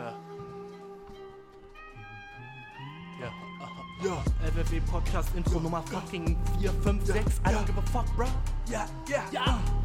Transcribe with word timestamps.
Ja. 0.00 0.12
Ja. 3.20 3.30
Ja. 4.02 4.22
LWW 4.46 4.80
Podcast 4.90 5.28
Intro 5.36 5.60
Nummer 5.60 5.82
fucking 5.82 6.36
4, 6.60 6.72
5, 6.82 7.06
6. 7.06 7.40
I 7.44 7.52
don't 7.52 7.66
give 7.66 7.78
a 7.78 7.82
fuck, 7.92 8.06
bro. 8.16 8.26
Yeah, 8.66 8.86
yeah, 9.08 9.24
Yeah. 9.32 9.79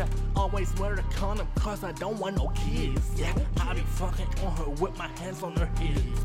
Yeah. 0.00 0.08
Always 0.34 0.74
wear 0.76 0.94
a 0.94 1.02
condom 1.14 1.46
cause 1.56 1.84
I 1.84 1.92
don't 1.92 2.18
want 2.18 2.38
no 2.38 2.48
kids. 2.54 3.02
Yeah. 3.16 3.34
I 3.60 3.74
be 3.74 3.80
fucking 3.80 4.28
on 4.42 4.56
her 4.56 4.70
with 4.82 4.96
my 4.96 5.08
hands 5.18 5.42
on 5.42 5.54
her 5.56 5.66
hips. 5.78 6.24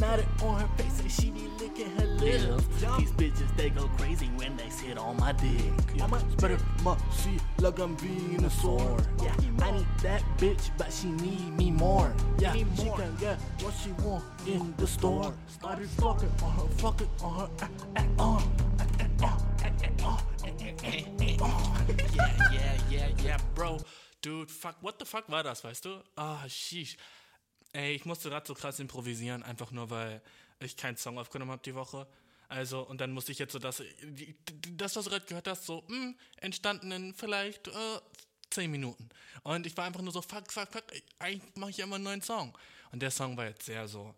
Not 0.00 0.18
it 0.18 0.26
on 0.42 0.60
her 0.60 0.66
face 0.76 0.98
and 0.98 1.08
she 1.08 1.30
be 1.30 1.46
licking 1.60 1.88
her 1.98 2.06
lips. 2.06 2.66
These 2.98 3.12
bitches 3.12 3.56
they 3.56 3.70
go 3.70 3.86
crazy 3.96 4.26
when 4.34 4.56
they 4.56 4.68
sit 4.70 4.98
on 4.98 5.18
my 5.18 5.30
dick. 5.30 5.52
Yeah. 5.94 6.08
Better 6.38 6.58
my 6.82 6.96
see 7.12 7.38
like 7.60 7.78
I'm 7.78 7.94
being 7.94 8.44
a 8.44 8.50
sword. 8.50 9.06
Yeah. 9.22 9.36
I 9.60 9.70
need 9.70 9.86
that 10.02 10.24
bitch 10.38 10.70
but 10.76 10.92
she 10.92 11.06
need 11.06 11.56
me 11.56 11.70
more. 11.70 12.12
Yeah. 12.40 12.54
She 12.54 12.64
can 12.64 13.14
get 13.20 13.38
what 13.60 13.74
she 13.84 13.92
want 14.04 14.24
in 14.48 14.74
the 14.78 14.86
store. 14.88 15.32
Started 15.46 15.88
fucking 15.90 16.32
on 16.42 16.50
her, 16.50 16.68
fucking 16.78 17.08
on 17.22 17.38
her. 17.38 17.48
ah, 17.60 17.68
ah, 18.18 18.24
on. 18.24 18.51
Fuck, 24.62 24.76
what 24.80 24.96
the 24.98 25.04
fuck 25.04 25.28
war 25.28 25.42
das, 25.42 25.64
weißt 25.64 25.84
du? 25.84 26.02
Ah, 26.16 26.48
sheesh. 26.48 26.96
Ey, 27.72 27.94
ich 27.94 28.04
musste 28.04 28.28
gerade 28.28 28.46
so 28.46 28.54
krass 28.54 28.78
improvisieren, 28.78 29.42
einfach 29.42 29.70
nur, 29.70 29.90
weil 29.90 30.22
ich 30.60 30.76
keinen 30.76 30.96
Song 30.96 31.18
aufgenommen 31.18 31.50
habe 31.50 31.62
die 31.62 31.74
Woche. 31.74 32.06
Also, 32.48 32.82
und 32.82 33.00
dann 33.00 33.12
musste 33.12 33.32
ich 33.32 33.38
jetzt 33.38 33.52
so 33.52 33.58
das, 33.58 33.82
das 34.76 34.96
was 34.96 35.04
du 35.04 35.10
gerade 35.10 35.24
gehört 35.24 35.48
hast, 35.48 35.64
so, 35.64 35.82
mh, 35.88 36.14
entstanden 36.36 36.92
in 36.92 37.14
vielleicht 37.14 37.68
äh, 37.68 38.00
10 38.50 38.70
Minuten. 38.70 39.08
Und 39.42 39.66
ich 39.66 39.76
war 39.76 39.86
einfach 39.86 40.02
nur 40.02 40.12
so, 40.12 40.20
fuck, 40.22 40.52
fuck, 40.52 40.70
fuck, 40.70 40.84
eigentlich 41.18 41.56
mache 41.56 41.70
ich 41.70 41.78
ja 41.78 41.84
immer 41.84 41.96
einen 41.96 42.04
neuen 42.04 42.22
Song. 42.22 42.56
Und 42.92 43.00
der 43.00 43.10
Song 43.10 43.36
war 43.36 43.46
jetzt 43.46 43.64
sehr 43.64 43.88
so, 43.88 44.14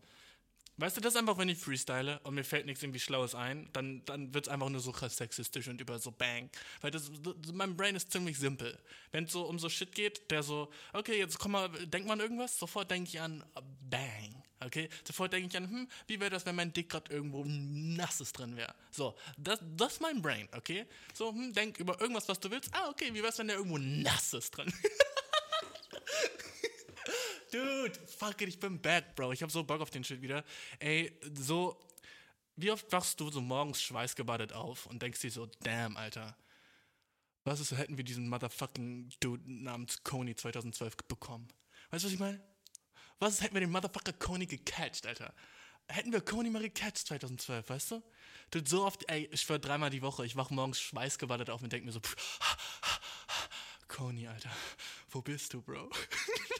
Weißt 0.77 0.97
du, 0.97 1.01
das 1.01 1.15
ist 1.15 1.19
einfach, 1.21 1.39
wenn 1.39 1.49
ich 1.49 1.59
freestyle 1.59 2.19
und 2.25 2.35
mir 2.35 2.43
fällt 2.43 2.67
nichts 2.67 2.83
irgendwie 2.83 2.99
Schlaues 2.99 3.37
ein, 3.37 3.69
dann, 3.73 4.05
dann 4.07 4.35
wird 4.35 4.47
es 4.47 4.53
einfach 4.53 4.69
nur 4.69 4.81
so 4.81 4.93
sexistisch 4.93 5.69
und 5.69 5.81
über 5.81 6.01
so 6.01 6.11
Bang. 6.11 6.51
Weil 6.81 6.91
das, 6.91 7.13
das, 7.23 7.53
mein 7.53 7.77
Brain 7.77 7.95
ist 7.95 8.11
ziemlich 8.11 8.39
simpel. 8.39 8.77
Wenn 9.13 9.25
es 9.25 9.33
so 9.33 9.43
um 9.43 9.59
so 9.61 9.69
Shit 9.69 9.95
geht, 9.95 10.31
der 10.33 10.43
so, 10.43 10.73
okay, 10.93 11.17
jetzt 11.17 11.39
komm 11.39 11.53
mal, 11.53 11.69
denkt 11.69 12.09
man 12.09 12.19
irgendwas, 12.19 12.59
sofort 12.59 12.91
denke 12.91 13.09
ich 13.09 13.21
an 13.21 13.45
äh, 13.55 13.61
Bang. 13.89 14.43
Okay? 14.65 14.89
Sofort 15.07 15.33
denke 15.33 15.49
ich 15.49 15.57
an, 15.57 15.69
hm, 15.69 15.89
wie 16.09 16.19
wäre 16.19 16.31
das, 16.31 16.45
wenn 16.45 16.57
mein 16.57 16.73
Dick 16.73 16.89
gerade 16.89 17.13
irgendwo 17.13 17.45
nasses 17.47 18.33
drin 18.33 18.57
wäre? 18.57 18.75
So, 18.91 19.15
das, 19.37 19.61
das 19.77 19.95
ist 19.95 20.01
mein 20.01 20.23
Brain, 20.23 20.49
okay? 20.57 20.87
So, 21.13 21.31
hm, 21.31 21.53
denk 21.53 21.79
über 21.79 22.01
irgendwas, 22.01 22.29
was 22.29 22.41
du 22.41 22.51
willst. 22.51 22.75
Ah, 22.75 22.89
okay, 22.89 23.11
wie 23.13 23.23
wär's, 23.23 23.39
wenn 23.39 23.49
der 23.49 23.57
irgendwo 23.57 23.79
nasses 23.79 24.51
drin 24.51 24.73
Dude, 27.55 27.97
fuck 28.09 28.41
it, 28.43 28.49
ich 28.49 28.59
bin 28.59 28.81
back, 28.81 29.15
Bro. 29.15 29.31
Ich 29.31 29.41
hab 29.41 29.49
so 29.49 29.63
Bock 29.63 29.81
auf 29.81 29.91
den 29.91 30.03
Shit 30.03 30.21
wieder. 30.21 30.45
Ey, 30.81 31.17
so, 31.39 31.79
wie 32.57 32.73
oft 32.73 32.91
wachst 32.91 33.21
du 33.21 33.31
so 33.31 33.41
morgens 33.41 33.81
schweißgebadet 33.81 34.53
auf 34.53 34.87
und 34.87 35.01
denkst 35.01 35.21
dir 35.21 35.31
so, 35.31 35.47
damn, 35.63 35.97
Alter. 35.97 36.37
Was 37.45 37.61
ist, 37.61 37.71
hätten 37.71 37.97
wir 37.97 38.03
diesen 38.03 38.29
motherfucking 38.29 39.09
Dude 39.21 39.45
namens 39.47 40.03
Coney 40.03 40.35
2012 40.35 40.97
bekommen? 41.07 41.47
Weißt 41.91 42.03
du, 42.03 42.09
was 42.09 42.15
ich 42.15 42.19
meine? 42.19 42.43
Was 43.21 43.35
ist, 43.35 43.43
hätten 43.43 43.55
wir 43.55 43.61
den 43.61 43.71
motherfucker 43.71 44.15
Coney 44.15 44.47
gecatcht, 44.47 45.07
Alter? 45.07 45.33
Hätten 45.87 46.11
wir 46.11 46.23
Coney 46.23 46.51
mal 46.51 46.61
gecatcht 46.61 47.07
2012, 47.07 47.69
weißt 47.69 47.91
du? 47.93 48.03
Dude, 48.51 48.69
so 48.69 48.85
oft, 48.85 49.09
ey, 49.09 49.29
ich 49.31 49.43
schwör 49.43 49.61
dreimal 49.61 49.91
die 49.91 50.03
Woche, 50.03 50.27
ich 50.27 50.35
wach 50.35 50.51
morgens 50.51 50.81
schweißgebadet 50.81 51.51
auf 51.51 51.63
und 51.63 51.73
denk 51.73 51.85
mir 51.85 51.93
so, 51.93 52.01
pff, 52.03 52.41
Coney, 53.87 54.27
Alter, 54.27 54.51
wo 55.11 55.23
bist 55.23 55.53
du, 55.53 55.63
Bro? 55.63 55.89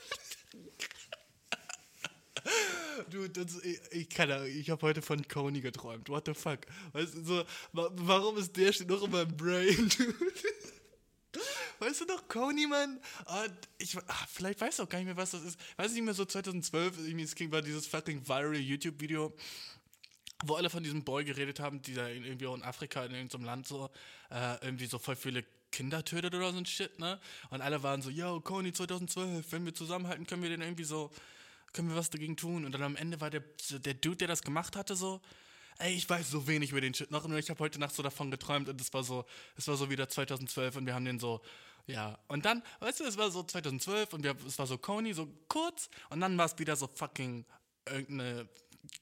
Du, 3.11 3.29
das, 3.29 3.61
ich, 3.65 3.81
ich 3.91 4.09
kann 4.09 4.31
ich 4.47 4.71
habe 4.71 4.83
heute 4.83 5.03
von 5.03 5.27
Coney 5.27 5.61
geträumt. 5.61 6.09
What 6.09 6.27
the 6.27 6.35
fuck? 6.35 6.61
Weißt 6.93 7.15
du, 7.15 7.25
so, 7.25 7.45
wa 7.73 7.89
warum 7.95 8.37
ist 8.39 8.57
der 8.57 8.73
steht 8.73 8.89
noch 8.89 9.03
in 9.03 9.11
meinem 9.11 9.37
Brain? 9.37 9.91
Weißt 11.81 12.03
du 12.03 12.05
noch, 12.05 12.29
Coney, 12.29 12.67
Mann? 12.67 13.01
Ah, 13.27 13.47
ich, 13.79 13.97
ah, 13.99 14.27
vielleicht 14.33 14.61
weißt 14.61 14.79
du 14.79 14.85
auch 14.85 14.89
gar 14.89 14.99
nicht 14.99 15.07
mehr, 15.07 15.17
was 15.17 15.33
das 15.33 15.43
ist. 15.43 15.59
Weiß 15.77 15.89
ich 15.91 15.97
nicht 15.97 16.05
mehr, 16.05 16.15
so 16.15 16.25
2012, 16.25 16.99
irgendwie, 16.99 17.25
es 17.25 17.35
ging 17.35 17.51
bei 17.51 17.61
dieses 17.61 17.87
fucking 17.89 18.27
viral 18.27 18.55
YouTube-Video, 18.57 19.35
wo 20.45 20.55
alle 20.55 20.71
von 20.71 20.83
diesem 20.85 21.03
Boy 21.03 21.25
geredet 21.25 21.59
haben, 21.59 21.83
dieser 21.83 22.11
in- 22.13 22.25
irgendwie 22.25 22.47
auch 22.47 22.55
in 22.55 22.63
Afrika, 22.63 23.05
in 23.05 23.13
irgendeinem 23.13 23.45
Land 23.45 23.67
so, 23.67 23.91
äh, 24.31 24.55
irgendwie 24.65 24.87
so 24.87 24.99
voll 25.01 25.17
viele 25.17 25.45
Kinder 25.75 26.05
tötet 26.05 26.35
oder 26.35 26.53
so 26.53 26.59
ein 26.59 26.67
Shit, 26.67 27.01
ne? 27.01 27.19
Und 27.51 27.61
alle 27.61 27.83
waren 27.83 28.01
so, 28.01 28.09
yo, 28.09 28.41
Coney 28.41 28.73
2012, 28.73 29.51
wenn 29.51 29.65
wir 29.65 29.75
zusammenhalten, 29.75 30.25
können 30.25 30.43
wir 30.43 30.51
den 30.51 30.63
irgendwie 30.63 30.85
so, 30.85 31.11
können 31.73 31.89
wir 31.89 31.97
was 31.97 32.11
dagegen 32.11 32.37
tun? 32.37 32.65
Und 32.65 32.73
dann 32.73 32.83
am 32.83 32.95
Ende 32.95 33.21
war 33.21 33.29
der, 33.29 33.43
der 33.71 33.95
Dude, 33.95 34.19
der 34.19 34.29
das 34.29 34.43
gemacht 34.43 34.77
hatte, 34.77 34.95
so, 34.95 35.21
ey, 35.79 35.93
ich 35.93 36.09
weiß 36.09 36.31
so 36.31 36.47
wenig 36.47 36.71
über 36.71 36.81
den 36.81 36.95
Shit 36.95 37.11
noch, 37.11 37.27
nur 37.27 37.39
ich 37.39 37.51
habe 37.51 37.59
heute 37.59 37.81
Nacht 37.81 37.93
so 37.93 38.05
davon 38.05 38.31
geträumt 38.31 38.69
und 38.69 38.81
es 38.81 38.95
war 38.95 39.03
so, 39.03 39.25
es 39.57 39.67
war 39.67 39.77
so 39.77 39.91
wieder 39.91 40.09
2012 40.09 40.77
und 40.77 40.87
wir 40.87 40.95
haben 40.95 41.05
den 41.05 41.19
so, 41.19 41.41
ja. 41.89 42.17
Und 42.29 42.45
dann, 42.45 42.63
weißt 42.79 43.01
du, 43.01 43.05
es 43.05 43.19
war 43.19 43.33
so 43.33 43.43
2012 43.43 44.13
und 44.13 44.23
wir, 44.23 44.37
es 44.47 44.57
war 44.59 44.69
so 44.69 44.79
Coney, 44.79 45.13
so 45.13 45.29
kurz 45.49 45.91
und 46.11 46.21
dann 46.21 46.39
war 46.39 46.47
es 46.47 46.57
wieder 46.57 46.77
so 46.77 46.87
fucking 46.87 47.45
irgendeine, 47.87 48.49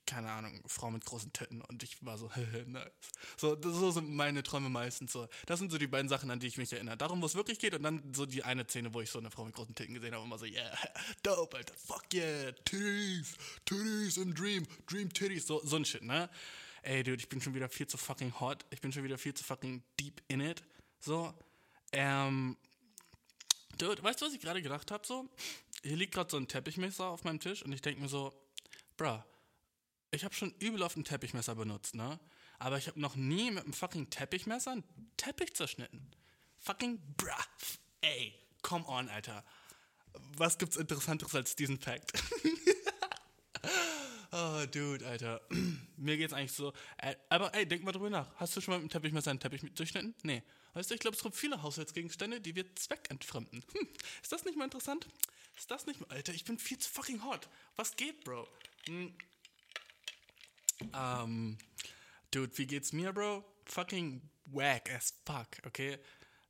keine 0.07 0.31
Ahnung, 0.31 0.61
Frau 0.67 0.91
mit 0.91 1.05
großen 1.05 1.33
Titten 1.33 1.61
und 1.63 1.83
ich 1.83 2.05
war 2.05 2.19
so, 2.19 2.31
nice. 2.67 2.91
So, 3.37 3.55
das, 3.55 3.75
so 3.75 3.91
sind 3.91 4.11
meine 4.11 4.43
Träume 4.43 4.69
meistens 4.69 5.13
so. 5.13 5.29
Das 5.47 5.59
sind 5.59 5.71
so 5.71 5.79
die 5.79 5.87
beiden 5.87 6.09
Sachen, 6.09 6.31
an 6.31 6.41
die 6.41 6.47
ich 6.47 6.59
mich 6.59 6.73
erinnere. 6.73 6.97
Darum, 6.97 7.23
wo 7.23 7.27
es 7.27 7.35
wirklich 7.35 7.59
geht 7.59 7.75
und 7.75 7.83
dann 7.83 8.03
so 8.15 8.27
die 8.27 8.43
eine 8.45 8.65
Szene, 8.65 8.93
wo 8.95 9.01
ich 9.01 9.11
so 9.11 9.19
eine 9.19 9.31
Frau 9.31 9.45
mit 9.45 9.55
großen 9.55 9.75
Titten 9.75 9.95
gesehen 9.95 10.15
habe 10.15 10.25
und 10.25 10.31
war 10.31 10.39
so, 10.39 10.47
yeah, 10.47 10.77
dope, 11.23 11.57
Alter, 11.57 11.75
fuck 11.75 12.05
yeah, 12.13 12.53
Titties, 12.65 13.37
Titties 13.65 14.19
and 14.19 14.39
Dream, 14.39 14.67
Dream 14.87 15.13
Titties, 15.13 15.47
so, 15.47 15.61
so 15.65 15.77
ein 15.77 15.85
Shit, 15.85 16.03
ne? 16.03 16.29
Ey, 16.83 17.03
Dude, 17.03 17.19
ich 17.19 17.29
bin 17.29 17.41
schon 17.41 17.55
wieder 17.55 17.69
viel 17.69 17.87
zu 17.87 17.97
fucking 17.97 18.41
hot, 18.41 18.65
ich 18.71 18.81
bin 18.81 18.93
schon 18.93 19.05
wieder 19.05 19.17
viel 19.17 19.35
zu 19.35 19.45
fucking 19.45 19.83
deep 20.01 20.21
in 20.29 20.41
it, 20.41 20.63
so. 20.99 21.33
Ähm, 21.93 22.57
Dude, 23.79 24.03
weißt 24.03 24.21
du, 24.21 24.27
was 24.27 24.33
ich 24.33 24.41
gerade 24.41 24.63
gedacht 24.63 24.91
habe? 24.91 25.07
So, 25.07 25.29
hier 25.83 25.97
liegt 25.97 26.15
gerade 26.15 26.31
so 26.31 26.37
ein 26.37 26.49
Teppichmesser 26.49 27.07
auf 27.07 27.25
meinem 27.25 27.41
Tisch 27.41 27.63
und 27.63 27.73
ich 27.73 27.83
denke 27.83 28.01
mir 28.01 28.09
so, 28.09 28.33
bruh, 28.97 29.23
ich 30.13 30.25
habe 30.25 30.35
schon 30.35 30.55
übel 30.59 30.83
auf 30.83 30.97
ein 30.97 31.05
Teppichmesser 31.05 31.55
benutzt, 31.55 31.95
ne? 31.95 32.21
Aber 32.59 32.79
ich 32.79 32.87
habe 32.87 33.01
noch 33.01 33.17
nie 33.17 33.51
mit 33.51 33.65
einem 33.65 33.73
fucking 33.73 34.09
Teppichmesser 34.11 34.73
einen 34.73 34.85
Teppich 35.17 35.55
zerschnitten. 35.55 36.11
Fucking 36.61 37.01
bruh, 37.17 37.31
ey, 38.03 38.33
come 38.63 38.87
on, 38.87 39.09
Alter. 39.09 39.45
Was 40.37 40.59
gibt's 40.59 40.77
Interessanteres 40.77 41.35
als 41.35 41.57
diesen 41.57 41.81
Fact? 41.81 42.13
Oh, 44.35 44.65
Dude, 44.65 45.07
Alter. 45.07 45.43
Mir 45.99 46.17
geht's 46.17 46.33
eigentlich 46.33 46.53
so. 46.53 46.73
Aber 47.29 47.55
ey, 47.55 47.67
denk 47.67 47.85
mal 47.85 47.93
drüber 47.93 48.09
nach. 48.09 48.35
Hast 48.37 48.57
du 48.57 48.63
schon 48.63 48.73
mal 48.73 48.79
mit 48.81 48.91
dem 48.91 48.93
Teppichmesser 48.93 49.31
einen 49.31 49.41
Teppich 49.41 49.63
durchschnitten? 49.75 50.15
Nee. 50.23 50.43
Weißt 50.73 50.91
du, 50.91 50.95
ich 50.95 51.01
glaube, 51.01 51.19
es 51.19 51.23
gibt 51.23 51.37
viele 51.37 51.63
Haushaltsgegenstände, 51.63 52.41
die 52.41 52.57
wir 52.57 52.75
zweckentfremden. 52.75 53.63
Hm, 53.73 53.89
ist 54.23 54.33
das 54.33 54.47
nicht 54.47 54.57
mal 54.57 54.65
interessant? 54.65 55.07
Ist 55.55 55.71
das 55.71 55.85
nicht 55.87 56.01
mal. 56.01 56.09
Alter, 56.09 56.33
ich 56.33 56.45
bin 56.45 56.59
viel 56.59 56.79
zu 56.79 56.91
fucking 56.91 57.23
hot. 57.25 57.47
Was 57.77 57.95
geht, 57.95 58.25
Bro? 58.25 58.49
Hm. 58.87 59.15
Ähm. 60.95 61.59
Dude, 62.31 62.57
wie 62.57 62.67
geht's 62.67 62.93
mir, 62.93 63.13
Bro? 63.13 63.45
Fucking 63.67 64.23
whack 64.47 64.91
as 64.91 65.15
fuck, 65.27 65.49
okay? 65.67 65.99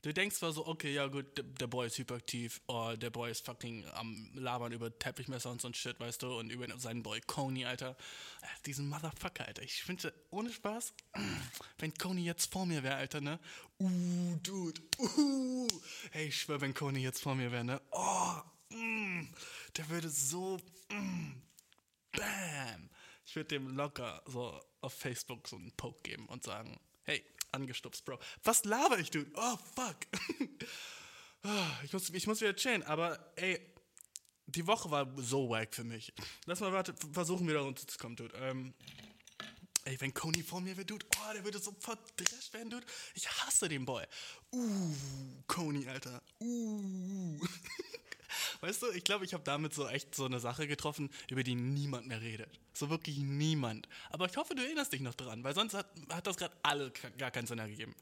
Du 0.02 0.12
denkst 0.12 0.36
zwar 0.36 0.52
so, 0.52 0.66
okay, 0.66 0.92
ja 0.92 1.06
gut, 1.06 1.38
der, 1.38 1.44
der 1.44 1.68
Boy 1.68 1.86
ist 1.86 1.96
hyperaktiv, 1.96 2.60
oh, 2.66 2.92
der 2.96 3.10
Boy 3.10 3.30
ist 3.30 3.46
fucking 3.46 3.84
am 3.94 4.30
Labern 4.34 4.72
über 4.72 4.96
Teppichmesser 4.98 5.48
und 5.50 5.60
so 5.60 5.68
ein 5.68 5.74
Shit, 5.74 6.00
weißt 6.00 6.22
du, 6.22 6.38
und 6.38 6.50
über 6.50 6.66
seinen 6.76 7.04
Boy 7.04 7.20
Coney, 7.20 7.64
Alter. 7.64 7.96
Äh, 8.42 8.46
Diesen 8.66 8.88
Motherfucker, 8.88 9.46
Alter. 9.46 9.62
Ich 9.62 9.84
finde, 9.84 10.12
ohne 10.30 10.52
Spaß, 10.52 10.92
wenn 11.78 11.94
Coney 11.94 12.24
jetzt 12.24 12.52
vor 12.52 12.66
mir 12.66 12.82
wäre, 12.82 12.96
Alter, 12.96 13.20
ne? 13.20 13.38
Uh, 13.78 14.36
Dude, 14.42 14.80
uh. 14.98 15.68
Hey, 16.10 16.26
ich 16.28 16.40
schwör, 16.40 16.60
wenn 16.60 16.74
Coney 16.74 17.00
jetzt 17.00 17.22
vor 17.22 17.36
mir 17.36 17.52
wäre, 17.52 17.64
ne? 17.64 17.80
Oh, 17.92 18.40
mm, 18.70 19.28
der 19.76 19.88
würde 19.88 20.08
so, 20.10 20.58
mm, 20.90 21.32
bam. 22.10 22.90
Ich 23.24 23.36
würde 23.36 23.48
dem 23.48 23.68
locker 23.76 24.22
so 24.26 24.60
auf 24.80 24.94
Facebook 24.94 25.48
so 25.48 25.56
einen 25.56 25.72
Poke 25.72 26.10
geben 26.10 26.26
und 26.26 26.42
sagen, 26.44 26.80
hey, 27.04 27.24
angestupst, 27.52 28.04
Bro. 28.04 28.18
Was 28.42 28.64
laber 28.64 28.98
ich, 28.98 29.10
Dude? 29.10 29.30
Oh, 29.34 29.56
fuck. 29.74 29.96
Ah, 31.44 31.80
ich, 31.82 31.92
muss, 31.92 32.08
ich 32.10 32.28
muss 32.28 32.40
wieder 32.40 32.54
chillen, 32.54 32.84
aber 32.84 33.32
ey, 33.34 33.58
die 34.46 34.64
Woche 34.64 34.92
war 34.92 35.12
so 35.16 35.48
wack 35.48 35.74
für 35.74 35.82
mich. 35.82 36.12
Lass 36.46 36.60
mal 36.60 36.72
warte, 36.72 36.94
versuchen 37.12 37.48
wieder 37.48 37.58
runterzukommen, 37.60 38.14
Dude. 38.14 38.32
Ähm, 38.36 38.74
ey, 39.84 40.00
wenn 40.00 40.14
Coney 40.14 40.44
vor 40.44 40.60
mir 40.60 40.76
wäre, 40.76 40.86
Dude, 40.86 41.04
oh, 41.16 41.32
der 41.32 41.44
würde 41.44 41.58
so 41.58 41.74
verdrescht 41.80 42.52
werden, 42.52 42.70
Dude. 42.70 42.86
Ich 43.14 43.28
hasse 43.28 43.68
den 43.68 43.84
Boy. 43.84 44.04
Uh, 44.52 44.94
Coney, 45.48 45.88
Alter. 45.88 46.22
Uh. 46.40 47.40
Weißt 48.60 48.82
du, 48.82 48.90
ich 48.90 49.04
glaube, 49.04 49.24
ich 49.24 49.34
habe 49.34 49.44
damit 49.44 49.74
so 49.74 49.88
echt 49.88 50.14
so 50.14 50.24
eine 50.24 50.40
Sache 50.40 50.66
getroffen, 50.66 51.10
über 51.30 51.42
die 51.42 51.54
niemand 51.54 52.06
mehr 52.06 52.20
redet. 52.20 52.50
So 52.72 52.90
wirklich 52.90 53.18
niemand. 53.18 53.88
Aber 54.10 54.26
ich 54.26 54.36
hoffe, 54.36 54.54
du 54.54 54.62
erinnerst 54.62 54.92
dich 54.92 55.00
noch 55.00 55.14
dran, 55.14 55.44
weil 55.44 55.54
sonst 55.54 55.74
hat, 55.74 55.86
hat 56.10 56.26
das 56.26 56.36
gerade 56.36 56.54
alle 56.62 56.92
gar 57.18 57.30
keinen 57.30 57.46
Sinn 57.46 57.58
ergeben. 57.58 57.94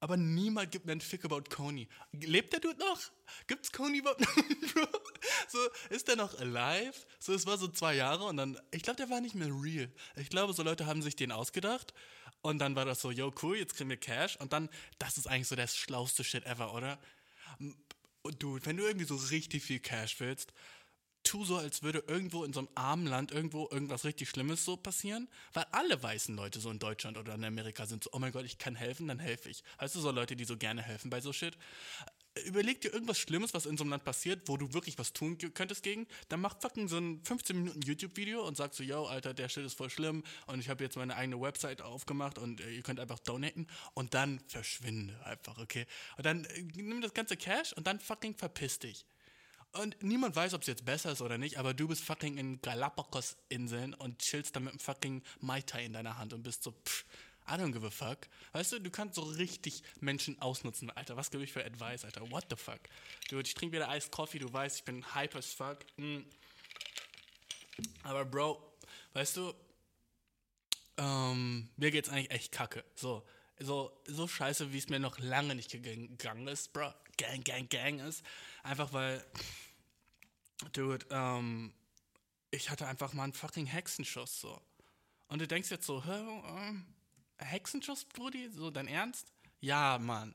Aber 0.00 0.16
niemand 0.16 0.70
gibt 0.70 0.86
mir 0.86 0.92
einen 0.92 1.00
Fick 1.00 1.24
about 1.24 1.44
Coney. 1.50 1.88
Lebt 2.12 2.52
der 2.52 2.60
Dude 2.60 2.78
noch? 2.78 3.00
Gibt's 3.48 3.72
Coney 3.72 3.98
überhaupt 3.98 4.20
noch? 4.20 4.28
so, 5.48 5.58
ist 5.90 6.06
der 6.06 6.16
noch 6.16 6.38
alive? 6.38 6.94
So, 7.18 7.34
es 7.34 7.46
war 7.46 7.58
so 7.58 7.66
zwei 7.66 7.94
Jahre 7.96 8.24
und 8.24 8.36
dann, 8.36 8.58
ich 8.70 8.82
glaube, 8.82 8.98
der 8.98 9.10
war 9.10 9.20
nicht 9.20 9.34
mehr 9.34 9.48
real. 9.48 9.90
Ich 10.16 10.28
glaube, 10.28 10.52
so 10.52 10.62
Leute 10.62 10.86
haben 10.86 11.02
sich 11.02 11.16
den 11.16 11.32
ausgedacht 11.32 11.94
und 12.42 12.60
dann 12.60 12.76
war 12.76 12.84
das 12.84 13.00
so, 13.00 13.10
yo, 13.10 13.34
cool, 13.42 13.56
jetzt 13.56 13.74
kriegen 13.74 13.90
wir 13.90 13.96
Cash 13.96 14.36
und 14.36 14.52
dann, 14.52 14.68
das 15.00 15.18
ist 15.18 15.26
eigentlich 15.26 15.48
so 15.48 15.56
der 15.56 15.66
schlauste 15.66 16.22
Shit 16.22 16.46
ever, 16.46 16.74
oder? 16.74 16.98
Dude, 18.30 18.64
wenn 18.66 18.76
du 18.76 18.86
irgendwie 18.86 19.06
so 19.06 19.16
richtig 19.16 19.62
viel 19.62 19.80
Cash 19.80 20.20
willst, 20.20 20.52
tu 21.22 21.44
so, 21.44 21.56
als 21.56 21.82
würde 21.82 22.04
irgendwo 22.06 22.44
in 22.44 22.52
so 22.52 22.60
einem 22.60 22.68
armen 22.74 23.06
Land 23.06 23.32
irgendwo 23.32 23.68
irgendwas 23.70 24.04
richtig 24.04 24.30
Schlimmes 24.30 24.64
so 24.64 24.76
passieren, 24.76 25.28
weil 25.52 25.66
alle 25.72 26.02
weißen 26.02 26.34
Leute 26.34 26.60
so 26.60 26.70
in 26.70 26.78
Deutschland 26.78 27.18
oder 27.18 27.34
in 27.34 27.44
Amerika 27.44 27.86
sind 27.86 28.04
so, 28.04 28.10
oh 28.12 28.18
mein 28.18 28.32
Gott, 28.32 28.44
ich 28.44 28.58
kann 28.58 28.74
helfen, 28.74 29.08
dann 29.08 29.18
helfe 29.18 29.50
ich. 29.50 29.62
Weißt 29.78 29.94
du, 29.94 30.00
so 30.00 30.10
Leute, 30.10 30.36
die 30.36 30.44
so 30.44 30.56
gerne 30.56 30.82
helfen 30.82 31.10
bei 31.10 31.20
so 31.20 31.32
Shit. 31.32 31.58
Überleg 32.44 32.80
dir 32.80 32.92
irgendwas 32.92 33.18
Schlimmes, 33.18 33.54
was 33.54 33.66
in 33.66 33.76
so 33.76 33.84
einem 33.84 33.90
Land 33.90 34.04
passiert, 34.04 34.42
wo 34.46 34.56
du 34.56 34.72
wirklich 34.72 34.98
was 34.98 35.12
tun 35.12 35.38
könntest 35.54 35.82
gegen, 35.82 36.06
dann 36.28 36.40
mach 36.40 36.60
fucking 36.60 36.88
so 36.88 36.98
ein 36.98 37.20
15 37.24 37.56
Minuten 37.56 37.82
YouTube-Video 37.82 38.46
und 38.46 38.56
sag 38.56 38.74
so, 38.74 38.82
yo, 38.82 39.06
Alter, 39.06 39.34
der 39.34 39.48
Shit 39.48 39.64
ist 39.64 39.74
voll 39.74 39.90
schlimm 39.90 40.22
und 40.46 40.60
ich 40.60 40.68
habe 40.68 40.84
jetzt 40.84 40.96
meine 40.96 41.16
eigene 41.16 41.40
Website 41.40 41.82
aufgemacht 41.82 42.38
und 42.38 42.60
äh, 42.60 42.70
ihr 42.70 42.82
könnt 42.82 43.00
einfach 43.00 43.18
donaten 43.18 43.66
und 43.94 44.14
dann 44.14 44.40
verschwinde 44.46 45.14
einfach, 45.24 45.58
okay? 45.58 45.86
Und 46.16 46.26
dann 46.26 46.44
äh, 46.44 46.62
nimm 46.74 47.00
das 47.00 47.14
ganze 47.14 47.36
Cash 47.36 47.72
und 47.72 47.86
dann 47.86 48.00
fucking 48.00 48.34
verpiss 48.34 48.78
dich. 48.78 49.06
Und 49.72 50.02
niemand 50.02 50.34
weiß, 50.34 50.54
ob 50.54 50.62
es 50.62 50.66
jetzt 50.66 50.84
besser 50.84 51.12
ist 51.12 51.20
oder 51.20 51.36
nicht, 51.36 51.58
aber 51.58 51.74
du 51.74 51.88
bist 51.88 52.02
fucking 52.02 52.38
in 52.38 52.60
Galapagos-Inseln 52.62 53.94
und 53.94 54.18
chillst 54.18 54.56
da 54.56 54.60
mit 54.60 54.70
einem 54.70 54.78
fucking 54.78 55.22
Mai 55.40 55.60
Tai 55.60 55.84
in 55.84 55.92
deiner 55.92 56.18
Hand 56.18 56.32
und 56.32 56.42
bist 56.42 56.62
so, 56.62 56.72
pff, 56.72 57.04
I 57.48 57.56
don't 57.56 57.72
give 57.72 57.86
a 57.86 57.90
fuck. 57.90 58.28
Weißt 58.52 58.72
du, 58.72 58.78
du 58.78 58.90
kannst 58.90 59.14
so 59.14 59.22
richtig 59.22 59.82
Menschen 60.00 60.40
ausnutzen, 60.40 60.90
Alter. 60.90 61.16
Was 61.16 61.30
gebe 61.30 61.44
ich 61.44 61.52
für 61.52 61.64
Advice, 61.64 62.04
Alter? 62.04 62.30
What 62.30 62.46
the 62.50 62.56
fuck? 62.56 62.80
Dude, 63.30 63.42
ich 63.46 63.54
trinke 63.54 63.76
wieder 63.76 63.94
Iced 63.94 64.12
Coffee, 64.12 64.38
du 64.38 64.52
weißt, 64.52 64.78
ich 64.78 64.84
bin 64.84 65.14
hype 65.14 65.34
as 65.34 65.52
fuck. 65.52 65.78
Mm. 65.96 66.20
Aber 68.02 68.24
Bro, 68.24 68.62
weißt 69.14 69.38
du, 69.38 69.54
ähm, 70.98 71.70
mir 71.76 71.90
geht's 71.90 72.08
eigentlich 72.08 72.30
echt 72.30 72.52
kacke. 72.52 72.84
So, 72.94 73.26
so, 73.58 73.98
so 74.06 74.28
scheiße, 74.28 74.72
wie 74.72 74.78
es 74.78 74.88
mir 74.88 74.98
noch 74.98 75.18
lange 75.18 75.54
nicht 75.54 75.70
gegangen 75.70 76.48
ist, 76.48 76.72
Bro. 76.72 76.92
Gang, 77.16 77.42
Gang, 77.44 77.68
Gang 77.68 78.00
ist. 78.00 78.22
Einfach 78.62 78.92
weil, 78.92 79.24
dude, 80.72 81.06
ähm, 81.10 81.72
ich 82.50 82.70
hatte 82.70 82.86
einfach 82.86 83.12
mal 83.12 83.24
einen 83.24 83.32
fucking 83.32 83.66
Hexenschuss, 83.66 84.40
so. 84.40 84.60
Und 85.28 85.40
du 85.40 85.48
denkst 85.48 85.70
jetzt 85.70 85.86
so, 85.86 86.04
hä, 86.04 86.10
ähm, 86.10 86.86
Hexenschuss, 87.38 88.04
Brudi? 88.04 88.50
So, 88.50 88.70
dein 88.70 88.88
Ernst? 88.88 89.32
Ja, 89.60 89.98
Mann. 89.98 90.34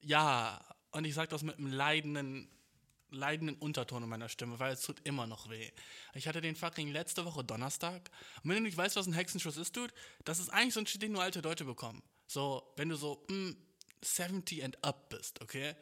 Ja. 0.00 0.64
Und 0.92 1.04
ich 1.04 1.14
sag 1.14 1.28
das 1.30 1.42
mit 1.42 1.58
einem 1.58 1.68
leidenden, 1.68 2.50
leidenden 3.10 3.56
Unterton 3.56 4.02
in 4.02 4.08
meiner 4.08 4.28
Stimme, 4.28 4.58
weil 4.58 4.72
es 4.72 4.82
tut 4.82 5.00
immer 5.04 5.26
noch 5.26 5.48
weh. 5.48 5.70
Ich 6.14 6.26
hatte 6.26 6.40
den 6.40 6.56
fucking 6.56 6.90
letzte 6.90 7.24
Woche 7.24 7.44
Donnerstag. 7.44 8.10
Und 8.42 8.50
wenn 8.50 8.56
du 8.56 8.62
nicht 8.62 8.76
weißt, 8.76 8.96
was 8.96 9.06
ein 9.06 9.12
Hexenschuss 9.12 9.56
ist, 9.56 9.76
Dude, 9.76 9.92
das 10.24 10.38
ist 10.38 10.48
eigentlich 10.48 10.74
so 10.74 10.80
ein 10.80 10.86
Shit, 10.86 11.02
den 11.02 11.12
nur 11.12 11.22
alte 11.22 11.40
Leute 11.40 11.64
bekommen. 11.64 12.02
So, 12.26 12.72
wenn 12.76 12.88
du 12.88 12.96
so, 12.96 13.24
mh, 13.28 13.54
70 14.02 14.64
and 14.64 14.84
up 14.84 15.10
bist, 15.10 15.40
okay? 15.42 15.74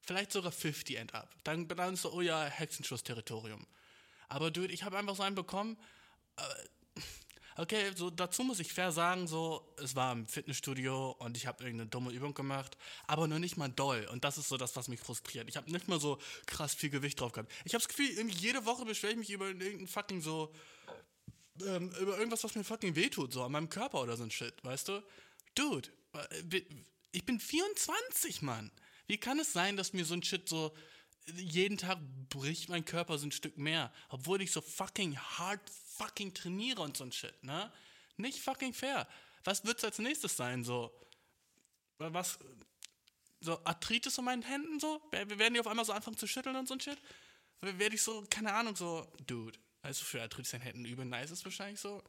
Vielleicht 0.00 0.32
sogar 0.32 0.52
50 0.52 0.98
and 0.98 1.14
up. 1.14 1.34
Dann, 1.44 1.68
ist 1.94 2.02
so, 2.02 2.12
oh 2.12 2.20
ja, 2.20 2.44
Hexenschuss-Territorium. 2.44 3.66
Aber 4.28 4.50
Dude, 4.50 4.72
ich 4.72 4.82
habe 4.82 4.98
einfach 4.98 5.16
so 5.16 5.22
einen 5.22 5.36
bekommen. 5.36 5.78
Äh, 6.36 7.00
okay, 7.56 7.92
so 7.94 8.10
dazu 8.10 8.42
muss 8.42 8.60
ich 8.60 8.72
fair 8.72 8.92
sagen, 8.92 9.26
so, 9.26 9.74
es 9.82 9.94
war 9.96 10.12
im 10.12 10.26
Fitnessstudio 10.26 11.12
und 11.18 11.36
ich 11.36 11.46
habe 11.46 11.64
irgendeine 11.64 11.90
dumme 11.90 12.12
Übung 12.12 12.34
gemacht, 12.34 12.76
aber 13.06 13.28
nur 13.28 13.38
nicht 13.38 13.56
mal 13.56 13.68
doll. 13.68 14.08
Und 14.10 14.24
das 14.24 14.38
ist 14.38 14.48
so 14.48 14.56
das, 14.56 14.76
was 14.76 14.88
mich 14.88 15.00
frustriert. 15.00 15.48
Ich 15.48 15.56
habe 15.56 15.70
nicht 15.70 15.88
mal 15.88 16.00
so 16.00 16.18
krass 16.46 16.74
viel 16.74 16.90
Gewicht 16.90 17.20
drauf 17.20 17.32
gehabt. 17.32 17.50
Ich 17.64 17.74
habe 17.74 17.82
das 17.82 17.88
Gefühl, 17.88 18.08
jede 18.30 18.64
Woche 18.64 18.84
beschwere 18.84 19.12
ich 19.12 19.18
mich 19.18 19.30
über 19.30 19.48
irgendein 19.48 19.86
fucking 19.86 20.20
so, 20.20 20.52
ähm, 21.64 21.90
über 22.00 22.16
irgendwas, 22.16 22.44
was 22.44 22.54
mir 22.54 22.64
fucking 22.64 22.96
wehtut, 22.96 23.32
so 23.32 23.42
an 23.42 23.52
meinem 23.52 23.68
Körper 23.68 24.02
oder 24.02 24.16
so 24.16 24.22
ein 24.22 24.30
Shit, 24.30 24.54
weißt 24.62 24.88
du? 24.88 25.02
Dude, 25.54 25.88
äh, 26.14 26.62
ich 27.12 27.24
bin 27.24 27.38
24, 27.38 28.42
Mann. 28.42 28.70
Wie 29.06 29.18
kann 29.18 29.38
es 29.38 29.52
sein, 29.52 29.76
dass 29.76 29.92
mir 29.92 30.04
so 30.04 30.14
ein 30.14 30.22
Shit 30.22 30.48
so 30.48 30.74
jeden 31.36 31.78
Tag 31.78 31.98
bricht 32.28 32.68
mein 32.68 32.84
Körper 32.84 33.18
so 33.18 33.26
ein 33.26 33.32
Stück 33.32 33.56
mehr, 33.56 33.92
obwohl 34.08 34.42
ich 34.42 34.50
so 34.50 34.60
fucking 34.60 35.16
hard 35.16 35.60
fucking 36.02 36.34
trainiere 36.34 36.82
und 36.82 36.96
so 36.96 37.04
ein 37.04 37.12
Shit, 37.12 37.42
ne? 37.42 37.72
Nicht 38.16 38.40
fucking 38.40 38.72
fair. 38.72 39.08
Was 39.44 39.64
wird's 39.64 39.84
als 39.84 39.98
nächstes 39.98 40.36
sein, 40.36 40.64
so? 40.64 40.92
Was, 41.98 42.38
so 43.40 43.64
Arthritis 43.64 44.18
in 44.18 44.24
meinen 44.24 44.42
Händen, 44.42 44.80
so? 44.80 45.00
Werden 45.10 45.54
die 45.54 45.60
auf 45.60 45.66
einmal 45.66 45.84
so 45.84 45.92
anfangen 45.92 46.16
zu 46.16 46.26
schütteln 46.26 46.56
und 46.56 46.68
so 46.68 46.74
ein 46.74 46.80
Shit? 46.80 46.98
Werde 47.60 47.94
ich 47.94 48.02
so, 48.02 48.24
keine 48.28 48.52
Ahnung, 48.52 48.74
so, 48.74 49.06
Dude, 49.26 49.58
also 49.82 50.04
für 50.04 50.20
Arthritis 50.20 50.52
in 50.52 50.60
den 50.60 50.64
Händen 50.64 50.84
übel 50.84 51.04
nice 51.04 51.30
ist 51.30 51.44
wahrscheinlich 51.44 51.80
so, 51.80 52.02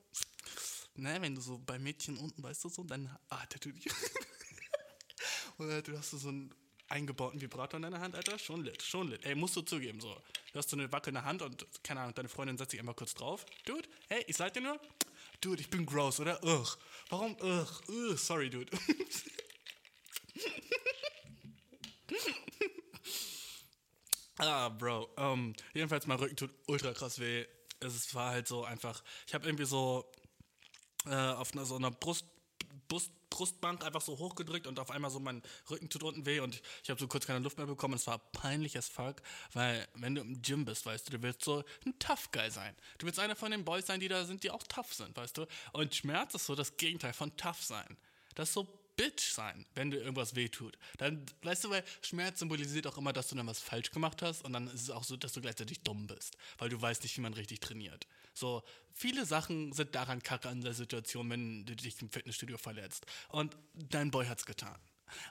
ne, 0.95 1.21
wenn 1.21 1.35
du 1.35 1.41
so 1.41 1.59
bei 1.59 1.77
Mädchen 1.79 2.17
unten, 2.17 2.41
weißt 2.41 2.63
du, 2.63 2.69
so, 2.69 2.83
dann 2.83 3.15
du 3.59 3.71
dich. 3.71 3.85
Oder 5.59 5.81
du 5.81 5.97
hast 5.97 6.11
so 6.11 6.27
einen 6.27 6.53
eingebauten 6.93 7.41
Vibrator 7.41 7.77
in 7.77 7.81
deiner 7.81 7.99
Hand, 7.99 8.15
Alter. 8.15 8.37
Schon 8.37 8.63
lit, 8.63 8.81
schon 8.81 9.09
lit. 9.09 9.25
Ey, 9.25 9.35
musst 9.35 9.55
du 9.55 9.61
zugeben, 9.61 9.99
so. 9.99 10.15
Du 10.51 10.59
hast 10.59 10.69
so 10.69 10.77
eine 10.77 10.91
wackelnde 10.91 11.23
Hand 11.25 11.41
und, 11.41 11.65
keine 11.83 12.01
Ahnung, 12.01 12.13
deine 12.13 12.29
Freundin 12.29 12.57
setzt 12.57 12.71
sich 12.71 12.79
einmal 12.79 12.95
kurz 12.95 13.13
drauf. 13.15 13.45
Dude, 13.65 13.89
hey, 14.09 14.23
ich 14.27 14.37
sag 14.37 14.53
dir 14.53 14.61
nur, 14.61 14.79
Dude, 15.41 15.59
ich 15.59 15.69
bin 15.69 15.85
gross, 15.85 16.19
oder? 16.19 16.41
Ugh. 16.43 16.77
Warum? 17.09 17.35
Ugh. 17.41 17.67
Ugh. 17.89 18.17
Sorry, 18.17 18.49
Dude. 18.49 18.71
ah, 24.37 24.69
Bro. 24.69 25.09
Um, 25.17 25.53
jedenfalls, 25.73 26.07
mein 26.07 26.19
Rücken 26.19 26.37
tut 26.37 26.51
ultra 26.67 26.93
krass 26.93 27.19
weh. 27.19 27.45
Es 27.79 28.15
war 28.15 28.29
halt 28.31 28.47
so 28.47 28.63
einfach, 28.63 29.03
ich 29.27 29.33
habe 29.33 29.45
irgendwie 29.45 29.65
so 29.65 30.09
äh, 31.05 31.13
auf 31.13 31.51
einer, 31.53 31.65
so 31.65 31.75
einer 31.75 31.91
Brust, 31.91 32.25
Brust 32.87 33.11
Brustbank 33.33 33.83
einfach 33.83 34.01
so 34.01 34.19
hochgedrückt 34.19 34.67
und 34.67 34.79
auf 34.79 34.91
einmal 34.91 35.09
so 35.09 35.19
mein 35.19 35.41
Rücken 35.67 35.89
tut 35.89 36.03
unten 36.03 36.25
weh 36.27 36.39
und 36.39 36.61
ich 36.83 36.89
habe 36.91 36.99
so 36.99 37.07
kurz 37.07 37.25
keine 37.25 37.39
Luft 37.39 37.57
mehr 37.57 37.65
bekommen. 37.65 37.95
Es 37.95 38.05
war 38.05 38.19
peinlich 38.19 38.77
as 38.77 38.87
fuck, 38.87 39.23
weil 39.53 39.87
wenn 39.95 40.13
du 40.13 40.21
im 40.21 40.39
Gym 40.43 40.65
bist, 40.65 40.85
weißt 40.85 41.07
du, 41.07 41.17
du 41.17 41.23
willst 41.23 41.43
so 41.43 41.63
ein 41.85 41.97
Tough 41.97 42.31
Guy 42.31 42.51
sein. 42.51 42.75
Du 42.99 43.07
willst 43.07 43.19
einer 43.19 43.35
von 43.35 43.49
den 43.49 43.65
Boys 43.65 43.87
sein, 43.87 43.99
die 43.99 44.07
da 44.07 44.23
sind, 44.25 44.43
die 44.43 44.51
auch 44.51 44.61
tough 44.63 44.93
sind, 44.93 45.17
weißt 45.17 45.37
du. 45.37 45.47
Und 45.71 45.95
Schmerz 45.95 46.35
ist 46.35 46.45
so 46.45 46.53
das 46.53 46.77
Gegenteil 46.77 47.13
von 47.13 47.35
tough 47.35 47.63
sein. 47.63 47.97
Das 48.35 48.49
ist 48.49 48.53
so 48.53 48.67
Bitch 48.95 49.31
sein, 49.31 49.65
wenn 49.73 49.89
dir 49.89 49.97
irgendwas 49.97 50.35
wehtut. 50.35 50.77
Dann, 50.97 51.25
weißt 51.41 51.63
du, 51.63 51.69
weil 51.71 51.83
Schmerz 52.01 52.39
symbolisiert 52.39 52.85
auch 52.85 52.97
immer, 52.97 53.13
dass 53.13 53.29
du 53.29 53.35
dann 53.35 53.47
was 53.47 53.59
falsch 53.59 53.89
gemacht 53.89 54.21
hast 54.21 54.43
und 54.43 54.53
dann 54.53 54.67
ist 54.67 54.83
es 54.83 54.89
auch 54.91 55.03
so, 55.03 55.17
dass 55.17 55.33
du 55.33 55.41
gleichzeitig 55.41 55.81
dumm 55.81 56.05
bist, 56.05 56.37
weil 56.59 56.69
du 56.69 56.79
weißt 56.79 57.01
nicht, 57.01 57.17
wie 57.17 57.21
man 57.21 57.33
richtig 57.33 57.59
trainiert. 57.59 58.05
So, 58.33 58.63
viele 58.93 59.25
Sachen 59.25 59.73
sind 59.73 59.95
daran 59.95 60.21
kacke 60.21 60.49
an 60.49 60.61
der 60.61 60.73
Situation, 60.73 61.29
wenn 61.29 61.65
du 61.65 61.75
dich 61.75 62.01
im 62.01 62.09
Fitnessstudio 62.09 62.57
verletzt. 62.57 63.05
Und 63.29 63.55
dein 63.73 64.11
Boy 64.11 64.25
hat's 64.25 64.45
getan. 64.45 64.79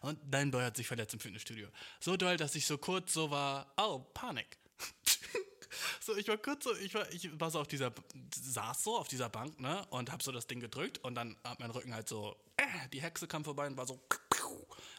Und 0.00 0.18
dein 0.25 0.50
Boy 0.50 0.62
hat 0.62 0.76
sich 0.76 0.87
verletzt 0.87 1.14
im 1.14 1.21
Fitnessstudio. 1.21 1.68
So 2.00 2.16
doll, 2.16 2.37
dass 2.37 2.54
ich 2.54 2.66
so 2.66 2.78
kurz 2.78 3.12
so 3.12 3.30
war, 3.30 3.73
oh, 3.76 4.00
Panik. 4.14 4.59
so, 6.00 6.16
ich 6.16 6.28
war 6.28 6.38
kurz 6.38 6.64
so, 6.64 6.75
ich 6.76 6.94
war, 6.94 7.11
ich 7.12 7.28
war 7.40 7.50
so 7.50 7.61
auf 7.61 7.68
dieser, 7.68 7.92
saß 8.35 8.85
so 8.85 8.97
auf 8.97 9.09
dieser 9.09 9.28
Bank, 9.28 9.59
ne, 9.61 9.85
und 9.90 10.12
hab 10.12 10.23
so 10.23 10.32
das 10.32 10.47
Ding 10.47 10.61
gedrückt 10.61 10.99
und 10.99 11.14
dann 11.14 11.37
hat 11.44 11.59
mein 11.61 11.71
Rücken 11.71 11.94
halt 11.94 12.09
so, 12.09 12.37
äh, 12.56 12.88
die 12.92 13.02
Hexe 13.02 13.26
kam 13.26 13.44
vorbei 13.44 13.66
und 13.66 13.76
war 13.76 13.87
so, 13.87 14.00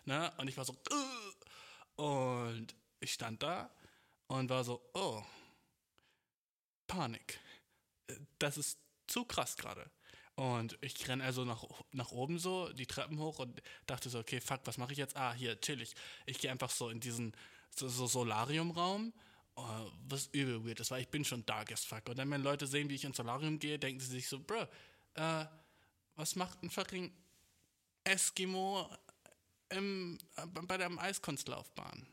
ne, 0.06 0.32
und 0.38 0.48
ich 0.48 0.58
war 0.58 0.66
so, 0.66 0.74
äh, 0.74 2.02
und 2.02 2.76
ich 3.00 3.14
stand 3.14 3.44
da 3.44 3.70
und 4.28 4.50
war 4.50 4.64
so, 4.64 4.82
oh, 4.94 5.24
Panik 6.88 7.40
das 8.40 8.58
ist 8.58 8.80
zu 9.08 9.26
krass 9.26 9.58
gerade. 9.58 9.90
Und 10.36 10.78
ich 10.82 11.08
renne 11.08 11.24
also 11.24 11.46
nach, 11.46 11.64
nach 11.92 12.12
oben 12.12 12.40
so, 12.40 12.72
die 12.74 12.88
Treppen 12.88 13.20
hoch 13.20 13.40
und 13.40 13.62
dachte 13.86 14.10
so, 14.10 14.20
okay, 14.20 14.42
fuck, 14.42 14.62
was 14.66 14.78
mache 14.78 14.92
ich 14.92 14.98
jetzt? 14.98 15.16
Ah, 15.16 15.34
hier, 15.34 15.60
chill 15.62 15.82
ich. 15.82 15.94
Ich 16.26 16.40
gehe 16.40 16.50
einfach 16.50 16.72
so 16.72 16.90
in 16.90 17.00
diesen 17.00 17.36
so, 17.76 17.88
so 17.88 18.08
Solariumraum, 18.08 19.14
oh, 19.56 19.92
was 20.08 20.28
übel 20.28 20.66
weird 20.66 20.80
ist, 20.80 20.90
weil 20.90 21.02
ich 21.02 21.10
bin 21.10 21.24
schon 21.24 21.46
dark 21.46 21.72
as 21.72 21.86
fuck. 21.86 22.10
Und 22.10 22.18
dann, 22.18 22.32
wenn 22.32 22.42
Leute 22.42 22.66
sehen, 22.66 22.90
wie 22.90 22.96
ich 22.96 23.04
ins 23.04 23.18
Solarium 23.18 23.60
gehe, 23.60 23.78
denken 23.78 24.00
sie 24.00 24.10
sich 24.10 24.28
so, 24.28 24.40
bro, 24.40 24.68
äh, 25.14 25.46
was 26.16 26.36
macht 26.36 26.64
ein 26.64 26.70
fucking 26.72 27.12
Eskimo 28.04 28.90
im, 29.70 30.18
bei 30.68 30.78
der 30.78 30.90
Eiskunstlaufbahn? 30.98 32.08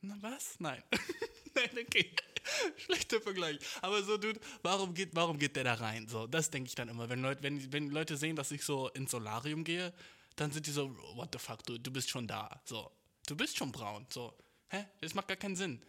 Na 0.00 0.16
was? 0.20 0.58
Nein. 0.58 0.82
Nein, 1.54 1.78
okay. 1.86 2.14
Schlechter 2.76 3.20
Vergleich. 3.20 3.58
Aber 3.82 4.02
so, 4.02 4.16
Dude, 4.16 4.40
warum 4.62 4.94
geht, 4.94 5.10
warum 5.14 5.38
geht 5.38 5.56
der 5.56 5.64
da 5.64 5.74
rein? 5.74 6.08
So, 6.08 6.26
das 6.26 6.50
denke 6.50 6.68
ich 6.68 6.74
dann 6.74 6.88
immer. 6.88 7.08
Wenn 7.08 7.22
Leute, 7.22 7.42
wenn, 7.42 7.72
wenn 7.72 7.90
Leute 7.90 8.16
sehen, 8.16 8.36
dass 8.36 8.50
ich 8.50 8.64
so 8.64 8.88
ins 8.90 9.10
Solarium 9.10 9.64
gehe, 9.64 9.92
dann 10.36 10.52
sind 10.52 10.66
die 10.66 10.70
so, 10.70 10.96
what 11.16 11.30
the 11.32 11.38
fuck, 11.38 11.64
du, 11.64 11.78
du 11.78 11.90
bist 11.90 12.10
schon 12.10 12.26
da. 12.26 12.60
So, 12.64 12.90
du 13.26 13.36
bist 13.36 13.56
schon 13.56 13.72
braun. 13.72 14.06
So, 14.10 14.36
hä? 14.68 14.86
Das 15.00 15.14
macht 15.14 15.28
gar 15.28 15.36
keinen 15.36 15.56
Sinn. 15.56 15.82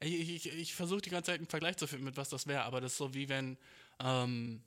Ich, 0.00 0.46
ich, 0.46 0.52
ich 0.52 0.74
versuche 0.74 1.02
die 1.02 1.10
ganze 1.10 1.30
Zeit 1.30 1.40
einen 1.40 1.48
Vergleich 1.48 1.76
zu 1.76 1.86
finden, 1.86 2.06
mit 2.06 2.16
was 2.16 2.30
das 2.30 2.46
wäre, 2.46 2.62
aber 2.62 2.80
das 2.80 2.92
ist 2.92 2.98
so 2.98 3.12
wie 3.12 3.28
wenn, 3.28 3.58
ähm, 4.02 4.62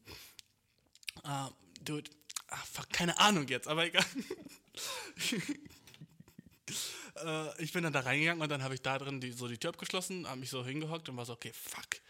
äh, 1.23 1.47
Dude, 1.81 2.09
ach, 2.47 2.65
fuck, 2.67 2.89
keine 2.89 3.17
Ahnung 3.17 3.47
jetzt, 3.47 3.67
aber 3.67 3.85
egal. 3.85 4.05
äh, 7.17 7.61
ich 7.61 7.73
bin 7.73 7.83
dann 7.83 7.93
da 7.93 8.01
reingegangen 8.01 8.41
und 8.41 8.49
dann 8.49 8.63
habe 8.63 8.73
ich 8.73 8.81
da 8.81 8.97
drin 8.97 9.21
die, 9.21 9.31
so 9.31 9.47
die 9.47 9.57
Tür 9.57 9.69
abgeschlossen, 9.69 10.27
habe 10.27 10.39
mich 10.39 10.49
so 10.49 10.65
hingehockt 10.65 11.09
und 11.09 11.17
war 11.17 11.25
so, 11.25 11.33
okay, 11.33 11.51
fuck, 11.53 12.01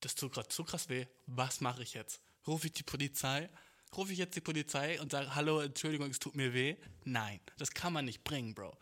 das 0.00 0.14
tut 0.14 0.32
gerade 0.32 0.48
so 0.52 0.64
krass 0.64 0.88
weh, 0.88 1.06
was 1.26 1.60
mache 1.60 1.82
ich 1.82 1.94
jetzt? 1.94 2.20
Rufe 2.46 2.66
ich 2.66 2.72
die 2.72 2.82
Polizei? 2.82 3.48
Rufe 3.96 4.12
ich 4.12 4.18
jetzt 4.18 4.34
die 4.36 4.40
Polizei 4.40 5.00
und 5.00 5.12
sage, 5.12 5.34
hallo, 5.34 5.60
Entschuldigung, 5.60 6.10
es 6.10 6.18
tut 6.18 6.34
mir 6.34 6.54
weh? 6.54 6.76
Nein, 7.04 7.40
das 7.58 7.72
kann 7.72 7.92
man 7.92 8.06
nicht 8.06 8.24
bringen, 8.24 8.54
Bro. 8.54 8.76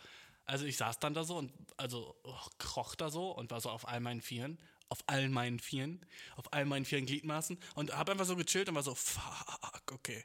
Also 0.44 0.64
ich 0.64 0.76
saß 0.76 0.98
dann 0.98 1.14
da 1.14 1.24
so 1.24 1.36
und 1.36 1.52
also 1.76 2.16
oh, 2.24 2.46
kroch 2.58 2.94
da 2.94 3.10
so 3.10 3.30
und 3.30 3.50
war 3.50 3.60
so 3.60 3.70
auf 3.70 3.86
all 3.86 4.00
meinen 4.00 4.20
Vieren, 4.20 4.58
auf 4.88 4.98
all 5.06 5.28
meinen 5.28 5.60
Vieren, 5.60 6.04
auf 6.36 6.52
all 6.52 6.64
meinen 6.64 6.84
vielen 6.84 7.06
Gliedmaßen 7.06 7.58
und 7.74 7.96
habe 7.96 8.12
einfach 8.12 8.24
so 8.24 8.36
gechillt 8.36 8.68
und 8.68 8.74
war 8.74 8.82
so, 8.82 8.94
fuck, 8.94 9.92
okay, 9.92 10.24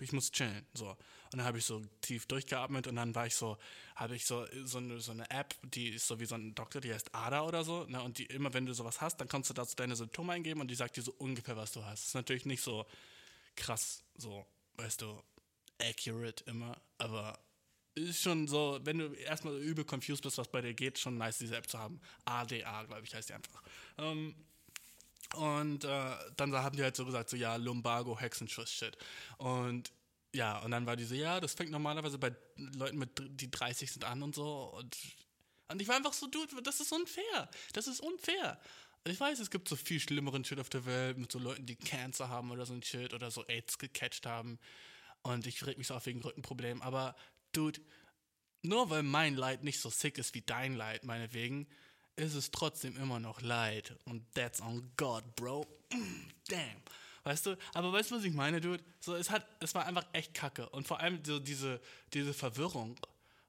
ich 0.00 0.12
muss 0.12 0.30
chillen, 0.30 0.66
so. 0.74 0.96
Und 1.32 1.38
dann 1.38 1.46
habe 1.46 1.58
ich 1.58 1.64
so 1.64 1.82
tief 2.00 2.26
durchgeatmet 2.26 2.86
und 2.86 2.96
dann 2.96 3.14
war 3.14 3.26
ich 3.26 3.34
so, 3.34 3.58
habe 3.94 4.16
ich 4.16 4.26
so, 4.26 4.46
so 4.64 4.78
eine, 4.78 5.00
so 5.00 5.12
eine 5.12 5.30
App, 5.30 5.54
die 5.62 5.88
ist 5.88 6.06
so 6.06 6.20
wie 6.20 6.26
so 6.26 6.34
ein 6.34 6.54
Doktor, 6.54 6.80
die 6.80 6.92
heißt 6.92 7.14
ADA 7.14 7.42
oder 7.42 7.64
so, 7.64 7.84
ne? 7.84 8.02
Und 8.02 8.18
die 8.18 8.26
immer, 8.26 8.52
wenn 8.54 8.66
du 8.66 8.74
sowas 8.74 9.00
hast, 9.00 9.20
dann 9.20 9.28
kannst 9.28 9.50
du 9.50 9.54
dazu 9.54 9.76
deine 9.76 9.96
Symptome 9.96 10.32
eingeben 10.32 10.60
und 10.60 10.68
die 10.68 10.74
sagt 10.74 10.96
dir 10.96 11.02
so 11.02 11.12
ungefähr, 11.18 11.56
was 11.56 11.72
du 11.72 11.84
hast. 11.84 12.02
Das 12.02 12.08
ist 12.08 12.14
natürlich 12.14 12.46
nicht 12.46 12.62
so 12.62 12.86
krass, 13.56 14.02
so, 14.16 14.46
weißt 14.76 15.02
du, 15.02 15.22
accurate 15.80 16.44
immer, 16.44 16.80
aber 16.98 17.38
ist 17.94 18.22
schon 18.22 18.46
so, 18.46 18.78
wenn 18.84 18.98
du 18.98 19.12
erstmal 19.14 19.56
übel 19.56 19.84
confused 19.84 20.22
bist, 20.22 20.38
was 20.38 20.48
bei 20.48 20.60
dir 20.60 20.74
geht, 20.74 20.98
schon 20.98 21.16
nice, 21.16 21.38
diese 21.38 21.56
App 21.56 21.68
zu 21.68 21.78
haben. 21.78 22.00
ADA, 22.26 22.84
glaube 22.84 23.02
ich, 23.04 23.14
heißt 23.14 23.30
die 23.30 23.34
einfach. 23.34 23.62
Ähm, 23.96 24.34
und 25.34 25.84
äh, 25.84 26.14
dann 26.36 26.52
haben 26.54 26.76
die 26.76 26.82
halt 26.82 26.94
so 26.94 27.04
gesagt, 27.04 27.30
so 27.30 27.36
ja, 27.36 27.56
Lumbago, 27.56 28.18
Hexenschuss-Shit. 28.18 28.96
Und 29.38 29.90
ja, 30.36 30.58
und 30.58 30.70
dann 30.70 30.86
war 30.86 30.96
die 30.96 31.04
so, 31.04 31.14
ja, 31.14 31.40
das 31.40 31.54
fängt 31.54 31.70
normalerweise 31.70 32.18
bei 32.18 32.34
Leuten 32.56 32.98
mit, 32.98 33.10
die 33.40 33.50
30 33.50 33.90
sind 33.90 34.04
an 34.04 34.22
und 34.22 34.34
so. 34.34 34.72
Und, 34.76 34.96
und 35.68 35.82
ich 35.82 35.88
war 35.88 35.96
einfach 35.96 36.12
so, 36.12 36.26
dude, 36.26 36.62
das 36.62 36.80
ist 36.80 36.92
unfair. 36.92 37.50
Das 37.72 37.86
ist 37.86 38.00
unfair. 38.00 38.60
Und 39.04 39.10
ich 39.10 39.18
weiß, 39.18 39.38
es 39.38 39.50
gibt 39.50 39.68
so 39.68 39.76
viel 39.76 40.00
schlimmeren 40.00 40.44
Shit 40.44 40.58
auf 40.58 40.68
der 40.68 40.84
Welt 40.84 41.16
mit 41.16 41.32
so 41.32 41.38
Leuten, 41.38 41.64
die 41.64 41.76
Cancer 41.76 42.28
haben 42.28 42.50
oder 42.50 42.66
so 42.66 42.74
ein 42.74 42.82
Shit 42.82 43.14
oder 43.14 43.30
so 43.30 43.44
AIDS 43.46 43.78
gecatcht 43.78 44.26
haben. 44.26 44.58
Und 45.22 45.46
ich 45.46 45.64
reg 45.66 45.78
mich 45.78 45.86
so 45.86 45.94
auf 45.94 46.06
wegen 46.06 46.20
Rückenproblemen. 46.20 46.82
Aber, 46.82 47.16
dude, 47.52 47.80
nur 48.62 48.90
weil 48.90 49.02
mein 49.02 49.34
Leid 49.34 49.64
nicht 49.64 49.80
so 49.80 49.90
sick 49.90 50.18
ist 50.18 50.34
wie 50.34 50.42
dein 50.42 50.74
Leid, 50.74 51.04
meinetwegen, 51.04 51.66
ist 52.16 52.34
es 52.34 52.50
trotzdem 52.50 52.96
immer 52.96 53.20
noch 53.20 53.40
Leid. 53.40 53.96
Und 54.04 54.22
that's 54.34 54.60
on 54.60 54.90
God, 54.96 55.36
bro. 55.36 55.66
Damn. 56.48 56.82
Weißt 57.26 57.44
du? 57.44 57.56
Aber 57.74 57.92
weißt 57.92 58.12
du, 58.12 58.14
was 58.14 58.22
ich 58.22 58.32
meine, 58.32 58.60
Dude? 58.60 58.84
So, 59.00 59.16
es 59.16 59.30
hat, 59.30 59.44
es 59.58 59.74
war 59.74 59.84
einfach 59.84 60.06
echt 60.12 60.32
kacke. 60.32 60.68
Und 60.68 60.86
vor 60.86 61.00
allem 61.00 61.24
so 61.24 61.40
diese, 61.40 61.80
diese 62.14 62.32
Verwirrung. 62.32 62.96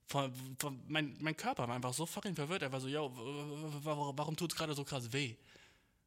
Von, 0.07 0.33
von, 0.57 0.81
mein, 0.87 1.15
mein 1.19 1.37
Körper 1.37 1.67
war 1.67 1.75
einfach 1.75 1.93
so 1.93 2.07
fucking 2.07 2.33
verwirrt. 2.33 2.63
Er 2.63 2.71
war 2.71 2.79
so, 2.81 2.87
yo, 2.87 3.11
warum 3.83 4.35
tut 4.35 4.51
es 4.51 4.57
gerade 4.57 4.73
so 4.73 4.83
krass 4.83 5.13
weh? 5.13 5.35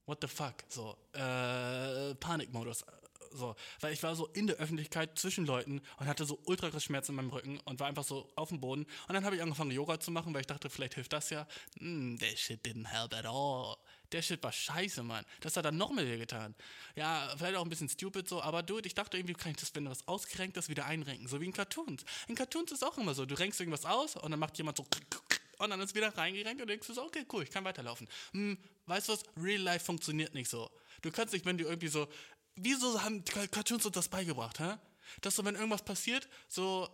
What 0.05 0.19
the 0.21 0.27
fuck? 0.27 0.55
So, 0.69 0.97
äh, 1.12 2.12
Panikmodus. 2.17 2.85
So, 3.31 3.55
weil 3.79 3.93
ich 3.93 4.03
war 4.03 4.17
so 4.17 4.27
in 4.29 4.49
der 4.49 4.57
Öffentlichkeit 4.57 5.17
zwischen 5.17 5.47
Leuten 5.47 5.81
und 5.99 6.09
hatte 6.09 6.25
so 6.25 6.41
ultra 6.47 6.71
krass 6.71 6.83
Schmerzen 6.83 7.12
in 7.12 7.17
meinem 7.17 7.31
Rücken 7.31 7.61
und 7.61 7.79
war 7.79 7.87
einfach 7.87 8.03
so 8.03 8.29
auf 8.35 8.49
dem 8.49 8.59
Boden. 8.59 8.83
Und 9.07 9.15
dann 9.15 9.25
habe 9.25 9.37
ich 9.37 9.43
angefangen, 9.43 9.71
Yoga 9.71 10.00
zu 10.00 10.11
machen, 10.11 10.35
weil 10.35 10.41
ich 10.41 10.49
dachte, 10.49 10.71
vielleicht 10.71 10.95
hilft 10.95 11.12
das 11.12 11.31
ja. 11.31 11.47
Mm, 11.79 12.17
that 12.17 12.37
shit 12.37 12.67
didn't 12.67 12.89
help 12.89 13.15
at 13.15 13.27
all 13.27 13.77
der 14.12 14.23
Shit 14.23 14.43
war 14.43 14.52
scheiße, 14.52 15.02
Mann. 15.02 15.25
Das 15.40 15.57
hat 15.57 15.64
dann 15.64 15.76
noch 15.76 15.93
mehr 15.93 16.19
getan. 16.19 16.55
Ja, 16.97 17.33
vielleicht 17.37 17.57
auch 17.57 17.62
ein 17.62 17.69
bisschen 17.69 17.88
stupid 17.88 18.29
so, 18.29 18.43
aber 18.43 18.62
dude, 18.62 18.87
ich 18.87 18.95
dachte 18.95 19.17
irgendwie, 19.17 19.35
kann 19.35 19.52
ich 19.52 19.59
das, 19.59 19.75
wenn 19.75 19.85
du 19.85 19.90
was 19.90 20.07
ausgerenkt 20.09 20.57
ist, 20.57 20.69
wieder 20.69 20.87
einrenken. 20.87 21.29
So 21.29 21.40
wie 21.40 21.47
in 21.47 21.52
Cartoons. 21.52 22.05
In 22.29 22.35
Cartoons 22.35 22.73
ist 22.73 22.85
auch 22.85 22.99
immer 22.99 23.14
so, 23.14 23.26
du 23.26 23.35
renkst 23.35 23.61
irgendwas 23.61 23.85
aus 23.85 24.17
und 24.17 24.31
dann 24.31 24.40
macht 24.40 24.59
jemand 24.59 24.76
so 24.76 24.87
und 25.61 25.71
dann 25.71 25.81
ist 25.81 25.95
wieder 25.95 26.17
reingerenkt 26.17 26.62
und 26.62 26.69
denkst 26.69 26.87
du 26.87 26.95
so, 26.95 27.02
okay, 27.02 27.26
cool, 27.33 27.43
ich 27.43 27.50
kann 27.50 27.64
weiterlaufen. 27.64 28.09
Hm, 28.33 28.57
weißt 28.87 29.09
du 29.09 29.12
was? 29.12 29.23
Real 29.37 29.61
Life 29.61 29.85
funktioniert 29.85 30.35
nicht 30.35 30.49
so. 30.49 30.71
Du 31.02 31.11
kannst 31.11 31.35
nicht, 31.35 31.45
wenn 31.45 31.59
du 31.59 31.64
irgendwie 31.64 31.88
so, 31.88 32.09
wieso 32.57 33.02
haben 33.02 33.23
Cartoons 33.25 33.85
uns 33.85 33.95
das 33.95 34.09
beigebracht, 34.09 34.59
hä? 34.59 34.76
Dass 35.21 35.37
so, 35.37 35.45
wenn 35.45 35.57
irgendwas 35.57 35.85
passiert, 35.85 36.29
so, 36.49 36.88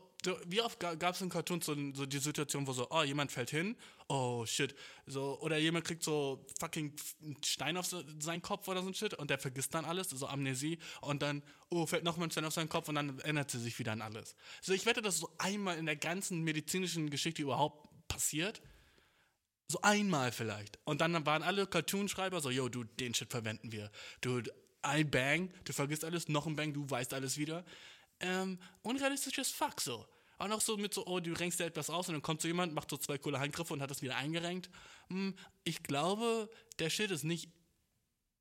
wie 0.46 0.60
oft 0.60 0.80
gab 0.80 1.14
es 1.14 1.20
in 1.20 1.28
Cartoons 1.28 1.66
so, 1.66 1.74
so, 1.92 2.06
die 2.06 2.18
Situation, 2.18 2.66
wo 2.66 2.72
so, 2.72 2.88
oh, 2.90 3.02
jemand 3.02 3.30
fällt 3.30 3.50
hin, 3.50 3.76
oh 4.08 4.46
shit, 4.46 4.74
so, 5.06 5.38
oder 5.40 5.56
jemand 5.58 5.84
kriegt 5.84 6.02
so 6.02 6.46
fucking 6.60 6.94
einen 7.22 7.42
Stein 7.44 7.76
auf 7.76 7.86
seinen 7.86 8.42
Kopf 8.42 8.68
oder 8.68 8.82
so 8.82 8.88
ein 8.88 8.94
Shit 8.94 9.14
und 9.14 9.30
der 9.30 9.38
vergisst 9.38 9.74
dann 9.74 9.84
alles, 9.84 10.10
so 10.10 10.26
Amnesie 10.26 10.78
und 11.00 11.22
dann, 11.22 11.42
oh, 11.70 11.86
fällt 11.86 12.04
nochmal 12.04 12.28
ein 12.28 12.30
Stein 12.30 12.44
auf 12.44 12.54
seinen 12.54 12.68
Kopf 12.68 12.88
und 12.88 12.94
dann 12.94 13.18
ändert 13.20 13.50
sie 13.50 13.58
sich 13.58 13.78
wieder 13.78 13.92
an 13.92 14.02
alles. 14.02 14.36
So, 14.62 14.72
ich 14.72 14.86
wette, 14.86 15.02
dass 15.02 15.18
so 15.18 15.30
einmal 15.38 15.76
in 15.78 15.86
der 15.86 15.96
ganzen 15.96 16.42
medizinischen 16.42 17.10
Geschichte 17.10 17.42
überhaupt 17.42 17.88
passiert. 18.08 18.62
So 19.68 19.80
einmal 19.82 20.30
vielleicht. 20.30 20.78
Und 20.84 21.00
dann 21.00 21.26
waren 21.26 21.42
alle 21.42 21.66
Cartoonschreiber 21.66 22.40
so, 22.40 22.50
yo, 22.50 22.68
du, 22.68 22.84
den 22.84 23.14
Shit 23.14 23.30
verwenden 23.30 23.72
wir. 23.72 23.90
Du, 24.20 24.40
ein 24.82 25.10
Bang, 25.10 25.52
du 25.64 25.72
vergisst 25.72 26.04
alles, 26.04 26.28
noch 26.28 26.46
ein 26.46 26.54
Bang, 26.54 26.72
du 26.72 26.88
weißt 26.88 27.12
alles 27.14 27.36
wieder. 27.36 27.64
Ähm, 28.20 28.60
unrealistisches 28.82 29.50
Fuck 29.50 29.80
so. 29.80 30.06
Auch 30.38 30.48
noch 30.48 30.60
so 30.60 30.76
mit 30.76 30.92
so, 30.92 31.06
oh, 31.06 31.20
du 31.20 31.32
renkst 31.32 31.60
dir 31.60 31.64
etwas 31.64 31.88
aus 31.88 32.08
und 32.08 32.14
dann 32.14 32.22
kommt 32.22 32.42
so 32.42 32.48
jemand, 32.48 32.74
macht 32.74 32.90
so 32.90 32.96
zwei 32.96 33.16
coole 33.16 33.38
Handgriffe 33.38 33.72
und 33.72 33.80
hat 33.80 33.90
das 33.90 34.02
wieder 34.02 34.16
eingerenkt. 34.16 34.70
Hm, 35.08 35.34
ich 35.64 35.82
glaube, 35.82 36.50
der 36.78 36.90
Shit 36.90 37.10
ist 37.10 37.24
nicht 37.24 37.50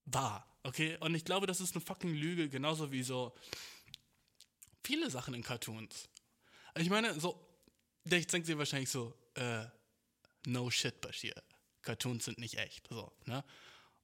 wahr, 0.06 0.46
okay? 0.64 0.98
Und 1.00 1.16
ich 1.16 1.24
glaube, 1.24 1.48
das 1.48 1.62
ist 1.62 1.76
eine 1.76 1.86
fucking 1.86 2.14
Lüge, 2.14 2.50
genauso 2.50 2.92
wie 2.92 3.04
so 3.04 3.34
viele 4.84 5.10
Sachen 5.10 5.34
in 5.34 5.44
Cartoons. 5.44 6.10
Ich 6.78 6.90
meine, 6.90 7.18
so, 7.20 7.40
ich 8.04 8.28
denke 8.28 8.46
dir 8.46 8.58
wahrscheinlich 8.58 8.90
so, 8.90 9.18
äh, 9.36 9.66
no 10.46 10.70
shit, 10.70 11.00
Bashir. 11.00 11.34
Cartoons 11.82 12.26
sind 12.26 12.40
nicht 12.40 12.58
echt, 12.58 12.88
so, 12.90 13.12
ne? 13.26 13.44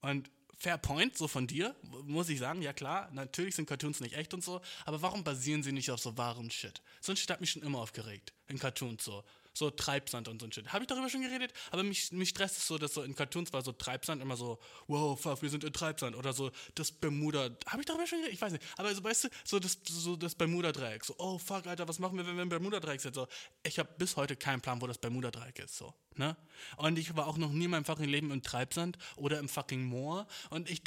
Und 0.01 0.31
fair 0.62 0.77
point, 0.77 1.18
so 1.18 1.27
von 1.27 1.48
dir, 1.48 1.75
muss 2.03 2.30
ich 2.30 2.38
sagen, 2.38 2.62
ja 2.62 2.72
klar, 2.72 3.10
natürlich 3.13 3.56
sind 3.56 3.68
Cartoons 3.68 4.00
nicht 4.00 4.15
echt 4.15 4.32
und 4.36 4.44
so, 4.44 4.62
aber 4.86 5.01
warum 5.01 5.24
basieren 5.24 5.63
sie 5.63 5.72
nicht 5.72 5.89
auf 5.89 6.00
so 6.00 6.18
wahren 6.18 6.51
Shit? 6.51 6.84
So 7.00 7.12
ein 7.12 7.18
hat 7.18 7.41
mich 7.41 7.50
schon 7.50 7.63
immer 7.63 7.80
aufgeregt, 7.80 8.32
in 8.48 8.60
Cartoons 8.60 9.03
so 9.03 9.24
so 9.53 9.70
Treibsand 9.70 10.27
und 10.27 10.39
so 10.39 10.48
ein 10.48 10.51
Shit. 10.51 10.72
Habe 10.72 10.84
ich 10.84 10.88
darüber 10.88 11.10
schon 11.10 11.22
geredet? 11.22 11.53
Aber 11.72 11.84
mich, 11.84 12.12
mich 12.12 12.29
stresst 12.29 12.58
es 12.58 12.67
so, 12.67 12.77
dass 12.77 12.93
so 12.93 13.03
in 13.03 13.15
Cartoons 13.15 13.51
war 13.53 13.62
so 13.62 13.72
Treibsand 13.72 14.22
immer 14.22 14.38
so, 14.38 14.60
wow, 14.88 15.20
fuck, 15.20 15.41
wir 15.41 15.50
sind 15.50 15.63
in 15.63 15.74
Treibsand. 15.74 16.15
Oder 16.15 16.34
so 16.34 16.51
das 16.75 16.91
Bermuda. 16.91 17.50
Habe 17.67 17.81
ich 17.81 17.86
darüber 17.86 18.08
schon 18.08 18.20
geredet? 18.20 18.34
Ich 18.34 18.41
weiß 18.41 18.53
nicht. 18.53 18.63
Aber 18.77 18.93
so, 18.93 19.03
weißt 19.03 19.25
du, 19.25 19.29
so 19.43 19.60
das, 19.60 19.77
so 19.84 20.15
das 20.15 20.36
Bermuda-Dreieck. 20.36 21.03
So, 21.03 21.15
oh 21.17 21.38
fuck, 21.38 21.67
Alter, 21.67 21.88
was 21.88 22.00
machen 22.00 22.17
wir, 22.17 22.25
wenn 22.25 22.36
wir 22.36 22.43
im 22.43 22.50
Bermuda-Dreieck 22.50 23.01
sind? 23.01 23.15
So, 23.15 23.27
ich 23.63 23.79
habe 23.79 23.89
bis 23.98 24.15
heute 24.15 24.36
keinen 24.36 24.62
Plan, 24.62 24.81
wo 24.81 24.88
das 24.88 24.98
Bermuda-Dreieck 24.98 25.60
ist. 25.60 25.77
So, 25.77 25.93
ne? 26.15 26.38
Und 26.77 26.98
ich 26.98 27.15
war 27.15 27.27
auch 27.27 27.38
noch 27.38 27.51
nie 27.51 27.65
in 27.65 27.72
meinem 27.72 27.86
fucking 27.86 28.10
Leben 28.10 28.31
im 28.31 28.41
Treibsand 28.41 28.98
oder 29.15 29.39
im 29.39 29.50
fucking 29.50 29.84
Moor. 29.84 30.27
Und 30.50 30.70
ich, 30.70 30.81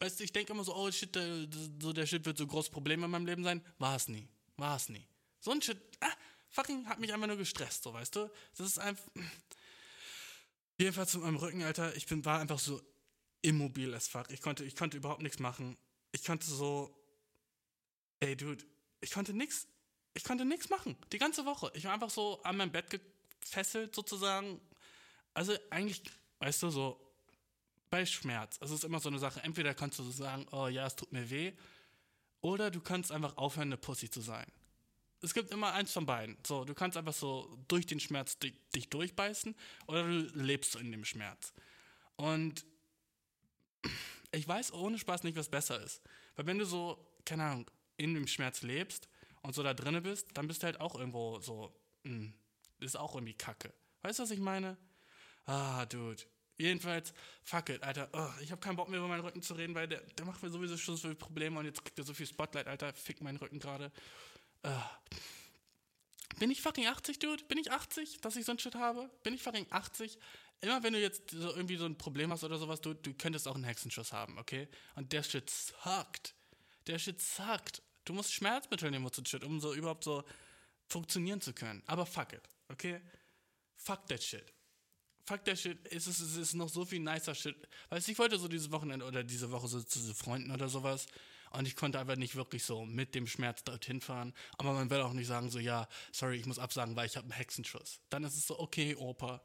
weißt 0.00 0.20
du, 0.20 0.24
ich 0.24 0.32
denke 0.32 0.52
immer 0.52 0.64
so, 0.64 0.74
oh 0.74 0.90
shit, 0.90 1.14
der, 1.14 1.46
so 1.80 1.92
der 1.92 2.06
Shit 2.06 2.24
wird 2.24 2.38
so 2.38 2.46
großes 2.46 2.70
Problem 2.70 3.04
in 3.04 3.10
meinem 3.10 3.26
Leben 3.26 3.44
sein. 3.44 3.62
War 3.78 3.96
es 3.96 4.08
nie. 4.08 4.28
War 4.56 4.76
es 4.76 4.88
nie. 4.88 5.06
So 5.40 5.50
ein 5.52 5.62
Shit, 5.62 5.78
ah, 6.00 6.12
fucking 6.50 6.86
hat 6.86 6.98
mich 6.98 7.12
einfach 7.12 7.26
nur 7.26 7.36
gestresst, 7.36 7.82
so 7.82 7.92
weißt 7.92 8.16
du? 8.16 8.30
Das 8.56 8.66
ist 8.66 8.78
einfach. 8.78 9.04
Jedenfalls 10.78 11.14
mit 11.14 11.24
meinem 11.24 11.36
Rücken, 11.36 11.62
Alter, 11.62 11.94
ich 11.96 12.06
bin, 12.06 12.24
war 12.24 12.40
einfach 12.40 12.58
so 12.58 12.80
immobil 13.42 13.94
as 13.94 14.08
fuck. 14.08 14.30
Ich 14.30 14.40
konnte, 14.40 14.64
ich 14.64 14.76
konnte 14.76 14.96
überhaupt 14.96 15.22
nichts 15.22 15.38
machen. 15.38 15.76
Ich 16.12 16.24
konnte 16.24 16.46
so. 16.46 16.94
Ey, 18.20 18.36
Dude, 18.36 18.64
ich 19.00 19.10
konnte 19.10 19.32
nichts. 19.32 19.66
Ich 20.14 20.24
konnte 20.24 20.44
nichts 20.44 20.68
machen. 20.68 20.96
Die 21.12 21.18
ganze 21.18 21.46
Woche. 21.46 21.70
Ich 21.74 21.84
war 21.84 21.92
einfach 21.92 22.10
so 22.10 22.42
an 22.42 22.56
meinem 22.56 22.72
Bett 22.72 22.90
gefesselt, 22.90 23.94
sozusagen. 23.94 24.60
Also 25.34 25.56
eigentlich, 25.70 26.02
weißt 26.40 26.64
du, 26.64 26.70
so 26.70 27.14
bei 27.90 28.04
Schmerz. 28.04 28.58
Es 28.60 28.70
ist 28.70 28.84
immer 28.84 29.00
so 29.00 29.08
eine 29.08 29.18
Sache. 29.18 29.42
Entweder 29.42 29.74
kannst 29.74 29.98
du 29.98 30.02
so 30.02 30.10
sagen, 30.10 30.46
oh 30.50 30.66
ja, 30.66 30.86
es 30.86 30.96
tut 30.96 31.12
mir 31.12 31.30
weh. 31.30 31.52
Oder 32.40 32.70
du 32.70 32.80
kannst 32.80 33.12
einfach 33.12 33.36
aufhören, 33.36 33.68
eine 33.68 33.76
Pussy 33.76 34.10
zu 34.10 34.20
sein 34.20 34.50
es 35.22 35.34
gibt 35.34 35.50
immer 35.50 35.72
eins 35.72 35.92
von 35.92 36.06
beiden. 36.06 36.36
So, 36.46 36.64
du 36.64 36.74
kannst 36.74 36.96
einfach 36.96 37.12
so 37.12 37.58
durch 37.68 37.86
den 37.86 38.00
Schmerz 38.00 38.38
dich, 38.38 38.54
dich 38.74 38.88
durchbeißen 38.88 39.54
oder 39.86 40.04
du 40.04 40.18
lebst 40.34 40.76
in 40.76 40.90
dem 40.90 41.04
Schmerz. 41.04 41.52
Und 42.16 42.64
ich 44.32 44.46
weiß 44.46 44.72
ohne 44.72 44.98
Spaß 44.98 45.24
nicht, 45.24 45.36
was 45.36 45.48
besser 45.48 45.82
ist. 45.82 46.02
Weil 46.36 46.46
wenn 46.46 46.58
du 46.58 46.64
so, 46.64 46.98
keine 47.24 47.44
Ahnung, 47.44 47.70
in 47.96 48.14
dem 48.14 48.26
Schmerz 48.26 48.62
lebst 48.62 49.08
und 49.42 49.54
so 49.54 49.62
da 49.62 49.74
drinne 49.74 50.00
bist, 50.00 50.28
dann 50.34 50.46
bist 50.46 50.62
du 50.62 50.66
halt 50.66 50.80
auch 50.80 50.94
irgendwo 50.94 51.40
so, 51.40 51.74
mh, 52.04 52.12
hm, 52.12 52.34
ist 52.78 52.96
auch 52.96 53.14
irgendwie 53.14 53.34
Kacke. 53.34 53.72
Weißt 54.02 54.18
du, 54.18 54.22
was 54.22 54.30
ich 54.30 54.40
meine? 54.40 54.76
Ah, 55.46 55.84
Dude. 55.86 56.22
Jedenfalls, 56.56 57.14
fuck 57.42 57.70
it, 57.70 57.82
Alter. 57.82 58.08
Oh, 58.12 58.42
ich 58.42 58.52
habe 58.52 58.60
keinen 58.60 58.76
Bock 58.76 58.88
mehr 58.90 58.98
über 58.98 59.08
meinen 59.08 59.24
Rücken 59.24 59.40
zu 59.40 59.54
reden, 59.54 59.74
weil 59.74 59.88
der, 59.88 60.00
der 60.00 60.26
macht 60.26 60.42
mir 60.42 60.50
sowieso 60.50 60.76
schon 60.76 60.94
so 60.94 61.02
viele 61.02 61.14
Probleme 61.14 61.58
und 61.58 61.64
jetzt 61.64 61.82
kriegt 61.82 61.98
er 61.98 62.04
so 62.04 62.12
viel 62.12 62.26
Spotlight, 62.26 62.66
Alter. 62.66 62.92
Fick 62.92 63.22
meinen 63.22 63.38
Rücken 63.38 63.58
gerade. 63.58 63.90
Uh, 64.64 64.70
bin 66.38 66.50
ich 66.50 66.62
fucking 66.62 66.86
80, 66.86 67.18
Dude? 67.18 67.44
Bin 67.44 67.58
ich 67.58 67.70
80, 67.70 68.20
dass 68.20 68.36
ich 68.36 68.44
so 68.44 68.52
ein 68.52 68.58
Shit 68.58 68.74
habe? 68.74 69.10
Bin 69.22 69.34
ich 69.34 69.42
fucking 69.42 69.66
80? 69.70 70.18
Immer 70.60 70.82
wenn 70.82 70.92
du 70.92 71.00
jetzt 71.00 71.30
so 71.30 71.54
irgendwie 71.54 71.76
so 71.76 71.86
ein 71.86 71.96
Problem 71.96 72.30
hast 72.32 72.44
oder 72.44 72.58
sowas, 72.58 72.80
du, 72.80 72.94
du 72.94 73.14
könntest 73.14 73.48
auch 73.48 73.54
einen 73.54 73.64
Hexenschuss 73.64 74.12
haben, 74.12 74.38
okay? 74.38 74.68
Und 74.94 75.12
der 75.12 75.22
Shit 75.22 75.50
suckt. 75.50 76.34
Der 76.86 76.98
Shit 76.98 77.20
suckt. 77.20 77.82
Du 78.04 78.12
musst 78.12 78.32
Schmerzmittel 78.32 78.90
nehmen, 78.90 79.08
so 79.12 79.22
Shit, 79.24 79.44
um 79.44 79.60
so 79.60 79.74
überhaupt 79.74 80.04
so 80.04 80.24
funktionieren 80.86 81.40
zu 81.40 81.52
können. 81.52 81.82
Aber 81.86 82.04
fuck 82.04 82.32
it, 82.32 82.42
okay? 82.68 83.00
fuck 83.80 84.06
that 84.06 84.22
shit. 84.22 84.52
Fuck 85.24 85.44
that 85.44 85.58
shit. 85.58 85.78
Es 85.90 86.06
ist, 86.06 86.20
es 86.20 86.36
ist 86.36 86.54
noch 86.54 86.68
so 86.68 86.84
viel 86.84 87.00
nicer 87.00 87.34
shit. 87.34 87.56
Weißt 87.88 88.08
du, 88.08 88.12
ich 88.12 88.18
wollte 88.18 88.38
so 88.38 88.48
dieses 88.48 88.70
Wochenende 88.70 89.04
oder 89.04 89.22
diese 89.22 89.50
Woche 89.50 89.68
so 89.68 89.82
zu 89.82 90.14
Freunden 90.14 90.50
oder 90.50 90.68
sowas. 90.68 91.06
Und 91.50 91.66
ich 91.66 91.74
konnte 91.74 91.98
einfach 91.98 92.16
nicht 92.16 92.36
wirklich 92.36 92.64
so 92.64 92.84
mit 92.84 93.14
dem 93.14 93.26
Schmerz 93.26 93.64
dorthin 93.64 94.00
fahren. 94.00 94.32
Aber 94.56 94.72
man 94.72 94.88
will 94.88 95.00
auch 95.00 95.12
nicht 95.12 95.26
sagen, 95.26 95.50
so, 95.50 95.58
ja, 95.58 95.88
sorry, 96.12 96.36
ich 96.36 96.46
muss 96.46 96.58
absagen, 96.60 96.94
weil 96.94 97.06
ich 97.06 97.16
habe 97.16 97.24
einen 97.24 97.32
Hexenschuss. 97.32 98.00
Dann 98.08 98.22
ist 98.24 98.36
es 98.36 98.46
so, 98.46 98.58
okay, 98.58 98.94
Opa. 98.94 99.42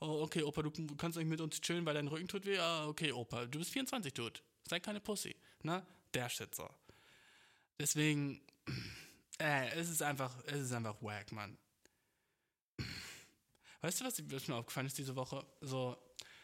Oh, 0.00 0.22
okay, 0.22 0.42
Opa, 0.44 0.62
du 0.62 0.70
kannst 0.96 1.18
nicht 1.18 1.26
mit 1.26 1.40
uns 1.40 1.60
chillen, 1.60 1.84
weil 1.84 1.94
dein 1.94 2.06
Rücken 2.06 2.28
tut 2.28 2.46
weh. 2.46 2.58
Ah, 2.58 2.86
okay, 2.86 3.10
Opa, 3.10 3.46
du 3.46 3.58
bist 3.58 3.72
24, 3.72 4.14
Dude. 4.14 4.40
Sei 4.68 4.78
keine 4.78 5.00
Pussy. 5.00 5.34
Ne? 5.62 5.84
Der 6.14 6.28
Shit 6.28 6.54
so. 6.54 6.68
Deswegen, 7.80 8.40
äh, 9.40 9.70
es 9.70 9.88
ist 9.88 10.02
einfach, 10.02 10.32
es 10.46 10.60
ist 10.60 10.72
einfach 10.72 10.94
wack, 11.02 11.32
Mann. 11.32 11.58
Weißt 13.80 14.00
du, 14.00 14.04
was, 14.04 14.22
was 14.30 14.46
mir 14.46 14.54
aufgefallen 14.54 14.86
ist 14.86 14.98
diese 14.98 15.16
Woche? 15.16 15.44
So, 15.60 15.96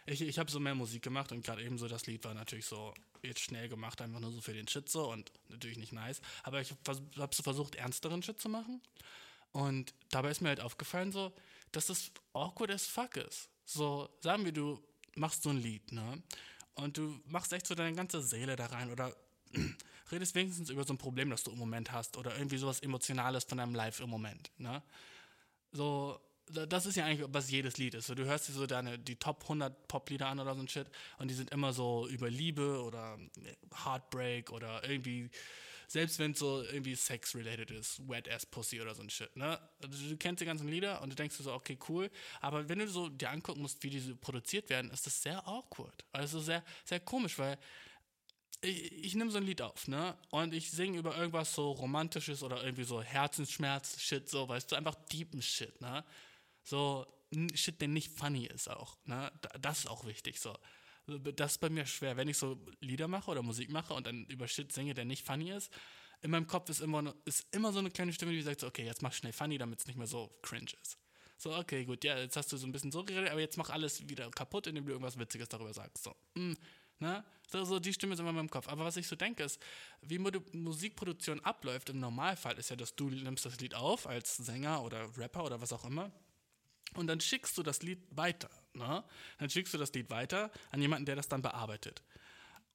ich, 0.07 0.21
ich 0.21 0.39
habe 0.39 0.51
so 0.51 0.61
mehr 0.61 0.75
Musik 0.75 1.03
gemacht 1.03 1.33
und 1.33 1.45
gerade 1.45 1.63
eben 1.63 1.79
so 1.79 1.89
das 1.89 2.07
Lied 2.07 2.25
war 2.25 2.35
natürlich 2.35 2.67
so 2.67 2.93
jetzt 3.23 3.41
schnell 3.41 3.69
gemacht, 3.69 4.01
einfach 4.01 4.21
nur 4.21 4.33
so 4.33 4.41
für 4.41 4.53
den 4.53 4.69
Shit 4.69 4.89
so 4.89 5.11
und 5.11 5.33
natürlich 5.49 5.79
nicht 5.79 5.93
nice. 5.93 6.21
Aber 6.43 6.61
ich 6.61 6.71
habe 6.71 7.03
hab 7.19 7.35
so 7.35 7.43
versucht, 7.43 7.75
ernsteren 7.77 8.23
Shit 8.23 8.41
zu 8.41 8.49
machen. 8.49 8.83
Und 9.53 9.95
dabei 10.11 10.31
ist 10.31 10.41
mir 10.41 10.49
halt 10.49 10.61
aufgefallen, 10.61 11.13
so, 11.13 11.33
dass 11.73 11.87
das 11.87 12.11
awkward 12.33 12.71
as 12.71 12.87
fuck 12.87 13.17
ist. 13.17 13.49
So, 13.65 14.11
sagen 14.21 14.45
wir, 14.45 14.53
du 14.53 14.83
machst 15.15 15.43
so 15.43 15.51
ein 15.51 15.59
Lied, 15.59 15.93
ne? 15.93 16.23
Und 16.75 16.99
du 16.99 17.21
machst 17.27 17.53
echt 17.53 17.67
so 17.67 17.75
deine 17.75 17.95
ganze 17.95 18.21
Seele 18.21 18.57
da 18.57 18.67
rein 18.67 18.91
oder 18.91 19.15
redest 20.11 20.35
wenigstens 20.35 20.71
über 20.71 20.85
so 20.85 20.93
ein 20.93 20.99
Problem, 20.99 21.31
das 21.31 21.45
du 21.45 21.53
im 21.53 21.59
Moment 21.59 21.93
hast 21.93 22.17
oder 22.17 22.37
irgendwie 22.37 22.59
sowas 22.59 22.81
Emotionales 22.81 23.45
von 23.45 23.59
deinem 23.59 23.75
Live 23.75 24.01
im 24.01 24.11
Moment, 24.11 24.51
ne? 24.59 24.83
So, 25.73 26.21
das 26.51 26.87
ist 26.87 26.97
ja 26.97 27.05
eigentlich, 27.05 27.27
was 27.33 27.51
jedes 27.51 27.79
Lied 27.79 27.95
ist. 27.95 28.07
So, 28.07 28.15
du 28.15 28.25
hörst 28.25 28.49
dir 28.49 28.53
so 28.53 28.67
deine, 28.67 28.99
die 28.99 29.17
Top 29.17 29.43
100 29.43 29.89
Pop-Lieder 29.89 30.27
an 30.27 30.41
oder 30.41 30.55
so 30.55 30.61
ein 30.61 30.69
Shit 30.69 30.89
und 31.19 31.29
die 31.29 31.35
sind 31.35 31.51
immer 31.51 31.73
so 31.73 32.07
über 32.09 32.31
Liebe 32.31 32.83
oder 32.83 33.19
Heartbreak 33.85 34.51
oder 34.53 34.89
irgendwie, 34.89 35.31
selbst 35.89 36.19
wenn 36.19 36.33
es 36.33 36.39
so 36.39 36.63
irgendwie 36.63 36.95
Sex-related 36.95 37.71
ist, 37.71 38.07
Wet-Ass 38.09 38.47
Pussy 38.47 38.81
oder 38.81 38.95
so 38.95 39.03
ein 39.03 39.11
Shit, 39.11 39.35
ne? 39.37 39.59
Also, 39.83 40.09
du 40.09 40.17
kennst 40.17 40.43
die 40.43 40.47
ganzen 40.47 40.69
Lieder 40.69 41.01
und 41.03 41.11
du 41.11 41.17
denkst 41.17 41.37
so, 41.37 41.53
okay, 41.53 41.79
cool, 41.89 42.11
aber 42.41 42.69
wenn 42.69 42.79
du 42.79 42.89
so 42.89 43.09
dir 43.09 43.31
angucken 43.31 43.63
musst, 43.63 43.83
wie 43.83 43.91
die 43.91 44.15
produziert 44.15 44.69
werden, 44.71 44.91
ist 44.91 45.07
das 45.07 45.23
sehr 45.23 45.47
awkward. 45.49 46.05
Also 46.13 46.41
sehr, 46.41 46.63
sehr 46.85 47.01
komisch, 47.01 47.39
weil 47.39 47.59
ich, 48.61 49.05
ich 49.05 49.15
nehme 49.15 49.31
so 49.31 49.39
ein 49.39 49.45
Lied 49.45 49.63
auf, 49.63 49.89
ne? 49.89 50.17
Und 50.31 50.55
ich 50.55 50.71
singe 50.71 50.99
über 50.99 51.17
irgendwas 51.17 51.55
so 51.55 51.71
Romantisches 51.73 52.43
oder 52.43 52.63
irgendwie 52.63 52.85
so 52.85 53.03
Herzensschmerz-Shit, 53.03 54.29
so, 54.29 54.49
weißt 54.49 54.71
du, 54.73 54.77
einfach 54.77 54.95
deepen 55.11 55.43
Shit, 55.43 55.81
ne? 55.81 56.05
So 56.65 57.07
Shit, 57.55 57.81
der 57.81 57.89
nicht 57.89 58.13
funny 58.13 58.47
ist 58.47 58.71
auch. 58.71 58.97
Ne? 59.05 59.33
Das 59.61 59.81
ist 59.81 59.87
auch 59.89 60.05
wichtig. 60.05 60.41
So. 60.41 60.57
Das 61.07 61.53
ist 61.53 61.59
bei 61.59 61.69
mir 61.69 61.87
schwer. 61.87 62.17
Wenn 62.17 62.29
ich 62.29 62.39
so 62.39 62.59
Lieder 62.81 63.09
mache 63.09 63.31
oder 63.31 63.43
Musik 63.43 63.71
mache 63.71 63.95
und 63.95 64.07
dann 64.07 64.25
über 64.27 64.49
Shit 64.49 64.73
singe, 64.73 64.95
der 64.95 65.05
nicht 65.05 65.27
funny 65.27 65.51
ist, 65.51 65.73
in 66.23 66.31
meinem 66.31 66.47
Kopf 66.47 66.71
ist 66.71 66.81
immer, 66.81 67.15
ist 67.27 67.47
immer 67.55 67.73
so 67.73 67.81
eine 67.81 67.91
kleine 67.91 68.13
Stimme, 68.13 68.33
die 68.33 68.41
sagt 68.41 68.61
so, 68.61 68.67
okay, 68.67 68.85
jetzt 68.85 69.03
mach 69.03 69.13
schnell 69.13 69.33
funny, 69.33 69.59
damit 69.59 69.81
es 69.81 69.87
nicht 69.87 69.97
mehr 69.97 70.07
so 70.07 70.31
cringe 70.43 70.71
ist. 70.83 70.99
So, 71.37 71.55
okay, 71.55 71.85
gut, 71.85 72.05
ja, 72.05 72.17
jetzt 72.19 72.37
hast 72.37 72.51
du 72.53 72.57
so 72.57 72.67
ein 72.67 72.73
bisschen 72.73 72.93
so 72.93 73.05
geredet, 73.05 73.31
aber 73.31 73.41
jetzt 73.41 73.59
mach 73.59 73.69
alles 73.69 74.09
wieder 74.09 74.31
kaputt, 74.31 74.67
indem 74.67 74.87
du 74.87 74.93
irgendwas 74.93 75.19
Witziges 75.19 75.49
darüber 75.49 75.75
sagst. 75.75 76.05
So, 76.05 76.15
mm, 76.35 76.55
ne? 77.01 77.25
So, 77.51 77.65
so, 77.65 77.79
die 77.79 77.93
Stimme 77.93 78.15
ist 78.15 78.21
immer 78.21 78.31
in 78.31 78.37
meinem 78.37 78.51
Kopf. 78.51 78.69
Aber 78.69 78.85
was 78.85 78.97
ich 78.97 79.07
so 79.07 79.17
denke, 79.17 79.43
ist, 79.43 79.61
wie 80.01 80.19
Musikproduktion 80.19 81.41
abläuft 81.41 81.91
im 81.91 82.01
Normalfall, 82.01 82.57
ist 82.57 82.71
ja, 82.71 82.77
dass 82.77 82.97
du 82.97 83.11
nimmst 83.11 83.45
das 83.45 83.61
Lied 83.61 83.75
auf 83.75 84.07
als 84.07 84.37
Sänger 84.37 84.83
oder 84.83 85.15
Rapper 85.19 85.45
oder 85.45 85.61
was 85.61 85.73
auch 85.73 85.85
immer 85.85 86.11
und 86.95 87.07
dann 87.07 87.21
schickst 87.21 87.57
du 87.59 87.63
das 87.63 87.83
Lied 87.83 88.01
weiter. 88.11 88.51
Ne? 88.75 89.05
Dann 89.39 89.51
schickst 89.51 89.75
du 89.75 89.79
das 89.79 89.93
Lied 89.93 90.11
weiter 90.11 90.51
an 90.71 90.81
jemanden, 90.81 91.07
der 91.07 91.17
das 91.17 91.29
dann 91.29 91.43
bearbeitet. 91.43 92.03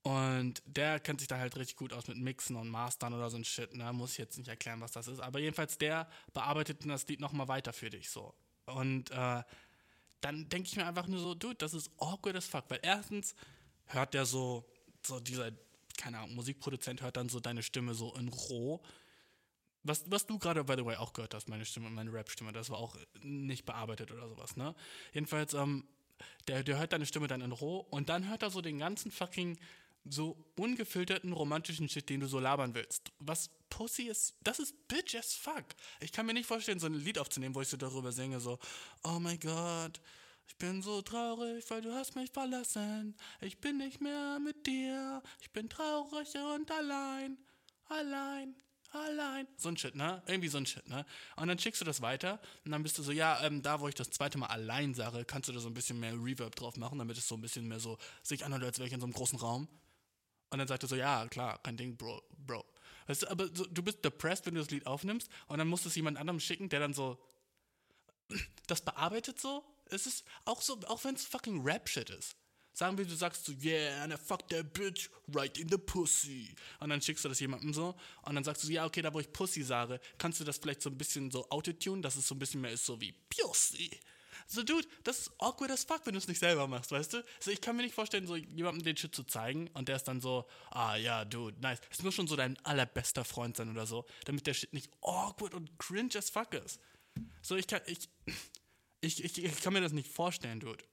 Und 0.01 0.61
der 0.65 0.99
kennt 0.99 1.19
sich 1.19 1.27
da 1.27 1.37
halt 1.37 1.57
richtig 1.57 1.75
gut 1.75 1.91
aus 1.91 2.07
mit 2.07 2.17
Mixen 2.17 2.55
und 2.55 2.69
Mastern 2.69 3.13
oder 3.13 3.29
so 3.29 3.37
ein 3.37 3.43
Shit. 3.43 3.73
Ne? 3.75 3.91
Muss 3.91 4.13
ich 4.13 4.17
jetzt 4.17 4.37
nicht 4.37 4.47
erklären, 4.47 4.79
was 4.79 4.91
das 4.91 5.07
ist. 5.07 5.19
Aber 5.19 5.39
jedenfalls, 5.39 5.77
der 5.77 6.09
bearbeitet 6.33 6.85
das 6.85 7.07
Lied 7.07 7.19
nochmal 7.19 7.47
weiter 7.47 7.73
für 7.73 7.89
dich 7.89 8.09
so. 8.09 8.33
Und 8.65 9.11
äh, 9.11 9.43
dann 10.21 10.49
denke 10.49 10.67
ich 10.69 10.75
mir 10.75 10.85
einfach 10.85 11.07
nur 11.07 11.19
so, 11.19 11.33
dude, 11.33 11.55
das 11.55 11.73
ist 11.73 11.91
awkward 11.97 12.35
as 12.35 12.45
fuck. 12.45 12.65
Weil 12.69 12.79
erstens 12.81 13.35
hört 13.87 14.13
der 14.13 14.25
so, 14.25 14.65
so 15.05 15.19
dieser, 15.19 15.51
keine 15.97 16.19
Ahnung, 16.19 16.35
Musikproduzent 16.35 17.01
hört 17.01 17.17
dann 17.17 17.27
so 17.27 17.39
deine 17.39 17.63
Stimme 17.63 17.93
so 17.93 18.15
in 18.15 18.29
roh 18.29 18.81
was, 19.89 20.03
was 20.07 20.25
du 20.25 20.37
gerade, 20.39 20.63
by 20.63 20.75
the 20.77 20.85
way, 20.85 20.95
auch 20.95 21.13
gehört 21.13 21.33
hast, 21.33 21.49
meine 21.49 21.65
Stimme, 21.65 21.89
meine 21.89 22.13
Rap-Stimme, 22.13 22.53
das 22.53 22.69
war 22.69 22.77
auch 22.77 22.95
nicht 23.21 23.65
bearbeitet 23.65 24.11
oder 24.11 24.29
sowas, 24.29 24.55
ne? 24.55 24.75
Jedenfalls, 25.13 25.53
ähm, 25.53 25.83
der, 26.47 26.63
der 26.63 26.79
hört 26.79 26.93
deine 26.93 27.05
Stimme 27.05 27.27
dann 27.27 27.41
in 27.41 27.51
Roh 27.51 27.79
und 27.89 28.09
dann 28.09 28.29
hört 28.29 28.43
er 28.43 28.51
so 28.51 28.61
den 28.61 28.79
ganzen 28.79 29.11
fucking 29.11 29.57
so 30.05 30.37
ungefilterten 30.55 31.33
romantischen 31.33 31.89
Shit, 31.89 32.09
den 32.09 32.21
du 32.21 32.27
so 32.27 32.39
labern 32.39 32.73
willst. 32.73 33.11
Was 33.19 33.49
Pussy 33.69 34.03
ist, 34.03 34.35
das 34.43 34.59
ist 34.59 34.87
bitch 34.87 35.15
as 35.15 35.33
fuck. 35.33 35.65
Ich 35.99 36.11
kann 36.11 36.25
mir 36.25 36.33
nicht 36.33 36.47
vorstellen, 36.47 36.79
so 36.79 36.87
ein 36.87 36.93
Lied 36.93 37.19
aufzunehmen, 37.19 37.55
wo 37.55 37.61
ich 37.61 37.67
so 37.67 37.77
darüber 37.77 38.11
singe, 38.11 38.39
so, 38.39 38.59
oh 39.03 39.19
mein 39.19 39.39
Gott, 39.39 39.99
ich 40.47 40.55
bin 40.55 40.81
so 40.81 41.01
traurig, 41.01 41.69
weil 41.69 41.81
du 41.81 41.93
hast 41.93 42.15
mich 42.15 42.31
verlassen. 42.31 43.15
Ich 43.41 43.59
bin 43.59 43.77
nicht 43.77 44.01
mehr 44.01 44.39
mit 44.39 44.65
dir. 44.65 45.21
Ich 45.41 45.51
bin 45.51 45.69
traurig 45.69 46.29
und 46.55 46.71
allein. 46.71 47.37
Allein 47.87 48.55
allein. 48.91 49.47
So 49.57 49.69
ein 49.69 49.77
Shit, 49.77 49.95
ne? 49.95 50.21
Irgendwie 50.27 50.49
so 50.49 50.57
ein 50.57 50.65
Shit, 50.65 50.87
ne? 50.87 51.05
Und 51.35 51.47
dann 51.47 51.59
schickst 51.59 51.81
du 51.81 51.85
das 51.85 52.01
weiter 52.01 52.39
und 52.65 52.71
dann 52.71 52.83
bist 52.83 52.97
du 52.97 53.03
so, 53.03 53.11
ja, 53.11 53.41
ähm, 53.43 53.61
da 53.61 53.79
wo 53.79 53.87
ich 53.87 53.95
das 53.95 54.09
zweite 54.09 54.37
Mal 54.37 54.47
allein 54.47 54.93
sage, 54.93 55.25
kannst 55.25 55.49
du 55.49 55.53
da 55.53 55.59
so 55.59 55.67
ein 55.67 55.73
bisschen 55.73 55.99
mehr 55.99 56.13
Reverb 56.13 56.55
drauf 56.55 56.77
machen, 56.77 56.99
damit 56.99 57.17
es 57.17 57.27
so 57.27 57.35
ein 57.35 57.41
bisschen 57.41 57.67
mehr 57.67 57.79
so 57.79 57.97
sich 58.23 58.45
anhört, 58.45 58.63
als 58.63 58.79
wäre 58.79 58.87
ich 58.87 58.93
in 58.93 58.99
so 58.99 59.05
einem 59.05 59.13
großen 59.13 59.39
Raum. 59.39 59.67
Und 60.49 60.57
dann 60.57 60.67
sagt 60.67 60.83
er 60.83 60.89
so, 60.89 60.95
ja, 60.95 61.27
klar, 61.27 61.59
kein 61.61 61.77
Ding, 61.77 61.95
Bro, 61.95 62.21
Bro. 62.45 62.65
Weißt 63.07 63.23
du, 63.23 63.27
aber 63.27 63.47
so, 63.53 63.65
du 63.65 63.83
bist 63.83 64.03
depressed, 64.03 64.45
wenn 64.45 64.55
du 64.55 64.61
das 64.61 64.71
Lied 64.71 64.85
aufnimmst 64.85 65.29
und 65.47 65.57
dann 65.57 65.67
musst 65.67 65.85
du 65.85 65.89
es 65.89 65.95
jemand 65.95 66.17
anderem 66.17 66.39
schicken, 66.39 66.69
der 66.69 66.79
dann 66.79 66.93
so 66.93 67.17
das 68.67 68.81
bearbeitet 68.81 69.39
so. 69.39 69.63
Es 69.85 70.05
ist 70.05 70.23
auch 70.45 70.61
so, 70.61 70.79
auch 70.87 71.03
wenn 71.03 71.15
es 71.15 71.25
fucking 71.25 71.63
Rap-Shit 71.63 72.09
ist. 72.11 72.35
Sagen 72.73 72.97
wir, 72.97 73.05
du 73.05 73.15
sagst 73.15 73.45
so, 73.45 73.51
yeah, 73.61 74.03
and 74.03 74.13
I 74.13 74.17
fuck 74.17 74.47
that 74.49 74.73
bitch 74.73 75.09
right 75.33 75.57
in 75.57 75.69
the 75.69 75.77
pussy. 75.77 76.55
Und 76.79 76.89
dann 76.89 77.01
schickst 77.01 77.25
du 77.25 77.29
das 77.29 77.39
jemandem 77.39 77.73
so. 77.73 77.95
Und 78.23 78.35
dann 78.35 78.43
sagst 78.43 78.63
du, 78.63 78.71
ja, 78.71 78.85
okay, 78.85 79.01
da 79.01 79.13
wo 79.13 79.19
ich 79.19 79.31
Pussy 79.31 79.63
sage, 79.63 79.99
kannst 80.17 80.39
du 80.39 80.43
das 80.43 80.57
vielleicht 80.57 80.81
so 80.81 80.89
ein 80.89 80.97
bisschen 80.97 81.29
so 81.31 81.49
autotune, 81.49 82.01
dass 82.01 82.15
es 82.15 82.27
so 82.27 82.35
ein 82.35 82.39
bisschen 82.39 82.61
mehr 82.61 82.71
ist, 82.71 82.85
so 82.85 82.99
wie 83.01 83.13
Pussy. 83.29 83.99
So, 84.47 84.63
Dude, 84.63 84.87
das 85.03 85.19
ist 85.19 85.31
awkward 85.37 85.69
as 85.71 85.83
fuck, 85.83 86.05
wenn 86.05 86.13
du 86.13 86.17
es 86.17 86.27
nicht 86.27 86.39
selber 86.39 86.67
machst, 86.67 86.91
weißt 86.91 87.13
du? 87.13 87.17
Also, 87.37 87.51
ich 87.51 87.61
kann 87.61 87.75
mir 87.75 87.83
nicht 87.83 87.93
vorstellen, 87.93 88.25
so 88.25 88.35
jemandem 88.35 88.83
den 88.83 88.97
Shit 88.97 89.13
zu 89.13 89.23
zeigen 89.23 89.67
und 89.75 89.87
der 89.87 89.97
ist 89.97 90.05
dann 90.05 90.21
so, 90.21 90.47
ah, 90.71 90.95
ja, 90.95 91.23
Dude, 91.23 91.59
nice. 91.61 91.79
Es 91.91 92.01
muss 92.01 92.15
schon 92.15 92.27
so 92.27 92.35
dein 92.35 92.57
allerbester 92.65 93.23
Freund 93.23 93.57
sein 93.57 93.69
oder 93.69 93.85
so, 93.85 94.05
damit 94.25 94.47
der 94.47 94.55
Shit 94.55 94.73
nicht 94.73 94.89
awkward 95.01 95.53
und 95.53 95.77
cringe 95.77 96.15
as 96.17 96.31
fuck 96.31 96.53
ist. 96.55 96.79
So, 97.43 97.57
ich 97.57 97.67
kann, 97.67 97.81
ich, 97.85 98.09
ich, 99.01 99.23
ich, 99.23 99.43
ich 99.43 99.61
kann 99.61 99.73
mir 99.73 99.81
das 99.81 99.91
nicht 99.91 100.11
vorstellen, 100.11 100.59
Dude. 100.59 100.83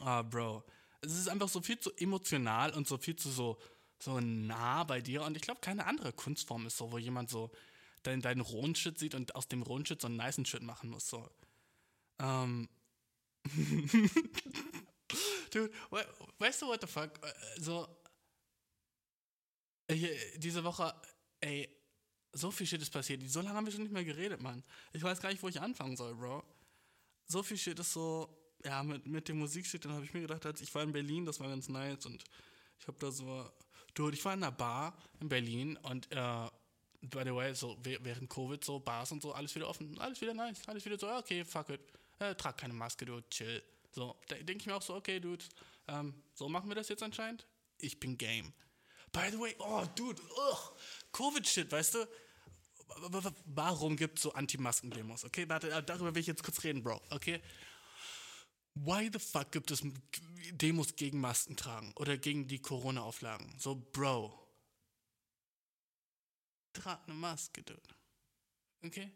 Ah, 0.00 0.22
Bro. 0.22 0.64
Es 1.00 1.12
ist 1.18 1.28
einfach 1.28 1.48
so 1.48 1.60
viel 1.60 1.78
zu 1.78 1.92
emotional 1.96 2.72
und 2.72 2.88
so 2.88 2.98
viel 2.98 3.16
zu 3.16 3.30
so, 3.30 3.58
so 3.98 4.20
nah 4.20 4.84
bei 4.84 5.00
dir. 5.00 5.22
Und 5.22 5.36
ich 5.36 5.42
glaube, 5.42 5.60
keine 5.60 5.86
andere 5.86 6.12
Kunstform 6.12 6.66
ist 6.66 6.76
so, 6.76 6.92
wo 6.92 6.98
jemand 6.98 7.30
so 7.30 7.50
deinen, 8.02 8.22
deinen 8.22 8.40
rohen 8.40 8.74
Shit 8.74 8.98
sieht 8.98 9.14
und 9.14 9.34
aus 9.34 9.48
dem 9.48 9.62
rohen 9.62 9.84
Shit 9.84 10.00
so 10.00 10.06
einen 10.06 10.16
niceen 10.16 10.46
Shit 10.46 10.62
machen 10.62 10.90
muss. 10.90 11.08
So. 11.08 11.28
Ähm. 12.18 12.68
Dude, 15.52 15.70
weißt 16.38 16.62
du, 16.62 16.66
what 16.66 16.80
the 16.80 16.86
fuck? 16.86 17.10
Äh, 17.22 17.32
so. 17.60 17.86
Diese 20.36 20.64
Woche, 20.64 20.94
ey, 21.40 21.68
so 22.32 22.50
viel 22.50 22.66
Shit 22.66 22.80
ist 22.80 22.90
passiert. 22.90 23.22
So 23.28 23.40
lange 23.42 23.54
haben 23.54 23.66
wir 23.66 23.72
schon 23.72 23.82
nicht 23.82 23.92
mehr 23.92 24.04
geredet, 24.04 24.40
Mann. 24.40 24.64
Ich 24.92 25.02
weiß 25.02 25.20
gar 25.20 25.30
nicht, 25.30 25.42
wo 25.42 25.48
ich 25.48 25.60
anfangen 25.60 25.96
soll, 25.96 26.14
Bro. 26.14 26.42
So 27.26 27.42
viel 27.42 27.58
Shit 27.58 27.78
ist 27.78 27.92
so 27.92 28.43
ja, 28.64 28.82
mit, 28.82 29.06
mit 29.06 29.28
dem 29.28 29.38
Musikstück, 29.38 29.82
dann 29.82 29.92
habe 29.92 30.04
ich 30.04 30.14
mir 30.14 30.22
gedacht, 30.22 30.44
als 30.46 30.60
ich 30.60 30.74
war 30.74 30.82
in 30.82 30.92
Berlin, 30.92 31.26
das 31.26 31.40
war 31.40 31.48
ganz 31.48 31.68
nice 31.68 32.06
und 32.06 32.24
ich 32.80 32.86
habe 32.86 32.98
da 32.98 33.10
so, 33.10 33.50
du, 33.94 34.08
ich 34.10 34.24
war 34.24 34.34
in 34.34 34.42
einer 34.42 34.52
Bar 34.52 34.96
in 35.20 35.28
Berlin 35.28 35.76
und 35.82 36.10
äh, 36.10 36.48
by 37.02 37.22
the 37.24 37.34
way, 37.34 37.54
so 37.54 37.76
während 37.82 38.28
Covid 38.28 38.64
so 38.64 38.80
Bars 38.80 39.12
und 39.12 39.22
so, 39.22 39.32
alles 39.32 39.54
wieder 39.54 39.68
offen, 39.68 39.98
alles 39.98 40.20
wieder 40.20 40.34
nice, 40.34 40.66
alles 40.66 40.84
wieder 40.84 40.98
so, 40.98 41.08
okay, 41.08 41.44
fuck 41.44 41.68
it, 41.68 41.80
äh, 42.18 42.34
trag 42.34 42.56
keine 42.56 42.74
Maske, 42.74 43.04
du, 43.04 43.20
chill. 43.30 43.62
So, 43.92 44.16
da 44.28 44.36
denke 44.36 44.56
ich 44.56 44.66
mir 44.66 44.74
auch 44.74 44.82
so, 44.82 44.94
okay, 44.94 45.20
dude, 45.20 45.44
ähm, 45.86 46.14
so 46.34 46.48
machen 46.48 46.68
wir 46.68 46.74
das 46.74 46.88
jetzt 46.88 47.02
anscheinend. 47.02 47.46
Ich 47.78 48.00
bin 48.00 48.18
game. 48.18 48.52
By 49.12 49.30
the 49.30 49.38
way, 49.38 49.54
oh, 49.58 49.84
dude, 49.94 50.20
Covid-Shit, 51.12 51.70
weißt 51.70 51.94
du? 51.94 52.08
Warum 53.46 53.96
gibt 53.96 54.18
es 54.18 54.22
so 54.22 54.32
Anti-Masken-Demos? 54.32 55.24
Okay, 55.24 55.48
warte, 55.48 55.70
äh, 55.70 55.82
darüber 55.82 56.14
will 56.14 56.20
ich 56.20 56.26
jetzt 56.26 56.42
kurz 56.42 56.62
reden, 56.64 56.82
Bro, 56.82 57.00
okay? 57.10 57.40
Why 58.74 59.10
the 59.12 59.18
fuck 59.18 59.52
gibt 59.52 59.70
es 59.70 59.82
Demos 60.52 60.96
gegen 60.96 61.20
Masken 61.20 61.56
tragen 61.56 61.92
oder 61.96 62.16
gegen 62.18 62.46
die 62.46 62.60
Corona-Auflagen? 62.60 63.54
So, 63.58 63.74
Bro. 63.74 64.40
Trag 66.72 67.00
eine 67.06 67.14
Maske, 67.14 67.62
dude. 67.62 67.80
Okay? 68.84 69.10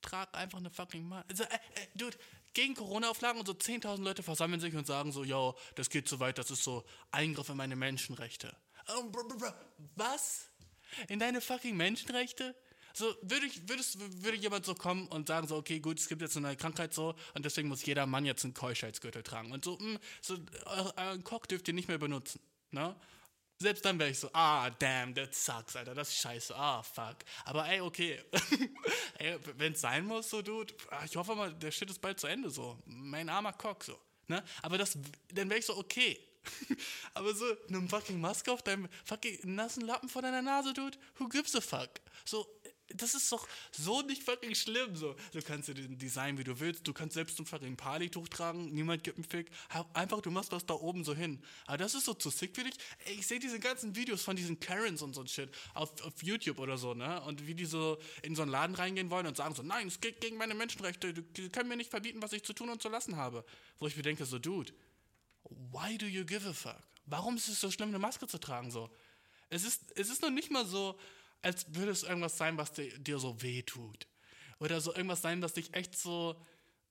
trag 0.00 0.34
einfach 0.34 0.58
eine 0.58 0.70
fucking 0.70 1.06
Maske. 1.06 1.28
Also, 1.30 1.44
äh, 1.44 1.56
äh, 1.74 1.86
dude, 1.94 2.16
gegen 2.52 2.74
Corona-Auflagen 2.74 3.38
und 3.38 3.46
so 3.46 3.52
10.000 3.52 4.02
Leute 4.02 4.22
versammeln 4.22 4.60
sich 4.60 4.74
und 4.74 4.86
sagen 4.86 5.12
so, 5.12 5.24
yo, 5.24 5.56
das 5.76 5.90
geht 5.90 6.08
so 6.08 6.20
weit, 6.20 6.38
das 6.38 6.50
ist 6.50 6.64
so 6.64 6.84
Eingriff 7.10 7.48
in 7.48 7.56
meine 7.56 7.76
Menschenrechte. 7.76 8.56
Oh, 8.88 9.04
bro, 9.04 9.26
bro, 9.28 9.36
bro. 9.36 9.52
Was? 9.94 10.48
In 11.08 11.18
deine 11.18 11.40
fucking 11.40 11.76
Menschenrechte? 11.76 12.56
So, 12.92 13.14
würde 13.22 13.46
ich, 13.46 13.68
würdest, 13.68 13.98
würde 14.22 14.36
jemand 14.36 14.64
so 14.64 14.74
kommen 14.74 15.06
und 15.08 15.28
sagen 15.28 15.46
so, 15.46 15.56
okay, 15.56 15.80
gut, 15.80 15.98
es 15.98 16.08
gibt 16.08 16.22
jetzt 16.22 16.36
eine 16.36 16.56
Krankheit 16.56 16.94
so 16.94 17.14
und 17.34 17.44
deswegen 17.44 17.68
muss 17.68 17.84
jeder 17.84 18.06
Mann 18.06 18.24
jetzt 18.24 18.44
einen 18.44 18.54
Keuschheitsgürtel 18.54 19.22
tragen. 19.22 19.52
Und 19.52 19.64
so, 19.64 19.78
mh, 19.78 19.98
so 20.20 20.36
euren 20.96 21.24
Cock 21.24 21.48
dürft 21.48 21.68
ihr 21.68 21.74
nicht 21.74 21.88
mehr 21.88 21.98
benutzen. 21.98 22.40
Ne? 22.70 22.94
Selbst 23.62 23.84
dann 23.84 23.98
wäre 23.98 24.08
ich 24.08 24.18
so, 24.18 24.30
ah, 24.32 24.70
damn, 24.70 25.14
that 25.14 25.34
sucks, 25.34 25.76
Alter, 25.76 25.94
das 25.94 26.08
ist 26.08 26.20
scheiße, 26.20 26.56
ah, 26.56 26.82
fuck. 26.82 27.16
Aber 27.44 27.68
ey, 27.68 27.82
okay, 27.82 28.18
ey, 29.18 29.38
wenn 29.58 29.74
es 29.74 29.82
sein 29.82 30.06
muss, 30.06 30.30
so, 30.30 30.40
Dude, 30.40 30.72
ah, 30.90 31.04
ich 31.04 31.14
hoffe 31.14 31.34
mal, 31.34 31.52
der 31.52 31.70
Shit 31.70 31.90
ist 31.90 32.00
bald 32.00 32.18
zu 32.18 32.26
Ende, 32.26 32.48
so. 32.48 32.78
Mein 32.86 33.28
armer 33.28 33.52
Cock, 33.52 33.84
so. 33.84 34.00
Ne? 34.28 34.42
Aber 34.62 34.78
das, 34.78 34.96
dann 35.34 35.50
wäre 35.50 35.58
ich 35.58 35.66
so, 35.66 35.76
okay. 35.76 36.18
Aber 37.14 37.34
so, 37.34 37.44
eine 37.68 37.86
fucking 37.86 38.18
Maske 38.18 38.50
auf 38.50 38.62
deinem 38.62 38.88
fucking 39.04 39.40
nassen 39.54 39.82
Lappen 39.82 40.08
vor 40.08 40.22
deiner 40.22 40.40
Nase, 40.40 40.72
Dude, 40.72 40.96
who 41.18 41.28
gives 41.28 41.54
a 41.54 41.60
fuck? 41.60 41.90
So, 42.24 42.46
das 42.96 43.14
ist 43.14 43.30
doch 43.30 43.46
so 43.70 44.02
nicht 44.02 44.22
fucking 44.22 44.54
schlimm. 44.54 44.96
So. 44.96 45.14
Du 45.32 45.42
kannst 45.42 45.68
dir 45.68 45.74
den 45.74 45.98
Design, 45.98 46.38
wie 46.38 46.44
du 46.44 46.58
willst. 46.60 46.86
Du 46.86 46.92
kannst 46.92 47.14
selbst 47.14 47.38
ein 47.38 47.46
fucking 47.46 47.76
Partytuch 47.76 48.28
tragen. 48.28 48.72
Niemand 48.72 49.04
gibt 49.04 49.18
einen 49.18 49.24
Fick. 49.24 49.50
Einfach, 49.94 50.20
du 50.20 50.30
machst 50.30 50.52
das 50.52 50.66
da 50.66 50.74
oben 50.74 51.04
so 51.04 51.14
hin. 51.14 51.42
Aber 51.66 51.78
das 51.78 51.94
ist 51.94 52.04
so 52.04 52.14
zu 52.14 52.30
sick 52.30 52.54
für 52.54 52.64
dich. 52.64 52.74
Ey, 53.06 53.14
ich 53.14 53.26
sehe 53.26 53.38
diese 53.38 53.60
ganzen 53.60 53.94
Videos 53.94 54.22
von 54.22 54.36
diesen 54.36 54.58
Karens 54.60 55.02
und 55.02 55.14
so 55.14 55.20
ein 55.20 55.28
Shit 55.28 55.50
auf, 55.74 56.00
auf 56.02 56.22
YouTube 56.22 56.58
oder 56.58 56.78
so, 56.78 56.94
ne? 56.94 57.20
Und 57.22 57.46
wie 57.46 57.54
die 57.54 57.66
so 57.66 57.98
in 58.22 58.34
so 58.34 58.42
einen 58.42 58.50
Laden 58.50 58.74
reingehen 58.74 59.10
wollen 59.10 59.26
und 59.26 59.36
sagen 59.36 59.54
so, 59.54 59.62
nein, 59.62 59.88
es 59.88 60.00
geht 60.00 60.20
gegen 60.20 60.36
meine 60.36 60.54
Menschenrechte. 60.54 61.12
Du 61.12 61.50
können 61.50 61.68
mir 61.68 61.76
nicht 61.76 61.90
verbieten, 61.90 62.22
was 62.22 62.32
ich 62.32 62.42
zu 62.42 62.52
tun 62.52 62.68
und 62.70 62.82
zu 62.82 62.88
lassen 62.88 63.16
habe. 63.16 63.44
Wo 63.78 63.86
ich 63.86 63.96
mir 63.96 64.02
denke, 64.02 64.24
so, 64.24 64.38
Dude, 64.38 64.72
why 65.44 65.96
do 65.98 66.06
you 66.06 66.24
give 66.24 66.48
a 66.48 66.52
fuck? 66.52 66.80
Warum 67.06 67.36
ist 67.36 67.48
es 67.48 67.60
so 67.60 67.70
schlimm, 67.70 67.88
eine 67.88 67.98
Maske 67.98 68.26
zu 68.26 68.38
tragen? 68.38 68.70
So? 68.70 68.90
Es 69.48 69.64
ist, 69.64 69.96
es 69.96 70.10
ist 70.10 70.22
noch 70.22 70.30
nicht 70.30 70.50
mal 70.50 70.64
so, 70.64 70.98
als 71.42 71.74
würde 71.74 71.90
es 71.90 72.02
irgendwas 72.02 72.36
sein, 72.36 72.56
was 72.58 72.72
dir, 72.72 72.96
dir 72.98 73.18
so 73.18 73.40
weh 73.42 73.62
tut. 73.62 74.06
Oder 74.58 74.80
so 74.80 74.94
irgendwas 74.94 75.22
sein, 75.22 75.42
was 75.42 75.54
dich 75.54 75.72
echt 75.74 75.96
so, 75.96 76.40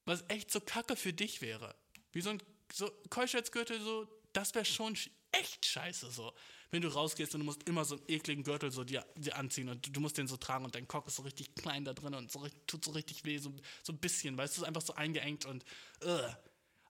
was 0.06 0.24
echt 0.28 0.52
so 0.52 0.60
kacke 0.60 0.96
für 0.96 1.14
dich 1.14 1.42
wäre. 1.42 1.76
Wie 2.12 2.22
so 2.22 2.32
ein 2.32 2.42
so 2.72 2.92
Keuschheitsgürtel, 3.10 3.80
so, 3.82 4.08
das 4.34 4.54
wäre 4.56 4.66
schon 4.66 4.98
echt 5.32 5.66
scheiße 5.66 6.12
so. 6.12 6.34
Wenn 6.72 6.82
du 6.82 6.88
rausgehst 6.88 7.34
und 7.34 7.42
du 7.42 7.46
musst 7.46 7.68
immer 7.68 7.84
so 7.84 7.96
einen 7.96 8.04
ekligen 8.08 8.44
Gürtel 8.44 8.72
so 8.72 8.84
dir, 8.84 9.06
dir 9.16 9.36
anziehen 9.36 9.70
und 9.70 9.96
du, 9.96 10.00
musst 10.00 10.18
den 10.18 10.28
so 10.28 10.38
tragen 10.38 10.66
und 10.66 10.76
dein 10.76 10.88
Cock 10.88 11.08
ist 11.08 11.16
so 11.16 11.24
richtig 11.24 11.56
klein 11.56 11.84
da 11.84 11.94
drin 11.94 12.14
und 12.14 12.32
so, 12.32 12.48
tut 12.68 12.86
so 12.86 12.92
richtig 12.92 13.26
weh, 13.26 13.38
so, 13.40 13.56
so 13.84 13.94
ein 13.94 13.98
bisschen, 13.98 14.38
weißt 14.38 14.58
du, 14.58 14.62
ist 14.62 14.68
einfach 14.68 14.82
so 14.82 14.94
eingeengt 14.94 15.46
und 15.46 15.64
uh. 16.04 16.30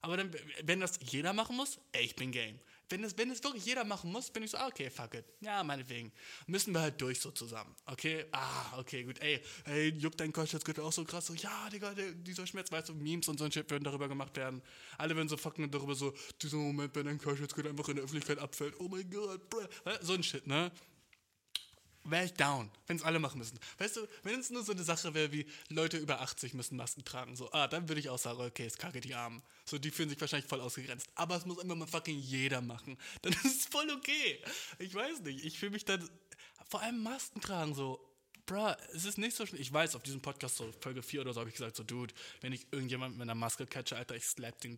Aber 0.02 0.16
dann, 0.16 0.34
wenn 0.62 0.80
das 0.80 0.98
jeder 1.02 1.34
machen 1.34 1.56
muss, 1.56 1.78
ey, 1.92 2.04
ich 2.04 2.16
bin 2.16 2.32
game 2.32 2.58
wenn 2.90 3.04
es, 3.04 3.16
wenn 3.16 3.30
es 3.30 3.42
wirklich 3.42 3.64
jeder 3.64 3.84
machen 3.84 4.10
muss, 4.10 4.30
bin 4.30 4.42
ich 4.42 4.50
so, 4.50 4.58
ah, 4.58 4.66
okay, 4.66 4.90
fuck 4.90 5.14
it. 5.14 5.24
Ja, 5.40 5.62
meinetwegen. 5.62 6.12
Müssen 6.46 6.74
wir 6.74 6.80
halt 6.80 7.00
durch 7.00 7.20
so 7.20 7.30
zusammen. 7.30 7.74
Okay? 7.86 8.26
Ah, 8.32 8.78
okay, 8.78 9.04
gut. 9.04 9.20
Ey, 9.20 9.40
ey, 9.64 9.88
juckt 9.90 10.20
dein 10.20 10.32
geht 10.64 10.78
auch 10.80 10.92
so 10.92 11.04
krass. 11.04 11.26
So, 11.26 11.34
ja, 11.34 11.70
Digga, 11.70 11.94
der, 11.94 12.12
dieser 12.12 12.46
Schmerz, 12.46 12.70
weißt 12.70 12.88
du, 12.88 12.94
Memes 12.94 13.28
und 13.28 13.38
so 13.38 13.44
ein 13.44 13.52
Shit 13.52 13.70
würden 13.70 13.84
darüber 13.84 14.08
gemacht 14.08 14.36
werden. 14.36 14.60
Alle 14.98 15.14
würden 15.14 15.28
so 15.28 15.36
fucking 15.36 15.70
darüber 15.70 15.94
so, 15.94 16.12
dieser 16.42 16.56
Moment, 16.56 16.94
wenn 16.94 17.06
dein 17.06 17.18
jetzt 17.40 17.54
einfach 17.66 17.88
in 17.88 17.96
der 17.96 18.04
Öffentlichkeit 18.04 18.38
abfällt. 18.38 18.74
Oh 18.78 18.88
mein 18.88 19.08
Gott, 19.10 19.48
bruh. 19.48 19.66
So 20.02 20.14
ein 20.14 20.22
Shit, 20.22 20.46
ne? 20.46 20.70
Ich 22.24 22.32
down, 22.34 22.70
wenn 22.86 22.96
es 22.96 23.02
alle 23.02 23.18
machen 23.18 23.38
müssen. 23.38 23.58
Weißt 23.78 23.96
du, 23.96 24.06
wenn 24.22 24.40
es 24.40 24.50
nur 24.50 24.62
so 24.64 24.72
eine 24.72 24.82
Sache 24.82 25.14
wäre 25.14 25.32
wie 25.32 25.46
Leute 25.68 25.96
über 25.98 26.20
80 26.20 26.54
müssen 26.54 26.76
Masken 26.76 27.04
tragen, 27.04 27.36
so, 27.36 27.50
ah, 27.52 27.68
dann 27.68 27.88
würde 27.88 28.00
ich 28.00 28.08
auch 28.08 28.18
sagen, 28.18 28.40
okay, 28.40 28.66
es 28.66 28.78
kacke 28.78 29.00
die 29.00 29.14
Armen. 29.14 29.42
So, 29.64 29.78
die 29.78 29.90
fühlen 29.90 30.08
sich 30.08 30.20
wahrscheinlich 30.20 30.48
voll 30.48 30.60
ausgegrenzt. 30.60 31.08
Aber 31.14 31.36
es 31.36 31.46
muss 31.46 31.62
immer 31.62 31.74
mal 31.74 31.86
fucking 31.86 32.18
jeder 32.18 32.60
machen. 32.60 32.96
Dann 33.22 33.32
ist 33.32 33.44
es 33.44 33.66
voll 33.66 33.88
okay. 33.90 34.40
Ich 34.78 34.94
weiß 34.94 35.20
nicht, 35.20 35.44
ich 35.44 35.58
fühle 35.58 35.72
mich 35.72 35.84
dann, 35.84 36.08
vor 36.68 36.80
allem 36.80 37.02
Masken 37.02 37.40
tragen, 37.40 37.74
so, 37.74 38.00
bruh, 38.46 38.74
es 38.94 39.04
ist 39.04 39.18
nicht 39.18 39.36
so 39.36 39.46
schlimm. 39.46 39.60
Ich 39.60 39.72
weiß, 39.72 39.94
auf 39.94 40.02
diesem 40.02 40.20
Podcast, 40.20 40.56
so 40.56 40.72
Folge 40.80 41.02
4 41.02 41.20
oder 41.20 41.32
so, 41.32 41.40
habe 41.40 41.50
ich 41.50 41.56
gesagt, 41.56 41.76
so, 41.76 41.84
Dude, 41.84 42.12
wenn 42.40 42.52
ich 42.52 42.66
irgendjemanden 42.72 43.18
mit 43.18 43.26
einer 43.26 43.34
Maske 43.34 43.66
catche, 43.66 43.96
Alter, 43.96 44.16
ich 44.16 44.24
slap 44.24 44.60
den, 44.60 44.76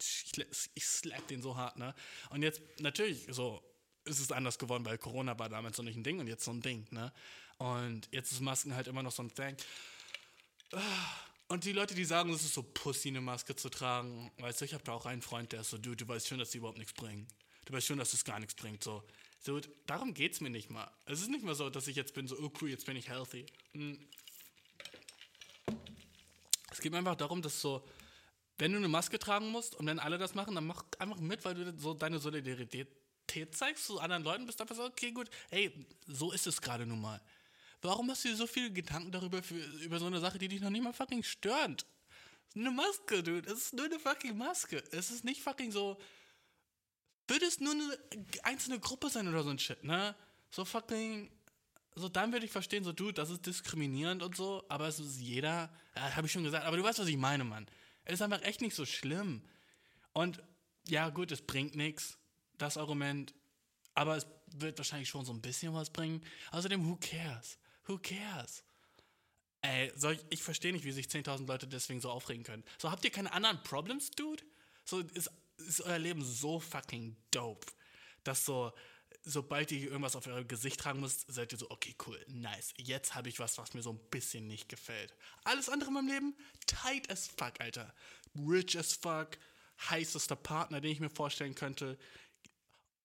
ich 0.75 0.85
slap 0.85 1.27
den 1.29 1.43
so 1.43 1.57
hart, 1.57 1.79
ne? 1.79 1.95
Und 2.31 2.43
jetzt, 2.43 2.61
natürlich, 2.81 3.27
so, 3.31 3.63
ist 4.05 4.21
es 4.21 4.33
anders 4.33 4.59
geworden, 4.59 4.85
weil 4.85 4.99
Corona 4.99 5.39
war 5.39 5.49
damals 5.49 5.79
noch 5.79 5.85
nicht 5.85 5.97
ein 5.97 6.05
Ding 6.05 6.21
und 6.21 6.27
jetzt 6.27 6.45
so 6.45 6.51
ein 6.51 6.61
Ding, 6.61 6.87
ne? 6.91 7.13
Und 7.59 8.09
jetzt 8.11 8.33
ist 8.33 8.41
Masken 8.41 8.75
halt 8.75 8.89
immer 8.89 9.03
noch 9.03 9.13
so 9.13 9.23
ein 9.23 9.33
Thing. 9.33 9.57
Und 11.49 11.65
die 11.65 11.73
Leute, 11.73 11.95
die 11.95 12.05
sagen, 12.05 12.33
es 12.33 12.43
ist 12.43 12.55
so 12.55 12.63
Pussy, 12.63 13.09
eine 13.09 13.21
Maske 13.21 13.55
zu 13.55 13.69
tragen, 13.69 14.33
weißt 14.39 14.61
du, 14.61 14.65
ich 14.65 14.75
habe 14.75 14.83
da 14.85 14.93
auch 14.93 15.07
einen 15.07 15.23
Freund, 15.23 15.53
der 15.53 15.61
ist 15.61 15.71
so, 15.71 15.79
du, 15.79 15.95
du 15.95 16.09
weißt 16.09 16.27
schon, 16.27 16.39
dass 16.39 16.51
die 16.51 16.59
überhaupt 16.59 16.79
nichts 16.79 16.95
bringen. 16.95 17.29
Du 17.67 17.73
weißt 17.73 17.87
schon, 17.87 17.99
dass 17.99 18.15
es 18.15 18.25
gar 18.25 18.41
nichts 18.41 18.55
bringt, 18.55 18.83
so. 18.83 19.03
So, 19.45 19.61
darum 19.87 20.15
geht's 20.15 20.41
mir 20.41 20.51
nicht 20.51 20.71
mal. 20.71 20.91
Es 21.05 21.21
ist 21.21 21.29
nicht 21.29 21.45
mal 21.45 21.55
so, 21.55 21.69
dass 21.69 21.89
ich 21.89 21.97
jetzt 21.97 22.15
bin 22.15 22.29
so, 22.29 22.39
oh 22.39 22.53
cool, 22.61 22.71
jetzt 22.71 22.87
bin 22.87 22.97
ich 22.97 23.09
healthy. 23.09 23.45
Hm. 23.73 23.99
Es 26.71 26.81
geht 26.81 26.93
mir 26.93 26.99
einfach 26.99 27.17
darum, 27.17 27.43
dass 27.43 27.61
so, 27.61 27.85
wenn 28.59 28.73
du 28.73 28.79
eine 28.79 28.89
Maske 28.89 29.19
tragen 29.19 29.51
musst 29.51 29.75
und 29.75 29.87
wenn 29.87 29.99
alle 29.99 30.17
das 30.17 30.35
machen, 30.35 30.55
dann 30.55 30.67
mach 30.67 30.85
einfach 30.99 31.19
mit, 31.19 31.45
weil 31.45 31.55
du 31.55 31.79
so 31.79 31.93
deine 31.93 32.19
Solidarität 32.19 32.89
Solidarität 33.33 33.57
zeigst 33.57 33.87
zu 33.87 34.01
anderen 34.01 34.23
Leuten, 34.23 34.47
bist 34.47 34.61
einfach 34.61 34.77
so, 34.77 34.85
okay, 34.85 35.13
gut, 35.13 35.31
hey, 35.51 35.73
so 36.07 36.33
ist 36.33 36.47
es 36.47 36.61
gerade 36.61 36.87
nun 36.87 37.01
mal. 37.01 37.21
Warum 37.81 38.11
hast 38.11 38.25
du 38.25 38.29
dir 38.29 38.37
so 38.37 38.47
viele 38.47 38.71
Gedanken 38.71 39.11
darüber, 39.11 39.43
für, 39.43 39.57
über 39.57 39.99
so 39.99 40.07
eine 40.07 40.21
Sache, 40.21 40.39
die 40.39 40.49
dich 40.49 40.61
noch 40.61 40.71
nicht 40.71 40.85
mal 40.85 40.93
fucking 40.93 41.23
stört? 41.23 41.85
Eine 42.55 42.71
Maske, 42.71 43.23
dude. 43.23 43.49
Es 43.51 43.59
ist 43.59 43.75
nur 43.75 43.87
eine 43.87 43.99
fucking 43.99 44.37
Maske. 44.37 44.83
Es 44.93 45.11
ist 45.11 45.25
nicht 45.25 45.43
fucking 45.43 45.73
so. 45.73 45.99
Würde 47.27 47.47
es 47.47 47.61
nur 47.61 47.73
eine 47.73 47.99
einzelne 48.43 48.79
Gruppe 48.79 49.09
sein 49.09 49.27
oder 49.27 49.43
so 49.43 49.51
ein 49.51 49.59
Shit, 49.59 49.83
ne? 49.83 50.15
So 50.51 50.65
fucking. 50.65 51.31
So, 51.95 52.09
dann 52.09 52.33
würde 52.33 52.47
ich 52.47 52.53
verstehen, 52.53 52.85
so, 52.85 52.93
dude, 52.93 53.15
das 53.15 53.31
ist 53.31 53.47
diskriminierend 53.47 54.23
und 54.23 54.37
so, 54.37 54.65
aber 54.69 54.87
es 54.87 54.99
ist 54.99 55.19
jeder. 55.19 55.71
Ja, 55.97 56.17
habe 56.17 56.27
ich 56.27 56.33
schon 56.33 56.45
gesagt, 56.45 56.67
aber 56.67 56.77
du 56.77 56.83
weißt, 56.83 56.99
was 56.99 57.09
ich 57.09 57.17
meine, 57.17 57.45
Mann. 57.45 57.67
Es 58.05 58.15
ist 58.15 58.23
einfach 58.23 58.43
echt 58.43 58.61
nicht 58.61 58.75
so 58.75 58.85
schlimm. 58.85 59.43
Und 60.13 60.43
ja, 60.89 61.09
gut, 61.09 61.33
es 61.33 61.43
bringt 61.43 61.75
nichts 61.75 62.19
das 62.59 62.77
Argument, 62.77 63.35
aber 63.95 64.17
es 64.17 64.27
wird 64.47 64.79
wahrscheinlich 64.79 65.09
schon 65.09 65.25
so 65.25 65.33
ein 65.33 65.41
bisschen 65.41 65.75
was 65.75 65.91
bringen. 65.91 66.25
Außerdem, 66.51 66.85
who 66.87 66.97
cares? 66.97 67.59
Who 67.87 67.99
cares? 67.99 68.63
Ey, 69.63 69.93
ich, 70.13 70.25
ich 70.31 70.43
verstehe 70.43 70.73
nicht, 70.73 70.85
wie 70.85 70.93
sich 70.93 71.07
10.000 71.07 71.47
Leute 71.47 71.69
deswegen 71.69 72.01
so 72.01 72.11
aufregen 72.11 72.43
können. 72.43 72.65
So, 72.79 72.91
habt 72.91 73.05
ihr 73.05 73.11
keine 73.11 73.33
anderen 73.33 73.63
Problems, 73.63 74.11
Dude? 74.11 74.43
So, 74.85 75.01
ist, 75.01 75.31
ist 75.57 75.81
euer 75.83 75.99
Leben 75.99 76.25
so 76.25 76.59
fucking 76.59 77.17
dope, 77.31 77.67
dass 78.25 78.45
so, 78.45 78.73
sobald 79.23 79.71
ihr 79.71 79.83
irgendwas 79.83 80.17
auf 80.17 80.27
euer 80.27 80.43
Gesicht 80.43 80.81
tragen 80.81 81.01
müsst, 81.01 81.33
seid 81.33 81.53
ihr 81.53 81.59
so, 81.59 81.71
okay, 81.71 81.95
cool, 82.07 82.19
nice. 82.29 82.75
Jetzt 82.77 83.15
habe 83.15 83.29
ich 83.29 83.39
was, 83.39 83.57
was 83.59 83.75
mir 83.75 83.83
so 83.83 83.93
ein 83.93 84.01
bisschen 84.11 84.49
nicht 84.49 84.69
gefällt. 84.69 85.15
Alles 85.45 85.69
andere 85.69 85.89
in 85.89 85.95
meinem 85.95 86.09
Leben, 86.09 86.37
tight 86.67 87.09
as 87.11 87.29
fuck, 87.29 87.61
Alter. 87.61 87.95
Rich 88.35 88.77
as 88.77 88.95
fuck, 88.95 89.39
heißester 89.91 90.37
Partner, 90.37 90.81
den 90.81 90.91
ich 90.91 91.01
mir 91.01 91.11
vorstellen 91.11 91.55
könnte 91.55 91.99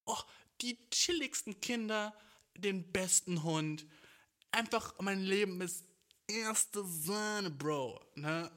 oh, 0.07 0.17
die 0.61 0.77
chilligsten 0.89 1.59
Kinder, 1.61 2.13
den 2.55 2.91
besten 2.91 3.43
Hund. 3.43 3.85
Einfach 4.51 4.95
mein 4.99 5.21
Leben 5.21 5.61
ist 5.61 5.85
erste 6.27 6.83
Sahne, 6.83 7.51
Bro. 7.51 8.01
Ne? 8.15 8.51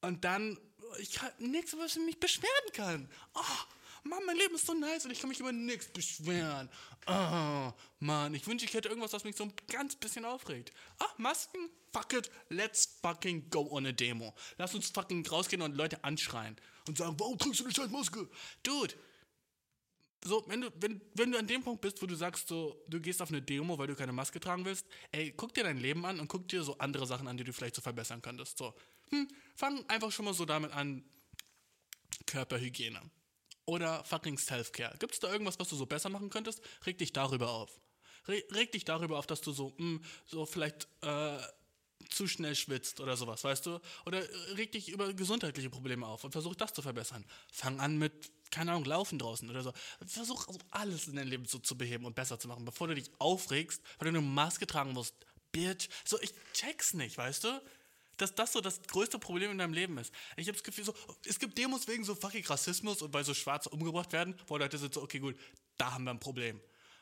Und 0.00 0.24
dann, 0.24 0.58
ich 0.98 1.20
habe 1.22 1.32
nichts, 1.44 1.76
was 1.76 1.96
ich 1.96 2.04
mich 2.04 2.18
beschweren 2.18 2.72
kann. 2.72 3.08
Oh, 3.34 3.42
Mann, 4.02 4.24
mein 4.24 4.36
Leben 4.36 4.54
ist 4.54 4.66
so 4.66 4.74
nice 4.74 5.04
und 5.04 5.10
ich 5.10 5.20
kann 5.20 5.28
mich 5.28 5.40
über 5.40 5.52
nichts 5.52 5.88
beschweren. 5.88 6.70
Oh, 7.06 7.72
Mann, 7.98 8.34
ich 8.34 8.46
wünsche, 8.46 8.64
ich 8.64 8.74
hätte 8.74 8.88
irgendwas, 8.88 9.12
was 9.12 9.24
mich 9.24 9.36
so 9.36 9.44
ein 9.44 9.52
ganz 9.68 9.94
bisschen 9.96 10.24
aufregt. 10.24 10.72
Ah, 10.98 11.08
Masken? 11.18 11.70
Fuck 11.92 12.12
it, 12.12 12.30
let's 12.48 12.98
fucking 13.02 13.50
go 13.50 13.68
on 13.70 13.84
a 13.86 13.92
Demo. 13.92 14.34
Lass 14.58 14.74
uns 14.74 14.90
fucking 14.90 15.26
rausgehen 15.26 15.60
und 15.60 15.76
Leute 15.76 16.02
anschreien 16.04 16.56
und 16.86 16.96
sagen, 16.96 17.18
warum 17.18 17.36
trägst 17.36 17.60
du 17.60 17.64
eine 17.64 17.74
scheiß 17.74 17.90
Maske? 17.90 18.28
Dude, 18.62 18.94
so, 20.24 20.44
wenn 20.48 20.60
du, 20.60 20.70
wenn, 20.80 21.00
wenn 21.14 21.32
du 21.32 21.38
an 21.38 21.46
dem 21.46 21.62
Punkt 21.62 21.80
bist, 21.80 22.02
wo 22.02 22.06
du 22.06 22.14
sagst, 22.14 22.48
so, 22.48 22.84
du 22.88 23.00
gehst 23.00 23.22
auf 23.22 23.30
eine 23.30 23.40
Demo, 23.40 23.78
weil 23.78 23.86
du 23.86 23.94
keine 23.94 24.12
Maske 24.12 24.38
tragen 24.38 24.64
willst, 24.64 24.86
ey, 25.12 25.32
guck 25.32 25.54
dir 25.54 25.64
dein 25.64 25.78
Leben 25.78 26.04
an 26.04 26.20
und 26.20 26.28
guck 26.28 26.46
dir 26.48 26.62
so 26.62 26.76
andere 26.78 27.06
Sachen 27.06 27.26
an, 27.26 27.36
die 27.36 27.44
du 27.44 27.52
vielleicht 27.52 27.76
so 27.76 27.82
verbessern 27.82 28.20
könntest. 28.20 28.58
So, 28.58 28.74
hm, 29.10 29.28
fang 29.54 29.84
einfach 29.88 30.12
schon 30.12 30.26
mal 30.26 30.34
so 30.34 30.44
damit 30.44 30.72
an, 30.72 31.04
Körperhygiene. 32.26 33.00
Oder 33.64 34.04
fucking 34.04 34.36
Self-Care. 34.36 34.96
Gibt 34.98 35.14
es 35.14 35.20
da 35.20 35.32
irgendwas, 35.32 35.58
was 35.58 35.68
du 35.68 35.76
so 35.76 35.86
besser 35.86 36.08
machen 36.10 36.28
könntest? 36.28 36.60
Reg 36.86 36.98
dich 36.98 37.12
darüber 37.12 37.50
auf. 37.50 37.80
Re 38.28 38.42
reg 38.52 38.72
dich 38.72 38.84
darüber 38.84 39.18
auf, 39.18 39.26
dass 39.26 39.40
du 39.40 39.52
so, 39.52 39.74
hm, 39.78 40.02
so 40.26 40.44
vielleicht, 40.44 40.88
äh, 41.02 41.38
zu 42.10 42.26
schnell 42.26 42.54
schwitzt 42.54 43.00
oder 43.00 43.16
sowas, 43.16 43.44
weißt 43.44 43.66
du? 43.66 43.80
Oder 44.06 44.22
reg 44.56 44.72
dich 44.72 44.88
über 44.88 45.12
gesundheitliche 45.12 45.70
Probleme 45.70 46.06
auf 46.06 46.24
und 46.24 46.32
versuch 46.32 46.54
das 46.54 46.72
zu 46.72 46.82
verbessern. 46.82 47.24
Fang 47.52 47.80
an 47.80 47.98
mit 47.98 48.12
keine 48.50 48.72
Ahnung, 48.72 48.84
laufen 48.84 49.18
draußen 49.18 49.48
oder 49.48 49.62
so. 49.62 49.72
Versuch 50.04 50.48
also 50.48 50.58
alles 50.70 51.06
in 51.06 51.14
deinem 51.14 51.28
Leben 51.28 51.44
so 51.44 51.60
zu 51.60 51.78
beheben 51.78 52.04
und 52.04 52.16
besser 52.16 52.38
zu 52.38 52.48
machen, 52.48 52.64
bevor 52.64 52.88
du 52.88 52.96
dich 52.96 53.08
aufregst, 53.18 53.80
weil 53.98 54.10
du 54.10 54.18
eine 54.18 54.26
Maske 54.26 54.66
tragen 54.66 54.92
musst. 54.92 55.14
Bitch. 55.52 55.88
So, 56.04 56.20
ich 56.20 56.32
check's 56.52 56.94
nicht, 56.94 57.16
weißt 57.16 57.44
du? 57.44 57.62
dass 58.20 58.34
das 58.34 58.52
so 58.52 58.60
das 58.60 58.82
größte 58.82 59.18
Problem 59.18 59.50
in 59.50 59.56
deinem 59.56 59.72
Leben 59.72 59.96
ist. 59.98 60.12
Ich 60.36 60.46
habe 60.46 60.52
das 60.52 60.62
Gefühl, 60.62 60.84
so, 60.84 60.94
es 61.26 61.38
gibt 61.38 61.56
Demos 61.56 61.88
wegen 61.88 62.04
so 62.04 62.14
fucking 62.14 62.44
Rassismus 62.44 63.00
und 63.00 63.14
weil 63.14 63.24
so 63.24 63.32
Schwarze 63.32 63.70
umgebracht 63.70 64.12
werden, 64.12 64.38
wo 64.46 64.58
Leute 64.58 64.76
sind 64.76 64.92
so, 64.92 65.02
okay, 65.02 65.20
gut, 65.20 65.36
da 65.78 65.94
haben 65.94 66.04
wir 66.04 66.10
ein 66.10 66.20
Problem. 66.20 66.60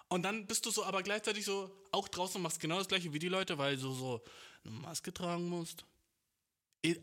Und 0.08 0.22
dann 0.22 0.46
bist 0.46 0.64
du 0.64 0.70
so 0.70 0.84
aber 0.84 1.02
gleichzeitig 1.02 1.44
so 1.44 1.70
auch 1.92 2.08
draußen 2.08 2.36
und 2.36 2.42
machst 2.42 2.60
genau 2.60 2.78
das 2.78 2.88
gleiche 2.88 3.12
wie 3.12 3.18
die 3.18 3.28
Leute, 3.28 3.58
weil 3.58 3.76
du 3.76 3.92
so 3.92 4.22
eine 4.64 4.74
Maske 4.74 5.12
tragen 5.12 5.48
musst. 5.48 5.84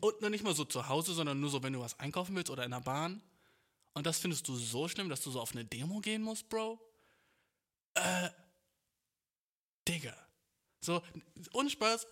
Und 0.00 0.22
nicht 0.22 0.44
mal 0.44 0.54
so 0.54 0.64
zu 0.64 0.88
Hause, 0.88 1.12
sondern 1.12 1.40
nur 1.40 1.50
so, 1.50 1.62
wenn 1.62 1.72
du 1.72 1.80
was 1.80 1.98
einkaufen 1.98 2.34
willst 2.34 2.50
oder 2.50 2.64
in 2.64 2.70
der 2.70 2.80
Bahn. 2.80 3.22
Und 3.94 4.06
das 4.06 4.18
findest 4.18 4.48
du 4.48 4.56
so 4.56 4.88
schlimm, 4.88 5.08
dass 5.08 5.20
du 5.22 5.30
so 5.30 5.40
auf 5.40 5.52
eine 5.52 5.64
Demo 5.64 6.00
gehen 6.00 6.22
musst, 6.22 6.48
Bro? 6.48 6.80
Äh, 7.94 8.30
Digga. 9.88 10.14
So, 10.80 11.02
ohne 11.52 11.70
Spaß, 11.70 12.06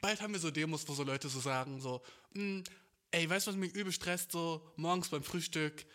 bald 0.00 0.20
haben 0.20 0.32
wir 0.32 0.40
so 0.40 0.50
Demos, 0.50 0.86
wo 0.88 0.94
so 0.94 1.02
Leute 1.02 1.28
so 1.28 1.40
sagen, 1.40 1.80
so, 1.80 2.02
hm, 2.34 2.64
ey, 3.10 3.28
weißt 3.28 3.46
du, 3.46 3.50
was 3.50 3.56
mich 3.56 3.74
übel 3.74 3.92
stresst? 3.92 4.32
So, 4.32 4.72
morgens 4.76 5.08
beim 5.08 5.22
Frühstück, 5.22 5.86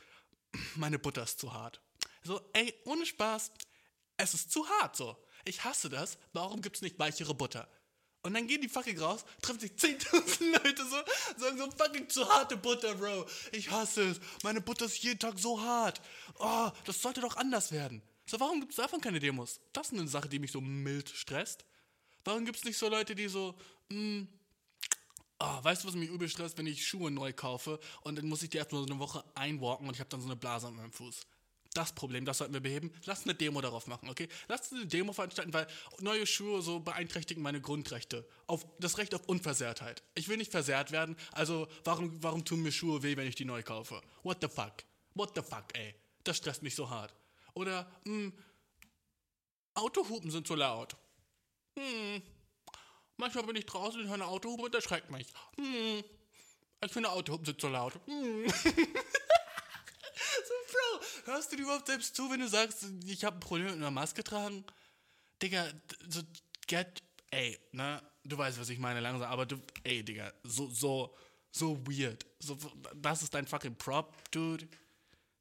meine 0.76 1.00
Butter 1.00 1.24
ist 1.24 1.40
zu 1.40 1.54
hart. 1.54 1.82
So, 2.24 2.42
ey, 2.54 2.74
ohne 2.86 3.06
Spaß, 3.06 3.52
es 4.18 4.34
ist 4.34 4.52
zu 4.52 4.68
hart, 4.68 4.96
so. 4.96 5.18
Ich 5.46 5.64
hasse 5.64 5.90
das, 5.90 6.18
warum 6.34 6.62
gibt's 6.62 6.82
nicht 6.82 7.00
weichere 7.00 7.34
Butter? 7.34 7.70
Und 8.22 8.34
dann 8.34 8.48
gehen 8.48 8.62
die 8.62 8.68
fucking 8.68 9.00
raus, 9.00 9.24
treffen 9.42 9.60
sich 9.62 9.72
10.000 9.72 10.52
Leute 10.64 10.84
so, 10.86 10.98
sagen 11.38 11.58
so 11.58 11.72
fucking 11.72 12.10
zu 12.10 12.28
harte 12.28 12.58
Butter, 12.58 12.96
Bro. 12.96 13.26
Ich 13.54 13.72
hasse 13.72 14.10
es. 14.10 14.20
Meine 14.44 14.60
Butter 14.60 14.86
ist 14.86 15.02
jeden 15.02 15.20
Tag 15.20 15.40
so 15.40 15.62
hart. 15.62 16.02
Oh, 16.38 16.70
das 16.86 17.02
sollte 17.02 17.22
doch 17.22 17.38
anders 17.38 17.72
werden. 17.72 18.02
So, 18.26 18.40
warum 18.40 18.60
gibt 18.60 18.74
es 18.74 18.78
davon 18.78 19.00
keine 19.00 19.20
Demos? 19.20 19.62
Das 19.72 19.88
ist 19.88 19.98
eine 19.98 20.08
Sache, 20.08 20.28
die 20.28 20.40
mich 20.40 20.52
so 20.52 20.60
mild 20.60 21.10
stresst. 21.10 21.66
Warum 22.26 22.46
gibt 22.46 22.58
es 22.58 22.66
nicht 22.66 22.78
so 22.78 22.90
Leute, 22.90 23.16
die 23.16 23.30
so, 23.30 23.56
mh, 23.90 23.98
hm, 23.98 24.28
oh, 25.40 25.64
weißt 25.64 25.84
du, 25.84 25.88
was 25.88 25.96
mich 25.96 26.10
übel 26.10 26.28
stresst, 26.28 26.58
wenn 26.58 26.68
ich 26.68 26.86
Schuhe 26.86 27.10
neu 27.12 27.32
kaufe 27.32 27.80
und 28.02 28.18
dann 28.18 28.28
muss 28.28 28.44
ich 28.44 28.50
die 28.50 28.58
erstmal 28.58 28.82
so 28.82 28.88
eine 28.92 29.00
Woche 29.00 29.24
einwalken 29.36 29.88
und 29.88 29.94
ich 29.94 30.00
habe 30.00 30.10
dann 30.10 30.22
so 30.22 30.28
eine 30.28 30.36
Blase 30.36 30.68
an 30.68 30.76
meinem 30.76 30.92
Fuß 30.92 31.26
das 31.74 31.94
Problem, 31.94 32.26
das 32.26 32.40
sollten 32.40 32.54
wir 32.54 32.62
beheben. 32.62 32.92
Lass 33.06 33.24
eine 33.24 33.36
Demo 33.36 33.62
darauf 33.62 33.88
machen, 33.88 34.10
okay? 34.10 34.28
Lass 34.48 34.72
eine 34.72 34.88
Demo 34.88 35.14
veranstalten, 35.14 35.54
weil 35.54 35.68
neue 36.00 36.26
Schuhe 36.26 36.62
so 36.62 36.80
beeinträchtigen 36.80 37.44
meine 37.44 37.62
Grundrechte. 37.62 38.28
Auf 38.48 38.66
das 38.80 38.98
Recht 38.98 39.14
auf 39.14 39.26
Unversehrtheit. 39.28 40.02
Ich 40.16 40.28
will 40.30 40.38
nicht 40.38 40.52
versehrt 40.52 40.92
werden, 40.92 41.16
also 41.32 41.68
warum, 41.84 42.24
warum 42.24 42.44
tun 42.44 42.64
mir 42.64 42.72
Schuhe 42.72 43.04
weh, 43.04 43.16
wenn 43.18 43.28
ich 43.28 43.36
die 43.36 43.46
neu 43.46 43.62
kaufe? 43.62 44.02
What 44.24 44.40
the 44.42 44.48
fuck? 44.48 44.84
What 45.14 45.34
the 45.36 45.42
fuck, 45.42 45.66
ey? 45.74 45.94
Das 46.24 46.38
stresst 46.38 46.64
mich 46.64 46.76
so 46.76 46.90
hart. 46.90 47.14
Oder, 47.54 47.90
hm, 48.06 48.34
Autohupen 49.76 50.32
sind 50.32 50.48
zu 50.48 50.56
laut. 50.56 50.96
Hm. 51.78 52.22
Manchmal 53.18 53.44
bin 53.46 53.56
ich 53.56 53.66
draußen 53.66 54.02
und 54.02 54.08
höre 54.08 54.16
eine 54.16 54.28
Autohupe 54.28 54.64
und 54.64 54.76
erschreckt 54.76 55.12
mich. 55.12 55.28
Hm. 55.58 56.04
Ich 56.84 56.92
finde 56.92 57.12
Autohupen 57.12 57.46
sind 57.46 57.60
zu 57.60 57.68
laut. 57.68 57.94
Hm. 58.06 58.46
hörst 61.26 61.52
du 61.52 61.56
dir 61.56 61.64
überhaupt 61.64 61.88
selbst 61.88 62.16
zu, 62.16 62.30
wenn 62.30 62.40
du 62.40 62.48
sagst, 62.48 62.86
ich 63.06 63.24
habe 63.24 63.38
ein 63.38 63.40
Problem 63.40 63.68
mit 63.68 63.76
einer 63.76 63.92
Maske 63.92 64.24
tragen? 64.24 64.66
Digga, 65.42 65.68
so, 66.08 66.22
get, 66.68 67.02
ey, 67.32 67.58
ne? 67.72 68.02
Du 68.24 68.38
weißt, 68.38 68.60
was 68.60 68.70
ich 68.70 68.80
meine, 68.80 69.00
langsam, 69.00 69.30
aber 69.30 69.46
du, 69.46 69.58
ey, 69.84 70.04
Digga, 70.04 70.34
so, 70.44 70.70
so, 70.70 71.16
so 71.52 71.78
weird. 71.88 72.26
So, 72.40 72.58
das 72.96 73.24
ist 73.24 73.34
dein 73.34 73.48
fucking 73.48 73.76
Prop, 73.76 74.14
Dude. 74.32 74.68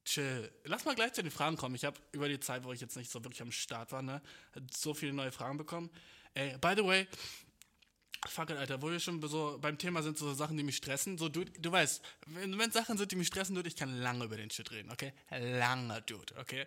Chill. 0.04 0.50
Lass 0.64 0.86
mal 0.86 0.94
gleich 0.94 1.12
zu 1.12 1.22
den 1.22 1.30
Fragen 1.30 1.56
kommen. 1.56 1.74
Ich 1.74 1.84
habe 1.84 2.00
über 2.12 2.28
die 2.28 2.40
Zeit, 2.40 2.64
wo 2.64 2.72
ich 2.72 2.80
jetzt 2.80 2.96
nicht 2.96 3.10
so 3.10 3.22
wirklich 3.22 3.42
am 3.42 3.52
Start 3.52 3.92
war, 3.92 4.00
ne, 4.00 4.22
so 4.72 4.94
viele 4.94 5.12
neue 5.12 5.32
Fragen 5.32 5.58
bekommen. 5.58 5.90
Ey, 6.32 6.56
by 6.58 6.72
the 6.76 6.84
way, 6.84 7.06
Fuck 8.26 8.50
it, 8.50 8.56
Alter, 8.56 8.82
wo 8.82 8.90
wir 8.90 8.98
schon 8.98 9.22
so 9.28 9.58
beim 9.60 9.78
Thema 9.78 10.02
sind, 10.02 10.18
so 10.18 10.34
Sachen, 10.34 10.56
die 10.56 10.64
mich 10.64 10.76
stressen. 10.76 11.18
So, 11.18 11.28
du, 11.28 11.44
du 11.44 11.70
weißt, 11.70 12.02
wenn, 12.26 12.58
wenn 12.58 12.72
Sachen 12.72 12.98
sind, 12.98 13.12
die 13.12 13.16
mich 13.16 13.28
stressen, 13.28 13.54
Dude, 13.54 13.68
ich 13.68 13.76
kann 13.76 13.96
lange 14.00 14.24
über 14.24 14.36
den 14.36 14.50
Shit 14.50 14.70
reden, 14.72 14.90
okay? 14.90 15.12
Lange, 15.30 16.02
Dude, 16.02 16.34
okay? 16.38 16.66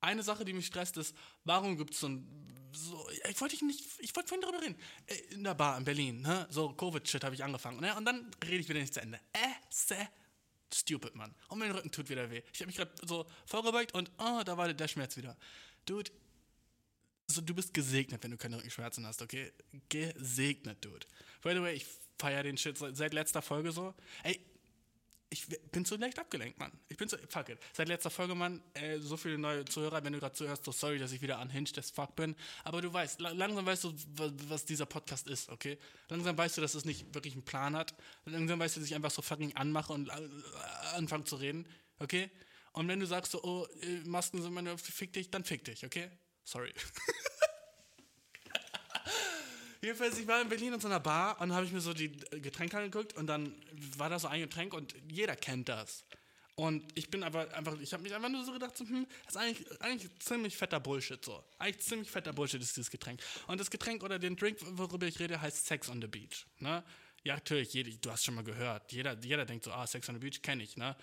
Eine 0.00 0.22
Sache, 0.22 0.44
die 0.44 0.52
mich 0.52 0.66
stresst, 0.66 0.98
ist, 0.98 1.16
warum 1.44 1.78
gibt 1.78 1.94
es 1.94 2.00
so 2.00 2.08
ein. 2.08 2.28
So, 2.72 3.08
ich 3.30 3.40
wollte 3.40 3.64
nicht. 3.64 3.82
Ich 4.00 4.14
wollte 4.14 4.28
vorhin 4.28 4.42
darüber 4.42 4.60
reden. 4.60 4.76
Äh, 5.06 5.14
in 5.34 5.44
der 5.44 5.54
Bar 5.54 5.78
in 5.78 5.84
Berlin, 5.84 6.20
ne? 6.20 6.46
So, 6.50 6.74
Covid-Shit 6.74 7.24
habe 7.24 7.34
ich 7.34 7.42
angefangen, 7.42 7.80
ne? 7.80 7.96
Und 7.96 8.04
dann 8.04 8.30
rede 8.44 8.56
ich 8.56 8.68
wieder 8.68 8.80
nicht 8.80 8.92
zu 8.92 9.00
Ende. 9.00 9.18
Äh, 9.32 9.38
se. 9.70 9.96
Stupid, 10.72 11.14
Mann. 11.14 11.34
Und 11.48 11.60
mein 11.60 11.70
Rücken 11.70 11.90
tut 11.90 12.10
wieder 12.10 12.30
weh. 12.30 12.42
Ich 12.52 12.60
habe 12.60 12.66
mich 12.66 12.76
gerade 12.76 12.90
so 13.06 13.24
vorgebeugt 13.46 13.94
und, 13.94 14.10
oh, 14.18 14.42
da 14.44 14.58
war 14.58 14.72
der 14.72 14.88
Schmerz 14.88 15.16
wieder. 15.16 15.36
Dude, 15.86 16.10
so, 17.34 17.40
du 17.40 17.54
bist 17.54 17.74
gesegnet, 17.74 18.22
wenn 18.22 18.30
du 18.30 18.36
keine 18.36 18.56
Rückenschmerzen 18.56 19.06
hast, 19.06 19.22
okay? 19.22 19.52
Gesegnet, 19.88 20.84
Dude. 20.84 21.06
By 21.42 21.52
the 21.54 21.60
way, 21.60 21.74
ich 21.74 21.86
feiere 22.18 22.42
den 22.42 22.56
Shit 22.56 22.78
seit 22.78 23.12
letzter 23.12 23.42
Folge 23.42 23.72
so. 23.72 23.94
Ey, 24.22 24.40
ich 25.34 25.48
bin 25.72 25.84
zu 25.84 25.96
leicht 25.96 26.18
abgelenkt, 26.18 26.58
Mann. 26.58 26.70
Ich 26.88 26.96
bin 26.96 27.08
so, 27.08 27.16
fuck 27.28 27.48
it. 27.48 27.58
Seit 27.72 27.88
letzter 27.88 28.10
Folge, 28.10 28.36
Mann, 28.36 28.62
äh, 28.74 28.98
so 29.00 29.16
viele 29.16 29.36
neue 29.36 29.64
Zuhörer, 29.64 30.04
wenn 30.04 30.12
du 30.12 30.20
gerade 30.20 30.34
zuhörst, 30.34 30.64
so 30.64 30.70
sorry, 30.70 30.98
dass 30.98 31.10
ich 31.10 31.22
wieder 31.22 31.40
unhinged 31.40 31.76
as 31.76 31.90
fuck 31.90 32.14
bin. 32.14 32.36
Aber 32.62 32.80
du 32.80 32.92
weißt, 32.92 33.20
langsam 33.20 33.66
weißt 33.66 33.84
du, 33.84 33.94
was, 34.14 34.32
was, 34.48 34.64
dieser 34.64 34.86
Podcast 34.86 35.26
ist, 35.26 35.48
okay? 35.48 35.76
Langsam 36.08 36.38
weißt 36.38 36.56
du, 36.56 36.60
dass 36.60 36.74
es 36.74 36.84
nicht 36.84 37.12
wirklich 37.14 37.34
einen 37.34 37.44
Plan 37.44 37.74
hat. 37.74 37.94
Langsam 38.26 38.60
weißt 38.60 38.76
du, 38.76 38.80
dass 38.80 38.88
ich 38.88 38.94
einfach 38.94 39.10
so 39.10 39.22
fucking 39.22 39.56
anmache 39.56 39.92
und 39.92 40.08
äh, 40.08 40.28
anfange 40.94 41.24
zu 41.24 41.36
reden, 41.36 41.66
okay? 41.98 42.30
Und 42.72 42.86
wenn 42.86 43.00
du 43.00 43.06
sagst 43.06 43.32
so, 43.32 43.42
oh, 43.42 43.66
äh, 43.82 44.08
Masken 44.08 44.40
sind 44.40 44.54
meine, 44.54 44.78
fick 44.78 45.12
dich, 45.12 45.30
dann 45.30 45.42
fick 45.42 45.64
dich, 45.64 45.84
okay? 45.84 46.10
Sorry. 46.44 46.72
Jedenfalls, 49.82 50.18
ich 50.18 50.26
war 50.26 50.40
in 50.40 50.48
Berlin 50.48 50.72
in 50.72 50.80
so 50.80 50.88
einer 50.88 51.00
Bar 51.00 51.40
und 51.40 51.52
habe 51.52 51.66
ich 51.66 51.72
mir 51.72 51.80
so 51.80 51.92
die 51.92 52.10
Getränke 52.40 52.78
angeguckt 52.78 53.12
und 53.14 53.26
dann 53.26 53.54
war 53.98 54.08
da 54.08 54.18
so 54.18 54.28
ein 54.28 54.40
Getränk 54.40 54.72
und 54.72 54.94
jeder 55.10 55.36
kennt 55.36 55.68
das. 55.68 56.04
Und 56.56 56.84
ich 56.96 57.10
bin 57.10 57.24
aber 57.24 57.52
einfach, 57.54 57.78
ich 57.80 57.92
habe 57.92 58.02
mich 58.02 58.14
einfach 58.14 58.28
nur 58.28 58.44
so 58.44 58.52
gedacht, 58.52 58.76
so, 58.76 58.84
hm, 58.84 59.06
das 59.24 59.34
ist 59.34 59.40
eigentlich, 59.40 59.80
eigentlich 59.82 60.18
ziemlich 60.20 60.56
fetter 60.56 60.78
Bullshit 60.78 61.22
so. 61.24 61.42
Eigentlich 61.58 61.84
ziemlich 61.84 62.10
fetter 62.10 62.32
Bullshit 62.32 62.62
ist 62.62 62.76
dieses 62.76 62.90
Getränk. 62.90 63.20
Und 63.48 63.58
das 63.58 63.70
Getränk 63.70 64.04
oder 64.04 64.18
den 64.18 64.36
Drink, 64.36 64.58
worüber 64.62 65.06
ich 65.06 65.18
rede, 65.18 65.40
heißt 65.40 65.66
Sex 65.66 65.88
on 65.88 66.00
the 66.00 66.06
Beach. 66.06 66.46
Ne? 66.60 66.84
Ja, 67.24 67.34
natürlich, 67.34 67.72
jede, 67.72 67.90
du 67.90 68.10
hast 68.10 68.24
schon 68.24 68.36
mal 68.36 68.44
gehört. 68.44 68.92
Jeder, 68.92 69.18
jeder 69.20 69.44
denkt 69.44 69.64
so, 69.64 69.72
ah, 69.72 69.86
Sex 69.86 70.08
on 70.08 70.14
the 70.14 70.20
Beach 70.20 70.42
kenne 70.42 70.62
ich, 70.62 70.76
ne? 70.76 70.94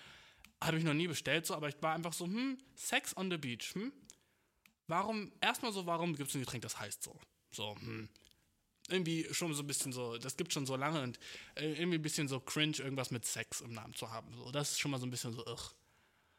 Habe 0.62 0.78
ich 0.78 0.84
noch 0.84 0.94
nie 0.94 1.08
bestellt 1.08 1.44
so, 1.44 1.54
aber 1.54 1.68
ich 1.68 1.76
war 1.82 1.94
einfach 1.94 2.12
so, 2.12 2.24
hm, 2.24 2.56
Sex 2.74 3.14
on 3.16 3.30
the 3.30 3.36
Beach, 3.36 3.74
hm? 3.74 3.92
Warum, 4.86 5.32
erstmal 5.40 5.72
so, 5.72 5.86
warum 5.86 6.14
gibt 6.16 6.30
es 6.30 6.34
ein 6.34 6.40
Getränk, 6.40 6.62
das 6.62 6.78
heißt 6.78 7.02
so? 7.02 7.18
So, 7.50 7.76
hm. 7.76 8.08
Irgendwie 8.88 9.26
schon 9.30 9.54
so 9.54 9.62
ein 9.62 9.66
bisschen 9.66 9.92
so, 9.92 10.18
das 10.18 10.36
gibt 10.36 10.52
schon 10.52 10.66
so 10.66 10.74
lange 10.76 11.02
und 11.02 11.18
äh, 11.54 11.72
irgendwie 11.72 11.98
ein 11.98 12.02
bisschen 12.02 12.26
so 12.26 12.40
cringe, 12.40 12.78
irgendwas 12.78 13.10
mit 13.10 13.24
Sex 13.24 13.60
im 13.60 13.72
Namen 13.72 13.94
zu 13.94 14.10
haben. 14.10 14.34
So, 14.34 14.50
das 14.50 14.72
ist 14.72 14.80
schon 14.80 14.90
mal 14.90 14.98
so 14.98 15.06
ein 15.06 15.10
bisschen 15.10 15.32
so, 15.32 15.46
ugh. 15.46 15.72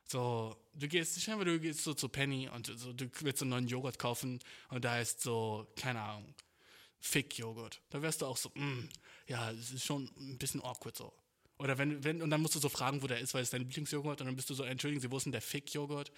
So, 0.06 0.56
du 0.74 0.88
gehst, 0.88 1.20
stell 1.22 1.44
du 1.44 1.60
gehst 1.60 1.84
so 1.84 1.94
zu 1.94 2.10
Penny 2.10 2.50
und 2.50 2.68
so, 2.68 2.92
du 2.92 3.10
willst 3.22 3.42
einen 3.42 3.52
neuen 3.52 3.68
Joghurt 3.68 3.98
kaufen 3.98 4.40
und 4.70 4.84
da 4.84 4.92
heißt 4.92 5.22
so, 5.22 5.66
keine 5.78 6.02
Ahnung, 6.02 6.36
Fick-Joghurt. 7.00 7.82
Da 7.90 8.02
wärst 8.02 8.22
du 8.22 8.26
auch 8.26 8.38
so, 8.38 8.50
mm, 8.54 8.90
ja, 9.28 9.52
es 9.52 9.72
ist 9.72 9.86
schon 9.86 10.12
ein 10.18 10.38
bisschen 10.38 10.62
awkward 10.62 10.98
so. 10.98 11.14
Oder 11.58 11.78
wenn, 11.78 12.04
wenn, 12.04 12.22
und 12.22 12.30
dann 12.30 12.42
musst 12.42 12.56
du 12.56 12.60
so 12.60 12.70
fragen, 12.70 13.02
wo 13.02 13.08
der 13.08 13.20
ist, 13.20 13.34
weil 13.34 13.44
es 13.44 13.52
dein 13.52 13.62
Lieblingsjoghurt 13.62 14.22
und 14.22 14.28
dann 14.28 14.36
bist 14.36 14.50
du 14.50 14.54
so, 14.54 14.64
entschuldigen 14.64 15.02
Sie, 15.02 15.12
wo 15.12 15.18
ist 15.18 15.24
denn 15.24 15.32
der 15.32 15.42
Fick-Joghurt? 15.42 16.12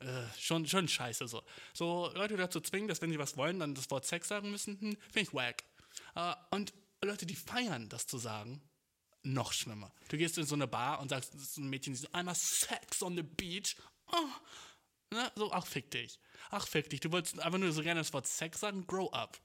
Äh, 0.00 0.38
schon, 0.38 0.66
schon 0.66 0.88
scheiße 0.88 1.28
so. 1.28 1.42
So 1.72 2.10
Leute 2.14 2.36
dazu 2.36 2.60
zwingen, 2.60 2.88
dass 2.88 3.00
wenn 3.02 3.10
sie 3.10 3.18
was 3.18 3.36
wollen, 3.36 3.58
dann 3.58 3.74
das 3.74 3.90
Wort 3.90 4.06
Sex 4.06 4.28
sagen 4.28 4.50
müssen, 4.50 4.80
hm, 4.80 4.96
finde 5.12 5.20
ich 5.20 5.34
wack. 5.34 5.64
Äh, 6.14 6.34
und 6.50 6.72
Leute, 7.02 7.26
die 7.26 7.36
feiern, 7.36 7.88
das 7.88 8.06
zu 8.06 8.18
sagen, 8.18 8.62
noch 9.22 9.52
schlimmer. 9.52 9.92
Du 10.08 10.16
gehst 10.16 10.38
in 10.38 10.46
so 10.46 10.54
eine 10.54 10.66
Bar 10.66 11.00
und 11.00 11.10
sagst, 11.10 11.34
das 11.34 11.42
ist 11.42 11.58
ein 11.58 11.68
Mädchen, 11.68 11.92
die 11.92 11.98
so, 11.98 12.08
einmal 12.12 12.34
Sex 12.34 13.02
on 13.02 13.16
the 13.16 13.22
beach. 13.22 13.76
Oh. 14.06 15.14
Ne? 15.14 15.30
So, 15.34 15.52
ach, 15.52 15.66
fick 15.66 15.90
dich. 15.90 16.18
Ach, 16.50 16.66
fick 16.66 16.88
dich. 16.90 17.00
Du 17.00 17.12
wolltest 17.12 17.38
einfach 17.40 17.58
nur 17.58 17.72
so 17.72 17.82
gerne 17.82 18.00
das 18.00 18.12
Wort 18.12 18.26
Sex 18.26 18.60
sagen, 18.60 18.86
grow 18.86 19.10
up. 19.10 19.38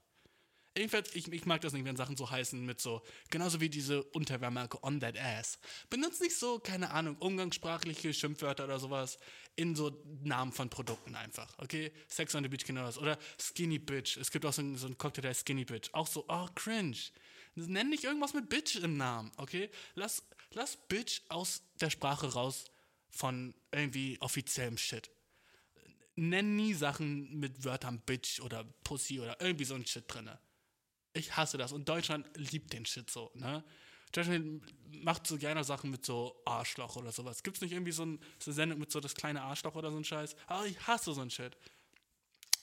Jedenfalls, 0.76 1.14
ich, 1.14 1.32
ich 1.32 1.46
mag 1.46 1.62
das 1.62 1.72
nicht, 1.72 1.86
wenn 1.86 1.96
Sachen 1.96 2.16
so 2.16 2.30
heißen 2.30 2.64
mit 2.64 2.82
so, 2.82 3.00
genauso 3.30 3.60
wie 3.60 3.70
diese 3.70 4.02
Unterwehrmarke 4.02 4.82
on 4.84 5.00
that 5.00 5.18
ass. 5.18 5.58
Benutzt 5.88 6.20
nicht 6.20 6.36
so, 6.36 6.58
keine 6.58 6.90
Ahnung, 6.90 7.16
umgangssprachliche 7.16 8.12
Schimpfwörter 8.12 8.64
oder 8.64 8.78
sowas 8.78 9.18
in 9.54 9.74
so 9.74 9.98
Namen 10.22 10.52
von 10.52 10.68
Produkten 10.68 11.14
einfach, 11.14 11.58
okay? 11.58 11.92
Sex 12.08 12.34
on 12.34 12.42
the 12.42 12.50
Beach 12.50 12.66
genau 12.66 12.82
das. 12.82 12.98
Oder 12.98 13.18
Skinny 13.40 13.78
Bitch. 13.78 14.18
Es 14.18 14.30
gibt 14.30 14.44
auch 14.44 14.52
so, 14.52 14.60
einen, 14.60 14.76
so 14.76 14.86
einen 14.86 14.98
Cocktail, 14.98 15.22
der 15.22 15.30
heißt 15.30 15.46
Skinny 15.46 15.64
Bitch. 15.64 15.88
Auch 15.92 16.06
so, 16.06 16.26
oh, 16.28 16.46
cringe. 16.54 16.98
Nenn 17.54 17.88
nicht 17.88 18.04
irgendwas 18.04 18.34
mit 18.34 18.50
Bitch 18.50 18.76
im 18.76 18.98
Namen, 18.98 19.32
okay? 19.38 19.70
Lass, 19.94 20.22
lass 20.50 20.76
Bitch 20.76 21.22
aus 21.30 21.62
der 21.80 21.88
Sprache 21.88 22.34
raus 22.34 22.66
von 23.08 23.54
irgendwie 23.72 24.18
offiziellem 24.20 24.76
Shit. 24.76 25.10
Nenn 26.16 26.54
nie 26.54 26.74
Sachen 26.74 27.38
mit 27.38 27.64
Wörtern 27.64 28.00
Bitch 28.00 28.40
oder 28.40 28.64
Pussy 28.84 29.20
oder 29.20 29.40
irgendwie 29.40 29.64
so 29.64 29.74
ein 29.74 29.86
Shit 29.86 30.04
drinne. 30.06 30.38
Ich 31.16 31.36
hasse 31.36 31.56
das. 31.56 31.72
Und 31.72 31.88
Deutschland 31.88 32.28
liebt 32.34 32.72
den 32.72 32.84
Shit 32.84 33.10
so, 33.10 33.30
ne? 33.34 33.64
Deutschland 34.12 34.62
macht 35.04 35.26
so 35.26 35.36
gerne 35.36 35.64
Sachen 35.64 35.90
mit 35.90 36.06
so 36.06 36.40
Arschloch 36.44 36.96
oder 36.96 37.12
sowas. 37.12 37.42
Gibt 37.42 37.56
es 37.56 37.60
nicht 37.60 37.72
irgendwie 37.72 37.92
so, 37.92 38.04
ein, 38.04 38.20
so 38.38 38.50
eine 38.50 38.54
Sendung 38.54 38.78
mit 38.78 38.90
so 38.90 39.00
das 39.00 39.14
kleine 39.14 39.42
Arschloch 39.42 39.74
oder 39.74 39.90
so 39.90 39.96
ein 39.96 40.04
Scheiß? 40.04 40.36
Ah, 40.46 40.64
ich 40.64 40.78
hasse 40.86 41.12
so 41.12 41.20
ein 41.20 41.30
Shit. 41.30 41.56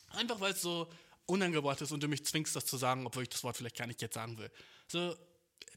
Einfach 0.09 0.39
weil 0.39 0.53
es 0.53 0.61
so 0.61 0.89
unangebracht 1.25 1.81
ist 1.81 1.91
und 1.91 2.01
du 2.01 2.07
mich 2.07 2.25
zwingst, 2.25 2.55
das 2.55 2.65
zu 2.65 2.77
sagen, 2.77 3.05
obwohl 3.05 3.23
ich 3.23 3.29
das 3.29 3.43
Wort 3.43 3.57
vielleicht 3.57 3.77
gar 3.77 3.87
nicht 3.87 4.01
jetzt 4.01 4.13
sagen 4.13 4.37
will. 4.37 4.51
So, 4.87 5.15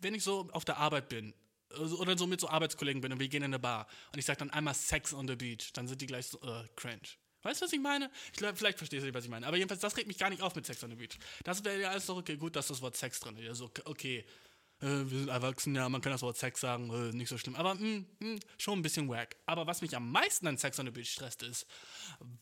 wenn 0.01 0.15
ich 0.15 0.23
so 0.23 0.49
auf 0.53 0.65
der 0.65 0.77
Arbeit 0.79 1.09
bin 1.09 1.35
also, 1.71 1.99
oder 1.99 2.17
so 2.17 2.27
mit 2.27 2.41
so 2.41 2.49
Arbeitskollegen 2.49 3.01
bin 3.01 3.13
und 3.13 3.21
wir 3.21 3.29
gehen 3.29 3.43
in 3.43 3.51
eine 3.51 3.59
Bar 3.59 3.87
und 4.13 4.19
ich 4.19 4.25
sage 4.25 4.39
dann 4.39 4.51
einmal 4.51 4.75
Sex 4.75 5.13
on 5.13 5.27
the 5.27 5.37
Beach, 5.37 5.73
dann 5.73 5.89
sind 5.89 6.01
die 6.01 6.07
gleich 6.07 6.27
so, 6.27 6.41
uh, 6.43 6.65
cringe. 6.77 7.09
Weißt 7.47 7.61
du, 7.61 7.67
was 7.67 7.73
ich 7.73 7.81
meine? 7.81 8.11
Ich 8.33 8.39
vielleicht 8.39 8.79
verstehst 8.79 9.03
du 9.03 9.07
nicht, 9.07 9.15
was 9.15 9.25
ich 9.25 9.31
meine. 9.31 9.47
Aber 9.47 9.57
jedenfalls, 9.57 9.81
das 9.81 9.97
regt 9.97 10.09
mich 10.09 10.19
gar 10.19 10.31
nicht 10.31 10.43
auf 10.43 10.55
mit 10.57 10.67
Sex 10.67 10.83
on 10.83 10.91
the 10.91 10.97
Beach. 10.97 11.17
Das 11.45 11.65
wäre 11.65 11.81
ja 11.81 11.91
alles 11.91 12.07
doch 12.07 12.17
okay, 12.17 12.37
gut, 12.37 12.57
dass 12.57 12.67
das 12.67 12.83
Wort 12.83 12.97
Sex 12.97 13.21
drin 13.21 13.37
ist. 13.37 13.49
Also, 13.49 13.71
okay, 13.85 14.25
äh, 14.81 14.87
wir 14.87 15.19
sind 15.19 15.29
erwachsen, 15.29 15.75
ja, 15.77 15.89
man 15.89 16.01
kann 16.01 16.11
das 16.11 16.23
Wort 16.23 16.37
Sex 16.37 16.61
sagen, 16.61 16.91
äh, 16.91 17.17
nicht 17.17 17.29
so 17.29 17.39
schlimm. 17.39 17.55
Aber 17.55 17.75
mh, 17.75 17.81
hm, 17.81 18.07
mh, 18.19 18.29
hm, 18.29 18.41
schon 18.59 18.79
ein 18.81 18.83
bisschen 18.83 19.09
wack. 19.09 19.37
Aber 19.47 19.67
was 19.67 19.81
mich 19.81 19.95
am 19.97 20.11
meisten 20.11 20.49
an 20.49 20.59
Sex 20.59 20.79
on 20.81 20.87
the 20.87 20.93
Beach 20.93 21.11
stresst, 21.11 21.45
ist, 21.45 21.67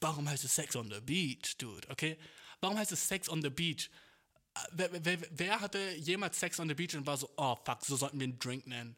warum 0.01 0.29
heißt 0.29 0.45
es 0.45 0.55
Sex 0.55 0.75
on 0.75 0.91
the 0.91 1.01
Beach, 1.01 1.59
dude, 1.59 1.87
okay? 1.91 2.17
Warum 2.61 2.79
heißt 2.79 2.93
es 2.93 3.07
Sex 3.07 3.29
on 3.29 3.43
the 3.43 3.51
Beach? 3.51 3.91
Äh, 4.55 4.61
wer, 4.73 5.05
wer, 5.05 5.19
wer 5.31 5.61
hatte 5.61 5.97
jemals 5.97 6.41
Sex 6.41 6.59
on 6.59 6.69
the 6.69 6.75
Beach 6.75 6.95
und 6.95 7.07
war 7.07 7.19
so, 7.19 7.29
oh 7.37 7.57
fuck, 7.65 7.85
so 7.85 7.97
sollten 7.97 8.19
wir 8.19 8.25
einen 8.25 8.39
Drink 8.39 8.67
nennen? 8.67 8.97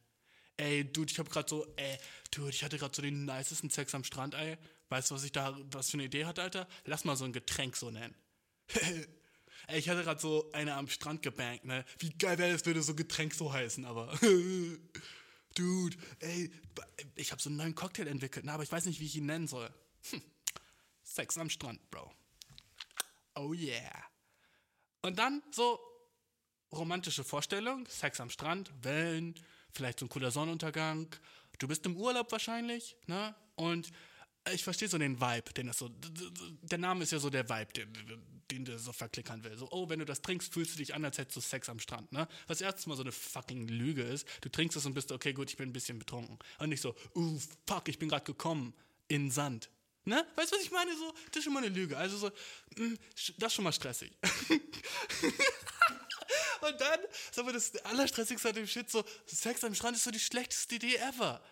ey, 0.57 0.85
Dude, 0.85 1.11
ich 1.11 1.19
hab 1.19 1.31
grad 1.31 1.49
so, 1.49 1.67
ey, 1.77 1.99
Dude, 2.31 2.51
ich 2.51 2.63
hatte 2.65 2.79
gerade 2.79 2.95
so 2.95 3.03
den 3.03 3.25
nicesten 3.25 3.71
Sex 3.71 3.95
am 3.95 4.05
Strand, 4.05 4.35
ey. 4.35 4.57
Weißt 4.89 5.11
du, 5.11 5.15
was 5.15 5.25
ich 5.25 5.33
da, 5.33 5.57
was 5.73 5.91
für 5.91 5.95
eine 5.95 6.05
Idee 6.05 6.25
hatte, 6.25 6.43
Alter? 6.43 6.69
Lass 6.85 7.05
mal 7.05 7.17
so 7.17 7.25
ein 7.25 7.33
Getränk 7.33 7.77
so 7.77 7.91
nennen. 7.91 8.15
ey, 9.67 9.79
ich 9.79 9.89
hatte 9.89 10.03
gerade 10.03 10.21
so 10.21 10.51
eine 10.53 10.75
am 10.75 10.89
Strand 10.89 11.23
gebankt, 11.23 11.65
ne? 11.65 11.85
Wie 11.99 12.11
geil 12.11 12.39
wäre 12.39 12.55
es, 12.55 12.65
würde 12.67 12.83
so 12.83 12.95
Getränk 12.95 13.35
so 13.35 13.53
heißen, 13.53 13.85
aber. 13.85 14.17
Dude, 15.55 15.97
ey, 16.21 16.53
ich 17.15 17.33
habe 17.33 17.41
so 17.41 17.49
einen 17.49 17.57
neuen 17.57 17.75
Cocktail 17.75 18.07
entwickelt, 18.09 18.45
ne? 18.45 18.53
aber 18.53 18.63
ich 18.63 18.71
weiß 18.71 18.85
nicht, 18.85 19.01
wie 19.01 19.07
ich 19.07 19.17
ihn 19.17 19.27
nennen 19.27 19.49
soll. 19.49 19.73
Hm. 20.11 20.23
Sex 21.03 21.39
am 21.39 21.49
Strand, 21.49 21.91
Bro. 21.91 22.13
Oh 23.35 23.55
yeah. 23.55 24.05
Und 25.03 25.19
dann 25.19 25.43
so 25.53 25.81
romantische 26.73 27.25
Vorstellung, 27.25 27.87
Sex 27.87 28.21
am 28.21 28.29
Strand, 28.29 28.71
Wellen, 28.83 29.35
vielleicht 29.73 30.01
so 30.01 30.07
ein 30.07 30.09
cooler 30.11 30.31
Sonnenuntergang. 30.31 31.09
Du 31.59 31.69
bist 31.69 31.87
im 31.87 31.97
Urlaub 31.97 32.31
wahrscheinlich, 32.33 32.97
ne? 33.07 33.35
Und 33.55 33.91
ich 34.53 34.65
verstehe 34.65 34.89
so 34.89 34.99
den 34.99 35.21
Vibe, 35.21 35.53
den 35.55 35.67
das 35.67 35.79
so. 35.79 35.91
Der 36.63 36.79
Name 36.79 37.03
ist 37.03 37.13
ja 37.13 37.19
so 37.19 37.31
der 37.31 37.49
Vibe, 37.49 37.73
den, 37.73 37.93
den 38.51 38.65
du 38.65 38.79
so 38.79 38.93
verklickern 38.93 39.43
will. 39.45 39.57
So, 39.57 39.69
oh, 39.71 39.89
wenn 39.89 39.99
du 39.99 40.05
das 40.05 40.23
trinkst, 40.23 40.53
fühlst 40.53 40.75
du 40.75 40.79
dich 40.79 40.95
an, 40.95 41.05
als 41.05 41.19
hättest 41.19 41.37
du 41.37 41.41
Sex 41.41 41.69
am 41.69 41.81
Strand, 41.81 42.13
ne? 42.13 42.29
Was 42.47 42.61
erstens 42.61 42.87
mal 42.87 42.97
so 42.97 43.03
eine 43.03 43.13
fucking 43.13 43.69
Lüge 43.69 44.03
ist. 44.03 44.27
Du 44.41 44.49
trinkst 44.49 44.77
es 44.77 44.87
und 44.87 44.95
bist, 44.95 45.13
okay, 45.13 45.33
gut, 45.33 45.51
ich 45.51 45.57
bin 45.57 45.69
ein 45.71 45.73
bisschen 45.73 45.99
betrunken. 45.99 46.39
Und 46.59 46.69
nicht 46.69 46.81
so, 46.81 46.95
uh, 47.15 47.39
fuck, 47.67 47.89
ich 47.89 47.99
bin 47.99 48.09
gerade 48.09 48.25
gekommen 48.25 48.75
in 49.09 49.31
Sand. 49.31 49.71
Ne? 50.05 50.25
Weißt 50.37 50.53
du, 50.53 50.57
was 50.57 50.63
ich 50.63 50.71
meine? 50.71 50.97
So, 50.97 51.13
das 51.29 51.39
ist 51.39 51.45
schon 51.45 51.53
mal 51.53 51.65
eine 51.65 51.75
Lüge. 51.75 51.97
Also 51.97 52.17
so, 52.17 52.31
mh, 52.77 52.87
mm, 52.87 52.99
das 53.39 53.49
ist 53.49 53.55
schon 53.55 53.65
mal 53.65 53.73
stressig. 53.73 54.13
Und 56.61 56.81
dann, 56.81 57.01
sag 57.33 57.45
mal, 57.45 57.53
das 57.53 57.75
Allerstressigste 57.85 58.49
an 58.49 58.55
dem 58.55 58.67
Shit, 58.67 58.91
so, 58.91 59.05
Sex 59.27 59.65
am 59.65 59.75
Strand 59.75 59.97
ist 59.97 60.05
so 60.05 60.11
die 60.11 60.21
schlechteste 60.21 60.77
Idee 60.77 60.97
ever. 60.97 61.43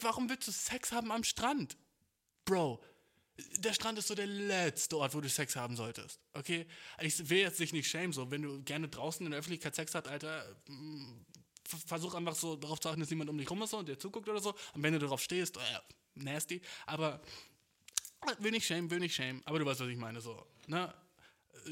Warum 0.00 0.28
willst 0.28 0.48
du 0.48 0.52
Sex 0.52 0.92
haben 0.92 1.12
am 1.12 1.24
Strand? 1.24 1.76
Bro, 2.44 2.82
der 3.58 3.72
Strand 3.72 3.98
ist 3.98 4.08
so 4.08 4.14
der 4.14 4.26
letzte 4.26 4.98
Ort, 4.98 5.14
wo 5.14 5.20
du 5.20 5.28
Sex 5.28 5.56
haben 5.56 5.76
solltest. 5.76 6.20
Okay? 6.34 6.66
Ich 7.00 7.28
will 7.30 7.38
jetzt 7.38 7.58
dich 7.58 7.72
nicht 7.72 7.88
schämen, 7.88 8.12
so, 8.12 8.30
wenn 8.30 8.42
du 8.42 8.62
gerne 8.62 8.88
draußen 8.88 9.24
in 9.24 9.32
der 9.32 9.40
Öffentlichkeit 9.40 9.74
Sex 9.74 9.94
hast, 9.94 10.06
Alter, 10.06 10.44
mm, 10.68 11.24
versuch 11.86 12.14
einfach 12.14 12.34
so 12.34 12.56
darauf 12.56 12.80
zu 12.80 12.88
achten, 12.88 13.00
dass 13.00 13.10
niemand 13.10 13.30
um 13.30 13.38
dich 13.38 13.50
rum 13.50 13.62
ist 13.62 13.72
und 13.72 13.88
der 13.88 13.98
zuguckt 13.98 14.28
oder 14.28 14.40
so. 14.40 14.54
Und 14.74 14.82
wenn 14.82 14.92
du 14.92 14.98
darauf 14.98 15.22
stehst, 15.22 15.56
äh, 15.56 15.60
nasty. 16.14 16.60
Aber 16.86 17.22
will 18.38 18.50
nicht 18.50 18.66
schämen, 18.66 18.90
will 18.90 19.00
nicht 19.00 19.14
schämen. 19.14 19.42
Aber 19.46 19.58
du 19.58 19.64
weißt, 19.64 19.80
was 19.80 19.88
ich 19.88 19.96
meine, 19.96 20.20
so. 20.20 20.46
Ne? 20.66 20.92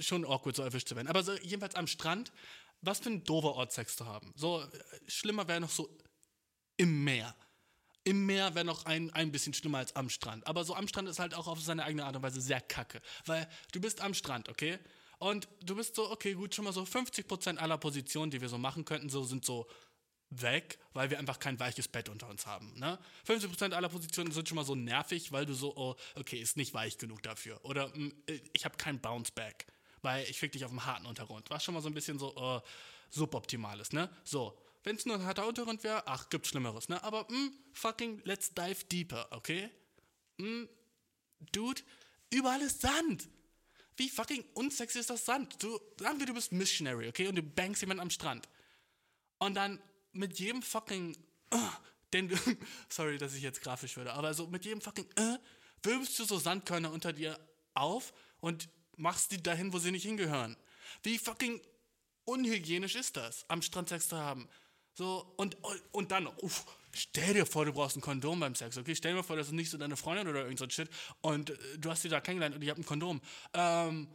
Schon 0.00 0.24
awkward, 0.24 0.56
so 0.56 0.62
erwischt 0.62 0.88
zu 0.88 0.96
werden. 0.96 1.08
Aber 1.08 1.22
so, 1.22 1.34
jedenfalls 1.34 1.74
am 1.74 1.86
Strand 1.86 2.32
was 2.82 3.00
für 3.00 3.10
ein 3.10 3.24
doofer 3.24 3.54
Ort 3.54 3.72
Sex 3.72 3.96
zu 3.96 4.06
haben. 4.06 4.32
So, 4.36 4.64
schlimmer 5.06 5.46
wäre 5.46 5.60
noch 5.60 5.70
so 5.70 5.88
im 6.76 7.04
Meer. 7.04 7.34
Im 8.04 8.26
Meer 8.26 8.54
wäre 8.54 8.64
noch 8.64 8.86
ein, 8.86 9.10
ein 9.10 9.30
bisschen 9.30 9.54
schlimmer 9.54 9.78
als 9.78 9.94
am 9.96 10.08
Strand. 10.08 10.46
Aber 10.46 10.64
so 10.64 10.74
am 10.74 10.88
Strand 10.88 11.08
ist 11.08 11.18
halt 11.18 11.34
auch 11.34 11.46
auf 11.46 11.60
seine 11.60 11.84
eigene 11.84 12.04
Art 12.04 12.16
und 12.16 12.22
Weise 12.22 12.40
sehr 12.40 12.60
kacke. 12.60 13.00
Weil 13.26 13.48
du 13.72 13.80
bist 13.80 14.00
am 14.00 14.14
Strand, 14.14 14.48
okay? 14.48 14.78
Und 15.18 15.48
du 15.62 15.76
bist 15.76 15.96
so, 15.96 16.10
okay, 16.10 16.32
gut, 16.32 16.54
schon 16.54 16.64
mal 16.64 16.72
so 16.72 16.82
50% 16.82 17.58
aller 17.58 17.76
Positionen, 17.76 18.30
die 18.30 18.40
wir 18.40 18.48
so 18.48 18.56
machen 18.56 18.86
könnten, 18.86 19.10
so 19.10 19.22
sind 19.22 19.44
so 19.44 19.68
weg, 20.30 20.78
weil 20.94 21.10
wir 21.10 21.18
einfach 21.18 21.38
kein 21.38 21.60
weiches 21.60 21.88
Bett 21.88 22.08
unter 22.08 22.28
uns 22.28 22.46
haben. 22.46 22.72
Ne? 22.78 22.98
50% 23.26 23.72
aller 23.72 23.88
Positionen 23.88 24.32
sind 24.32 24.48
schon 24.48 24.56
mal 24.56 24.64
so 24.64 24.74
nervig, 24.74 25.32
weil 25.32 25.44
du 25.44 25.52
so, 25.52 25.76
oh, 25.76 25.96
okay, 26.14 26.38
ist 26.38 26.56
nicht 26.56 26.72
weich 26.72 26.96
genug 26.96 27.22
dafür. 27.22 27.62
Oder 27.64 27.88
mm, 27.88 28.12
ich 28.52 28.64
habe 28.64 28.76
kein 28.76 29.00
Bounce-Back 29.00 29.66
weil 30.02 30.24
ich 30.28 30.38
fick 30.38 30.52
dich 30.52 30.64
auf 30.64 30.70
dem 30.70 30.84
harten 30.84 31.06
Untergrund. 31.06 31.50
Was 31.50 31.64
schon 31.64 31.74
mal 31.74 31.80
so 31.80 31.88
ein 31.88 31.94
bisschen 31.94 32.18
so 32.18 32.34
äh, 32.36 32.60
suboptimal 33.10 33.78
ist, 33.80 33.92
ne? 33.92 34.08
So, 34.24 34.58
wenn 34.82 34.96
es 34.96 35.06
nur 35.06 35.16
ein 35.16 35.24
harter 35.24 35.46
Untergrund 35.46 35.84
wäre, 35.84 36.06
ach, 36.06 36.28
gibt's 36.30 36.48
Schlimmeres, 36.48 36.88
ne? 36.88 37.02
Aber, 37.02 37.26
mh, 37.30 37.36
mm, 37.36 37.52
fucking, 37.72 38.22
let's 38.24 38.54
dive 38.54 38.84
deeper, 38.86 39.26
okay? 39.30 39.70
Mh, 40.38 40.46
mm, 40.46 40.68
dude, 41.52 41.82
überall 42.30 42.62
ist 42.62 42.80
Sand. 42.80 43.28
Wie 43.96 44.08
fucking 44.08 44.44
unsexy 44.54 44.98
ist 44.98 45.10
das 45.10 45.26
Sand? 45.26 45.62
Du, 45.62 45.78
sagen 45.98 46.18
wir, 46.18 46.26
du 46.26 46.34
bist 46.34 46.52
Missionary, 46.52 47.08
okay? 47.08 47.28
Und 47.28 47.36
du 47.36 47.42
bangst 47.42 47.82
jemanden 47.82 48.00
am 48.00 48.10
Strand. 48.10 48.48
Und 49.38 49.54
dann 49.54 49.82
mit 50.12 50.38
jedem 50.38 50.62
fucking, 50.62 51.16
uh, 51.52 51.70
den 52.12 52.28
du, 52.28 52.36
sorry, 52.88 53.18
dass 53.18 53.34
ich 53.34 53.42
jetzt 53.42 53.60
grafisch 53.60 53.96
würde, 53.96 54.12
aber 54.14 54.32
so 54.32 54.46
mit 54.46 54.64
jedem 54.64 54.80
fucking, 54.80 55.06
uh, 55.18 55.36
wirbelst 55.82 56.18
du 56.18 56.24
so 56.24 56.38
Sandkörner 56.38 56.90
unter 56.90 57.12
dir 57.12 57.38
auf 57.74 58.12
und 58.40 58.68
machst 58.96 59.32
die 59.32 59.42
dahin, 59.42 59.72
wo 59.72 59.78
sie 59.78 59.90
nicht 59.90 60.04
hingehören. 60.04 60.56
Wie 61.02 61.18
fucking 61.18 61.60
unhygienisch 62.24 62.94
ist 62.94 63.16
das, 63.16 63.44
am 63.48 63.62
Strand 63.62 63.88
Sex 63.88 64.08
zu 64.08 64.16
haben? 64.16 64.48
So, 64.94 65.32
und, 65.36 65.56
und 65.92 66.10
dann, 66.10 66.26
uff, 66.26 66.66
stell 66.92 67.34
dir 67.34 67.46
vor, 67.46 67.64
du 67.64 67.72
brauchst 67.72 67.96
ein 67.96 68.00
Kondom 68.00 68.40
beim 68.40 68.54
Sex, 68.54 68.76
okay? 68.76 68.94
Stell 68.94 69.14
dir 69.14 69.22
vor, 69.22 69.36
das 69.36 69.48
ist 69.48 69.52
nicht 69.52 69.70
so 69.70 69.78
deine 69.78 69.96
Freundin 69.96 70.28
oder 70.28 70.42
irgend 70.42 70.58
so 70.58 70.64
ein 70.64 70.70
Shit 70.70 70.90
und 71.20 71.50
äh, 71.50 71.78
du 71.78 71.90
hast 71.90 72.02
sie 72.02 72.08
da 72.08 72.20
kennengelernt 72.20 72.56
und 72.56 72.62
ihr 72.62 72.70
habt 72.70 72.80
ein 72.80 72.86
Kondom. 72.86 73.20
Ähm, 73.54 74.08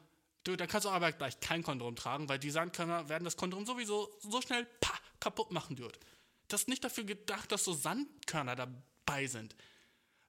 du, 0.44 0.56
dann 0.56 0.68
kannst 0.68 0.86
du 0.86 0.90
aber 0.90 1.12
gleich 1.12 1.40
kein 1.40 1.64
Kondom 1.64 1.96
tragen, 1.96 2.28
weil 2.30 2.40
die 2.40 2.52
Sandkörner 2.52 3.10
werden 3.10 3.24
das 3.24 3.38
Kondom 3.38 3.66
sowieso 3.66 4.10
so 4.20 4.42
schnell 4.42 4.66
pa, 4.82 4.94
kaputt 5.20 5.52
machen, 5.52 5.76
dude. 5.76 5.98
Das 6.48 6.62
ist 6.62 6.68
nicht 6.68 6.84
dafür 6.84 7.06
gedacht, 7.06 7.52
dass 7.52 7.64
so 7.64 7.74
Sandkörner 7.74 8.56
dabei 8.56 9.28
sind. 9.28 9.56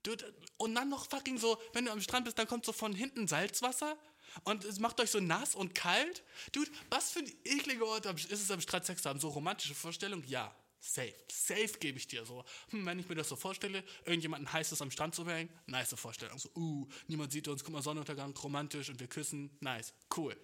Dude, 0.03 0.33
und 0.57 0.75
dann 0.75 0.89
noch 0.89 1.11
fucking 1.11 1.37
so, 1.37 1.61
wenn 1.73 1.85
du 1.85 1.91
am 1.91 2.01
Strand 2.01 2.25
bist, 2.25 2.39
dann 2.39 2.47
kommt 2.47 2.65
so 2.65 2.73
von 2.73 2.95
hinten 2.95 3.27
Salzwasser 3.27 3.97
und 4.45 4.65
es 4.65 4.79
macht 4.79 5.01
euch 5.01 5.11
so 5.11 5.21
nass 5.21 5.55
und 5.55 5.75
kalt. 5.75 6.23
Dude, 6.53 6.71
was 6.91 7.11
für 7.11 7.21
ein 7.21 7.33
ekliger 7.45 7.87
Ort 7.87 8.07
ist 8.07 8.33
es 8.33 8.51
am 8.51 8.61
Strand 8.61 8.87
Sex 8.87 9.03
zu 9.03 9.09
haben? 9.09 9.21
So 9.21 9.29
romantische 9.29 9.75
Vorstellung? 9.75 10.23
Ja. 10.27 10.55
Safe. 10.79 11.15
Safe 11.31 11.79
gebe 11.81 11.99
ich 11.99 12.07
dir 12.07 12.25
so. 12.25 12.45
Hm, 12.71 12.87
wenn 12.87 12.99
ich 12.99 13.09
mir 13.09 13.17
das 13.17 13.29
so 13.29 13.35
vorstelle, 13.35 13.83
irgendjemanden 14.05 14.53
heißes 14.53 14.81
am 14.83 14.91
Strand 14.91 15.15
zu 15.15 15.25
bringen, 15.25 15.51
nice 15.67 15.95
Vorstellung. 15.95 16.39
So, 16.39 16.49
uh, 16.55 16.87
niemand 17.09 17.33
sieht 17.33 17.49
uns, 17.49 17.65
guck 17.65 17.73
mal, 17.73 17.83
Sonnenuntergang, 17.83 18.37
romantisch 18.37 18.89
und 18.89 19.01
wir 19.01 19.09
küssen, 19.09 19.51
nice, 19.61 19.93
cool. 20.17 20.37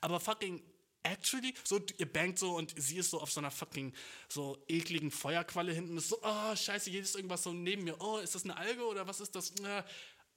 Aber 0.00 0.18
fucking 0.18 0.62
actually, 1.02 1.54
so, 1.64 1.80
ihr 1.98 2.10
bangt 2.10 2.38
so 2.38 2.56
und 2.56 2.74
sie 2.76 2.98
ist 2.98 3.10
so 3.10 3.20
auf 3.20 3.32
so 3.32 3.40
einer 3.40 3.50
fucking, 3.50 3.92
so 4.28 4.62
ekligen 4.68 5.10
Feuerqualle 5.10 5.72
hinten, 5.72 5.96
ist 5.96 6.08
so, 6.08 6.18
oh, 6.22 6.56
scheiße, 6.56 6.90
hier 6.90 7.02
ist 7.02 7.16
irgendwas 7.16 7.42
so 7.42 7.52
neben 7.52 7.84
mir, 7.84 8.00
oh, 8.00 8.18
ist 8.18 8.34
das 8.34 8.44
eine 8.44 8.56
Alge 8.56 8.84
oder 8.84 9.06
was 9.06 9.20
ist 9.20 9.34
das? 9.34 9.50
Äh, 9.60 9.82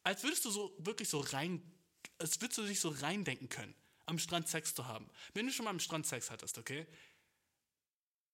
als 0.04 0.23
würdest 0.23 0.45
du 0.45 0.52
so 0.52 0.76
wirklich 0.80 1.08
so 1.08 1.19
rein 1.19 1.62
als 2.24 2.40
würdest 2.40 2.58
du 2.58 2.64
dich 2.64 2.80
so 2.80 2.90
reindenken 2.90 3.50
können, 3.50 3.76
am 4.06 4.18
Strand 4.18 4.48
Sex 4.48 4.74
zu 4.74 4.88
haben. 4.88 5.10
Wenn 5.34 5.46
du 5.46 5.52
schon 5.52 5.66
mal 5.66 5.72
am 5.72 5.80
Strand 5.80 6.08
Sex 6.08 6.32
hattest, 6.32 6.58
okay? 6.58 6.88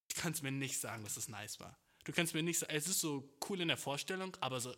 Du 0.10 0.22
kannst 0.22 0.44
mir 0.44 0.52
nicht 0.52 0.80
sagen, 0.80 1.04
dass 1.04 1.18
es 1.18 1.28
nice 1.28 1.60
war. 1.60 1.78
Du 2.06 2.14
kannst 2.14 2.34
mir 2.36 2.44
nicht 2.44 2.60
sagen, 2.60 2.74
es 2.74 2.88
ist 2.88 3.00
so 3.00 3.28
cool 3.50 3.62
in 3.62 3.68
der 3.68 3.78
Vorstellung, 3.78 4.38
aber 4.42 4.60
so 4.60 4.76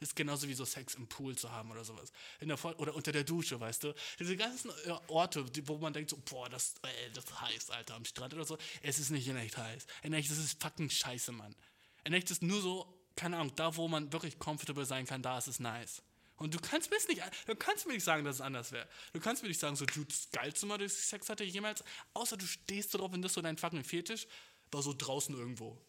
ist 0.00 0.14
genauso 0.14 0.46
wie 0.48 0.54
so 0.54 0.66
Sex 0.66 0.94
im 0.94 1.08
Pool 1.08 1.36
zu 1.36 1.50
haben 1.50 1.70
oder 1.70 1.84
sowas. 1.84 2.12
In 2.40 2.48
der 2.48 2.62
oder 2.78 2.94
unter 2.94 3.12
der 3.12 3.24
Dusche, 3.24 3.58
weißt 3.58 3.84
du? 3.84 3.94
Diese 4.18 4.36
ganzen 4.36 4.70
äh, 4.84 4.90
Orte, 5.08 5.46
wo 5.66 5.78
man 5.78 5.94
denkt 5.94 6.10
so, 6.10 6.18
boah, 6.18 6.48
das, 6.50 6.74
ey, 6.82 7.12
das 7.14 7.24
ist 7.24 7.40
heiß, 7.40 7.70
Alter, 7.70 7.94
am 7.94 8.04
Strand 8.04 8.34
oder 8.34 8.44
so. 8.44 8.58
Es 8.82 8.98
ist 8.98 9.08
nicht 9.10 9.26
in 9.26 9.36
echt 9.36 9.56
heiß. 9.56 9.86
In 10.02 10.12
echt 10.12 10.30
ist 10.30 10.38
es 10.38 10.52
fucking 10.60 10.90
scheiße, 10.90 11.32
Mann. 11.32 11.54
In 12.04 12.12
echt 12.12 12.30
ist 12.30 12.42
nur 12.42 12.60
so, 12.60 13.06
keine 13.16 13.38
Ahnung, 13.38 13.54
da 13.56 13.74
wo 13.76 13.88
man 13.88 14.12
wirklich 14.12 14.38
comfortable 14.38 14.84
sein 14.84 15.06
kann, 15.06 15.22
da 15.22 15.38
ist 15.38 15.46
es 15.46 15.60
nice. 15.60 16.02
Und 16.36 16.52
du 16.52 16.58
kannst 16.58 16.90
mir 16.90 16.96
nicht, 17.08 17.22
du 17.46 17.54
kannst 17.54 17.86
mir 17.86 17.94
nicht 17.94 18.04
sagen, 18.04 18.24
dass 18.24 18.36
es 18.36 18.40
anders 18.40 18.72
wäre. 18.72 18.88
Du 19.12 19.20
kannst 19.20 19.42
mir 19.42 19.48
nicht 19.48 19.60
sagen, 19.60 19.76
so, 19.76 19.86
du, 19.86 20.04
das 20.04 20.28
geilste 20.32 20.66
Mal, 20.66 20.78
dass 20.78 20.92
ich 20.92 21.04
Sex 21.06 21.28
hatte 21.28 21.44
jemals, 21.44 21.84
außer 22.12 22.36
du 22.36 22.46
stehst 22.46 22.94
drauf 22.94 23.12
und 23.12 23.22
das 23.22 23.34
so 23.34 23.42
dein 23.42 23.56
fucking 23.56 23.84
Fetisch, 23.84 24.26
war 24.72 24.82
so 24.82 24.94
draußen 24.96 25.34
irgendwo. 25.36 25.80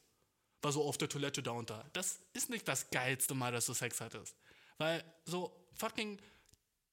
War 0.62 0.72
so 0.72 0.84
auf 0.84 0.98
der 0.98 1.10
Toilette 1.10 1.42
da 1.42 1.52
und 1.52 1.70
da. 1.70 1.90
Das 1.94 2.20
ist 2.34 2.50
nicht 2.50 2.68
das 2.68 2.90
geilste 2.92 3.34
Mal, 3.34 3.52
dass 3.52 3.66
du 3.66 3.74
Sex 3.74 4.02
hattest. 4.02 4.36
Weil 4.78 5.04
so 5.26 5.68
fucking 5.74 6.20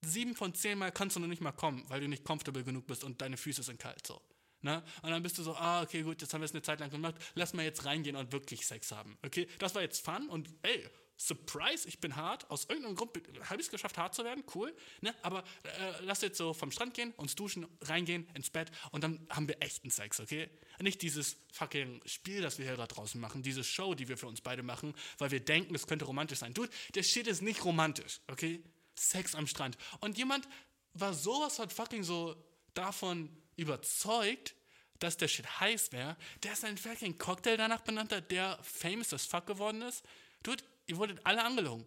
sieben 0.01 0.35
von 0.35 0.55
zehn 0.55 0.79
Mal 0.79 0.91
kannst 0.91 1.17
du 1.17 1.21
noch 1.21 1.29
nicht 1.29 1.43
mal 1.43 1.53
kommen, 1.53 1.85
weil 1.89 2.01
du 2.01 2.09
nicht 2.09 2.25
comfortable 2.25 2.65
genug 2.65 2.87
bist 2.87 3.05
und 3.05 3.21
deine 3.21 3.37
Füße 3.37 3.63
sind 3.63 3.79
kalt, 3.79 4.07
so. 4.07 4.21
Ne? 4.63 4.83
Und 5.03 5.11
dann 5.11 5.23
bist 5.23 5.39
du 5.39 5.43
so, 5.43 5.55
ah, 5.57 5.83
okay, 5.83 6.03
gut, 6.03 6.23
jetzt 6.23 6.33
haben 6.33 6.41
wir 6.41 6.47
es 6.47 6.53
eine 6.53 6.63
Zeit 6.63 6.81
lang 6.81 6.91
gemacht, 6.91 7.17
lass 7.35 7.53
mal 7.53 7.65
jetzt 7.65 7.85
reingehen 7.85 8.17
und 8.17 8.31
wirklich 8.33 8.65
Sex 8.65 8.93
haben. 8.93 9.19
Okay, 9.25 9.49
das 9.59 9.75
war 9.75 9.83
jetzt 9.83 10.05
Fun 10.05 10.29
und 10.29 10.49
ey, 10.63 10.89
Surprise, 11.17 11.87
ich 11.87 12.01
bin 12.01 12.17
hart. 12.17 12.51
Aus 12.51 12.65
irgendeinem 12.65 12.97
Grund 12.97 13.13
habe 13.45 13.61
ich 13.61 13.67
es 13.67 13.71
geschafft, 13.71 13.97
hart 13.99 14.15
zu 14.15 14.25
werden. 14.25 14.43
Cool. 14.55 14.75
Ne? 15.01 15.15
Aber 15.23 15.45
äh, 15.63 16.03
lass 16.03 16.21
jetzt 16.23 16.39
so 16.39 16.53
vom 16.53 16.71
Strand 16.71 16.95
gehen, 16.95 17.13
uns 17.17 17.35
duschen, 17.35 17.67
reingehen, 17.83 18.29
ins 18.35 18.51
Bett 18.51 18.71
und 18.91 19.05
dann 19.05 19.25
haben 19.31 19.47
wir 19.47 19.63
echten 19.63 19.91
Sex, 19.91 20.21
okay? 20.21 20.49
Nicht 20.81 21.03
dieses 21.03 21.37
fucking 21.53 22.01
Spiel, 22.07 22.43
das 22.43 22.59
wir 22.59 22.67
hier 22.67 22.77
da 22.77 22.87
draußen 22.87 23.21
machen, 23.21 23.43
diese 23.43 23.63
Show, 23.63 23.95
die 23.95 24.09
wir 24.09 24.17
für 24.17 24.27
uns 24.27 24.41
beide 24.41 24.63
machen, 24.63 24.95
weil 25.19 25.31
wir 25.31 25.41
denken, 25.41 25.75
es 25.75 25.87
könnte 25.87 26.07
romantisch 26.07 26.41
sein. 26.41 26.55
Dude, 26.55 26.71
der 26.95 27.03
Shit 27.03 27.27
ist 27.27 27.43
nicht 27.43 27.65
romantisch, 27.65 28.21
okay? 28.29 28.63
Sex 28.97 29.35
am 29.35 29.47
Strand. 29.47 29.79
Und 30.01 30.19
jemand 30.19 30.49
war 30.95 31.15
sowas 31.15 31.57
von 31.57 31.71
fucking 31.71 32.03
so 32.03 32.35
davon 32.75 33.31
überzeugt, 33.57 34.55
dass 34.99 35.17
der 35.17 35.29
Shit 35.29 35.61
heiß 35.61 35.93
wäre, 35.93 36.17
der 36.43 36.53
ein 36.65 36.79
fucking 36.79 37.19
Cocktail 37.19 37.57
danach 37.57 37.81
benannt 37.81 38.13
hat, 38.13 38.31
der 38.31 38.59
famous 38.63 39.13
as 39.13 39.27
fuck 39.27 39.47
geworden 39.47 39.83
ist. 39.83 40.05
Dude, 40.43 40.63
ihr 40.87 40.97
wurdet 40.97 41.21
alle 41.25 41.45
angelogen. 41.45 41.87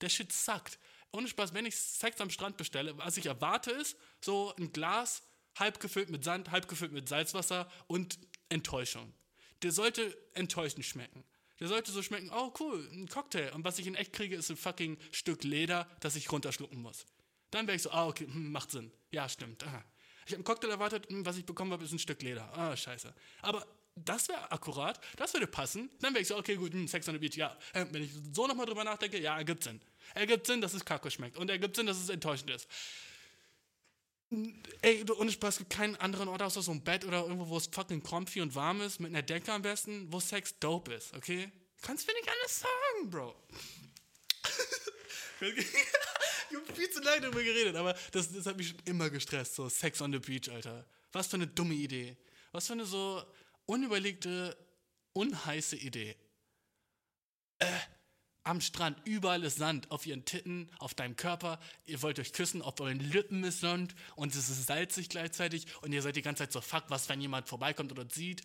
Der 0.00 0.08
Shit 0.08 0.32
suckt. 0.32 0.78
Ohne 1.12 1.28
Spaß, 1.28 1.54
wenn 1.54 1.66
ich 1.66 1.76
Sex 1.76 2.20
am 2.20 2.30
Strand 2.30 2.56
bestelle, 2.56 2.96
was 2.98 3.16
ich 3.16 3.26
erwarte 3.26 3.70
ist, 3.70 3.96
so 4.20 4.54
ein 4.56 4.72
Glas, 4.72 5.22
halb 5.58 5.80
gefüllt 5.80 6.10
mit 6.10 6.24
Sand, 6.24 6.50
halb 6.50 6.68
gefüllt 6.68 6.92
mit 6.92 7.08
Salzwasser 7.08 7.70
und 7.86 8.18
Enttäuschung. 8.48 9.14
Der 9.62 9.72
sollte 9.72 10.16
enttäuschend 10.34 10.84
schmecken. 10.84 11.24
Der 11.58 11.68
sollte 11.68 11.90
so 11.90 12.02
schmecken, 12.02 12.30
oh 12.30 12.52
cool, 12.60 12.86
ein 12.92 13.08
Cocktail. 13.08 13.52
Und 13.54 13.64
was 13.64 13.78
ich 13.78 13.86
in 13.86 13.94
echt 13.94 14.12
kriege, 14.12 14.36
ist 14.36 14.50
ein 14.50 14.56
fucking 14.56 14.98
Stück 15.10 15.42
Leder, 15.44 15.88
das 16.00 16.16
ich 16.16 16.30
runterschlucken 16.30 16.80
muss. 16.80 17.06
Dann 17.50 17.66
wäre 17.66 17.76
ich 17.76 17.82
so, 17.82 17.90
ah, 17.90 18.06
okay, 18.06 18.26
hm, 18.26 18.52
macht 18.52 18.70
Sinn. 18.70 18.92
Ja, 19.10 19.28
stimmt. 19.28 19.64
Aha. 19.64 19.82
Ich 20.26 20.32
habe 20.32 20.36
einen 20.36 20.44
Cocktail 20.44 20.70
erwartet, 20.70 21.08
hm, 21.08 21.24
was 21.24 21.38
ich 21.38 21.46
bekommen 21.46 21.72
habe, 21.72 21.84
ist 21.84 21.92
ein 21.92 21.98
Stück 21.98 22.20
Leder. 22.20 22.52
Ah, 22.56 22.76
scheiße. 22.76 23.14
Aber 23.40 23.66
das 23.96 24.28
wäre 24.28 24.52
akkurat, 24.52 25.00
das 25.16 25.32
würde 25.32 25.46
passen. 25.46 25.90
Dann 26.00 26.12
wäre 26.12 26.22
ich 26.22 26.28
so, 26.28 26.36
okay, 26.36 26.56
gut, 26.56 26.72
hm, 26.72 26.86
Sex 26.86 27.08
on 27.08 27.14
the 27.14 27.18
Beach, 27.18 27.36
ja. 27.36 27.56
Äh, 27.72 27.86
wenn 27.90 28.02
ich 28.02 28.10
so 28.32 28.46
nochmal 28.46 28.66
drüber 28.66 28.84
nachdenke, 28.84 29.18
ja, 29.18 29.36
ergibt 29.36 29.64
Sinn. 29.64 29.80
Ergibt 30.14 30.46
Sinn, 30.46 30.60
dass 30.60 30.74
es 30.74 30.84
kacke 30.84 31.10
schmeckt. 31.10 31.36
Und 31.36 31.50
ergibt 31.50 31.76
Sinn, 31.76 31.86
dass 31.86 31.96
es 31.96 32.08
enttäuschend 32.10 32.50
ist. 32.50 32.68
Ey, 34.82 35.04
du, 35.04 35.14
ohne 35.18 35.30
Spaß, 35.30 35.58
gibt 35.58 35.70
keinen 35.70 35.96
anderen 35.96 36.28
Ort 36.28 36.42
außer 36.42 36.60
so 36.60 36.72
ein 36.72 36.82
Bett 36.82 37.04
oder 37.04 37.22
irgendwo, 37.22 37.48
wo 37.48 37.56
es 37.56 37.68
fucking 37.68 38.02
comfy 38.02 38.40
und 38.40 38.54
warm 38.54 38.80
ist, 38.80 39.00
mit 39.00 39.10
einer 39.10 39.22
Decke 39.22 39.52
am 39.52 39.62
besten, 39.62 40.12
wo 40.12 40.20
Sex 40.20 40.58
dope 40.58 40.92
ist, 40.92 41.14
okay? 41.14 41.50
Kannst 41.80 42.06
du 42.06 42.12
mir 42.12 42.18
nicht 42.18 42.28
alles 42.28 42.60
sagen, 42.60 43.10
Bro. 43.10 43.36
ich 45.40 45.66
habe 46.56 46.74
viel 46.74 46.90
zu 46.90 47.00
lange 47.00 47.20
darüber 47.20 47.42
geredet, 47.42 47.76
aber 47.76 47.94
das, 48.10 48.32
das 48.32 48.46
hat 48.46 48.56
mich 48.56 48.68
schon 48.68 48.78
immer 48.84 49.10
gestresst, 49.10 49.54
so 49.54 49.68
Sex 49.68 50.00
on 50.02 50.12
the 50.12 50.18
Beach, 50.18 50.50
Alter. 50.50 50.84
Was 51.12 51.28
für 51.28 51.36
eine 51.36 51.46
dumme 51.46 51.74
Idee. 51.74 52.16
Was 52.50 52.66
für 52.66 52.72
eine 52.72 52.84
so 52.84 53.22
unüberlegte, 53.66 54.56
unheiße 55.12 55.76
Idee. 55.76 56.16
Äh, 57.58 57.66
am 58.44 58.60
Strand, 58.60 58.96
überall 59.04 59.42
ist 59.42 59.58
Sand, 59.58 59.90
auf 59.90 60.06
ihren 60.06 60.24
Titten, 60.24 60.70
auf 60.78 60.94
deinem 60.94 61.16
Körper, 61.16 61.58
ihr 61.84 62.00
wollt 62.02 62.20
euch 62.20 62.32
küssen, 62.32 62.62
auf 62.62 62.80
euren 62.80 63.00
Lippen 63.00 63.42
ist 63.42 63.60
Sand 63.60 63.96
und 64.14 64.34
es 64.34 64.48
ist 64.48 64.66
salzig 64.66 65.08
gleichzeitig 65.08 65.66
und 65.82 65.92
ihr 65.92 66.00
seid 66.00 66.14
die 66.14 66.22
ganze 66.22 66.44
Zeit 66.44 66.52
so, 66.52 66.60
fuck, 66.60 66.84
was, 66.88 67.08
wenn 67.08 67.20
jemand 67.20 67.48
vorbeikommt 67.48 67.90
oder 67.90 68.06
sieht, 68.08 68.42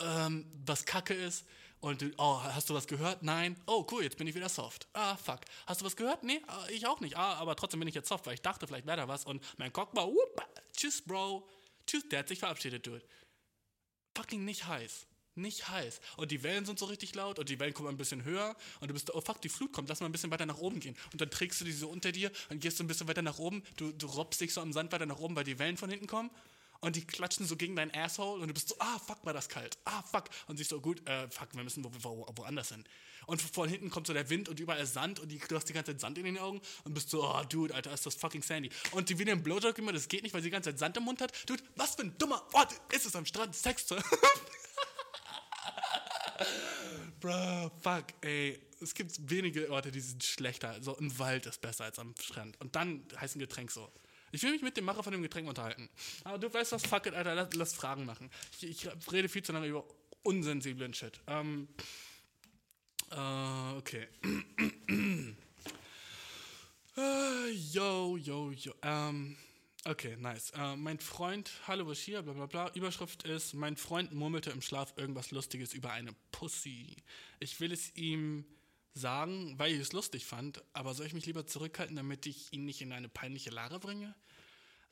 ähm, 0.00 0.46
was 0.64 0.86
Kacke 0.86 1.12
ist 1.12 1.44
und 1.80 2.00
du, 2.00 2.10
oh, 2.16 2.42
hast 2.42 2.70
du 2.70 2.74
was 2.74 2.86
gehört? 2.86 3.22
Nein. 3.22 3.56
Oh, 3.66 3.86
cool, 3.90 4.02
jetzt 4.02 4.16
bin 4.16 4.26
ich 4.26 4.34
wieder 4.34 4.48
soft. 4.48 4.86
Ah, 4.92 5.16
fuck. 5.16 5.40
Hast 5.66 5.80
du 5.80 5.84
was 5.84 5.96
gehört? 5.96 6.22
Nee, 6.22 6.40
ah, 6.46 6.66
ich 6.70 6.86
auch 6.86 7.00
nicht. 7.00 7.16
Ah, 7.16 7.34
aber 7.34 7.56
trotzdem 7.56 7.80
bin 7.80 7.88
ich 7.88 7.94
jetzt 7.94 8.08
soft, 8.08 8.26
weil 8.26 8.34
ich 8.34 8.42
dachte, 8.42 8.66
vielleicht 8.66 8.86
wäre 8.86 8.98
da 8.98 9.08
was 9.08 9.24
und 9.24 9.42
mein 9.58 9.72
Cock 9.72 9.94
war, 9.94 10.06
whoop, 10.06 10.42
tschüss, 10.74 11.02
Bro. 11.02 11.46
Tschüss, 11.86 12.08
der 12.08 12.20
hat 12.20 12.28
sich 12.28 12.38
verabschiedet, 12.38 12.86
Dude. 12.86 13.02
Fucking 14.14 14.44
nicht 14.44 14.66
heiß 14.66 15.06
nicht 15.36 15.68
heiß. 15.68 16.00
Und 16.16 16.30
die 16.30 16.42
Wellen 16.42 16.64
sind 16.64 16.78
so 16.78 16.86
richtig 16.86 17.14
laut 17.14 17.38
und 17.38 17.48
die 17.48 17.58
Wellen 17.58 17.74
kommen 17.74 17.88
ein 17.88 17.96
bisschen 17.96 18.24
höher 18.24 18.54
und 18.80 18.88
du 18.88 18.94
bist, 18.94 19.12
oh 19.14 19.20
fuck, 19.20 19.40
die 19.40 19.48
Flut 19.48 19.72
kommt, 19.72 19.88
lass 19.88 20.00
mal 20.00 20.06
ein 20.06 20.12
bisschen 20.12 20.30
weiter 20.30 20.46
nach 20.46 20.58
oben 20.58 20.80
gehen. 20.80 20.96
Und 21.12 21.20
dann 21.20 21.30
trägst 21.30 21.60
du 21.60 21.64
die 21.64 21.72
so 21.72 21.88
unter 21.88 22.12
dir 22.12 22.30
und 22.50 22.60
gehst 22.60 22.76
so 22.76 22.84
ein 22.84 22.86
bisschen 22.86 23.08
weiter 23.08 23.22
nach 23.22 23.38
oben, 23.38 23.62
du, 23.76 23.92
du 23.92 24.06
robbst 24.06 24.40
dich 24.40 24.52
so 24.52 24.60
am 24.60 24.72
Sand 24.72 24.92
weiter 24.92 25.06
nach 25.06 25.18
oben, 25.18 25.36
weil 25.36 25.44
die 25.44 25.58
Wellen 25.58 25.76
von 25.76 25.90
hinten 25.90 26.06
kommen 26.06 26.30
und 26.80 26.96
die 26.96 27.06
klatschen 27.06 27.46
so 27.46 27.56
gegen 27.56 27.76
dein 27.76 27.94
Asshole 27.94 28.40
und 28.40 28.48
du 28.48 28.54
bist 28.54 28.68
so, 28.68 28.76
ah, 28.78 28.98
fuck, 28.98 29.24
war 29.24 29.32
das 29.32 29.48
kalt, 29.48 29.78
ah, 29.84 30.02
fuck. 30.02 30.24
Und 30.46 30.56
siehst 30.56 30.70
so, 30.70 30.80
gut, 30.80 31.06
äh, 31.06 31.28
fuck, 31.28 31.54
wir 31.54 31.62
müssen 31.62 31.84
wo, 31.84 31.90
wo, 32.02 32.26
woanders 32.36 32.70
hin. 32.70 32.84
Und 33.26 33.42
von 33.42 33.68
hinten 33.68 33.90
kommt 33.90 34.06
so 34.06 34.14
der 34.14 34.30
Wind 34.30 34.48
und 34.48 34.58
überall 34.58 34.86
Sand 34.86 35.20
und 35.20 35.28
die, 35.28 35.38
du 35.38 35.56
hast 35.56 35.66
die 35.66 35.72
ganze 35.72 35.92
Zeit 35.92 36.00
Sand 36.00 36.18
in 36.18 36.24
den 36.24 36.38
Augen 36.38 36.60
und 36.84 36.94
bist 36.94 37.10
so, 37.10 37.22
oh, 37.22 37.42
Dude, 37.48 37.74
Alter, 37.74 37.92
ist 37.92 38.06
das 38.06 38.14
fucking 38.14 38.42
Sandy. 38.42 38.70
Und 38.92 39.08
die 39.08 39.18
will 39.18 39.26
den 39.26 39.42
Blowjob 39.42 39.76
immer, 39.78 39.92
das 39.92 40.08
geht 40.08 40.22
nicht, 40.22 40.32
weil 40.32 40.40
sie 40.40 40.48
die 40.48 40.52
ganze 40.52 40.70
Zeit 40.70 40.78
Sand 40.78 40.96
im 40.96 41.04
Mund 41.04 41.20
hat. 41.20 41.32
Dude, 41.48 41.62
was 41.76 41.96
für 41.96 42.02
ein 42.02 42.16
dummer 42.18 42.42
Ort 42.54 42.72
ist 42.92 43.04
es 43.06 43.14
am 43.14 43.26
Strand, 43.26 43.54
Sex 43.54 43.86
zu 43.86 43.96
Bro, 47.20 47.70
fuck, 47.82 48.06
ey. 48.22 48.58
Es 48.82 48.94
gibt 48.94 49.12
wenige 49.28 49.70
Orte, 49.70 49.90
die 49.90 50.00
sind 50.00 50.24
schlechter. 50.24 50.82
So 50.82 50.96
im 50.96 51.18
Wald 51.18 51.44
ist 51.44 51.60
besser 51.60 51.84
als 51.84 51.98
am 51.98 52.14
Strand. 52.18 52.58
Und 52.62 52.74
dann 52.76 53.04
heißt 53.20 53.36
ein 53.36 53.40
Getränk 53.40 53.70
so. 53.70 53.92
Ich 54.32 54.42
will 54.42 54.52
mich 54.52 54.62
mit 54.62 54.76
dem 54.76 54.84
Macher 54.84 55.02
von 55.02 55.12
dem 55.12 55.22
Getränk 55.22 55.48
unterhalten. 55.48 55.88
Aber 56.24 56.38
du 56.38 56.52
weißt 56.52 56.72
was, 56.72 56.86
fuck 56.86 57.06
it, 57.06 57.14
Alter, 57.14 57.34
lass, 57.34 57.54
lass 57.54 57.72
Fragen 57.74 58.04
machen. 58.04 58.30
Ich, 58.60 58.64
ich, 58.64 59.12
rede 59.12 59.28
viel 59.28 59.42
zu 59.42 59.52
lange 59.52 59.66
über 59.66 59.84
unsensiblen 60.22 60.94
Shit. 60.94 61.20
Ähm, 61.26 61.68
äh, 63.10 63.76
okay. 63.76 64.08
äh, 66.96 67.50
yo, 67.50 68.16
yo, 68.16 68.50
yo. 68.52 68.74
Ähm, 68.82 69.36
Okay, 69.86 70.14
nice. 70.18 70.50
Äh, 70.50 70.76
mein 70.76 70.98
Freund, 70.98 71.50
hallo, 71.66 71.86
was 71.86 72.00
hier, 72.00 72.20
bla 72.20 72.34
bla 72.34 72.44
bla. 72.44 72.70
Überschrift 72.74 73.22
ist, 73.22 73.54
mein 73.54 73.78
Freund 73.78 74.12
murmelte 74.12 74.50
im 74.50 74.60
Schlaf 74.60 74.92
irgendwas 74.96 75.30
Lustiges 75.30 75.72
über 75.72 75.90
eine 75.90 76.12
Pussy. 76.32 76.96
Ich 77.38 77.60
will 77.60 77.72
es 77.72 77.96
ihm 77.96 78.44
sagen, 78.94 79.58
weil 79.58 79.72
ich 79.72 79.80
es 79.80 79.92
lustig 79.92 80.26
fand, 80.26 80.62
aber 80.72 80.94
soll 80.94 81.06
ich 81.06 81.14
mich 81.14 81.26
lieber 81.26 81.46
zurückhalten, 81.46 81.96
damit 81.96 82.26
ich 82.26 82.52
ihn 82.52 82.64
nicht 82.64 82.80
in 82.80 82.92
eine 82.92 83.08
peinliche 83.08 83.50
Lage 83.50 83.78
bringe? 83.78 84.14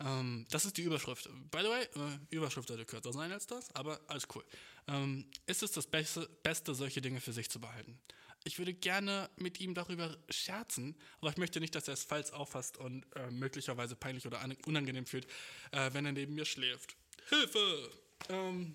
Ähm, 0.01 0.47
das 0.51 0.65
ist 0.65 0.77
die 0.77 0.83
Überschrift. 0.83 1.29
By 1.51 1.59
the 1.63 1.69
way, 1.69 1.83
äh, 1.83 2.19
Überschrift 2.31 2.69
sollte 2.69 2.85
kürzer 2.85 3.13
sein 3.13 3.33
als 3.33 3.47
das, 3.47 3.75
aber 3.75 4.01
alles 4.07 4.29
cool. 4.35 4.45
Ähm, 4.87 5.27
ist 5.47 5.63
es 5.63 5.73
das 5.73 5.87
Beste, 5.87 6.29
Beste, 6.43 6.75
solche 6.75 7.01
Dinge 7.01 7.21
für 7.21 7.33
sich 7.33 7.51
zu 7.51 7.61
behalten? 7.61 7.99
Ich 8.45 8.59
würde 8.59 8.73
gerne 8.73 9.29
mit 9.37 9.61
ihm 9.61 9.75
darüber 9.75 10.17
scherzen, 10.31 10.97
aber 11.21 11.31
ich 11.31 11.37
möchte 11.37 11.59
nicht, 11.59 11.75
dass 11.75 11.89
er 11.89 11.95
es 11.95 12.05
falsch 12.05 12.31
auffasst 12.31 12.79
und 12.79 13.05
äh, 13.17 13.31
möglicherweise 13.31 13.97
peinlich 13.97 14.27
oder 14.27 14.43
unangenehm 14.67 15.07
fühlt, 15.07 15.27
äh, 15.73 15.93
wenn 15.93 16.07
er 16.07 16.13
neben 16.13 16.35
mir 16.35 16.45
schläft. 16.45 16.97
Hilfe! 17.29 17.91
Ähm, 18.29 18.75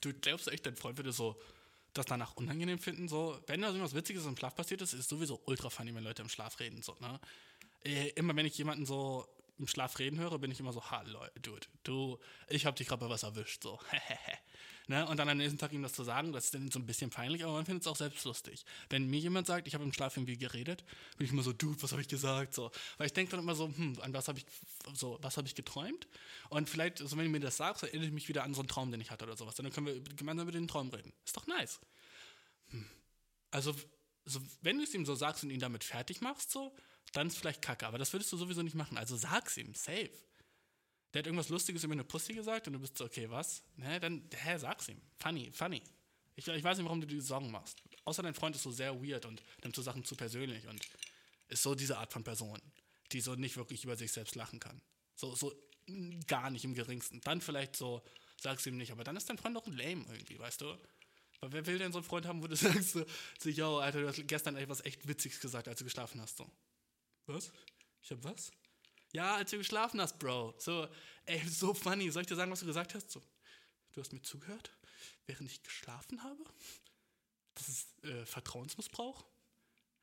du 0.00 0.12
glaubst 0.12 0.48
echt, 0.48 0.66
dein 0.66 0.76
Freund 0.76 0.98
würde 0.98 1.12
so 1.12 1.40
das 1.94 2.06
danach 2.06 2.36
unangenehm 2.36 2.78
finden? 2.78 3.08
So, 3.08 3.38
wenn 3.46 3.60
da 3.60 3.68
irgendwas 3.68 3.94
Witziges 3.94 4.26
im 4.26 4.36
Schlaf 4.36 4.54
passiert 4.54 4.82
ist, 4.82 4.92
ist 4.92 5.00
es 5.00 5.08
sowieso 5.08 5.40
ultra 5.46 5.70
funny, 5.70 5.94
wenn 5.94 6.04
Leute 6.04 6.22
im 6.22 6.28
Schlaf 6.28 6.60
reden. 6.60 6.82
So, 6.82 6.96
ne? 7.00 7.20
Äh, 7.84 8.08
immer 8.10 8.34
wenn 8.36 8.46
ich 8.46 8.56
jemanden 8.58 8.86
so 8.86 9.26
im 9.58 9.66
Schlaf 9.66 9.98
reden 9.98 10.18
höre, 10.18 10.38
bin 10.38 10.50
ich 10.50 10.60
immer 10.60 10.72
so, 10.72 10.82
ha, 10.90 11.02
Leute, 11.02 11.40
Dude, 11.40 11.66
du, 11.84 12.18
ich 12.48 12.66
hab 12.66 12.76
dich 12.76 12.88
gerade 12.88 13.04
bei 13.04 13.10
was 13.10 13.22
erwischt, 13.22 13.62
so, 13.62 13.78
ne? 14.90 15.06
Und 15.06 15.16
dann 15.18 15.28
am 15.28 15.38
nächsten 15.38 15.56
Tag 15.56 15.72
ihm 15.72 15.82
das 15.82 15.92
zu 15.92 16.02
sagen, 16.02 16.32
das 16.32 16.46
ist 16.46 16.54
dann 16.54 16.70
so 16.70 16.78
ein 16.78 16.84
bisschen 16.84 17.10
peinlich, 17.10 17.44
aber 17.44 17.54
man 17.54 17.64
findet 17.64 17.82
es 17.82 17.86
auch 17.86 17.96
selbst 17.96 18.24
lustig. 18.24 18.64
Wenn 18.90 19.08
mir 19.08 19.20
jemand 19.20 19.46
sagt, 19.46 19.66
ich 19.68 19.74
habe 19.74 19.84
im 19.84 19.92
Schlaf 19.92 20.16
irgendwie 20.16 20.36
geredet, 20.36 20.84
bin 21.16 21.26
ich 21.26 21.32
immer 21.32 21.42
so, 21.42 21.52
Dude, 21.52 21.80
was 21.82 21.92
habe 21.92 22.02
ich 22.02 22.08
gesagt, 22.08 22.52
so, 22.52 22.70
weil 22.98 23.06
ich 23.06 23.12
denke 23.12 23.30
dann 23.30 23.40
immer 23.40 23.54
so, 23.54 23.68
hm, 23.68 23.98
an 24.02 24.12
was 24.12 24.26
habe 24.28 24.40
ich, 24.40 24.46
so, 24.92 25.16
was 25.22 25.36
ich 25.38 25.54
geträumt? 25.54 26.08
Und 26.48 26.68
vielleicht, 26.68 26.98
so, 26.98 27.16
wenn 27.16 27.24
du 27.24 27.30
mir 27.30 27.40
das 27.40 27.56
sagst, 27.56 27.84
erinnere 27.84 28.08
ich 28.08 28.12
mich 28.12 28.28
wieder 28.28 28.42
an 28.42 28.52
so 28.52 28.60
einen 28.60 28.68
Traum, 28.68 28.90
den 28.90 29.00
ich 29.00 29.10
hatte 29.10 29.24
oder 29.24 29.36
sowas, 29.36 29.58
und 29.58 29.64
dann 29.64 29.72
können 29.72 29.86
wir 29.86 30.00
gemeinsam 30.16 30.48
über 30.48 30.58
den 30.58 30.68
Traum 30.68 30.90
reden. 30.90 31.12
Ist 31.24 31.36
doch 31.36 31.46
nice. 31.46 31.80
Hm. 32.70 32.84
Also, 33.52 33.74
so, 34.24 34.40
wenn 34.60 34.76
du 34.76 34.84
es 34.84 34.92
ihm 34.92 35.06
so 35.06 35.14
sagst 35.14 35.44
und 35.44 35.50
ihn 35.50 35.60
damit 35.60 35.84
fertig 35.84 36.20
machst, 36.20 36.50
so, 36.50 36.74
dann 37.12 37.28
ist 37.28 37.38
vielleicht 37.38 37.62
kacke. 37.62 37.86
Aber 37.86 37.98
das 37.98 38.12
würdest 38.12 38.32
du 38.32 38.36
sowieso 38.36 38.62
nicht 38.62 38.74
machen. 38.74 38.98
Also 38.98 39.16
sag's 39.16 39.56
ihm, 39.56 39.72
safe. 39.74 40.10
Der 41.12 41.20
hat 41.20 41.26
irgendwas 41.26 41.48
Lustiges 41.48 41.82
über 41.84 41.92
eine 41.92 42.04
Pussy 42.04 42.34
gesagt 42.34 42.66
und 42.66 42.74
du 42.74 42.78
bist 42.78 42.96
so, 42.96 43.04
okay, 43.04 43.28
was? 43.28 43.62
Ne, 43.76 43.98
dann, 43.98 44.28
hä, 44.32 44.58
sag's 44.58 44.88
ihm. 44.88 45.00
Funny, 45.18 45.50
funny. 45.52 45.82
Ich, 46.36 46.46
ich 46.46 46.64
weiß 46.64 46.78
nicht, 46.78 46.86
warum 46.86 47.00
du 47.00 47.06
dir 47.06 47.20
Sorgen 47.20 47.50
machst. 47.50 47.82
Außer 48.04 48.22
dein 48.22 48.34
Freund 48.34 48.54
ist 48.56 48.62
so 48.62 48.70
sehr 48.70 49.02
weird 49.02 49.26
und 49.26 49.42
nimmt 49.62 49.74
so 49.74 49.82
Sachen 49.82 50.04
zu 50.04 50.14
persönlich 50.14 50.66
und 50.66 50.80
ist 51.48 51.62
so 51.62 51.74
diese 51.74 51.98
Art 51.98 52.12
von 52.12 52.22
Person, 52.22 52.60
die 53.12 53.20
so 53.20 53.34
nicht 53.34 53.56
wirklich 53.56 53.84
über 53.84 53.96
sich 53.96 54.12
selbst 54.12 54.36
lachen 54.36 54.60
kann. 54.60 54.80
So, 55.16 55.34
so 55.34 55.52
gar 56.26 56.50
nicht 56.50 56.64
im 56.64 56.74
geringsten. 56.74 57.20
Dann 57.22 57.40
vielleicht 57.40 57.76
so, 57.76 58.02
sag's 58.40 58.64
ihm 58.66 58.76
nicht, 58.76 58.92
aber 58.92 59.04
dann 59.04 59.16
ist 59.16 59.28
dein 59.28 59.38
Freund 59.38 59.56
auch 59.56 59.66
ein 59.66 59.76
Lame 59.76 60.04
irgendwie, 60.08 60.38
weißt 60.38 60.60
du? 60.60 60.78
Weil 61.40 61.52
wer 61.52 61.66
will 61.66 61.78
denn 61.78 61.92
so 61.92 61.98
einen 61.98 62.06
Freund 62.06 62.26
haben, 62.26 62.42
wo 62.42 62.46
du 62.46 62.56
sagst 62.56 62.92
so, 62.92 63.04
so 63.38 63.48
yo, 63.48 63.78
Alter, 63.78 64.02
du 64.02 64.08
hast 64.08 64.26
gestern 64.28 64.56
etwas 64.56 64.84
echt 64.84 65.06
Witziges 65.08 65.40
gesagt, 65.40 65.68
als 65.68 65.78
du 65.78 65.84
geschlafen 65.84 66.20
hast, 66.20 66.36
so. 66.36 66.50
Was? 67.26 67.52
Ich 68.02 68.10
hab 68.10 68.24
was? 68.24 68.50
Ja, 69.12 69.36
als 69.36 69.50
du 69.50 69.58
geschlafen 69.58 70.00
hast, 70.00 70.18
Bro. 70.18 70.54
So, 70.58 70.88
ey, 71.26 71.46
so 71.48 71.74
funny. 71.74 72.10
Soll 72.10 72.22
ich 72.22 72.28
dir 72.28 72.36
sagen, 72.36 72.50
was 72.50 72.60
du 72.60 72.66
gesagt 72.66 72.94
hast? 72.94 73.10
So, 73.10 73.20
du 73.92 74.00
hast 74.00 74.12
mir 74.12 74.22
zugehört, 74.22 74.70
während 75.26 75.50
ich 75.50 75.62
geschlafen 75.62 76.22
habe? 76.22 76.44
Das 77.54 77.68
ist 77.68 78.04
äh, 78.04 78.24
Vertrauensmissbrauch? 78.24 79.24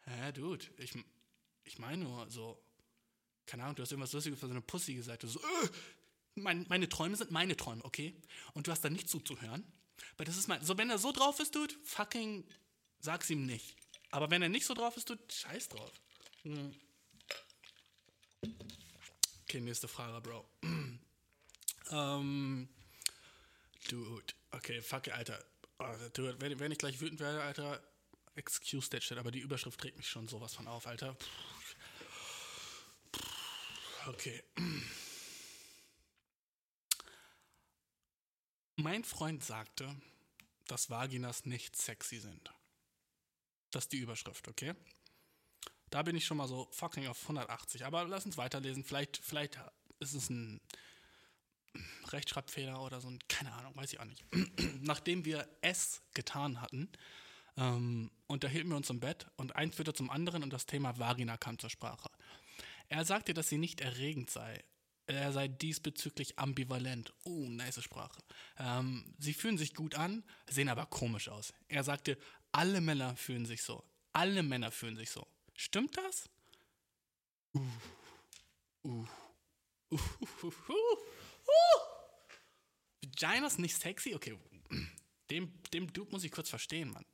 Hä, 0.02 0.32
Dude, 0.34 0.66
ich, 0.78 0.94
ich 1.64 1.80
meine 1.80 2.04
nur 2.04 2.30
so, 2.30 2.62
keine 3.46 3.64
Ahnung, 3.64 3.76
du 3.76 3.84
hast 3.84 3.92
irgendwas 3.92 4.14
Lustiges 4.14 4.40
für 4.40 4.48
so 4.48 4.52
eine 4.52 4.62
Pussy 4.62 4.94
gesagt. 4.94 5.24
Du 5.24 5.28
so, 5.28 5.40
äh, 5.40 5.70
mein, 6.36 6.66
meine 6.70 6.90
Träume 6.90 7.16
sind 7.16 7.32
meine 7.32 7.56
Träume, 7.56 7.84
okay? 7.86 8.16
Und 8.54 8.68
du 8.68 8.72
hast 8.72 8.82
da 8.82 8.90
nicht 8.90 9.10
zuzuhören. 9.10 9.66
Weil 10.18 10.26
das 10.26 10.38
ist 10.38 10.48
mein, 10.48 10.64
so 10.64 10.78
wenn 10.78 10.90
er 10.90 11.00
so 11.00 11.12
drauf 11.12 11.40
ist, 11.40 11.56
Dude, 11.56 11.74
fucking 11.84 12.46
sag's 13.00 13.30
ihm 13.30 13.46
nicht. 13.46 13.76
Aber 14.12 14.30
wenn 14.30 14.42
er 14.42 14.50
nicht 14.50 14.66
so 14.66 14.74
drauf 14.74 14.98
ist, 14.98 15.10
du 15.10 15.16
scheiß 15.30 15.70
drauf. 15.70 15.92
Hm. 16.44 16.74
Okay, 19.48 19.62
nächste 19.62 19.88
Frage, 19.88 20.20
Bro. 20.20 20.46
ähm, 21.92 22.68
dude. 23.90 24.34
Okay, 24.52 24.82
fuck, 24.82 25.08
Alter. 25.08 25.42
Dude, 26.12 26.36
wenn, 26.42 26.60
wenn 26.60 26.74
ich 26.74 26.78
gleich 26.78 27.00
wütend 27.00 27.22
werde, 27.22 27.42
Alter, 27.42 27.82
excuse 28.36 28.90
that 28.90 29.02
shit, 29.02 29.18
aber 29.18 29.32
die 29.32 29.40
Überschrift 29.40 29.80
trägt 29.80 29.96
mich 29.96 30.10
schon 30.10 30.28
sowas 30.28 30.54
von 30.54 30.68
auf, 30.68 30.86
Alter. 30.86 31.16
Okay. 34.08 34.44
Mein 38.76 39.06
Freund 39.06 39.46
sagte, 39.46 39.96
dass 40.66 40.90
Vaginas 40.90 41.46
nicht 41.46 41.78
sexy 41.78 42.20
sind. 42.20 42.52
Das 43.72 43.86
ist 43.86 43.94
die 43.94 44.00
Überschrift, 44.00 44.46
okay? 44.50 44.76
Da 45.90 46.04
bin 46.04 46.16
ich 46.16 46.26
schon 46.26 46.38
mal 46.38 46.48
so 46.48 46.68
fucking 46.72 47.08
auf 47.08 47.22
180. 47.24 47.86
Aber 47.86 48.06
lass 48.06 48.26
uns 48.26 48.38
weiterlesen. 48.38 48.84
Vielleicht, 48.84 49.18
vielleicht 49.18 49.60
ist 50.00 50.14
es 50.14 50.30
ein 50.30 50.62
Rechtschreibfehler 52.10 52.82
oder 52.82 53.02
so 53.02 53.10
ein, 53.10 53.20
keine 53.28 53.54
Ahnung, 53.54 53.76
weiß 53.76 53.94
ich 53.94 54.00
auch 54.00 54.06
nicht. 54.06 54.24
Nachdem 54.82 55.26
wir 55.26 55.48
es 55.62 56.02
getan 56.14 56.62
hatten, 56.62 56.90
ähm, 57.58 58.12
unterhielten 58.28 58.70
wir 58.70 58.78
uns 58.78 58.90
im 58.90 59.00
Bett 59.00 59.28
und 59.36 59.56
eins 59.56 59.76
führte 59.76 59.94
zum 59.94 60.10
anderen 60.10 60.44
und 60.44 60.52
das 60.52 60.66
Thema 60.66 60.98
Vagina 60.98 61.38
kam 61.38 61.60
zur 61.60 61.70
Sprache. 61.70 62.10
Er 62.90 63.06
sagte, 63.06 63.34
dass 63.34 63.50
sie 63.50 63.58
nicht 63.58 63.82
erregend 63.82 64.30
sei. 64.30 64.64
Er 65.08 65.32
sei 65.32 65.48
diesbezüglich 65.48 66.38
ambivalent. 66.38 67.14
Oh, 67.24 67.48
nice 67.50 67.82
Sprache. 67.82 68.22
Ähm, 68.58 69.14
sie 69.18 69.34
fühlen 69.34 69.58
sich 69.58 69.74
gut 69.74 69.96
an, 69.96 70.24
sehen 70.50 70.70
aber 70.70 70.86
komisch 70.86 71.30
aus. 71.30 71.54
Er 71.70 71.84
sagte, 71.84 72.18
alle 72.52 72.82
Männer 72.82 73.16
fühlen 73.16 73.46
sich 73.46 73.64
so. 73.64 73.84
Alle 74.12 74.44
Männer 74.44 74.72
fühlen 74.72 74.98
sich 74.98 75.10
so. 75.10 75.26
Stimmt 75.58 75.98
das? 75.98 76.30
Uh. 77.56 77.60
Uh. 78.84 79.08
Uh. 79.92 80.00
Uh. 80.44 80.54
Uh. 80.70 81.78
Vagina 83.02 83.48
ist 83.48 83.58
nicht 83.58 83.76
sexy? 83.76 84.14
Okay. 84.14 84.38
Dem, 85.32 85.52
dem 85.74 85.92
Dude 85.92 86.12
muss 86.12 86.24
ich 86.24 86.32
kurz 86.32 86.50
verstehen, 86.50 86.92
Mann. 86.92 87.06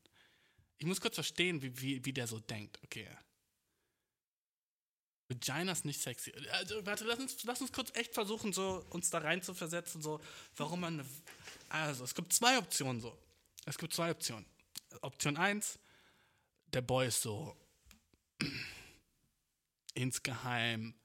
Ich 0.77 0.85
muss 0.85 0.99
kurz 0.99 1.15
verstehen, 1.15 1.61
wie, 1.61 1.81
wie, 1.81 2.05
wie 2.05 2.13
der 2.13 2.27
so 2.27 2.39
denkt. 2.39 2.79
Okay. 2.83 3.07
Vagina 5.29 5.71
ist 5.71 5.85
nicht 5.85 6.01
sexy. 6.01 6.33
Also, 6.51 6.85
warte, 6.85 7.05
lass 7.05 7.19
uns, 7.19 7.43
lass 7.45 7.61
uns 7.61 7.71
kurz 7.71 7.95
echt 7.95 8.13
versuchen, 8.13 8.51
so, 8.51 8.85
uns 8.89 9.09
da 9.09 9.19
rein 9.19 9.41
zu 9.41 9.53
versetzen, 9.53 10.01
so, 10.01 10.19
warum 10.57 10.81
man. 10.81 10.99
Eine, 10.99 11.09
also, 11.69 12.03
es 12.03 12.13
gibt 12.13 12.33
zwei 12.33 12.57
Optionen 12.57 13.01
so. 13.01 13.17
Es 13.65 13.77
gibt 13.77 13.93
zwei 13.93 14.11
Optionen. 14.11 14.45
Option 15.01 15.37
1, 15.37 15.79
der 16.67 16.81
Boy 16.81 17.07
ist 17.07 17.21
so 17.21 17.55
insgeheim 19.93 20.95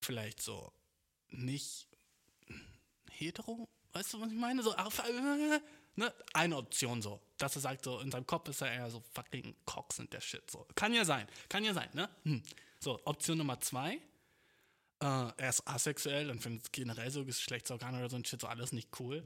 vielleicht 0.00 0.42
so 0.42 0.72
nicht 1.28 1.88
hetero, 3.10 3.68
weißt 3.92 4.14
du, 4.14 4.20
was 4.20 4.30
ich 4.30 4.38
meine? 4.38 4.62
So, 4.62 4.74
äh, 4.74 5.60
ne? 5.96 6.12
Eine 6.32 6.56
Option 6.56 7.02
so, 7.02 7.20
dass 7.38 7.56
er 7.56 7.62
sagt, 7.62 7.84
so 7.84 8.00
in 8.00 8.10
seinem 8.10 8.26
Kopf 8.26 8.48
ist 8.48 8.60
er 8.60 8.72
eher 8.72 8.90
so 8.90 9.02
fucking 9.12 9.54
Cox 9.64 9.98
und 9.98 10.12
der 10.12 10.20
Shit. 10.20 10.50
So. 10.50 10.66
Kann 10.74 10.92
ja 10.92 11.04
sein, 11.04 11.26
kann 11.48 11.64
ja 11.64 11.74
sein, 11.74 11.88
ne? 11.92 12.08
Hm. 12.24 12.42
So, 12.80 13.00
Option 13.04 13.38
Nummer 13.38 13.60
zwei, 13.60 13.94
äh, 15.00 15.32
er 15.36 15.48
ist 15.48 15.66
asexuell 15.66 16.30
und 16.30 16.40
findet 16.40 16.72
generell 16.72 17.10
so 17.10 17.24
Geschlechtsorgane 17.24 17.98
oder 17.98 18.10
so 18.10 18.16
ein 18.16 18.24
Shit 18.24 18.40
so 18.40 18.46
alles 18.46 18.72
nicht 18.72 18.88
cool. 19.00 19.24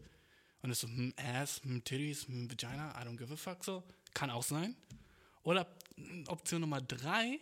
Und 0.62 0.70
ist 0.70 0.80
so, 0.80 0.88
hm, 0.88 1.14
Ass, 1.16 1.62
hm, 1.62 1.84
Titties, 1.84 2.26
hm, 2.26 2.50
Vagina, 2.50 2.90
I 3.00 3.06
don't 3.06 3.16
give 3.16 3.32
a 3.32 3.36
fuck, 3.36 3.64
so. 3.64 3.84
Kann 4.14 4.30
auch 4.30 4.42
sein. 4.42 4.76
Oder 5.42 5.66
hm, 5.96 6.24
Option 6.28 6.61
Nummer 6.61 6.80
drei, 6.80 7.38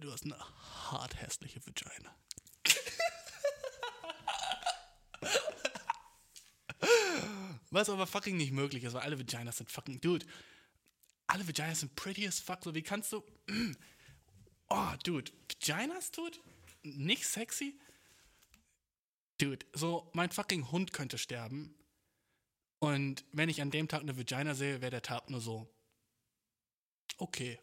du 0.00 0.12
hast 0.12 0.24
eine 0.24 0.38
hart 0.90 1.20
hässliche 1.20 1.60
Vagina. 1.64 2.14
Was 7.70 7.88
aber 7.88 8.06
fucking 8.06 8.36
nicht 8.36 8.52
möglich 8.52 8.84
ist, 8.84 8.92
weil 8.94 9.02
alle 9.02 9.18
Vaginas 9.18 9.56
sind 9.56 9.70
fucking, 9.70 10.00
dude, 10.00 10.24
alle 11.26 11.46
Vaginas 11.48 11.80
sind 11.80 11.96
pretty 11.96 12.26
as 12.26 12.38
fuck, 12.38 12.62
so 12.62 12.74
wie 12.74 12.82
kannst 12.82 13.12
du, 13.12 13.24
oh, 14.68 14.92
dude, 15.02 15.32
Vaginas, 15.48 16.12
dude, 16.12 16.38
nicht 16.82 17.26
sexy? 17.26 17.78
Dude, 19.38 19.66
so, 19.72 20.08
mein 20.14 20.30
fucking 20.30 20.70
Hund 20.70 20.92
könnte 20.92 21.18
sterben 21.18 21.74
und 22.78 23.24
wenn 23.32 23.48
ich 23.48 23.60
an 23.60 23.70
dem 23.70 23.88
Tag 23.88 24.02
eine 24.02 24.16
Vagina 24.16 24.54
sehe, 24.54 24.80
wäre 24.80 24.90
der 24.90 25.02
Tag 25.02 25.30
nur 25.30 25.40
so, 25.40 25.68
okay. 27.16 27.58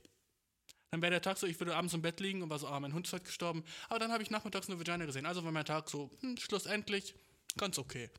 Dann 0.92 1.02
wäre 1.02 1.12
der 1.12 1.22
Tag 1.22 1.38
so, 1.38 1.48
ich 1.48 1.58
würde 1.58 1.76
abends 1.76 1.94
im 1.94 2.02
Bett 2.02 2.20
liegen 2.20 2.42
und 2.42 2.50
war 2.50 2.60
so, 2.60 2.68
ah, 2.68 2.80
mein 2.80 2.94
Hund 2.94 3.08
ist 3.08 3.14
heute 3.14 3.24
gestorben. 3.24 3.64
Aber 3.88 3.98
dann 3.98 4.12
habe 4.12 4.22
ich 4.22 4.30
nachmittags 4.30 4.70
eine 4.70 4.78
Vagina 4.78 5.06
gesehen. 5.06 5.26
Also 5.26 5.44
war 5.44 5.52
mein 5.52 5.66
Tag 5.66 5.89
so, 5.89 6.12
hm, 6.20 6.36
schlussendlich, 6.38 7.16
ganz 7.56 7.78
okay. 7.78 8.10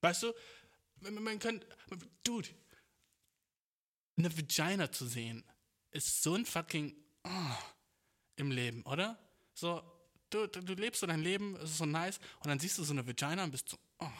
Weißt 0.00 0.22
du, 0.22 0.32
man 1.00 1.38
kann, 1.38 1.62
dude, 2.24 2.48
eine 4.16 4.34
Vagina 4.34 4.90
zu 4.90 5.06
sehen, 5.06 5.44
ist 5.90 6.22
so 6.22 6.34
ein 6.34 6.46
fucking 6.46 6.96
oh, 7.24 7.56
im 8.36 8.50
Leben, 8.50 8.82
oder? 8.84 9.18
So, 9.52 9.82
du, 10.30 10.46
du, 10.46 10.62
du, 10.62 10.74
lebst 10.74 11.02
so 11.02 11.06
dein 11.06 11.20
Leben, 11.20 11.54
es 11.56 11.72
ist 11.72 11.78
so 11.78 11.86
nice, 11.86 12.18
und 12.40 12.48
dann 12.48 12.58
siehst 12.58 12.78
du 12.78 12.84
so 12.84 12.94
eine 12.94 13.06
Vagina 13.06 13.44
und 13.44 13.50
bist 13.50 13.68
so, 13.68 13.76
oh, 13.98 14.10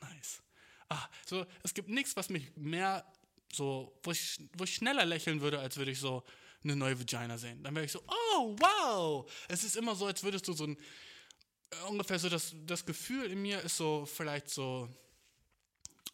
nice. 0.00 0.42
Ah, 0.90 1.08
so, 1.24 1.46
es 1.62 1.72
gibt 1.72 1.88
nichts, 1.88 2.14
was 2.14 2.28
mich 2.28 2.54
mehr 2.56 3.10
so, 3.52 3.98
wo 4.02 4.10
ich, 4.10 4.38
wo 4.52 4.64
ich 4.64 4.74
schneller 4.74 5.06
lächeln 5.06 5.40
würde, 5.40 5.60
als 5.60 5.78
würde 5.78 5.92
ich 5.92 5.98
so 5.98 6.22
eine 6.66 6.76
neue 6.76 6.98
Vagina 6.98 7.38
sehen. 7.38 7.62
Dann 7.62 7.74
wäre 7.74 7.84
ich 7.84 7.92
so, 7.92 8.02
oh, 8.06 8.56
wow. 8.58 9.30
Es 9.48 9.64
ist 9.64 9.76
immer 9.76 9.94
so, 9.94 10.06
als 10.06 10.22
würdest 10.22 10.48
du 10.48 10.52
so 10.52 10.64
ein, 10.64 10.76
ungefähr 11.88 12.18
so, 12.18 12.28
das, 12.28 12.54
das 12.66 12.84
Gefühl 12.84 13.30
in 13.30 13.40
mir 13.42 13.60
ist 13.60 13.76
so, 13.76 14.04
vielleicht 14.06 14.50
so, 14.50 14.88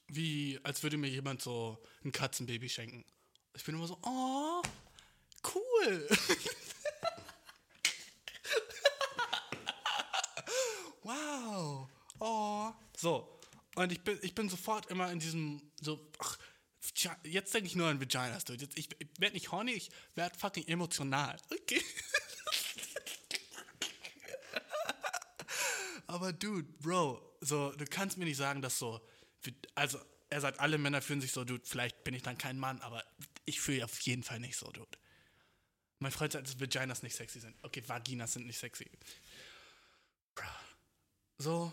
wie, 0.08 0.60
als 0.62 0.82
würde 0.82 0.98
mir 0.98 1.08
jemand 1.08 1.40
so 1.42 1.78
ein 2.04 2.12
Katzenbaby 2.12 2.68
schenken. 2.68 3.04
Ich 3.54 3.64
bin 3.64 3.74
immer 3.74 3.86
so, 3.86 3.98
oh, 4.02 4.62
cool. 5.54 6.08
wow. 11.02 11.88
Oh. 12.18 12.70
So. 12.96 13.40
Und 13.74 13.90
ich 13.90 14.02
bin, 14.02 14.18
ich 14.22 14.34
bin 14.34 14.50
sofort 14.50 14.86
immer 14.90 15.10
in 15.10 15.18
diesem, 15.18 15.62
so, 15.80 15.98
jetzt 17.24 17.54
denke 17.54 17.66
ich 17.66 17.76
nur 17.76 17.88
an 17.88 18.00
Vaginas, 18.00 18.44
dude. 18.44 18.62
Jetzt, 18.62 18.78
ich, 18.78 18.88
ich 18.98 19.08
werde 19.18 19.34
nicht 19.34 19.52
horny, 19.52 19.72
ich 19.72 19.90
werde 20.14 20.38
fucking 20.38 20.66
emotional. 20.68 21.36
Okay. 21.50 21.82
Aber 26.06 26.32
dude, 26.32 26.70
Bro, 26.80 27.36
so, 27.40 27.72
du 27.72 27.84
kannst 27.86 28.18
mir 28.18 28.24
nicht 28.26 28.36
sagen, 28.36 28.60
dass 28.60 28.78
so, 28.78 29.00
also 29.74 29.98
er 30.28 30.40
sagt, 30.40 30.60
alle 30.60 30.78
Männer 30.78 31.02
fühlen 31.02 31.20
sich 31.20 31.32
so, 31.32 31.44
dude, 31.44 31.64
vielleicht 31.64 32.04
bin 32.04 32.14
ich 32.14 32.22
dann 32.22 32.38
kein 32.38 32.58
Mann, 32.58 32.80
aber 32.80 33.04
ich 33.44 33.60
fühle 33.60 33.84
auf 33.84 34.00
jeden 34.00 34.22
Fall 34.22 34.40
nicht 34.40 34.56
so, 34.56 34.70
dude. 34.70 34.98
Mein 35.98 36.12
Freund 36.12 36.32
sagt, 36.32 36.46
dass 36.46 36.60
Vaginas 36.60 37.02
nicht 37.02 37.14
sexy 37.14 37.40
sind. 37.40 37.56
Okay, 37.62 37.82
Vaginas 37.86 38.32
sind 38.32 38.46
nicht 38.46 38.58
sexy. 38.58 38.90
Bro. 40.34 40.44
So. 41.38 41.72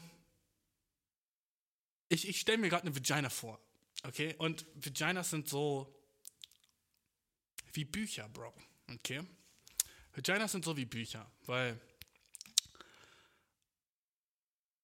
Ich, 2.10 2.28
ich 2.28 2.40
stelle 2.40 2.58
mir 2.58 2.70
gerade 2.70 2.84
eine 2.84 2.96
Vagina 2.96 3.30
vor. 3.30 3.60
Okay? 4.04 4.36
Und 4.38 4.66
Vaginas 4.76 5.30
sind 5.30 5.48
so 5.48 5.94
wie 7.74 7.86
Bücher, 7.86 8.28
Bro. 8.30 8.54
Okay? 8.96 9.22
Vaginas 10.14 10.52
sind 10.52 10.66
so 10.66 10.76
wie 10.76 10.86
Bücher, 10.86 11.30
weil 11.46 11.80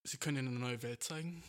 sie 0.04 0.18
können 0.18 0.36
dir 0.36 0.50
eine 0.50 0.60
neue 0.60 0.82
Welt 0.82 1.04
zeigen. 1.04 1.44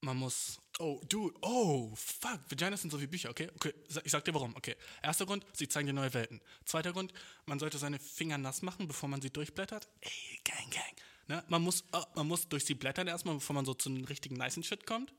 Man 0.00 0.16
muss. 0.16 0.60
Oh, 0.78 1.00
du, 1.08 1.34
oh, 1.42 1.92
fuck. 1.96 2.40
Vaginas 2.48 2.82
sind 2.82 2.90
so 2.90 3.00
wie 3.00 3.08
Bücher, 3.08 3.30
okay? 3.30 3.50
Okay, 3.56 3.74
ich 4.04 4.12
sag 4.12 4.24
dir 4.24 4.34
warum. 4.34 4.54
Okay. 4.54 4.76
Erster 5.02 5.26
Grund, 5.26 5.44
sie 5.52 5.68
zeigen 5.68 5.88
dir 5.88 5.92
neue 5.92 6.14
Welten. 6.14 6.40
Zweiter 6.64 6.92
Grund, 6.92 7.12
man 7.46 7.58
sollte 7.58 7.78
seine 7.78 7.98
Finger 7.98 8.38
nass 8.38 8.62
machen, 8.62 8.86
bevor 8.86 9.08
man 9.08 9.20
sie 9.20 9.30
durchblättert. 9.30 9.88
Ey, 10.00 10.40
gang, 10.44 10.70
gang. 10.70 10.96
Ne? 11.26 11.44
Man, 11.48 11.62
muss, 11.62 11.84
oh, 11.92 12.04
man 12.14 12.28
muss 12.28 12.48
durch 12.48 12.64
sie 12.64 12.74
blättern 12.74 13.08
erstmal, 13.08 13.34
bevor 13.34 13.54
man 13.54 13.64
so 13.64 13.74
zu 13.74 13.88
einem 13.88 14.04
richtigen 14.04 14.36
nice 14.36 14.64
Shit 14.64 14.86
kommt. 14.86 15.12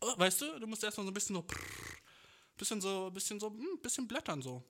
Oh, 0.00 0.14
weißt 0.16 0.40
du, 0.42 0.58
du 0.60 0.66
musst 0.66 0.84
erstmal 0.84 1.06
so 1.06 1.10
ein 1.10 1.14
bisschen 1.14 1.36
so. 1.36 1.44
Bisschen 2.56 2.80
so, 2.80 3.10
bisschen 3.10 3.38
so, 3.38 3.50
hm, 3.50 3.78
bisschen 3.82 4.06
blättern 4.06 4.42
so. 4.42 4.64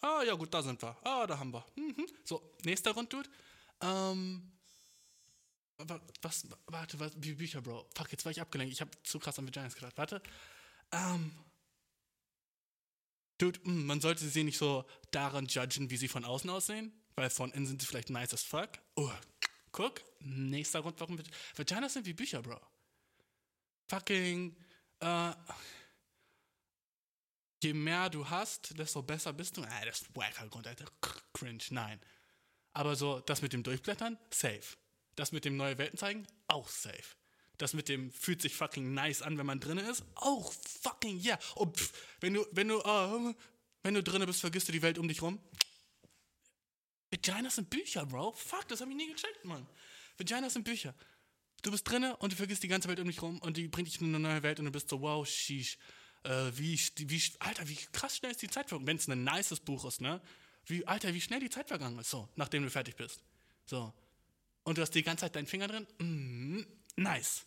Ah, 0.00 0.22
ja, 0.22 0.34
gut, 0.34 0.52
da 0.52 0.62
sind 0.62 0.80
wir. 0.80 0.96
Ah, 1.04 1.26
da 1.26 1.38
haben 1.38 1.52
wir. 1.52 1.64
Mhm. 1.76 2.06
So, 2.24 2.54
nächster 2.64 2.94
Grund, 2.94 3.12
Dude. 3.12 3.28
Ähm, 3.80 4.52
was, 6.22 6.46
warte, 6.66 6.98
was, 6.98 7.12
wie 7.16 7.34
Bücher, 7.34 7.60
Bro. 7.60 7.88
Fuck, 7.96 8.12
jetzt 8.12 8.24
war 8.24 8.32
ich 8.32 8.40
abgelenkt. 8.40 8.72
Ich 8.72 8.80
habe 8.80 8.90
zu 9.02 9.18
krass 9.18 9.38
an 9.38 9.46
Vaginas 9.46 9.74
gedacht. 9.74 9.96
Warte. 9.96 10.22
Ähm. 10.92 11.32
Dude, 13.38 13.60
mh, 13.60 13.66
hm, 13.66 13.86
man 13.86 14.00
sollte 14.00 14.28
sie 14.28 14.44
nicht 14.44 14.58
so 14.58 14.84
daran 15.10 15.46
judgen, 15.46 15.90
wie 15.90 15.96
sie 15.96 16.08
von 16.08 16.24
außen 16.24 16.50
aussehen, 16.50 16.92
weil 17.14 17.30
von 17.30 17.52
innen 17.52 17.66
sind 17.66 17.80
sie 17.80 17.86
vielleicht 17.86 18.10
nice 18.10 18.34
as 18.34 18.42
fuck. 18.42 18.70
Oh, 18.96 19.12
guck. 19.72 20.02
Nächster 20.20 20.82
Grund, 20.82 20.98
warum 21.00 21.20
Vaginas 21.54 21.92
sind 21.92 22.06
wie 22.06 22.14
Bücher, 22.14 22.42
Bro. 22.42 22.60
Fucking, 23.88 24.54
äh, 25.00 25.32
je 27.62 27.72
mehr 27.72 28.10
du 28.10 28.28
hast, 28.28 28.78
desto 28.78 29.02
besser 29.02 29.32
bist 29.32 29.56
du. 29.56 29.62
Ah, 29.62 29.84
das 29.84 30.02
ist 30.02 30.16
wacker 30.16 30.46
Grund, 30.48 30.66
Alter. 30.66 30.84
Cringe, 31.32 31.62
nein. 31.70 32.00
Aber 32.72 32.96
so, 32.96 33.20
das 33.20 33.42
mit 33.42 33.52
dem 33.52 33.62
Durchblättern, 33.62 34.18
safe. 34.30 34.76
Das 35.16 35.32
mit 35.32 35.44
dem 35.44 35.56
neue 35.56 35.78
Welten 35.78 35.98
zeigen, 35.98 36.26
auch 36.46 36.68
safe. 36.68 37.16
Das 37.56 37.72
mit 37.72 37.88
dem 37.88 38.12
fühlt 38.12 38.40
sich 38.40 38.54
fucking 38.54 38.94
nice 38.94 39.22
an, 39.22 39.36
wenn 39.36 39.46
man 39.46 39.58
drin 39.58 39.78
ist, 39.78 40.04
auch 40.14 40.52
fucking 40.52 41.20
yeah. 41.20 41.38
Und 41.56 41.76
pff, 41.76 41.92
wenn 42.20 42.34
du, 42.34 42.46
wenn 42.52 42.68
du, 42.68 42.78
uh, 42.78 43.34
wenn 43.82 43.94
du 43.94 44.02
drin 44.02 44.24
bist, 44.26 44.40
vergisst 44.40 44.68
du 44.68 44.72
die 44.72 44.82
Welt 44.82 44.98
um 44.98 45.08
dich 45.08 45.22
rum. 45.22 45.40
Vaginas 47.10 47.56
sind 47.56 47.70
Bücher, 47.70 48.06
Bro. 48.06 48.32
Fuck, 48.32 48.68
das 48.68 48.80
hab 48.80 48.88
ich 48.88 48.94
nie 48.94 49.08
gecheckt, 49.08 49.44
Mann. 49.44 49.66
Vaginas 50.18 50.52
sind 50.52 50.64
Bücher. 50.64 50.94
Du 51.62 51.70
bist 51.70 51.88
drinne 51.88 52.16
und 52.18 52.32
du 52.32 52.36
vergisst 52.36 52.62
die 52.62 52.68
ganze 52.68 52.88
Welt 52.88 53.00
um 53.00 53.06
dich 53.06 53.20
rum 53.20 53.38
und 53.40 53.56
die 53.56 53.68
bringt 53.68 53.88
dich 53.88 54.00
in 54.00 54.08
eine 54.08 54.20
neue 54.20 54.42
Welt 54.42 54.58
und 54.60 54.66
du 54.66 54.70
bist 54.70 54.88
so, 54.88 55.00
wow, 55.00 55.26
sheesh. 55.26 55.78
Äh, 56.24 56.50
wie, 56.54 56.78
wie, 56.96 57.22
Alter, 57.40 57.68
wie 57.68 57.76
krass 57.92 58.16
schnell 58.16 58.32
ist 58.32 58.42
die 58.42 58.48
Zeit 58.48 58.68
vergangen. 58.68 58.86
Wenn 58.86 58.96
es 58.96 59.08
ein 59.08 59.24
nices 59.24 59.60
Buch 59.60 59.84
ist, 59.84 60.00
ne? 60.00 60.20
Wie, 60.66 60.86
Alter, 60.86 61.14
wie 61.14 61.20
schnell 61.20 61.40
die 61.40 61.50
Zeit 61.50 61.68
vergangen 61.68 61.98
ist, 61.98 62.10
so, 62.10 62.28
nachdem 62.36 62.62
du 62.62 62.70
fertig 62.70 62.96
bist. 62.96 63.22
So. 63.66 63.92
Und 64.64 64.76
du 64.76 64.82
hast 64.82 64.94
die 64.94 65.02
ganze 65.02 65.22
Zeit 65.22 65.36
deinen 65.36 65.46
Finger 65.46 65.68
drin. 65.68 65.86
Mm, 65.98 66.62
nice. 66.96 67.46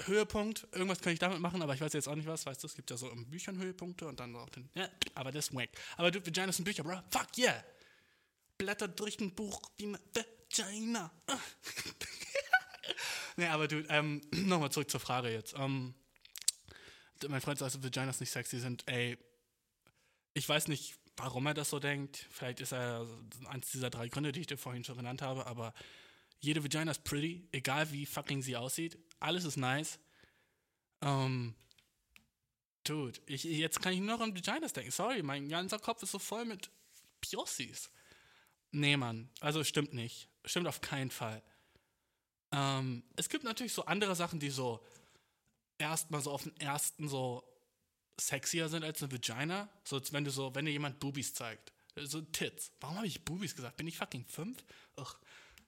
Höhepunkt, 0.00 0.66
irgendwas 0.72 1.00
kann 1.00 1.12
ich 1.12 1.18
damit 1.18 1.38
machen, 1.38 1.62
aber 1.62 1.74
ich 1.74 1.80
weiß 1.80 1.92
jetzt 1.92 2.08
auch 2.08 2.14
nicht 2.14 2.26
was. 2.26 2.46
Weißt 2.46 2.62
du, 2.62 2.66
es 2.66 2.74
gibt 2.74 2.90
ja 2.90 2.96
so 2.96 3.10
in 3.10 3.28
Büchern 3.28 3.58
Höhepunkte 3.58 4.06
und 4.06 4.18
dann 4.18 4.34
auch 4.36 4.48
den. 4.48 4.70
Ja, 4.74 4.88
aber 5.14 5.30
das 5.30 5.48
ist 5.48 5.54
wack. 5.54 5.68
Aber 5.96 6.10
du, 6.10 6.24
Vagina 6.24 6.50
sind 6.50 6.64
Bücher, 6.64 6.82
bro. 6.82 7.00
Fuck 7.10 7.38
yeah. 7.38 7.62
Blätter 8.58 8.88
durch 8.88 9.20
ein 9.20 9.34
Buch 9.34 9.60
wie 9.76 9.86
eine 9.86 10.00
Vagina. 10.52 11.10
nee, 13.36 13.46
aber 13.46 13.68
du, 13.68 13.84
ähm, 13.88 14.20
nochmal 14.32 14.70
zurück 14.70 14.90
zur 14.90 15.00
Frage 15.00 15.30
jetzt. 15.30 15.54
Ähm, 15.56 15.94
mein 17.28 17.40
Freund 17.40 17.58
sagt, 17.58 17.82
Vaginas 17.82 18.20
nicht 18.20 18.30
sexy 18.30 18.58
sind. 18.58 18.86
Ey, 18.86 19.16
ich 20.34 20.48
weiß 20.48 20.68
nicht, 20.68 20.96
warum 21.16 21.46
er 21.46 21.54
das 21.54 21.70
so 21.70 21.78
denkt. 21.78 22.26
Vielleicht 22.30 22.60
ist 22.60 22.72
er 22.72 23.06
eins 23.46 23.70
dieser 23.70 23.90
drei 23.90 24.08
Gründe, 24.08 24.32
die 24.32 24.40
ich 24.40 24.46
dir 24.46 24.58
vorhin 24.58 24.84
schon 24.84 24.96
genannt 24.96 25.22
habe, 25.22 25.46
aber 25.46 25.72
jede 26.40 26.64
Vagina 26.64 26.90
ist 26.90 27.04
pretty, 27.04 27.48
egal 27.52 27.92
wie 27.92 28.06
fucking 28.06 28.42
sie 28.42 28.56
aussieht. 28.56 28.98
Alles 29.20 29.44
ist 29.44 29.56
nice. 29.56 30.00
Ähm, 31.00 31.54
dude, 32.84 33.20
ich, 33.26 33.44
jetzt 33.44 33.80
kann 33.80 33.92
ich 33.92 34.00
nur 34.00 34.16
noch 34.16 34.20
an 34.20 34.34
Vaginas 34.34 34.72
denken. 34.72 34.90
Sorry, 34.90 35.22
mein 35.22 35.48
ganzer 35.48 35.78
Kopf 35.78 36.02
ist 36.02 36.10
so 36.10 36.18
voll 36.18 36.44
mit 36.44 36.70
Piossis. 37.20 37.90
Nee, 38.72 38.96
Mann, 38.96 39.28
also 39.40 39.62
stimmt 39.64 39.92
nicht. 39.92 40.28
Stimmt 40.44 40.66
auf 40.66 40.80
keinen 40.80 41.10
Fall. 41.10 41.42
Ähm, 42.50 43.04
es 43.16 43.28
gibt 43.28 43.44
natürlich 43.44 43.72
so 43.72 43.84
andere 43.84 44.16
Sachen, 44.16 44.40
die 44.40 44.50
so 44.50 44.84
erstmal 45.78 46.20
so 46.20 46.30
auf 46.30 46.42
den 46.42 46.58
ersten 46.58 47.08
so 47.08 47.44
sexier 48.18 48.68
sind 48.68 48.84
als 48.84 49.02
eine 49.02 49.12
Vagina. 49.12 49.68
So, 49.84 50.00
wenn 50.12 50.24
du 50.24 50.30
so, 50.30 50.54
wenn 50.54 50.64
dir 50.64 50.72
jemand 50.72 51.00
Boobies 51.00 51.34
zeigt. 51.34 51.72
So 51.96 52.22
Tits. 52.22 52.72
Warum 52.80 52.96
habe 52.96 53.06
ich 53.06 53.24
Boobies 53.24 53.54
gesagt? 53.54 53.76
Bin 53.76 53.86
ich 53.86 53.98
fucking 53.98 54.24
fünf? 54.24 54.64
Ach, 54.96 55.18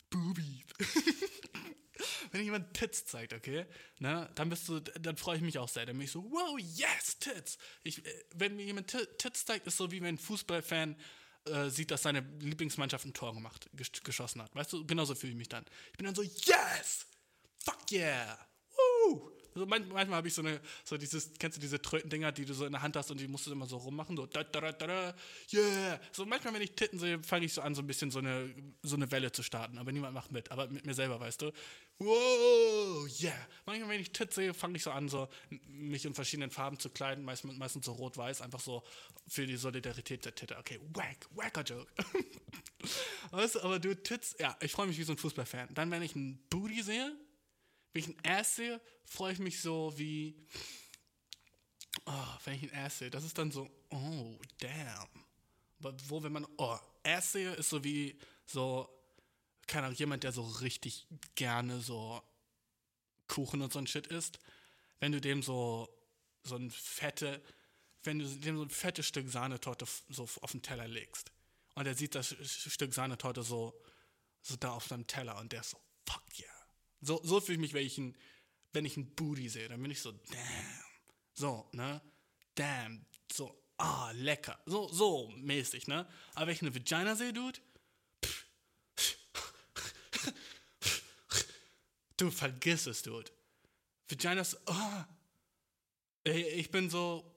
Boobies. 0.09 0.65
wenn 2.31 2.41
dir 2.41 2.45
jemand 2.45 2.75
Tits 2.75 3.05
zeigt, 3.05 3.35
okay, 3.35 3.67
ne, 3.99 4.31
dann 4.35 4.49
bist 4.49 4.69
du, 4.69 4.81
dann 4.81 5.17
freue 5.17 5.37
ich 5.37 5.43
mich 5.43 5.59
auch 5.59 5.69
sehr. 5.69 5.85
Dann 5.85 5.97
bin 5.97 6.05
ich 6.05 6.13
so, 6.13 6.25
wow, 6.31 6.59
yes, 6.59 7.19
Tits. 7.19 7.59
Ich, 7.83 8.05
äh, 8.05 8.25
wenn 8.35 8.57
mir 8.57 8.65
jemand 8.65 8.95
Tits 9.19 9.45
zeigt, 9.45 9.67
ist 9.67 9.77
so 9.77 9.91
wie 9.91 10.01
wenn 10.01 10.15
ein 10.15 10.19
Fußballfan 10.19 10.97
äh, 11.47 11.69
sieht, 11.69 11.91
dass 11.91 12.03
seine 12.03 12.21
Lieblingsmannschaft 12.41 13.05
ein 13.05 13.15
Tor 13.15 13.35
gemacht, 13.35 13.69
geschossen 14.05 14.43
hat. 14.43 14.55
Weißt 14.55 14.73
du, 14.73 14.87
genauso 14.87 15.15
fühle 15.15 15.33
ich 15.33 15.39
mich 15.39 15.49
dann. 15.49 15.65
Ich 15.93 15.99
bin 15.99 16.07
dann 16.07 16.15
so, 16.15 16.23
yes! 16.23 17.07
Fuck 17.59 17.93
yeah! 17.93 18.39
Woo! 18.77 19.31
Also 19.55 19.67
manchmal 19.67 20.09
habe 20.09 20.27
ich 20.27 20.35
so 20.35 20.43
eine, 20.43 20.61
so 20.85 20.97
dieses, 20.97 21.33
kennst 21.39 21.57
du 21.57 21.61
diese 21.61 21.81
Tröten-Dinger, 21.81 22.33
die 22.33 22.45
du 22.45 22.55
so 22.55 22.67
in 22.67 22.73
der 22.73 22.83
Hand 22.83 22.97
hast 22.97 23.11
und 23.11 23.21
die 23.21 23.29
musst 23.29 23.47
du 23.47 23.53
immer 23.53 23.67
so 23.67 23.77
rummachen, 23.77 24.17
so 24.17 24.27
da, 24.27 24.43
da, 24.43 24.61
da, 24.61 24.73
da, 24.73 25.15
yeah. 25.53 26.01
So 26.11 26.27
manchmal, 26.27 26.55
wenn 26.55 26.63
ich 26.63 26.73
Titten 26.73 26.99
sehe, 26.99 27.23
fange 27.23 27.47
ich 27.47 27.53
so 27.53 27.61
an, 27.61 27.75
so 27.75 27.83
ein 27.83 27.87
bisschen 27.87 28.11
so 28.11 28.19
eine, 28.19 28.53
so 28.83 28.97
eine 28.97 29.11
Welle 29.13 29.31
zu 29.31 29.45
starten, 29.45 29.79
aber 29.79 29.93
niemand 29.93 30.13
macht 30.13 30.33
mit, 30.33 30.51
aber 30.51 30.67
mit 30.69 30.85
mir 30.87 30.95
selber, 30.95 31.21
weißt 31.21 31.43
du. 31.43 31.53
Wow, 31.99 33.07
yeah. 33.21 33.33
Manchmal, 33.67 33.91
wenn 33.91 34.01
ich 34.01 34.11
Titten 34.11 34.35
sehe, 34.35 34.55
fange 34.55 34.77
ich 34.77 34.83
so 34.83 34.91
an, 34.91 35.09
so 35.09 35.29
mich 35.67 36.05
in 36.05 36.15
verschiedenen 36.15 36.51
Farben 36.51 36.79
zu 36.79 36.91
kleiden, 36.91 37.25
meistens, 37.25 37.57
meistens 37.57 37.87
so 37.87 37.93
rot-weiß, 37.93 38.43
einfach 38.43 38.61
so 38.61 38.83
für 39.29 39.47
die 39.47 39.57
Solidarität 39.57 40.25
der 40.25 40.35
Titte. 40.35 40.59
Okay, 40.59 40.81
wack, 40.93 41.29
wacker 41.31 41.63
Joke. 41.63 41.91
weißt 43.31 43.57
du, 43.57 43.61
aber 43.61 43.79
du 43.79 43.95
Tits, 43.95 44.35
ja, 44.39 44.57
ich 44.61 44.73
freue 44.73 44.89
mich 44.89 44.99
wie 44.99 45.05
so 45.05 45.13
ein 45.13 45.19
Fußballfan. 45.19 45.69
Dann, 45.73 45.91
wenn 45.91 46.03
ich 46.03 46.17
ein 46.17 46.45
Booty 46.51 46.83
sehe, 46.83 47.17
wenn 47.93 48.03
ich 48.03 48.09
ein 48.09 48.17
Ass 48.25 48.57
sehe, 48.57 48.81
freue 49.05 49.33
ich 49.33 49.39
mich 49.39 49.61
so 49.61 49.93
wie. 49.97 50.37
Oh, 52.07 52.37
wenn 52.45 52.55
ich 52.55 52.73
ein 52.73 52.85
Ass 52.85 52.99
sehe, 52.99 53.11
das 53.11 53.25
ist 53.25 53.39
dann 53.39 53.53
so, 53.53 53.71
oh, 53.91 54.39
damn. 54.59 55.09
Aber 55.79 55.97
wo, 56.09 56.23
wenn 56.23 56.33
man, 56.33 56.47
oh, 56.57 56.77
Ass 57.05 57.33
sehe, 57.33 57.53
ist 57.55 57.71
so 57.71 57.85
wie 57.85 58.19
so, 58.47 58.89
keine 59.67 59.87
Ahnung, 59.87 59.99
jemand, 59.99 60.25
der 60.25 60.33
so 60.33 60.43
richtig 60.43 61.07
gerne 61.35 61.81
so 61.81 62.23
Kuchen 63.29 63.63
und 63.63 63.73
so 63.73 63.79
ein 63.79 63.87
Shit 63.87 64.07
isst. 64.07 64.39
Wenn 65.01 65.13
du 65.13 65.21
dem 65.21 65.43
so, 65.43 65.89
so 66.43 66.57
ein 66.57 66.71
fette, 66.71 67.43
wenn 68.03 68.19
du 68.19 68.27
dem 68.27 68.57
so 68.57 68.63
ein 68.63 68.71
fettes 68.71 69.07
Stück 69.07 69.29
Sahnetorte 69.29 69.87
so 70.09 70.29
auf 70.41 70.53
den 70.53 70.63
Teller 70.63 70.89
legst. 70.89 71.33
Und 71.75 71.87
er 71.87 71.95
sieht 71.95 72.15
das 72.15 72.35
Stück 72.43 72.95
Sahnetorte 72.95 73.43
so, 73.43 73.75
so 74.43 74.57
da 74.57 74.73
auf 74.73 74.87
seinem 74.87 75.07
Teller 75.07 75.39
und 75.39 75.53
der 75.53 75.61
ist 75.61 75.71
so, 75.71 75.81
fuck 76.07 76.23
yeah. 76.39 76.49
So, 77.01 77.21
so 77.23 77.41
fühle 77.41 77.57
ich 77.57 77.61
mich, 77.61 77.75
wenn 77.75 77.87
ich, 77.87 77.99
ein, 77.99 78.17
wenn 78.73 78.85
ich 78.85 78.97
ein 78.97 79.15
Booty 79.15 79.49
sehe. 79.49 79.69
Dann 79.69 79.83
bin 79.83 79.91
ich 79.91 80.01
so, 80.01 80.13
damn. 80.13 80.85
So, 81.35 81.69
ne? 81.73 82.01
Damn. 82.55 83.05
So, 83.33 83.61
ah, 83.79 84.11
lecker. 84.13 84.59
So, 84.67 84.89
so 84.89 85.29
mäßig, 85.37 85.89
ne? 85.89 86.09
Aber 86.35 86.47
wenn 86.47 86.55
ich 86.55 86.63
eine 86.63 86.75
Vagina 86.75 87.17
sehe, 87.17 87.33
Dude, 87.33 87.59
du 92.17 92.31
vergiss 92.31 92.87
es, 92.87 93.03
Dude. 93.03 93.31
Vaginas, 94.09 94.57
oh. 94.67 95.05
Ich 96.25 96.71
bin 96.71 96.89
so, 96.89 97.35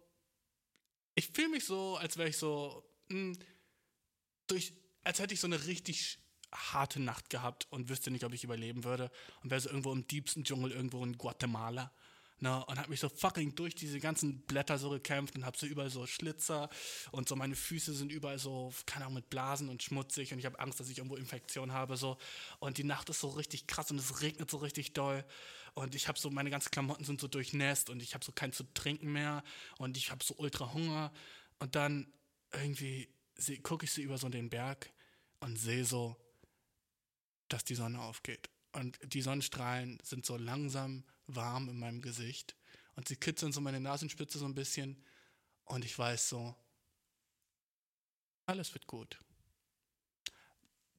ich 1.16 1.28
fühle 1.28 1.50
mich 1.50 1.66
so, 1.66 1.98
als 1.98 2.18
wäre 2.18 2.30
ich 2.30 2.38
so, 2.38 2.84
mh, 3.10 3.18
hm, 3.18 3.40
durch, 4.48 4.74
als 5.04 5.20
hätte 5.20 5.34
ich 5.34 5.40
so 5.40 5.48
eine 5.48 5.66
richtig 5.66 6.20
harte 6.54 7.02
Nacht 7.02 7.30
gehabt 7.30 7.68
und 7.70 7.90
wüsste 7.90 8.12
nicht, 8.12 8.24
ob 8.24 8.34
ich 8.34 8.44
überleben 8.44 8.84
würde. 8.84 9.12
Und 9.44 9.50
wäre 9.50 9.60
so 9.60 9.70
irgendwo 9.70 9.92
im 9.92 10.08
tiefsten 10.08 10.44
Dschungel, 10.44 10.72
irgendwo 10.72 11.04
in 11.04 11.18
Guatemala. 11.18 11.92
Ne, 12.40 12.64
und 12.66 12.78
habe 12.78 12.92
mich 12.92 13.00
so 13.00 13.10
fucking 13.10 13.56
durch 13.56 13.74
diese 13.74 14.00
ganzen 14.00 14.42
Blätter 14.42 14.78
so 14.78 14.92
gekämpft 14.92 15.36
und 15.36 15.44
habe 15.44 15.58
so 15.58 15.66
überall 15.66 15.90
so 15.90 16.06
Schlitzer 16.06 16.70
und 17.10 17.28
so 17.28 17.36
meine 17.36 17.56
Füße 17.56 17.96
sind 17.96 18.12
überall 18.12 18.38
so, 18.38 18.72
keine 18.86 19.06
Ahnung, 19.06 19.16
mit 19.16 19.32
Blasen 19.32 19.70
und 19.70 19.82
schmutzig 19.82 20.34
und 20.34 20.38
ich 20.38 20.46
habe 20.46 20.60
Angst, 20.60 20.80
dass 20.80 20.88
ich 20.88 21.00
irgendwo 21.00 21.16
Infektion 21.16 21.72
habe 21.72 21.98
so 21.98 22.18
und 22.60 22.78
die 22.78 22.84
Nacht 22.84 23.10
ist 23.10 23.22
so 23.22 23.30
richtig 23.30 23.66
krass 23.66 23.90
und 23.90 23.98
es 23.98 24.22
regnet 24.22 24.52
so 24.52 24.58
richtig 24.58 24.94
doll 24.94 25.26
und 25.74 25.96
ich 25.96 26.08
habe 26.08 26.20
so, 26.20 26.30
meine 26.30 26.52
ganzen 26.52 26.70
Klamotten 26.70 27.06
sind 27.06 27.20
so 27.20 27.28
durchnässt 27.28 27.90
und 27.90 28.04
ich 28.04 28.14
habe 28.14 28.24
so 28.24 28.32
kein 28.32 28.54
zu 28.54 28.72
trinken 28.76 29.12
mehr 29.12 29.44
und 29.80 29.98
ich 29.98 30.12
habe 30.12 30.24
so 30.24 30.36
ultra 30.38 30.74
Hunger 30.74 31.12
und 31.58 31.76
dann 31.76 32.06
irgendwie 32.54 33.10
gucke 33.64 33.86
ich 33.86 33.92
so 33.92 34.02
über 34.02 34.20
so 34.20 34.30
den 34.30 34.52
Berg 34.52 34.92
und 35.40 35.58
sehe 35.58 35.86
so 35.86 36.16
dass 37.50 37.64
die 37.64 37.76
Sonne 37.76 38.02
aufgeht. 38.02 38.50
Und 38.74 39.00
die 39.04 39.22
Sonnenstrahlen 39.22 40.00
sind 40.04 40.26
so 40.26 40.38
langsam 40.38 41.04
warm 41.28 41.70
in 41.70 41.78
meinem 41.80 42.02
Gesicht. 42.02 42.56
Und 42.96 43.08
sie 43.08 43.16
kitzeln 43.16 43.52
so 43.52 43.62
meine 43.62 43.80
Nasenspitze 43.80 44.40
so 44.40 44.46
ein 44.46 44.56
bisschen. 44.56 45.04
Und 45.66 45.86
ich 45.86 45.98
weiß 45.98 46.30
so, 46.30 46.56
alles 48.46 48.74
wird 48.74 48.88
gut. 48.88 49.20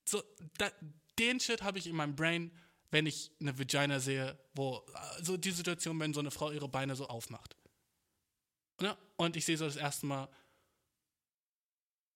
So, 0.04 0.22
da, 0.58 0.70
den 1.18 1.40
Shit 1.40 1.62
habe 1.62 1.78
ich 1.78 1.86
in 1.86 1.96
meinem 1.96 2.14
Brain, 2.14 2.56
wenn 2.90 3.06
ich 3.06 3.30
eine 3.40 3.58
Vagina 3.58 4.00
sehe, 4.00 4.38
wo, 4.54 4.76
also 4.94 5.36
die 5.36 5.50
Situation, 5.50 5.98
wenn 6.00 6.14
so 6.14 6.20
eine 6.20 6.30
Frau 6.30 6.50
ihre 6.50 6.68
Beine 6.68 6.94
so 6.96 7.06
aufmacht. 7.08 7.56
Ja, 8.80 8.96
und 9.16 9.36
ich 9.36 9.44
sehe 9.44 9.56
so 9.56 9.64
das 9.64 9.76
erste 9.76 10.06
Mal 10.06 10.28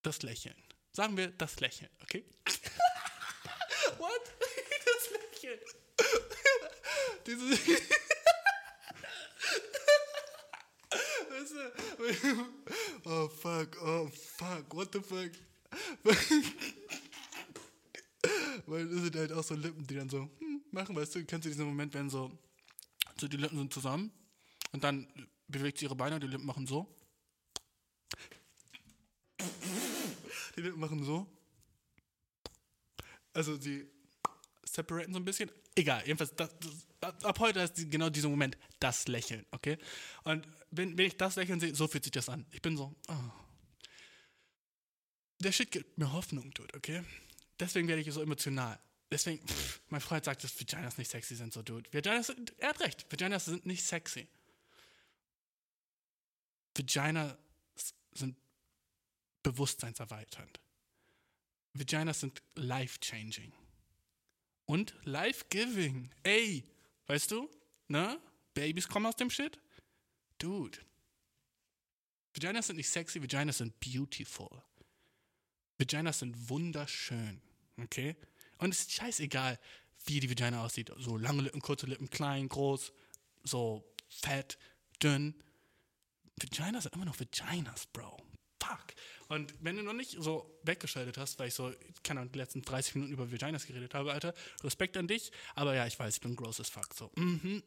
das 0.02 0.22
Lächeln. 0.22 0.56
Sagen 0.92 1.16
wir 1.16 1.28
das 1.28 1.58
Lächeln, 1.60 1.90
okay? 2.02 2.24
What? 3.98 4.20
Das 4.84 5.10
Lächeln. 5.10 5.60
Diese. 7.26 7.50
weißt 11.30 11.52
du? 11.52 12.01
Oh 13.04 13.28
fuck, 13.28 13.76
oh 13.82 14.08
fuck, 14.08 14.74
what 14.74 14.92
the 14.92 15.00
fuck? 15.00 15.30
Weil 18.66 18.88
das 18.88 19.02
sind 19.02 19.16
halt 19.16 19.32
auch 19.32 19.42
so 19.42 19.54
Lippen, 19.54 19.86
die 19.86 19.96
dann 19.96 20.08
so 20.08 20.30
hm, 20.38 20.62
machen, 20.70 20.94
weißt 20.94 21.16
du, 21.16 21.24
kennst 21.24 21.46
du 21.46 21.50
diesen 21.50 21.66
Moment, 21.66 21.92
wenn 21.94 22.08
so, 22.08 22.30
so 23.18 23.26
die 23.26 23.36
Lippen 23.36 23.58
sind 23.58 23.72
zusammen 23.72 24.12
und 24.72 24.84
dann 24.84 25.08
bewegt 25.48 25.78
sie 25.78 25.86
ihre 25.86 25.96
Beine 25.96 26.16
und 26.16 26.22
die 26.22 26.28
Lippen 26.28 26.46
machen 26.46 26.66
so. 26.66 26.86
Die 30.56 30.60
Lippen 30.60 30.80
machen 30.80 31.02
so. 31.04 31.26
Also 33.32 33.56
sie 33.56 33.86
separaten 34.64 35.12
so 35.12 35.20
ein 35.20 35.24
bisschen. 35.24 35.50
Egal, 35.74 36.02
jedenfalls, 36.06 36.34
das, 36.36 36.50
das, 36.58 36.86
ab, 37.02 37.24
ab 37.24 37.38
heute 37.40 37.60
ist 37.60 37.74
die, 37.74 37.88
genau 37.88 38.08
dieser 38.08 38.28
Moment 38.28 38.56
das 38.80 39.08
Lächeln, 39.08 39.44
okay? 39.50 39.78
Und 40.24 40.46
wenn, 40.70 40.96
wenn 40.96 41.06
ich 41.06 41.16
das 41.16 41.36
Lächeln 41.36 41.60
sehe, 41.60 41.74
so 41.74 41.86
fühlt 41.88 42.04
sich 42.04 42.12
das 42.12 42.28
an. 42.28 42.46
Ich 42.52 42.62
bin 42.62 42.76
so, 42.76 42.94
oh. 43.08 43.14
Der 45.40 45.52
Shit 45.52 45.70
gibt 45.72 45.98
mir 45.98 46.12
Hoffnung, 46.12 46.52
Dude, 46.54 46.74
okay? 46.74 47.04
Deswegen 47.58 47.88
werde 47.88 48.02
ich 48.02 48.12
so 48.12 48.22
emotional. 48.22 48.78
Deswegen, 49.10 49.46
pff, 49.46 49.80
mein 49.88 50.00
Freund 50.00 50.24
sagt, 50.24 50.42
dass 50.44 50.58
Vaginas 50.58 50.96
nicht 50.96 51.10
sexy 51.10 51.34
sind, 51.36 51.52
so, 51.52 51.62
Dude. 51.62 51.92
Vaginas, 51.92 52.32
er 52.58 52.68
hat 52.68 52.80
recht, 52.80 53.06
Vaginas 53.10 53.44
sind 53.46 53.66
nicht 53.66 53.84
sexy. 53.84 54.28
Vaginas 56.76 57.36
sind 58.14 58.36
bewusstseinserweiternd. 59.42 60.60
Vaginas 61.74 62.20
sind 62.20 62.42
life-changing. 62.54 63.52
Und 64.64 64.94
life-giving. 65.04 66.10
Ey, 66.22 66.64
weißt 67.06 67.30
du? 67.30 67.50
Ne? 67.88 68.20
Babys 68.54 68.88
kommen 68.88 69.06
aus 69.06 69.16
dem 69.16 69.30
Shit. 69.30 69.60
Dude. 70.38 70.78
Vaginas 72.34 72.68
sind 72.68 72.76
nicht 72.76 72.88
sexy, 72.88 73.22
Vaginas 73.22 73.58
sind 73.58 73.78
beautiful. 73.80 74.62
Vaginas 75.78 76.20
sind 76.20 76.48
wunderschön. 76.48 77.40
Okay? 77.78 78.16
Und 78.58 78.70
es 78.70 78.80
ist 78.80 78.92
scheißegal, 78.92 79.58
wie 80.06 80.20
die 80.20 80.30
Vagina 80.30 80.64
aussieht. 80.64 80.90
So 80.98 81.16
lange 81.16 81.42
Lippen, 81.42 81.60
kurze 81.60 81.86
Lippen, 81.86 82.10
klein, 82.10 82.48
groß, 82.48 82.92
so 83.44 83.84
fett, 84.08 84.58
dünn. 85.02 85.34
Vaginas 86.40 86.84
sind 86.84 86.94
immer 86.94 87.04
noch 87.04 87.18
Vaginas, 87.18 87.86
Bro. 87.86 88.22
Fuck. 88.62 88.94
Und 89.28 89.54
wenn 89.60 89.76
du 89.76 89.82
noch 89.82 89.92
nicht 89.92 90.16
so 90.18 90.58
weggeschaltet 90.62 91.16
hast, 91.18 91.38
weil 91.38 91.48
ich 91.48 91.54
so, 91.54 91.72
keine 92.02 92.20
Ahnung, 92.20 92.32
die 92.32 92.38
letzten 92.38 92.62
30 92.62 92.96
Minuten 92.96 93.12
über 93.12 93.32
Vaginas 93.32 93.66
geredet 93.66 93.94
habe, 93.94 94.12
Alter, 94.12 94.34
Respekt 94.62 94.96
an 94.96 95.08
dich. 95.08 95.32
Aber 95.54 95.74
ja, 95.74 95.86
ich 95.86 95.98
weiß, 95.98 96.14
ich 96.14 96.20
bin 96.20 96.36
gross 96.36 96.60
as 96.60 96.68
fuck. 96.68 96.88
So, 96.94 97.10
mhm. 97.16 97.62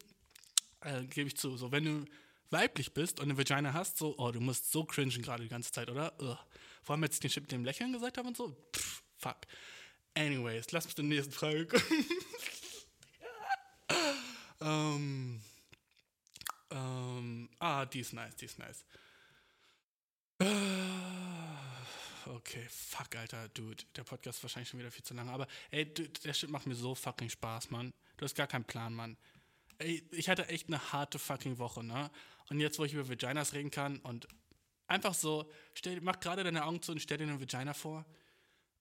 Äh, 0.82 1.06
Gebe 1.06 1.28
ich 1.28 1.38
zu. 1.38 1.58
So, 1.58 1.72
wenn 1.72 1.86
du 1.86 2.06
weiblich 2.52 2.94
bist 2.94 3.20
und 3.20 3.26
eine 3.26 3.38
Vagina 3.38 3.74
hast, 3.74 3.98
so, 3.98 4.16
oh, 4.18 4.32
du 4.32 4.40
musst 4.40 4.72
so 4.72 4.86
cringen 4.86 5.22
gerade 5.22 5.44
die 5.44 5.50
ganze 5.50 5.72
Zeit, 5.72 5.90
oder? 5.90 6.14
Ugh. 6.22 6.38
Vor 6.84 6.94
allem, 6.94 7.04
als 7.04 7.16
ich 7.16 7.20
den 7.22 7.32
Shit 7.32 7.44
mit 7.44 7.52
dem 7.52 7.66
Lächeln 7.66 7.92
gesagt 7.92 8.18
habe 8.18 8.28
und 8.28 8.38
so. 8.38 8.56
Pff, 8.76 9.02
fuck. 9.18 9.38
Anyways, 10.14 10.72
lass 10.72 10.86
uns 10.86 10.96
zur 10.96 11.04
nächsten 11.04 11.34
Frage 11.34 11.66
kommen. 11.66 12.06
ähm, 14.62 15.42
ähm, 16.70 17.50
ah, 17.60 17.86
die 17.86 18.00
ist 18.02 18.14
nice, 18.14 18.36
die 18.36 18.46
ist 18.46 18.60
nice. 18.60 18.86
Okay, 22.28 22.66
fuck, 22.70 23.16
Alter, 23.16 23.48
Dude. 23.50 23.84
Der 23.96 24.04
Podcast 24.04 24.40
ist 24.40 24.44
wahrscheinlich 24.44 24.70
schon 24.70 24.80
wieder 24.80 24.92
viel 24.92 25.04
zu 25.04 25.14
lange. 25.14 25.32
Aber, 25.32 25.48
ey, 25.70 25.86
dude, 25.86 26.10
der 26.22 26.34
Shit 26.34 26.50
macht 26.50 26.66
mir 26.66 26.76
so 26.76 26.96
fucking 26.96 27.30
Spaß, 27.30 27.70
Mann. 27.70 27.94
Du 28.18 28.26
hast 28.26 28.36
gar 28.36 28.48
keinen 28.48 28.66
Plan, 28.66 28.94
Mann. 28.94 29.16
Ey, 29.78 30.08
ich 30.12 30.30
hatte 30.30 30.48
echt 30.48 30.68
eine 30.68 30.92
harte 30.92 31.20
fucking 31.20 31.60
Woche, 31.60 31.84
ne? 31.84 32.10
Und 32.50 32.60
jetzt, 32.60 32.80
wo 32.80 32.86
ich 32.86 32.94
über 32.94 33.08
Vaginas 33.08 33.54
reden 33.54 33.70
kann 33.70 34.00
und 34.00 34.28
einfach 34.88 35.14
so, 35.14 35.50
stell, 35.74 36.02
mach 36.02 36.20
gerade 36.20 36.44
deine 36.44 36.66
Augen 36.66 36.82
zu 36.82 36.94
und 36.94 37.00
stell 37.00 37.18
dir 37.18 37.26
eine 37.26 37.40
Vagina 37.40 37.74
vor. 37.74 38.06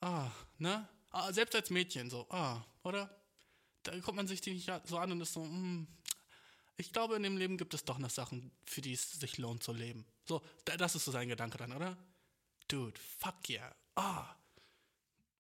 Ah, 0.00 0.30
ne? 0.58 0.88
Ah, 1.10 1.32
selbst 1.32 1.54
als 1.54 1.70
Mädchen 1.70 2.10
so, 2.10 2.26
ah, 2.30 2.64
oder? 2.82 3.14
Da 3.82 3.98
guckt 3.98 4.16
man 4.16 4.26
sich 4.26 4.40
die 4.40 4.52
nicht 4.52 4.70
so 4.84 4.98
an 4.98 5.12
und 5.12 5.20
ist 5.20 5.34
so, 5.34 5.42
hm, 5.42 5.86
ich 6.76 6.92
glaube, 6.92 7.16
in 7.16 7.22
dem 7.22 7.36
Leben 7.36 7.56
gibt 7.56 7.74
es 7.74 7.84
doch 7.84 7.98
noch 7.98 8.10
Sachen, 8.10 8.50
für 8.64 8.80
die 8.80 8.94
es 8.94 9.12
sich 9.12 9.38
lohnt 9.38 9.62
zu 9.62 9.72
leben. 9.72 10.06
So, 10.24 10.42
das 10.64 10.94
ist 10.94 11.04
so 11.04 11.10
sein 11.10 11.28
Gedanke 11.28 11.58
dann, 11.58 11.72
oder? 11.72 11.96
Dude, 12.68 12.98
fuck 13.18 13.48
yeah. 13.48 13.74
Ah. 13.94 14.34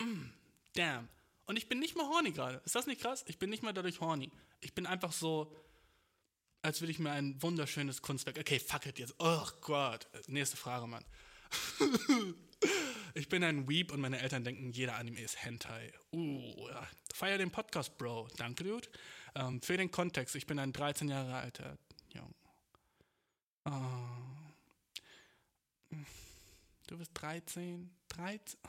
Mm, 0.00 0.30
damn. 0.74 1.08
Und 1.46 1.56
ich 1.56 1.68
bin 1.68 1.78
nicht 1.78 1.96
mal 1.96 2.06
horny 2.06 2.32
gerade. 2.32 2.60
Ist 2.64 2.74
das 2.74 2.86
nicht 2.86 3.00
krass? 3.00 3.24
Ich 3.28 3.38
bin 3.38 3.50
nicht 3.50 3.62
mal 3.62 3.72
dadurch 3.72 4.00
horny. 4.00 4.30
Ich 4.60 4.74
bin 4.74 4.86
einfach 4.86 5.12
so, 5.12 5.54
als 6.62 6.80
würde 6.80 6.92
ich 6.92 6.98
mir 6.98 7.10
ein 7.10 7.40
wunderschönes 7.42 8.02
Kunstwerk. 8.02 8.38
Okay, 8.38 8.58
fuck 8.58 8.86
it 8.86 8.98
jetzt. 8.98 9.14
Oh 9.18 9.46
Gott. 9.60 10.06
Nächste 10.26 10.56
Frage, 10.56 10.86
Mann. 10.86 11.04
ich 13.14 13.28
bin 13.28 13.44
ein 13.44 13.68
Weep 13.68 13.92
und 13.92 14.00
meine 14.00 14.20
Eltern 14.20 14.44
denken, 14.44 14.70
jeder 14.70 14.96
Anime 14.96 15.20
ist 15.20 15.44
Hentai. 15.44 15.92
Uh, 16.12 16.68
ja. 16.68 16.88
feier 17.12 17.38
den 17.38 17.50
Podcast, 17.50 17.98
Bro. 17.98 18.28
Danke, 18.36 18.64
Dude. 18.64 18.88
Ähm, 19.34 19.60
für 19.60 19.76
den 19.76 19.90
Kontext, 19.90 20.34
ich 20.36 20.46
bin 20.46 20.58
ein 20.58 20.72
13 20.72 21.08
Jahre 21.08 21.34
alter 21.34 21.76
Junge. 22.12 22.34
Oh. 23.66 24.13
Du 26.86 26.98
bist 26.98 27.12
13? 27.14 27.90
13? 28.08 28.60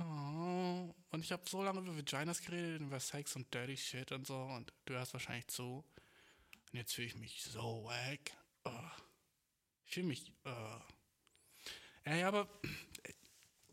Oh. 0.00 0.94
Und 1.10 1.24
ich 1.24 1.30
habe 1.30 1.42
so 1.48 1.62
lange 1.62 1.80
über 1.80 1.96
Vaginas 1.96 2.40
geredet, 2.42 2.80
über 2.80 2.98
Sex 2.98 3.36
und 3.36 3.52
Dirty 3.52 3.76
Shit 3.76 4.12
und 4.12 4.26
so. 4.26 4.36
Und 4.36 4.72
du 4.86 4.94
hörst 4.94 5.12
wahrscheinlich 5.12 5.46
zu. 5.48 5.84
Und 6.72 6.78
jetzt 6.78 6.94
fühle 6.94 7.06
ich 7.08 7.16
mich 7.16 7.42
so 7.42 7.84
wack. 7.84 8.32
Oh. 8.64 8.90
Ich 9.86 9.94
fühle 9.94 10.06
mich. 10.06 10.32
Oh. 10.44 10.80
Ey, 12.04 12.24
aber 12.24 12.48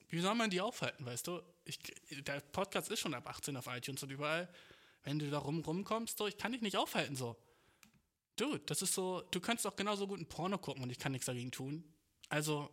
wie 0.10 0.20
soll 0.20 0.36
man 0.36 0.50
die 0.50 0.62
aufhalten, 0.62 1.06
weißt 1.06 1.28
du? 1.28 1.42
Ich, 1.66 1.80
der 2.12 2.42
Podcast 2.42 2.92
ist 2.92 3.00
schon 3.00 3.14
ab 3.14 3.28
18 3.28 3.58
auf 3.58 3.68
iTunes 3.68 4.04
und 4.04 4.12
überall. 4.12 4.52
Wenn 5.04 5.20
du 5.20 5.30
da 5.30 5.40
rum, 5.40 5.62
rumkommst, 5.62 6.18
so, 6.18 6.28
ich 6.28 6.38
kann 6.38 6.52
dich 6.52 6.62
nicht 6.62 6.78
aufhalten, 6.78 7.16
so. 7.16 7.38
Dude, 8.36 8.60
das 8.60 8.82
ist 8.82 8.94
so, 8.94 9.22
du 9.32 9.40
könntest 9.40 9.66
auch 9.66 9.76
genauso 9.76 10.08
gut 10.08 10.20
ein 10.20 10.30
Porno 10.30 10.58
gucken 10.58 10.84
und 10.84 10.92
ich 10.92 11.00
kann 11.00 11.12
nichts 11.12 11.26
dagegen 11.26 11.52
tun. 11.52 11.84
Also, 12.30 12.70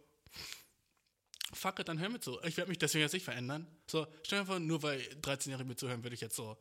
fuck 1.52 1.78
it, 1.78 1.88
dann 1.88 1.98
hör 1.98 2.09
mir 2.09 2.20
zu. 2.20 2.40
Ich 2.42 2.57
werde 2.57 2.70
mich 2.70 2.78
deswegen 2.78 3.02
jetzt 3.02 3.12
nicht 3.12 3.24
verändern. 3.24 3.66
So, 3.86 4.07
stell 4.24 4.40
dir 4.40 4.46
vor, 4.46 4.59
nur 4.59 4.82
weil 4.82 5.00
13-Jährige 5.22 5.64
mir 5.64 5.76
zuhören, 5.76 6.02
würde 6.02 6.14
ich 6.14 6.20
jetzt 6.20 6.36
so 6.36 6.57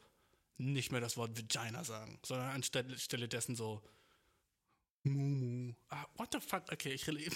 nicht 0.57 0.91
mehr 0.91 1.01
das 1.01 1.17
Wort 1.17 1.37
Vagina 1.37 1.83
sagen, 1.83 2.19
sondern 2.23 2.49
anstelle 2.51 3.27
dessen 3.27 3.55
so 3.55 3.81
Mumu. 5.03 5.73
Ah, 5.89 6.05
what 6.15 6.31
the 6.31 6.39
fuck? 6.39 6.63
Okay, 6.71 6.93
ich 6.93 7.07
rede. 7.07 7.35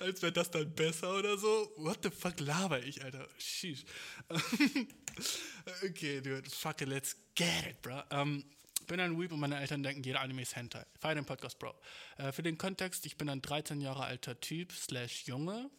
Als 0.00 0.22
wäre 0.22 0.32
das 0.32 0.50
dann 0.50 0.74
besser 0.74 1.16
oder 1.16 1.38
so. 1.38 1.72
What 1.76 1.98
the 2.02 2.10
fuck 2.10 2.40
laber 2.40 2.82
ich, 2.82 3.02
Alter? 3.04 3.28
Sheesh. 3.38 3.84
okay, 5.84 6.20
dude, 6.20 6.48
fuck 6.50 6.80
it, 6.80 6.88
let's 6.88 7.16
get 7.34 7.66
it, 7.66 7.82
bro. 7.82 8.02
Um, 8.10 8.44
bin 8.88 8.98
ein 8.98 9.18
Weep 9.18 9.30
und 9.30 9.38
meine 9.38 9.60
Eltern 9.60 9.84
denken, 9.84 10.02
jeder 10.02 10.20
Anime 10.20 10.42
ist 10.42 10.56
Hentai. 10.56 10.84
Feier 10.98 11.14
den 11.14 11.24
Podcast, 11.24 11.58
Bro. 11.60 11.74
Äh, 12.16 12.32
für 12.32 12.42
den 12.42 12.58
Kontext, 12.58 13.06
ich 13.06 13.16
bin 13.16 13.28
ein 13.28 13.40
13 13.40 13.80
Jahre 13.80 14.04
alter 14.04 14.40
Typ, 14.40 14.72
slash 14.72 15.26
Junge. 15.26 15.70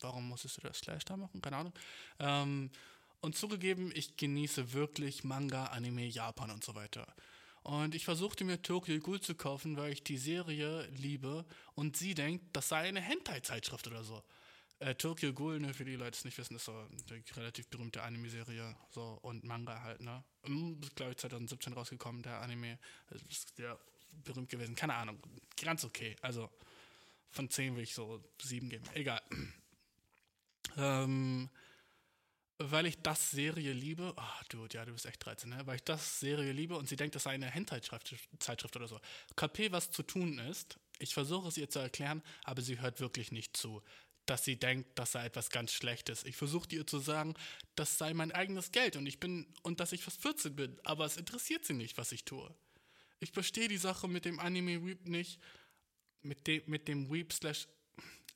Warum 0.00 0.28
musstest 0.28 0.56
du 0.56 0.62
das 0.62 0.78
Slash 0.78 1.04
da 1.04 1.16
machen? 1.16 1.40
Keine 1.40 1.56
Ahnung. 1.58 1.72
Ähm, 2.18 2.70
und 3.20 3.36
zugegeben, 3.36 3.92
ich 3.94 4.16
genieße 4.16 4.72
wirklich 4.72 5.24
Manga, 5.24 5.66
Anime, 5.66 6.06
Japan 6.06 6.50
und 6.50 6.64
so 6.64 6.74
weiter. 6.74 7.06
Und 7.62 7.94
ich 7.94 8.04
versuchte 8.04 8.44
mir 8.44 8.60
Tokyo 8.60 8.98
Ghoul 8.98 9.20
zu 9.20 9.34
kaufen, 9.34 9.76
weil 9.78 9.92
ich 9.92 10.02
die 10.02 10.18
Serie 10.18 10.86
liebe 10.98 11.46
und 11.74 11.96
sie 11.96 12.14
denkt, 12.14 12.44
das 12.52 12.68
sei 12.68 12.88
eine 12.88 13.00
Hentai-Zeitschrift 13.00 13.86
oder 13.86 14.04
so. 14.04 14.22
Äh, 14.80 14.94
Tokyo 14.96 15.32
Ghoul, 15.32 15.60
ne, 15.60 15.72
für 15.72 15.84
die 15.84 15.94
Leute, 15.94 16.12
die 16.12 16.18
es 16.18 16.24
nicht 16.24 16.38
wissen, 16.38 16.56
ist 16.56 16.64
so 16.64 16.72
eine 16.72 17.22
relativ 17.36 17.68
berühmte 17.68 18.02
Anime-Serie 18.02 18.76
so, 18.90 19.18
und 19.22 19.44
Manga 19.44 19.80
halt, 19.82 20.00
ne? 20.00 20.24
Ist, 20.82 20.96
glaube 20.96 21.12
ich, 21.12 21.18
2017 21.18 21.72
rausgekommen, 21.72 22.22
der 22.22 22.40
Anime. 22.40 22.78
Ist 23.28 23.58
ja 23.58 23.78
berühmt 24.24 24.48
gewesen. 24.48 24.74
Keine 24.74 24.94
Ahnung. 24.94 25.18
Ganz 25.60 25.84
okay. 25.84 26.16
Also 26.20 26.50
von 27.30 27.50
10 27.50 27.76
will 27.76 27.82
ich 27.82 27.94
so 27.94 28.22
7 28.42 28.68
geben. 28.68 28.84
Egal. 28.94 29.22
Ähm, 30.76 31.50
weil 32.58 32.86
ich 32.86 33.00
das 33.00 33.30
Serie 33.30 33.72
liebe, 33.72 34.12
oh, 34.16 34.44
Dude, 34.48 34.76
ja, 34.76 34.84
du 34.84 34.92
bist 34.92 35.06
echt 35.06 35.24
13, 35.24 35.50
ne? 35.50 35.66
Weil 35.66 35.76
ich 35.76 35.84
das 35.84 36.18
Serie 36.18 36.50
liebe 36.52 36.76
und 36.76 36.88
sie 36.88 36.96
denkt, 36.96 37.14
das 37.14 37.24
sei 37.24 37.30
eine 37.30 37.46
Hentai-Zeitschrift 37.46 38.74
oder 38.74 38.88
so. 38.88 38.98
KP, 39.36 39.70
was 39.70 39.90
zu 39.90 40.02
tun 40.02 40.38
ist, 40.38 40.78
ich 40.98 41.14
versuche 41.14 41.48
es 41.48 41.58
ihr 41.58 41.68
zu 41.68 41.78
erklären, 41.78 42.22
aber 42.42 42.62
sie 42.62 42.80
hört 42.80 42.98
wirklich 42.98 43.30
nicht 43.30 43.56
zu 43.56 43.82
dass 44.26 44.44
sie 44.44 44.56
denkt, 44.56 44.98
das 44.98 45.12
sei 45.12 45.26
etwas 45.26 45.50
ganz 45.50 45.72
Schlechtes. 45.72 46.24
Ich 46.24 46.36
versuchte 46.36 46.76
ihr 46.76 46.86
zu 46.86 46.98
sagen, 46.98 47.34
das 47.76 47.98
sei 47.98 48.14
mein 48.14 48.32
eigenes 48.32 48.72
Geld 48.72 48.96
und 48.96 49.06
ich 49.06 49.20
bin 49.20 49.46
und 49.62 49.80
dass 49.80 49.92
ich 49.92 50.02
fast 50.02 50.20
14 50.22 50.56
bin, 50.56 50.78
aber 50.84 51.04
es 51.04 51.16
interessiert 51.16 51.64
sie 51.64 51.74
nicht, 51.74 51.98
was 51.98 52.12
ich 52.12 52.24
tue. 52.24 52.54
Ich 53.20 53.32
verstehe 53.32 53.68
die 53.68 53.76
Sache 53.76 54.08
mit 54.08 54.24
dem 54.24 54.38
Anime 54.38 54.84
Weep 54.84 55.06
nicht, 55.08 55.40
mit 56.22 56.46
dem 56.46 56.62
mit 56.66 56.88
dem 56.88 57.12
Weep 57.12 57.32
slash 57.32 57.68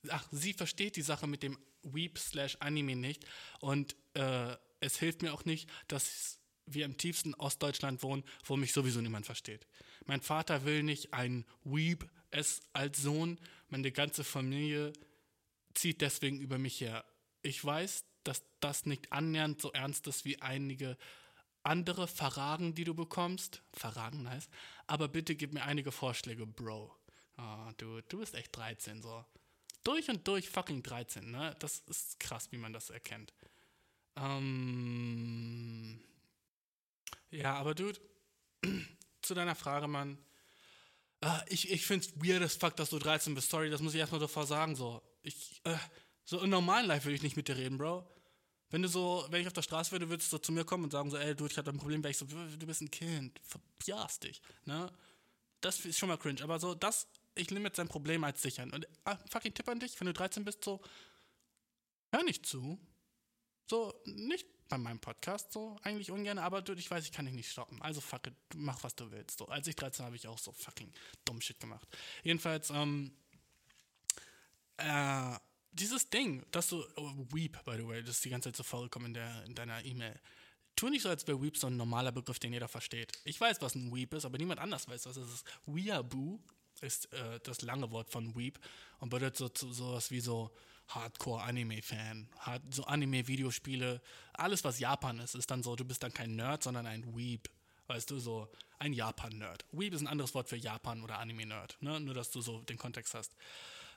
ach, 0.09 0.27
sie 0.31 0.53
versteht 0.53 0.97
die 0.97 1.03
Sache 1.03 1.27
mit 1.27 1.43
dem 1.43 1.59
Weep 1.83 2.19
slash 2.19 2.57
Anime 2.61 2.97
nicht 2.97 3.25
und 3.61 3.97
äh, 4.15 4.57
es 4.81 4.99
hilft 4.99 5.23
mir 5.23 5.33
auch 5.33 5.45
nicht, 5.45 5.69
dass 5.89 6.39
wir 6.67 6.85
im 6.85 6.97
tiefsten 6.99 7.35
Ostdeutschland 7.35 8.03
wohnen, 8.03 8.25
wo 8.45 8.57
mich 8.57 8.73
sowieso 8.73 9.01
niemand 9.01 9.27
versteht. 9.27 9.67
Mein 10.05 10.21
Vater 10.21 10.65
will 10.65 10.83
nicht 10.83 11.15
ein 11.15 11.45
Weep 11.65 12.09
es 12.31 12.61
als 12.73 13.03
Sohn, 13.03 13.39
meine 13.69 13.91
ganze 13.93 14.25
Familie 14.25 14.93
zieht 15.79 16.01
deswegen 16.01 16.41
über 16.41 16.59
mich 16.59 16.81
her. 16.81 17.05
Ich 17.43 17.65
weiß, 17.65 18.05
dass 18.25 18.43
das 18.61 18.87
nicht 18.87 19.13
annähernd 19.13 19.61
so 19.61 19.73
ernst 19.73 20.07
ist 20.07 20.25
wie 20.25 20.41
einige 20.43 20.97
andere 21.63 22.09
Verragen, 22.09 22.75
die 22.75 22.85
du 22.85 22.95
bekommst. 22.95 23.63
Verragen, 23.73 24.23
nice. 24.23 24.49
Aber 24.87 25.09
bitte 25.09 25.35
gib 25.35 25.53
mir 25.53 25.65
einige 25.65 25.93
Vorschläge, 25.93 26.47
Bro. 26.47 26.95
Oh, 27.37 27.71
du, 27.77 28.01
du 28.03 28.19
bist 28.19 28.35
echt 28.35 28.57
13, 28.57 29.03
so. 29.03 29.25
Durch 29.85 30.09
und 30.09 30.27
durch 30.27 30.49
fucking 30.49 30.83
13, 30.83 31.31
ne? 31.31 31.57
Das 31.61 31.81
ist 31.87 32.19
krass, 32.19 32.51
wie 32.51 32.59
man 32.59 32.73
das 32.73 32.91
erkennt. 32.91 33.33
Ähm. 34.17 36.01
Ja, 37.31 37.55
aber 37.55 37.75
Dude, 37.75 38.01
zu 39.23 39.35
deiner 39.35 39.55
Frage, 39.55 39.87
Mann. 39.87 40.19
Äh, 41.21 41.39
ich 41.49 41.71
ich 41.71 41.87
finde 41.87 42.07
es 42.07 42.17
weird 42.17 42.43
as 42.43 42.57
fuck, 42.57 42.77
dass 42.77 42.91
du 42.91 42.99
13 42.99 43.35
bist. 43.35 43.51
Sorry, 43.51 43.71
das 43.71 43.81
muss 43.81 43.95
ich 43.95 44.01
erstmal 44.01 44.21
davor 44.21 44.47
sagen. 44.47 44.75
So, 44.75 45.03
ich, 45.29 45.61
äh, 45.65 45.77
so 46.25 46.41
im 46.41 46.51
normalen 46.51 46.87
Life 46.87 47.07
will 47.07 47.15
ich 47.15 47.23
nicht 47.23 47.37
mit 47.37 47.49
dir 47.49 47.57
reden, 47.57 47.79
Bro. 47.79 48.07
Wenn 48.71 48.83
du 48.83 48.89
so, 48.89 49.27
wenn 49.31 49.41
ich 49.41 49.47
auf 49.47 49.55
der 49.55 49.63
Straße 49.63 49.93
würde, 49.93 50.11
würdest 50.11 50.31
du 50.31 50.37
so 50.37 50.43
zu 50.43 50.53
mir 50.53 50.65
kommen 50.65 50.85
und 50.85 50.91
sagen 50.91 51.11
so, 51.11 51.17
ey, 51.17 51.35
du, 51.35 51.47
ich 51.47 51.57
hatte 51.57 51.71
ein 51.71 51.79
Problem, 51.79 52.03
wäre 52.03 52.11
ich 52.11 52.19
so, 52.19 52.27
du 52.27 52.67
bist 52.67 52.83
ein 52.83 52.91
Kind, 52.91 53.41
verpiast 53.43 54.25
dich, 54.25 54.43
ne? 54.65 54.93
Das 55.61 55.85
ist 55.85 55.99
schon 55.99 56.09
mal 56.09 56.19
cringe, 56.19 56.43
aber 56.43 56.61
so, 56.61 56.75
das, 56.75 57.09
ich 57.35 57.51
nehme 57.51 57.67
jetzt 57.67 57.79
dein 57.79 57.89
Problem 57.89 58.23
als 58.25 58.43
sichern. 58.43 58.71
Und 58.71 58.87
ah, 59.05 59.17
fucking 59.31 59.55
Tipp 59.55 59.69
an 59.69 59.81
dich, 59.81 59.99
wenn 59.99 60.07
du 60.07 60.13
13 60.13 60.45
bist, 60.45 60.63
so, 60.63 60.81
hör 62.13 62.23
nicht 62.23 62.47
zu. 62.47 62.79
So, 63.67 63.93
nicht 64.05 64.47
bei 64.69 64.79
meinem 64.79 65.01
Podcast, 65.01 65.53
so, 65.53 65.77
eigentlich 65.83 66.11
ungern, 66.11 66.39
aber 66.39 66.63
du, 66.63 66.75
ich 66.75 66.91
weiß, 66.91 67.05
ich 67.05 67.13
kann 67.13 67.25
dich 67.25 67.35
nicht 67.35 67.51
stoppen. 67.51 67.81
Also 67.83 68.01
fuck 68.01 68.27
it, 68.27 68.35
mach 68.55 68.83
was 68.85 68.95
du 68.95 69.11
willst. 69.11 69.39
So, 69.39 69.49
als 69.49 69.67
ich 69.67 69.77
13 69.77 70.05
habe 70.05 70.17
ich 70.17 70.29
auch 70.29 70.39
so 70.39 70.53
fucking 70.53 70.93
dumm 71.25 71.41
Shit 71.41 71.59
gemacht. 71.59 71.89
Jedenfalls, 72.23 72.71
ähm, 72.71 73.13
äh, 74.79 75.39
dieses 75.73 76.11
Ding, 76.11 76.45
dass 76.51 76.69
du, 76.69 76.85
oh, 76.97 77.13
Weep, 77.33 77.63
by 77.65 77.77
the 77.77 77.87
way, 77.87 78.03
das 78.03 78.17
ist 78.17 78.25
die 78.25 78.31
ganze 78.31 78.49
Zeit 78.49 78.57
so 78.57 78.63
vorgekommen 78.63 79.09
in, 79.09 79.15
der, 79.15 79.45
in 79.45 79.55
deiner 79.55 79.85
E-Mail. 79.85 80.19
Tu 80.77 80.89
nicht 80.89 81.03
so, 81.03 81.09
als 81.09 81.27
wäre 81.27 81.41
Weep 81.43 81.57
so 81.57 81.67
ein 81.67 81.77
normaler 81.77 82.13
Begriff, 82.13 82.39
den 82.39 82.53
jeder 82.53 82.69
versteht. 82.69 83.13
Ich 83.25 83.41
weiß, 83.41 83.61
was 83.61 83.75
ein 83.75 83.95
Weep 83.95 84.15
ist, 84.15 84.25
aber 84.25 84.39
niemand 84.39 84.61
anders 84.61 84.89
weiß, 84.89 85.07
was 85.07 85.17
es 85.17 85.35
ist. 85.35 85.45
Weeaboo 85.67 86.41
ist 86.81 87.13
äh, 87.13 87.41
das 87.43 87.63
lange 87.63 87.91
Wort 87.91 88.11
von 88.11 88.37
Weep 88.37 88.59
und 89.01 89.11
bedeutet 89.11 89.37
so, 89.37 89.51
so 89.55 89.73
sowas 89.73 90.11
wie 90.11 90.21
so 90.21 90.55
Hardcore-Anime-Fan. 90.89 92.29
Hard, 92.39 92.63
so 92.73 92.85
Anime-Videospiele, 92.85 94.01
alles, 94.35 94.65
was 94.65 94.79
Japan 94.79 95.19
ist, 95.19 95.35
ist 95.35 95.51
dann 95.51 95.63
so, 95.63 95.77
du 95.77 95.85
bist 95.85 96.03
dann 96.03 96.15
kein 96.15 96.37
Nerd, 96.37 96.63
sondern 96.63 96.87
ein 96.87 97.17
Weep. 97.17 97.49
Weißt 97.89 98.11
du, 98.11 98.19
so 98.19 98.49
ein 98.79 98.93
Japan-Nerd. 98.93 99.65
Weep 99.73 99.95
ist 99.95 100.03
ein 100.03 100.07
anderes 100.07 100.35
Wort 100.35 100.49
für 100.49 100.57
Japan 100.57 101.03
oder 101.03 101.19
Anime-Nerd, 101.19 101.79
ne? 101.81 101.99
Nur, 102.01 102.15
dass 102.15 102.31
du 102.31 102.41
so 102.41 102.61
den 102.63 102.77
Kontext 102.77 103.15
hast. 103.15 103.35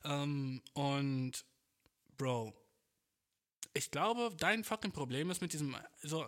Ähm, 0.04 0.62
und 0.74 1.45
Bro, 2.18 2.54
ich 3.74 3.91
glaube, 3.91 4.36
dein 4.38 4.64
fucking 4.64 4.91
Problem 4.91 5.30
ist 5.30 5.41
mit 5.41 5.54
diesem, 5.54 5.76
so 6.02 6.26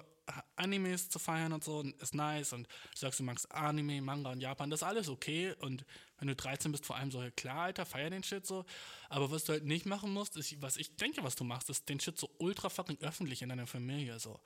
Animes 0.55 1.09
zu 1.09 1.19
feiern 1.19 1.51
und 1.51 1.63
so, 1.63 1.81
ist 1.81 2.15
nice 2.15 2.53
und 2.53 2.67
du 2.67 2.97
sagst, 2.97 3.19
du 3.19 3.23
magst 3.23 3.51
Anime, 3.51 4.01
Manga 4.01 4.31
und 4.31 4.39
Japan, 4.39 4.69
das 4.69 4.81
ist 4.81 4.87
alles 4.87 5.09
okay 5.09 5.53
und 5.59 5.85
wenn 6.17 6.29
du 6.29 6.35
13 6.35 6.71
bist, 6.71 6.85
vor 6.85 6.95
allem 6.95 7.11
so, 7.11 7.21
klar, 7.35 7.63
Alter, 7.63 7.85
feier 7.85 8.09
den 8.09 8.23
Shit 8.23 8.45
so, 8.45 8.65
aber 9.09 9.31
was 9.31 9.43
du 9.43 9.53
halt 9.53 9.65
nicht 9.65 9.85
machen 9.85 10.13
musst, 10.13 10.37
ist, 10.37 10.61
was 10.61 10.77
ich 10.77 10.95
denke, 10.95 11.23
was 11.23 11.35
du 11.35 11.43
machst, 11.43 11.69
ist 11.69 11.89
den 11.89 11.99
Shit 11.99 12.17
so 12.17 12.29
ultra 12.37 12.69
fucking 12.69 12.99
öffentlich 13.01 13.41
in 13.41 13.49
deiner 13.49 13.67
Familie, 13.67 14.19
so. 14.19 14.39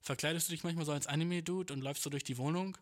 Verkleidest 0.00 0.48
du 0.48 0.52
dich 0.52 0.62
manchmal 0.62 0.84
so 0.84 0.92
als 0.92 1.06
Anime-Dude 1.06 1.72
und 1.72 1.80
läufst 1.80 2.02
so 2.02 2.10
durch 2.10 2.22
die 2.22 2.36
Wohnung? 2.36 2.76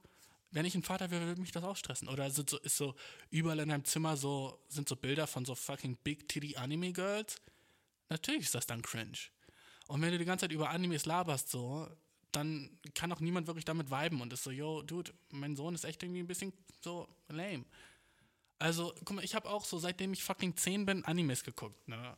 Wenn 0.55 0.65
ich 0.65 0.77
ein 0.77 0.85
Vater 0.85 1.11
wäre, 1.11 1.27
würde 1.27 1.41
mich 1.41 1.51
das 1.51 1.65
auch 1.65 1.77
stressen. 1.77 2.09
Oder 2.09 2.29
ist 2.29 2.49
so, 2.49 2.59
ist 2.59 2.77
so 2.77 2.95
überall 3.31 3.59
in 3.59 3.71
deinem 3.71 3.85
Zimmer 3.85 4.17
so, 4.17 4.63
sind 4.69 4.89
so 4.89 4.95
Bilder 4.95 5.27
von 5.27 5.45
so 5.45 5.57
fucking 5.57 5.97
Big 6.05 6.29
Titty 6.29 6.57
Anime 6.57 6.93
Girls? 6.93 7.43
Natürlich 8.09 8.43
ist 8.43 8.55
das 8.55 8.65
dann 8.65 8.81
cringe. 8.81 9.19
Und 9.89 10.01
wenn 10.01 10.13
du 10.13 10.19
die 10.19 10.25
ganze 10.25 10.45
Zeit 10.45 10.53
über 10.53 10.71
Animes 10.71 11.07
laberst, 11.07 11.51
so, 11.51 11.89
dann 12.31 12.79
kann 12.95 13.13
auch 13.13 13.19
niemand 13.19 13.49
wirklich 13.49 13.65
damit 13.65 13.91
viben 13.91 14.21
und 14.21 14.33
ist 14.33 14.45
so, 14.45 14.53
yo, 14.53 14.83
dude, 14.83 15.13
mein 15.31 15.57
Sohn 15.57 15.75
ist 15.75 15.85
echt 15.85 16.05
irgendwie 16.05 16.21
ein 16.21 16.29
bisschen 16.29 16.53
so 16.81 17.09
lame. 17.29 17.65
Also, 18.61 18.95
guck 19.05 19.17
mal, 19.17 19.25
ich 19.25 19.35
habe 19.35 19.51
auch 19.51 19.65
so, 19.65 19.81
seitdem 19.81 20.13
ich 20.13 20.23
fucking 20.23 20.57
10 20.57 20.87
bin, 20.87 21.05
Animes 21.05 21.43
geguckt, 21.43 21.89
ne? 21.89 22.17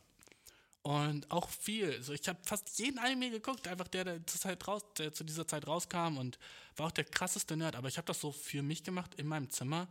Und 0.83 1.29
auch 1.31 1.49
viel. 1.49 2.01
So, 2.01 2.13
ich 2.13 2.27
habe 2.29 2.39
fast 2.43 2.79
jeden 2.79 2.97
Anime 2.97 3.29
geguckt, 3.29 3.67
einfach 3.67 3.87
der, 3.89 4.05
der, 4.05 4.25
zur 4.25 4.39
Zeit 4.39 4.67
raus, 4.67 4.83
der 4.97 5.13
zu 5.13 5.23
dieser 5.23 5.47
Zeit 5.47 5.67
rauskam 5.67 6.17
und 6.17 6.39
war 6.77 6.87
auch 6.87 6.91
der 6.91 7.03
krasseste 7.03 7.57
Nerd. 7.57 7.75
Aber 7.75 7.89
ich 7.89 7.97
habe 7.97 8.05
das 8.05 8.21
so 8.21 8.31
für 8.31 8.63
mich 8.63 8.83
gemacht 8.83 9.15
in 9.15 9.27
meinem 9.27 9.49
Zimmer 9.49 9.87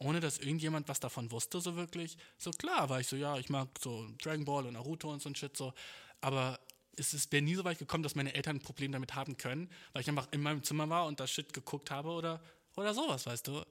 ohne 0.00 0.20
dass 0.20 0.38
irgendjemand 0.38 0.88
was 0.88 0.98
davon 0.98 1.30
wusste, 1.30 1.60
so 1.60 1.76
wirklich. 1.76 2.16
So 2.38 2.50
klar 2.50 2.88
war 2.88 3.00
ich 3.00 3.06
so, 3.06 3.16
ja, 3.16 3.36
ich 3.36 3.50
mag 3.50 3.68
so 3.78 4.08
Dragon 4.22 4.44
Ball 4.44 4.66
und 4.66 4.72
Naruto 4.72 5.12
und 5.12 5.20
so 5.20 5.28
ein 5.28 5.34
Shit 5.34 5.56
so, 5.56 5.74
aber 6.22 6.58
es 6.96 7.14
ist 7.14 7.30
wäre 7.32 7.42
nie 7.42 7.54
so 7.54 7.64
weit 7.64 7.78
gekommen, 7.78 8.02
dass 8.02 8.14
meine 8.14 8.34
Eltern 8.34 8.56
ein 8.56 8.62
Problem 8.62 8.92
damit 8.92 9.14
haben 9.14 9.36
können, 9.36 9.70
weil 9.92 10.02
ich 10.02 10.08
einfach 10.08 10.28
in 10.32 10.40
meinem 10.40 10.62
Zimmer 10.62 10.88
war 10.88 11.06
und 11.06 11.20
das 11.20 11.30
Shit 11.30 11.52
geguckt 11.52 11.90
habe 11.90 12.10
oder, 12.10 12.42
oder 12.76 12.94
sowas, 12.94 13.26
weißt 13.26 13.46
du. 13.46 13.62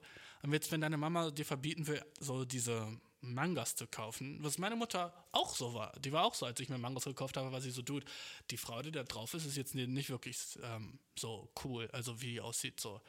Und 0.42 0.52
jetzt, 0.52 0.70
wenn 0.72 0.80
deine 0.80 0.96
Mama 0.96 1.30
dir 1.30 1.44
verbieten 1.44 1.86
will, 1.86 2.02
so 2.20 2.44
diese 2.44 2.86
Mangas 3.20 3.76
zu 3.76 3.86
kaufen, 3.86 4.38
was 4.42 4.58
meine 4.58 4.76
Mutter 4.76 5.12
auch 5.32 5.54
so 5.54 5.74
war. 5.74 5.92
Die 6.00 6.12
war 6.12 6.24
auch 6.24 6.34
so, 6.34 6.46
als 6.46 6.58
ich 6.60 6.68
mir 6.68 6.78
Mangas 6.78 7.04
gekauft 7.04 7.36
habe, 7.36 7.52
war 7.52 7.60
sie 7.60 7.70
so, 7.70 7.82
dude, 7.82 8.06
die 8.50 8.56
Frau, 8.56 8.82
die 8.82 8.90
da 8.92 9.02
drauf 9.02 9.34
ist, 9.34 9.44
ist 9.44 9.56
jetzt 9.56 9.74
nicht 9.74 10.10
wirklich 10.10 10.38
ähm, 10.62 10.98
so 11.18 11.50
cool, 11.64 11.88
also 11.92 12.20
wie 12.20 12.32
die 12.32 12.40
aussieht, 12.40 12.80
so. 12.80 13.00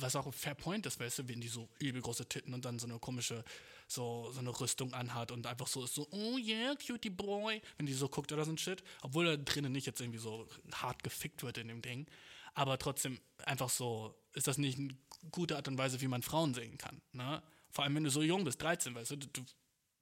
Was 0.00 0.16
auch 0.16 0.24
ein 0.24 0.32
Fair 0.32 0.54
Point 0.54 0.86
ist, 0.86 0.98
weißt 0.98 1.18
du, 1.18 1.28
wenn 1.28 1.42
die 1.42 1.48
so 1.48 1.68
übel 1.78 2.00
große 2.00 2.26
Titten 2.26 2.54
und 2.54 2.64
dann 2.64 2.78
so 2.78 2.86
eine 2.86 2.98
komische, 2.98 3.44
so, 3.86 4.30
so 4.32 4.40
eine 4.40 4.48
Rüstung 4.58 4.94
anhat 4.94 5.30
und 5.30 5.46
einfach 5.46 5.66
so 5.66 5.84
ist 5.84 5.94
so, 5.94 6.08
oh 6.10 6.38
yeah, 6.38 6.74
cutie 6.74 7.10
boy, 7.10 7.60
wenn 7.76 7.84
die 7.84 7.92
so 7.92 8.08
guckt 8.08 8.32
oder 8.32 8.46
so 8.46 8.50
ein 8.50 8.56
Shit, 8.56 8.82
obwohl 9.02 9.26
da 9.26 9.36
drinnen 9.36 9.72
nicht 9.72 9.86
jetzt 9.86 10.00
irgendwie 10.00 10.18
so 10.18 10.48
hart 10.72 11.02
gefickt 11.04 11.42
wird 11.42 11.58
in 11.58 11.68
dem 11.68 11.82
Ding, 11.82 12.06
aber 12.54 12.78
trotzdem 12.78 13.20
einfach 13.44 13.68
so, 13.68 14.14
ist 14.32 14.46
das 14.46 14.56
nicht 14.56 14.78
eine 14.78 14.96
gute 15.30 15.56
Art 15.56 15.68
und 15.68 15.76
Weise, 15.76 16.00
wie 16.00 16.08
man 16.08 16.22
Frauen 16.22 16.54
sehen 16.54 16.78
kann, 16.78 17.02
ne? 17.12 17.42
Vor 17.74 17.82
allem, 17.82 17.96
wenn 17.96 18.04
du 18.04 18.10
so 18.10 18.22
jung 18.22 18.44
bist, 18.44 18.62
13, 18.62 18.94
weißt 18.94 19.10
du, 19.10 19.16
du, 19.16 19.44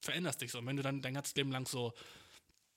veränderst 0.02 0.42
dich 0.42 0.52
so. 0.52 0.58
Und 0.58 0.66
wenn 0.66 0.76
du 0.76 0.82
dann 0.82 1.00
dein 1.00 1.14
ganzes 1.14 1.34
Leben 1.34 1.50
lang 1.50 1.66
so, 1.66 1.94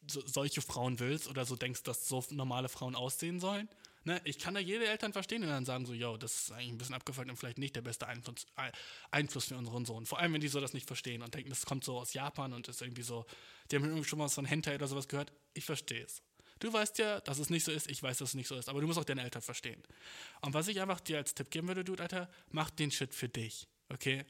so 0.09 0.25
solche 0.25 0.61
Frauen 0.61 0.99
willst 0.99 1.27
oder 1.27 1.45
so 1.45 1.57
denkst, 1.57 1.83
dass 1.83 2.07
so 2.07 2.23
normale 2.29 2.69
Frauen 2.69 2.95
aussehen 2.95 3.41
sollen, 3.41 3.67
ne, 4.05 4.21
ich 4.23 4.39
kann 4.39 4.53
da 4.53 4.61
jede 4.61 4.87
Eltern 4.87 5.11
verstehen, 5.11 5.41
die 5.41 5.47
dann 5.47 5.65
sagen 5.65 5.85
so, 5.85 5.93
yo, 5.93 6.15
das 6.15 6.35
ist 6.35 6.51
eigentlich 6.53 6.69
ein 6.69 6.77
bisschen 6.77 6.95
abgefallen 6.95 7.29
und 7.29 7.35
vielleicht 7.35 7.57
nicht 7.57 7.75
der 7.75 7.81
beste 7.81 8.07
Einfluss, 8.07 8.45
Einfluss 9.11 9.45
für 9.45 9.57
unseren 9.57 9.83
Sohn. 9.83 10.05
Vor 10.05 10.19
allem, 10.19 10.31
wenn 10.31 10.41
die 10.41 10.47
so 10.47 10.61
das 10.61 10.73
nicht 10.73 10.87
verstehen 10.87 11.21
und 11.21 11.33
denken, 11.33 11.49
das 11.49 11.65
kommt 11.65 11.83
so 11.83 11.97
aus 11.97 12.13
Japan 12.13 12.53
und 12.53 12.69
ist 12.69 12.81
irgendwie 12.81 13.03
so, 13.03 13.25
die 13.69 13.75
haben 13.75 13.83
irgendwie 13.83 14.05
schon 14.05 14.19
mal 14.19 14.25
was 14.25 14.35
von 14.35 14.45
Hentai 14.45 14.75
oder 14.75 14.87
sowas 14.87 15.09
gehört. 15.09 15.33
Ich 15.53 15.65
verstehe 15.65 16.05
es. 16.05 16.21
Du 16.59 16.71
weißt 16.71 16.99
ja, 16.99 17.19
dass 17.19 17.39
es 17.39 17.49
nicht 17.49 17.65
so 17.65 17.71
ist, 17.71 17.89
ich 17.89 18.01
weiß, 18.01 18.19
dass 18.19 18.29
es 18.29 18.35
nicht 18.35 18.47
so 18.47 18.55
ist, 18.55 18.69
aber 18.69 18.79
du 18.79 18.87
musst 18.87 18.97
auch 18.97 19.03
deine 19.03 19.23
Eltern 19.23 19.41
verstehen. 19.41 19.83
Und 20.41 20.53
was 20.53 20.69
ich 20.69 20.79
einfach 20.79 21.01
dir 21.01 21.17
als 21.17 21.35
Tipp 21.35 21.51
geben 21.51 21.67
würde, 21.67 21.83
Dude, 21.83 22.01
Alter, 22.01 22.29
mach 22.49 22.69
den 22.69 22.91
Shit 22.91 23.13
für 23.13 23.27
dich, 23.27 23.67
okay? 23.89 24.23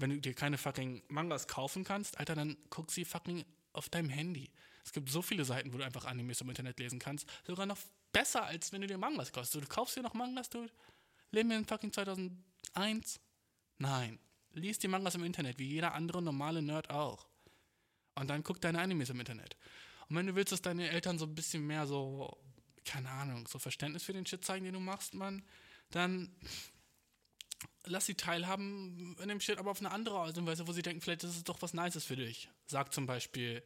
Wenn 0.00 0.10
du 0.10 0.20
dir 0.20 0.34
keine 0.34 0.58
fucking 0.58 1.02
Mangas 1.08 1.46
kaufen 1.46 1.84
kannst, 1.84 2.18
Alter, 2.18 2.34
dann 2.34 2.56
guck 2.70 2.90
sie 2.90 3.04
fucking 3.04 3.44
auf 3.72 3.88
deinem 3.88 4.08
Handy. 4.08 4.50
Es 4.84 4.92
gibt 4.92 5.10
so 5.10 5.22
viele 5.22 5.44
Seiten, 5.44 5.72
wo 5.72 5.78
du 5.78 5.84
einfach 5.84 6.06
Animes 6.06 6.40
im 6.40 6.48
Internet 6.48 6.78
lesen 6.80 6.98
kannst. 6.98 7.28
Sogar 7.46 7.66
noch 7.66 7.78
besser, 8.12 8.44
als 8.44 8.72
wenn 8.72 8.80
du 8.80 8.86
dir 8.86 8.98
Mangas 8.98 9.32
kaufst. 9.32 9.54
Du 9.54 9.60
kaufst 9.60 9.96
dir 9.96 10.02
noch 10.02 10.14
Mangas, 10.14 10.48
du? 10.48 10.66
Leben 11.30 11.50
wir 11.50 11.58
in 11.58 11.66
fucking 11.66 11.92
2001? 11.92 13.20
Nein. 13.78 14.18
Lies 14.52 14.78
die 14.78 14.88
Mangas 14.88 15.14
im 15.14 15.22
Internet, 15.22 15.58
wie 15.58 15.68
jeder 15.68 15.94
andere 15.94 16.22
normale 16.22 16.62
Nerd 16.62 16.90
auch. 16.90 17.28
Und 18.16 18.28
dann 18.28 18.42
guck 18.42 18.60
deine 18.60 18.80
Animes 18.80 19.10
im 19.10 19.20
Internet. 19.20 19.56
Und 20.08 20.16
wenn 20.16 20.26
du 20.26 20.34
willst, 20.34 20.52
dass 20.52 20.62
deine 20.62 20.88
Eltern 20.90 21.18
so 21.18 21.26
ein 21.26 21.34
bisschen 21.34 21.66
mehr 21.66 21.86
so, 21.86 22.36
keine 22.84 23.10
Ahnung, 23.10 23.46
so 23.46 23.58
Verständnis 23.58 24.02
für 24.02 24.12
den 24.12 24.26
Shit 24.26 24.44
zeigen, 24.44 24.64
den 24.64 24.74
du 24.74 24.80
machst, 24.80 25.14
Mann, 25.14 25.44
dann 25.90 26.34
lass 27.84 28.06
sie 28.06 28.14
teilhaben 28.14 29.16
in 29.22 29.28
dem 29.28 29.40
Shit, 29.40 29.58
aber 29.58 29.70
auf 29.70 29.80
eine 29.80 29.90
andere 29.90 30.16
Art 30.18 30.36
und 30.38 30.46
Weise, 30.46 30.66
wo 30.66 30.72
sie 30.72 30.82
denken, 30.82 31.00
vielleicht 31.00 31.24
ist 31.24 31.36
es 31.36 31.44
doch 31.44 31.60
was 31.62 31.74
Nices 31.74 32.04
für 32.04 32.16
dich. 32.16 32.48
Sag 32.66 32.92
zum 32.92 33.06
Beispiel, 33.06 33.62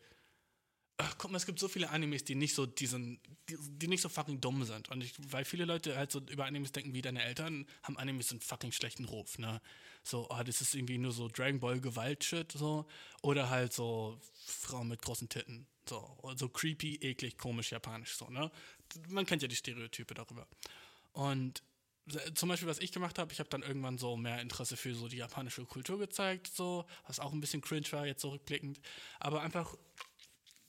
Ach, 0.96 1.16
guck 1.18 1.32
mal, 1.32 1.38
es 1.38 1.46
gibt 1.46 1.58
so 1.58 1.66
viele 1.66 1.90
Animes, 1.90 2.22
die 2.22 2.36
nicht 2.36 2.54
so 2.54 2.66
diesen, 2.66 3.18
die, 3.48 3.56
die 3.58 3.88
nicht 3.88 4.00
so 4.00 4.08
fucking 4.08 4.40
dumm 4.40 4.62
sind. 4.62 4.90
Und 4.90 5.02
ich, 5.02 5.12
weil 5.32 5.44
viele 5.44 5.64
Leute 5.64 5.96
halt 5.96 6.12
so 6.12 6.20
über 6.20 6.44
Animes 6.44 6.70
denken, 6.70 6.94
wie 6.94 7.02
deine 7.02 7.24
Eltern, 7.24 7.66
haben 7.82 7.98
Animes 7.98 8.30
einen 8.30 8.40
fucking 8.40 8.70
schlechten 8.70 9.04
Ruf, 9.04 9.38
ne? 9.38 9.60
So, 10.04 10.28
oh, 10.30 10.42
das 10.44 10.60
ist 10.60 10.74
irgendwie 10.74 10.98
nur 10.98 11.10
so 11.10 11.28
Dragon 11.28 11.58
Ball 11.58 11.80
Gewalt-Shit, 11.80 12.52
so. 12.52 12.86
Oder 13.22 13.50
halt 13.50 13.72
so 13.72 14.20
Frauen 14.46 14.86
mit 14.86 15.02
großen 15.02 15.28
Titten. 15.28 15.66
So, 15.88 16.16
so 16.36 16.48
creepy, 16.48 16.96
eklig, 16.96 17.38
komisch, 17.38 17.72
japanisch, 17.72 18.14
so, 18.14 18.30
ne? 18.30 18.52
Man 19.08 19.26
kennt 19.26 19.42
ja 19.42 19.48
die 19.48 19.56
Stereotype 19.56 20.14
darüber. 20.14 20.46
Und 21.12 21.64
zum 22.34 22.50
Beispiel, 22.50 22.68
was 22.68 22.78
ich 22.78 22.92
gemacht 22.92 23.18
habe, 23.18 23.32
ich 23.32 23.38
habe 23.38 23.48
dann 23.48 23.62
irgendwann 23.62 23.96
so 23.96 24.16
mehr 24.16 24.40
Interesse 24.40 24.76
für 24.76 24.94
so 24.94 25.08
die 25.08 25.16
japanische 25.16 25.64
Kultur 25.64 25.98
gezeigt, 25.98 26.48
so, 26.54 26.84
was 27.06 27.18
auch 27.18 27.32
ein 27.32 27.40
bisschen 27.40 27.62
cringe 27.62 27.90
war, 27.92 28.06
jetzt 28.06 28.20
so 28.20 28.30
rückblickend. 28.30 28.80
Aber 29.20 29.40
einfach 29.40 29.74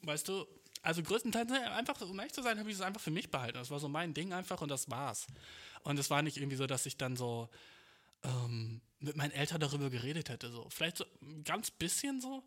Weißt 0.06 0.28
du, 0.28 0.46
also 0.82 1.02
größtenteils 1.02 1.50
ne, 1.50 1.72
einfach, 1.72 2.00
um 2.02 2.18
ehrlich 2.20 2.34
zu 2.34 2.44
sein, 2.44 2.60
habe 2.60 2.70
ich 2.70 2.76
es 2.76 2.82
einfach 2.82 3.02
für 3.02 3.12
mich 3.12 3.32
behalten. 3.32 3.58
Das 3.58 3.72
war 3.72 3.80
so 3.80 3.90
mein 3.90 4.14
Ding 4.14 4.34
einfach 4.34 4.62
und 4.62 4.70
das 4.70 4.90
war's. 4.90 5.28
Und 5.84 5.98
es 5.98 6.10
war 6.10 6.22
nicht 6.22 6.38
irgendwie 6.38 6.58
so, 6.58 6.68
dass 6.68 6.86
ich 6.86 6.98
dann 6.98 7.16
so 7.16 7.50
ähm, 8.24 8.82
mit 9.00 9.16
meinen 9.16 9.32
Eltern 9.32 9.60
darüber 9.60 9.90
geredet 9.90 10.30
hätte. 10.30 10.52
So. 10.52 10.68
Vielleicht 10.70 10.98
so 10.98 11.06
ein 11.22 11.44
ganz 11.44 11.72
bisschen 11.72 12.22
so, 12.22 12.44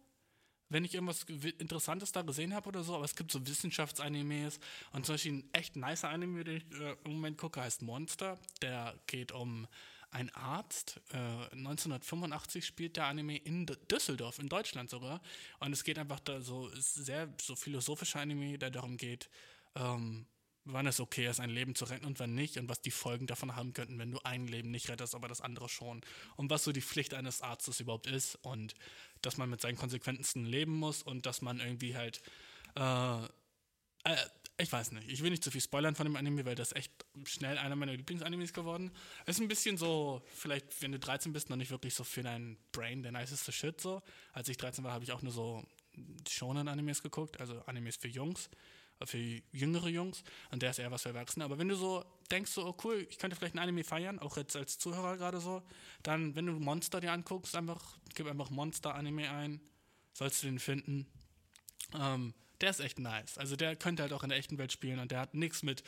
wenn 0.68 0.84
ich 0.84 0.94
irgendwas 0.94 1.24
Interessantes 1.58 2.12
da 2.12 2.22
gesehen 2.22 2.54
habe 2.54 2.68
oder 2.68 2.82
so, 2.82 2.94
aber 2.94 3.04
es 3.04 3.16
gibt 3.16 3.32
so 3.32 3.46
Wissenschaftsanimes 3.46 4.60
und 4.92 5.06
zum 5.06 5.14
Beispiel 5.14 5.32
ein 5.32 5.48
echt 5.52 5.76
nicer 5.76 6.08
Anime, 6.08 6.44
den 6.44 6.56
ich 6.58 6.80
äh, 6.80 6.96
im 7.04 7.12
Moment 7.12 7.38
gucke, 7.38 7.60
heißt 7.60 7.82
Monster. 7.82 8.38
Der 8.62 8.94
geht 9.06 9.32
um 9.32 9.66
ein 10.10 10.34
Arzt. 10.34 11.00
Äh, 11.12 11.16
1985 11.52 12.66
spielt 12.66 12.96
der 12.96 13.06
Anime 13.06 13.36
in 13.36 13.66
D 13.66 13.76
Düsseldorf, 13.90 14.38
in 14.38 14.48
Deutschland 14.48 14.90
sogar. 14.90 15.20
Und 15.60 15.72
es 15.72 15.84
geht 15.84 15.98
einfach 15.98 16.20
da 16.20 16.40
so, 16.40 16.68
ist 16.68 16.94
sehr 16.94 17.32
so 17.40 17.56
philosophischer 17.56 18.20
Anime, 18.20 18.58
der 18.58 18.70
darum 18.70 18.96
geht, 18.96 19.28
ähm, 19.74 20.26
wann 20.72 20.86
es 20.86 21.00
okay 21.00 21.26
ist, 21.26 21.40
ein 21.40 21.50
Leben 21.50 21.74
zu 21.74 21.84
retten 21.84 22.06
und 22.06 22.18
wann 22.20 22.34
nicht 22.34 22.56
und 22.58 22.68
was 22.68 22.80
die 22.80 22.90
Folgen 22.90 23.26
davon 23.26 23.56
haben 23.56 23.72
könnten, 23.72 23.98
wenn 23.98 24.10
du 24.10 24.18
ein 24.24 24.46
Leben 24.46 24.70
nicht 24.70 24.88
rettest, 24.88 25.14
aber 25.14 25.28
das 25.28 25.40
andere 25.40 25.68
schon. 25.68 26.00
Und 26.36 26.50
was 26.50 26.64
so 26.64 26.72
die 26.72 26.82
Pflicht 26.82 27.14
eines 27.14 27.42
Arztes 27.42 27.80
überhaupt 27.80 28.06
ist 28.06 28.36
und 28.42 28.74
dass 29.22 29.36
man 29.36 29.50
mit 29.50 29.60
seinen 29.60 29.76
Konsequenzen 29.76 30.44
leben 30.44 30.72
muss 30.72 31.02
und 31.02 31.26
dass 31.26 31.42
man 31.42 31.60
irgendwie 31.60 31.96
halt 31.96 32.22
äh, 32.76 33.24
äh, 34.04 34.16
ich 34.60 34.72
weiß 34.72 34.90
nicht, 34.90 35.08
ich 35.08 35.22
will 35.22 35.30
nicht 35.30 35.44
zu 35.44 35.52
viel 35.52 35.60
spoilern 35.60 35.94
von 35.94 36.04
dem 36.04 36.16
Anime, 36.16 36.44
weil 36.44 36.56
das 36.56 36.72
echt 36.72 36.92
schnell 37.24 37.58
einer 37.58 37.76
meiner 37.76 37.92
Lieblingsanimes 37.92 38.52
geworden. 38.52 38.90
Ist 39.24 39.40
ein 39.40 39.46
bisschen 39.46 39.76
so, 39.76 40.20
vielleicht, 40.34 40.82
wenn 40.82 40.90
du 40.90 40.98
13 40.98 41.32
bist, 41.32 41.48
noch 41.48 41.56
nicht 41.56 41.70
wirklich 41.70 41.94
so 41.94 42.02
für 42.02 42.22
dein 42.22 42.58
Brain 42.72 43.04
der 43.04 43.12
niceste 43.12 43.52
Shit 43.52 43.80
so. 43.80 44.02
Als 44.32 44.48
ich 44.48 44.56
13 44.56 44.82
war, 44.82 44.92
habe 44.92 45.04
ich 45.04 45.12
auch 45.12 45.22
nur 45.22 45.32
so 45.32 45.64
Shonen-Animes 46.28 47.04
geguckt, 47.04 47.40
also 47.40 47.60
Animes 47.66 47.96
für 47.96 48.08
Jungs, 48.08 48.50
für 49.04 49.18
jüngere 49.52 49.88
Jungs. 49.88 50.22
Und 50.50 50.62
der 50.62 50.70
ist 50.70 50.78
eher 50.78 50.90
was 50.90 51.02
für 51.02 51.10
Erwachsene. 51.10 51.44
Aber 51.44 51.58
wenn 51.58 51.68
du 51.68 51.76
so 51.76 52.04
denkst, 52.30 52.50
so, 52.50 52.66
oh 52.66 52.76
cool, 52.84 53.06
ich 53.08 53.18
könnte 53.18 53.36
vielleicht 53.36 53.54
ein 53.54 53.58
Anime 53.60 53.84
feiern, 53.84 54.18
auch 54.18 54.36
jetzt 54.36 54.56
als 54.56 54.78
Zuhörer 54.78 55.16
gerade 55.16 55.40
so, 55.40 55.62
dann, 56.02 56.34
wenn 56.34 56.46
du 56.46 56.52
Monster 56.52 57.00
dir 57.00 57.12
anguckst, 57.12 57.54
einfach, 57.54 57.98
gib 58.14 58.26
einfach 58.26 58.50
Monster-Anime 58.50 59.30
ein, 59.30 59.60
sollst 60.12 60.42
du 60.42 60.46
den 60.46 60.58
finden. 60.58 61.06
Ähm, 61.94 62.34
der 62.60 62.70
ist 62.70 62.80
echt 62.80 62.98
nice. 62.98 63.38
Also 63.38 63.56
der 63.56 63.76
könnte 63.76 64.02
halt 64.02 64.12
auch 64.12 64.22
in 64.22 64.30
der 64.30 64.38
echten 64.38 64.58
Welt 64.58 64.72
spielen 64.72 64.98
und 64.98 65.10
der 65.10 65.20
hat 65.20 65.34
nichts 65.34 65.62
mit 65.62 65.84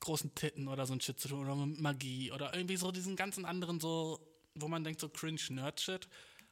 großen 0.00 0.34
Titten 0.34 0.68
oder 0.68 0.86
so 0.86 0.92
ein 0.92 1.00
Shit 1.00 1.20
zu 1.20 1.28
tun 1.28 1.40
oder 1.40 1.54
mit 1.54 1.80
Magie 1.80 2.32
oder 2.32 2.54
irgendwie 2.54 2.76
so 2.76 2.90
diesen 2.90 3.16
ganzen 3.16 3.44
anderen 3.44 3.80
so, 3.80 4.20
wo 4.54 4.68
man 4.68 4.84
denkt 4.84 5.00
so 5.00 5.08
cringe 5.08 5.40
Nerd-Shit. 5.50 6.08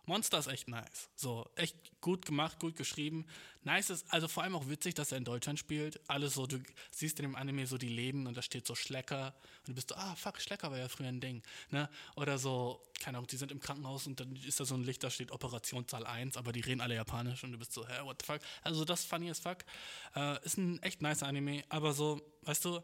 Monster 0.06 0.38
ist 0.38 0.48
echt 0.48 0.66
nice. 0.66 1.10
So, 1.14 1.48
echt 1.54 1.76
gut 2.00 2.26
gemacht, 2.26 2.58
gut 2.58 2.76
geschrieben. 2.76 3.26
Nice 3.62 3.90
ist, 3.90 4.12
also 4.12 4.26
vor 4.26 4.42
allem 4.42 4.56
auch 4.56 4.68
witzig, 4.68 4.94
dass 4.94 5.12
er 5.12 5.18
in 5.18 5.24
Deutschland 5.24 5.58
spielt. 5.58 6.00
Alles 6.08 6.34
so, 6.34 6.46
du 6.46 6.60
siehst 6.90 7.20
in 7.20 7.22
dem 7.22 7.36
Anime 7.36 7.66
so 7.66 7.78
die 7.78 7.88
Leben 7.88 8.26
und 8.26 8.36
da 8.36 8.42
steht 8.42 8.66
so 8.66 8.74
Schlecker 8.74 9.34
und 9.60 9.68
du 9.68 9.74
bist 9.74 9.90
so, 9.90 9.94
ah, 9.94 10.16
fuck, 10.16 10.40
Schlecker 10.40 10.72
war 10.72 10.78
ja 10.78 10.88
früher 10.88 11.06
ein 11.06 11.20
Ding. 11.20 11.42
Ne? 11.70 11.88
Oder 12.16 12.38
so, 12.38 12.82
keine 13.00 13.18
Ahnung, 13.18 13.28
die 13.28 13.36
sind 13.36 13.52
im 13.52 13.60
Krankenhaus 13.60 14.08
und 14.08 14.18
dann 14.18 14.34
ist 14.34 14.58
da 14.58 14.64
so 14.64 14.74
ein 14.74 14.82
Licht, 14.82 15.04
da 15.04 15.10
steht 15.10 15.30
Operationssaal 15.30 16.04
1, 16.04 16.36
aber 16.36 16.50
die 16.50 16.60
reden 16.60 16.80
alle 16.80 16.96
Japanisch 16.96 17.44
und 17.44 17.52
du 17.52 17.58
bist 17.58 17.72
so, 17.72 17.86
hä, 17.86 18.02
what 18.02 18.20
the 18.20 18.26
fuck? 18.26 18.40
Also 18.62 18.84
das 18.84 19.04
funny 19.04 19.30
as 19.30 19.38
fuck. 19.38 19.58
Äh, 20.16 20.44
ist 20.44 20.58
ein 20.58 20.82
echt 20.82 21.00
nice 21.00 21.22
Anime, 21.22 21.62
aber 21.68 21.92
so, 21.92 22.20
weißt 22.42 22.64
du, 22.64 22.82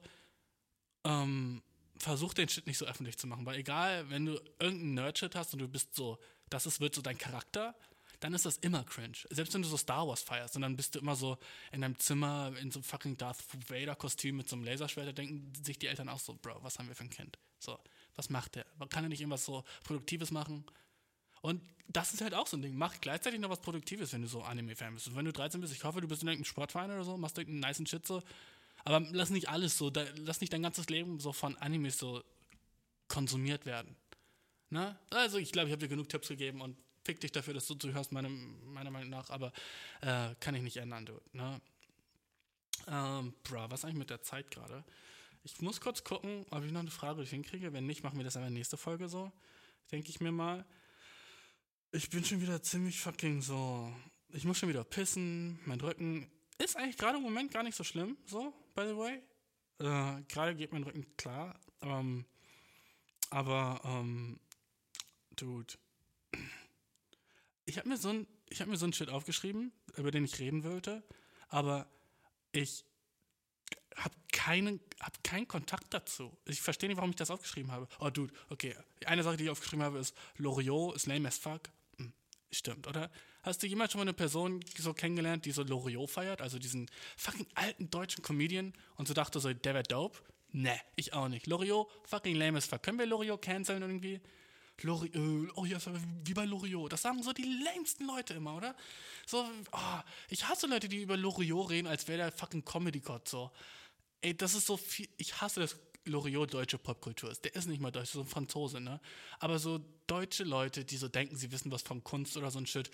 ähm, 1.02 1.62
versuch 1.96 2.34
den 2.34 2.48
Shit 2.48 2.68
nicht 2.68 2.78
so 2.78 2.86
öffentlich 2.86 3.18
zu 3.18 3.26
machen, 3.26 3.44
weil 3.44 3.58
egal, 3.58 4.08
wenn 4.10 4.26
du 4.26 4.34
irgendeinen 4.60 4.94
Nerd-Shit 4.94 5.34
hast 5.34 5.52
und 5.52 5.58
du 5.58 5.68
bist 5.68 5.96
so, 5.96 6.18
das 6.50 6.66
ist, 6.66 6.80
wird 6.80 6.94
so 6.94 7.02
dein 7.02 7.18
Charakter, 7.18 7.74
dann 8.20 8.34
ist 8.34 8.46
das 8.46 8.56
immer 8.58 8.82
cringe. 8.84 9.18
Selbst 9.30 9.54
wenn 9.54 9.62
du 9.62 9.68
so 9.68 9.76
Star 9.76 10.06
Wars 10.08 10.22
feierst 10.22 10.56
und 10.56 10.62
dann 10.62 10.76
bist 10.76 10.94
du 10.94 10.98
immer 10.98 11.14
so 11.14 11.38
in 11.70 11.82
deinem 11.82 11.98
Zimmer 11.98 12.52
in 12.60 12.70
so 12.70 12.78
einem 12.78 12.84
fucking 12.84 13.16
Darth 13.16 13.38
Vader-Kostüm 13.68 14.36
mit 14.36 14.48
so 14.48 14.56
einem 14.56 14.64
Laserschwert, 14.64 15.06
da 15.06 15.12
denken 15.12 15.52
sich 15.62 15.78
die 15.78 15.86
Eltern 15.86 16.08
auch 16.08 16.18
so, 16.18 16.34
Bro, 16.34 16.62
was 16.62 16.78
haben 16.78 16.88
wir 16.88 16.96
für 16.96 17.04
ein 17.04 17.10
Kind? 17.10 17.38
So, 17.60 17.78
was 18.16 18.28
macht 18.30 18.56
der? 18.56 18.66
Kann 18.90 19.04
er 19.04 19.08
nicht 19.08 19.20
irgendwas 19.20 19.44
so 19.44 19.64
Produktives 19.84 20.30
machen? 20.30 20.64
Und 21.40 21.62
das 21.86 22.12
ist 22.12 22.20
halt 22.20 22.34
auch 22.34 22.46
so 22.46 22.56
ein 22.56 22.62
Ding. 22.62 22.76
Mach 22.76 23.00
gleichzeitig 23.00 23.40
noch 23.40 23.50
was 23.50 23.60
Produktives, 23.60 24.12
wenn 24.12 24.22
du 24.22 24.28
so 24.28 24.42
Anime-Fan 24.42 24.94
bist. 24.94 25.08
Und 25.08 25.16
wenn 25.16 25.24
du 25.24 25.32
13 25.32 25.60
bist, 25.60 25.72
ich 25.72 25.84
hoffe, 25.84 26.00
du 26.00 26.08
bist 26.08 26.22
in 26.22 26.28
irgendeinem 26.28 26.50
Sportverein 26.50 26.90
oder 26.90 27.04
so, 27.04 27.16
machst 27.16 27.38
irgendeinen 27.38 27.70
niceen 27.70 27.86
Shit 27.86 28.06
so. 28.06 28.22
Aber 28.84 29.00
lass 29.12 29.30
nicht 29.30 29.48
alles 29.48 29.78
so, 29.78 29.90
da, 29.90 30.04
lass 30.16 30.40
nicht 30.40 30.52
dein 30.52 30.62
ganzes 30.62 30.88
Leben 30.88 31.20
so 31.20 31.32
von 31.32 31.56
Animes 31.56 31.98
so 31.98 32.22
konsumiert 33.06 33.64
werden. 33.64 33.96
Ne? 34.70 34.98
Also 35.10 35.38
ich 35.38 35.52
glaube, 35.52 35.68
ich 35.68 35.72
habe 35.72 35.80
dir 35.80 35.88
genug 35.88 36.08
Tipps 36.08 36.28
gegeben 36.28 36.60
und 36.60 36.76
fick 37.04 37.20
dich 37.20 37.32
dafür, 37.32 37.54
dass 37.54 37.66
du 37.66 37.74
zuhörst, 37.74 38.12
meine, 38.12 38.28
meiner 38.28 38.90
Meinung 38.90 39.10
nach, 39.10 39.30
aber 39.30 39.52
äh, 40.02 40.34
kann 40.40 40.54
ich 40.54 40.62
nicht 40.62 40.76
ändern, 40.76 41.06
du. 41.06 41.20
Ne? 41.32 41.60
Ähm, 42.86 43.34
bra, 43.42 43.70
was 43.70 43.84
eigentlich 43.84 43.98
mit 43.98 44.10
der 44.10 44.22
Zeit 44.22 44.50
gerade? 44.50 44.84
Ich 45.42 45.60
muss 45.60 45.80
kurz 45.80 46.04
gucken, 46.04 46.44
ob 46.50 46.64
ich 46.64 46.72
noch 46.72 46.80
eine 46.80 46.90
Frage 46.90 47.22
hinkriege. 47.22 47.72
Wenn 47.72 47.86
nicht, 47.86 48.02
machen 48.02 48.18
wir 48.18 48.24
das 48.24 48.36
in 48.36 48.42
der 48.42 48.50
nächsten 48.50 48.76
Folge 48.76 49.08
so. 49.08 49.32
Denke 49.90 50.10
ich 50.10 50.20
mir 50.20 50.32
mal. 50.32 50.66
Ich 51.92 52.10
bin 52.10 52.24
schon 52.24 52.42
wieder 52.42 52.62
ziemlich 52.62 53.00
fucking 53.00 53.40
so. 53.40 53.90
Ich 54.30 54.44
muss 54.44 54.58
schon 54.58 54.68
wieder 54.68 54.84
pissen. 54.84 55.58
Mein 55.64 55.80
Rücken 55.80 56.30
ist 56.58 56.76
eigentlich 56.76 56.98
gerade 56.98 57.16
im 57.16 57.22
Moment 57.22 57.50
gar 57.50 57.62
nicht 57.62 57.76
so 57.76 57.84
schlimm, 57.84 58.18
so, 58.26 58.52
by 58.74 58.82
the 58.86 58.96
way. 58.96 59.22
Äh, 59.78 60.22
gerade 60.28 60.54
geht 60.54 60.72
mein 60.72 60.82
Rücken 60.82 61.06
klar. 61.16 61.58
Ähm, 61.80 62.26
aber 63.30 63.80
ähm, 63.84 64.38
Dude. 65.40 65.74
Ich 67.64 67.78
habe 67.78 67.88
mir 67.88 67.96
so 67.96 68.10
ein, 68.10 68.26
habe 68.58 68.70
mir 68.70 68.76
so 68.76 68.86
ein 68.86 68.92
Shit 68.92 69.08
aufgeschrieben, 69.08 69.72
über 69.96 70.10
den 70.10 70.24
ich 70.24 70.38
reden 70.38 70.64
wollte, 70.64 71.02
aber 71.48 71.86
ich 72.52 72.84
habe 73.96 74.14
keinen, 74.32 74.80
hab 75.00 75.22
keinen 75.22 75.48
Kontakt 75.48 75.92
dazu. 75.92 76.36
Ich 76.44 76.60
verstehe 76.60 76.88
nicht, 76.88 76.96
warum 76.96 77.10
ich 77.10 77.16
das 77.16 77.30
aufgeschrieben 77.30 77.72
habe. 77.72 77.88
Oh, 78.00 78.10
Dude, 78.10 78.32
okay. 78.48 78.74
Eine 79.06 79.22
Sache, 79.22 79.36
die 79.36 79.44
ich 79.44 79.50
aufgeschrieben 79.50 79.84
habe, 79.84 79.98
ist 79.98 80.14
Loriot 80.36 80.96
ist 80.96 81.06
lame 81.06 81.28
as 81.28 81.38
fuck. 81.38 81.68
Hm, 81.96 82.12
stimmt, 82.50 82.86
oder? 82.86 83.10
Hast 83.42 83.62
du 83.62 83.66
jemals 83.66 83.92
schon 83.92 84.00
mal 84.00 84.02
eine 84.02 84.14
Person 84.14 84.64
so 84.76 84.92
kennengelernt, 84.92 85.44
die 85.44 85.52
so 85.52 85.62
Loriot 85.62 86.10
feiert? 86.10 86.40
Also 86.40 86.58
diesen 86.58 86.90
fucking 87.16 87.46
alten 87.54 87.90
deutschen 87.90 88.22
Comedian 88.22 88.72
und 88.96 89.08
so 89.08 89.14
dachte 89.14 89.40
so, 89.40 89.52
der 89.52 89.74
wäre 89.74 89.84
dope? 89.84 90.18
Ne, 90.50 90.80
ich 90.96 91.12
auch 91.12 91.28
nicht. 91.28 91.46
Loriot, 91.46 91.88
fucking 92.04 92.36
lame 92.36 92.58
as 92.58 92.66
fuck. 92.66 92.82
Können 92.82 92.98
wir 92.98 93.06
Loriot 93.06 93.42
canceln 93.42 93.82
irgendwie? 93.82 94.20
L'Oreal, 94.82 95.50
oh 95.56 95.64
ja, 95.64 95.78
wie 96.24 96.34
bei 96.34 96.44
Loriot. 96.44 96.92
Das 96.92 97.02
sagen 97.02 97.22
so 97.22 97.32
die 97.32 97.62
längsten 97.64 98.06
Leute 98.06 98.34
immer, 98.34 98.56
oder? 98.56 98.76
So, 99.26 99.44
oh, 99.72 100.00
ich 100.28 100.48
hasse 100.48 100.66
Leute, 100.66 100.88
die 100.88 101.02
über 101.02 101.16
Loriot 101.16 101.70
reden, 101.70 101.88
als 101.88 102.06
wäre 102.06 102.18
der 102.18 102.32
fucking 102.32 102.64
Comedy-Gott, 102.64 103.28
so. 103.28 103.50
Ey, 104.20 104.36
das 104.36 104.54
ist 104.54 104.66
so 104.66 104.76
viel, 104.76 105.08
ich 105.16 105.40
hasse 105.40 105.60
das 105.60 105.76
Loriot 106.04 106.54
deutsche 106.54 106.78
Popkultur 106.78 107.30
ist. 107.30 107.44
Der 107.44 107.54
ist 107.54 107.66
nicht 107.66 107.80
mal 107.80 107.90
deutsch, 107.90 108.10
so 108.10 108.20
ein 108.20 108.26
Franzose, 108.26 108.80
ne? 108.80 109.00
Aber 109.40 109.58
so 109.58 109.80
deutsche 110.06 110.44
Leute, 110.44 110.84
die 110.84 110.96
so 110.96 111.08
denken, 111.08 111.36
sie 111.36 111.52
wissen 111.52 111.70
was 111.70 111.82
von 111.82 112.02
Kunst 112.02 112.36
oder 112.36 112.50
so 112.50 112.58
ein 112.58 112.66
Shit, 112.66 112.90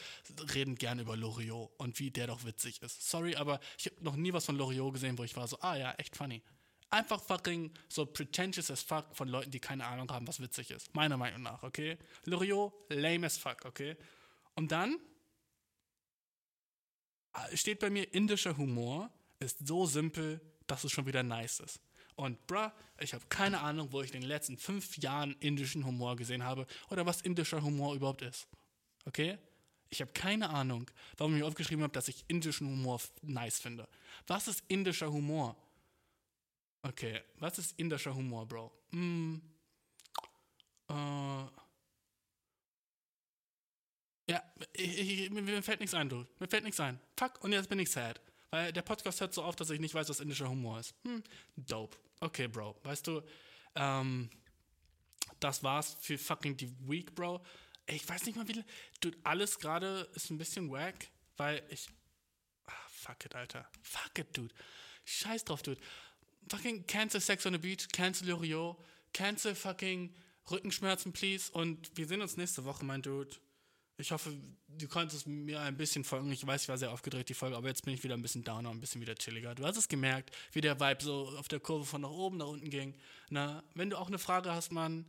reden 0.54 0.74
gerne 0.74 1.02
über 1.02 1.16
Loriot 1.16 1.70
und 1.78 1.98
wie 1.98 2.10
der 2.10 2.26
doch 2.26 2.44
witzig 2.44 2.82
ist. 2.82 3.08
Sorry, 3.08 3.36
aber 3.36 3.60
ich 3.78 3.86
habe 3.86 4.02
noch 4.02 4.16
nie 4.16 4.32
was 4.32 4.46
von 4.46 4.56
Loriot 4.56 4.94
gesehen, 4.94 5.18
wo 5.18 5.24
ich 5.24 5.36
war 5.36 5.48
so, 5.48 5.58
ah 5.60 5.76
ja, 5.76 5.92
echt 5.92 6.16
funny. 6.16 6.42
Einfach 6.90 7.20
fucking 7.20 7.72
so 7.88 8.06
pretentious 8.06 8.70
as 8.70 8.82
fuck 8.82 9.06
von 9.14 9.28
Leuten, 9.28 9.50
die 9.50 9.60
keine 9.60 9.84
Ahnung 9.86 10.10
haben, 10.10 10.28
was 10.28 10.40
witzig 10.40 10.70
ist. 10.70 10.94
Meiner 10.94 11.16
Meinung 11.16 11.42
nach, 11.42 11.62
okay? 11.62 11.98
Loriot, 12.24 12.72
lame 12.88 13.26
as 13.26 13.36
fuck, 13.36 13.64
okay? 13.64 13.96
Und 14.54 14.70
dann 14.70 14.98
steht 17.54 17.80
bei 17.80 17.90
mir 17.90 18.12
indischer 18.14 18.56
Humor, 18.56 19.10
ist 19.40 19.66
so 19.66 19.86
simpel, 19.86 20.40
dass 20.66 20.84
es 20.84 20.92
schon 20.92 21.06
wieder 21.06 21.22
nice 21.22 21.60
ist. 21.60 21.80
Und 22.16 22.46
bruh, 22.46 22.70
ich 23.00 23.12
habe 23.12 23.24
keine 23.28 23.60
Ahnung, 23.60 23.88
wo 23.90 24.02
ich 24.02 24.14
in 24.14 24.20
den 24.20 24.28
letzten 24.28 24.56
fünf 24.56 24.96
Jahren 24.98 25.34
indischen 25.40 25.84
Humor 25.84 26.14
gesehen 26.14 26.44
habe 26.44 26.66
oder 26.90 27.04
was 27.06 27.22
indischer 27.22 27.62
Humor 27.62 27.96
überhaupt 27.96 28.22
ist. 28.22 28.46
Okay? 29.04 29.36
Ich 29.90 30.00
habe 30.00 30.12
keine 30.12 30.50
Ahnung, 30.50 30.88
warum 31.16 31.36
ich 31.36 31.42
aufgeschrieben 31.42 31.82
habe, 31.82 31.92
dass 31.92 32.08
ich 32.08 32.24
indischen 32.28 32.68
Humor 32.68 33.00
nice 33.22 33.58
finde. 33.58 33.88
Was 34.26 34.46
ist 34.48 34.62
indischer 34.68 35.10
Humor? 35.10 35.56
Okay, 36.86 37.22
was 37.38 37.58
ist 37.58 37.78
indischer 37.78 38.14
Humor, 38.14 38.46
Bro? 38.46 38.70
Mm, 38.90 39.36
äh, 40.90 41.46
ja, 44.28 44.42
ich, 44.74 44.98
ich, 44.98 45.30
mir 45.30 45.62
fällt 45.62 45.80
nichts 45.80 45.94
ein, 45.94 46.10
du. 46.10 46.26
Mir 46.38 46.46
fällt 46.46 46.64
nichts 46.64 46.78
ein. 46.80 47.00
Fuck, 47.18 47.42
und 47.42 47.52
jetzt 47.52 47.70
bin 47.70 47.78
ich 47.78 47.90
sad. 47.90 48.20
Weil 48.50 48.70
der 48.70 48.82
Podcast 48.82 49.22
hört 49.22 49.32
so 49.32 49.42
auf, 49.42 49.56
dass 49.56 49.70
ich 49.70 49.80
nicht 49.80 49.94
weiß, 49.94 50.10
was 50.10 50.20
indischer 50.20 50.50
Humor 50.50 50.78
ist. 50.78 50.94
Hm, 51.04 51.22
dope. 51.56 51.96
Okay, 52.20 52.48
Bro. 52.48 52.78
Weißt 52.82 53.06
du, 53.06 53.22
ähm, 53.76 54.28
das 55.40 55.62
war's 55.62 55.96
für 56.00 56.18
fucking 56.18 56.58
die 56.58 56.70
Week, 56.86 57.14
Bro. 57.14 57.42
Ich 57.86 58.06
weiß 58.06 58.26
nicht 58.26 58.36
mal, 58.36 58.46
wie. 58.46 58.62
Dude, 59.00 59.16
alles 59.24 59.58
gerade 59.58 60.10
ist 60.14 60.30
ein 60.30 60.36
bisschen 60.36 60.70
wack, 60.70 61.08
weil 61.38 61.62
ich. 61.70 61.88
Ah, 62.66 62.88
fuck 62.88 63.24
it, 63.24 63.34
Alter. 63.34 63.66
Fuck 63.80 64.18
it, 64.18 64.36
Dude. 64.36 64.54
Scheiß 65.06 65.44
drauf, 65.44 65.62
Dude 65.62 65.80
fucking 66.48 66.86
cancel 66.86 67.20
Sex 67.20 67.46
on 67.46 67.52
the 67.52 67.58
Beach, 67.58 67.88
cancel 67.92 68.28
Loriot, 68.28 68.76
cancel 69.12 69.54
fucking 69.54 70.14
Rückenschmerzen, 70.50 71.12
please. 71.12 71.50
Und 71.52 71.90
wir 71.96 72.06
sehen 72.06 72.20
uns 72.20 72.36
nächste 72.36 72.64
Woche, 72.64 72.84
mein 72.84 73.02
Dude. 73.02 73.36
Ich 73.96 74.10
hoffe, 74.10 74.36
du 74.66 74.88
konntest 74.88 75.26
mir 75.26 75.60
ein 75.60 75.76
bisschen 75.76 76.02
folgen. 76.02 76.30
Ich 76.32 76.44
weiß, 76.44 76.62
ich 76.62 76.68
war 76.68 76.76
sehr 76.76 76.90
aufgedreht, 76.90 77.28
die 77.28 77.34
Folge, 77.34 77.56
aber 77.56 77.68
jetzt 77.68 77.84
bin 77.84 77.94
ich 77.94 78.02
wieder 78.02 78.14
ein 78.14 78.22
bisschen 78.22 78.42
downer, 78.42 78.70
ein 78.70 78.80
bisschen 78.80 79.00
wieder 79.00 79.14
chilliger. 79.14 79.54
Du 79.54 79.64
hast 79.64 79.76
es 79.76 79.88
gemerkt, 79.88 80.34
wie 80.52 80.60
der 80.60 80.80
Vibe 80.80 81.02
so 81.02 81.28
auf 81.38 81.46
der 81.46 81.60
Kurve 81.60 81.84
von 81.84 82.00
nach 82.00 82.10
oben 82.10 82.38
nach 82.38 82.48
unten 82.48 82.70
ging. 82.70 82.94
Na, 83.30 83.62
wenn 83.74 83.90
du 83.90 83.96
auch 83.96 84.08
eine 84.08 84.18
Frage 84.18 84.52
hast, 84.52 84.72
Mann, 84.72 85.06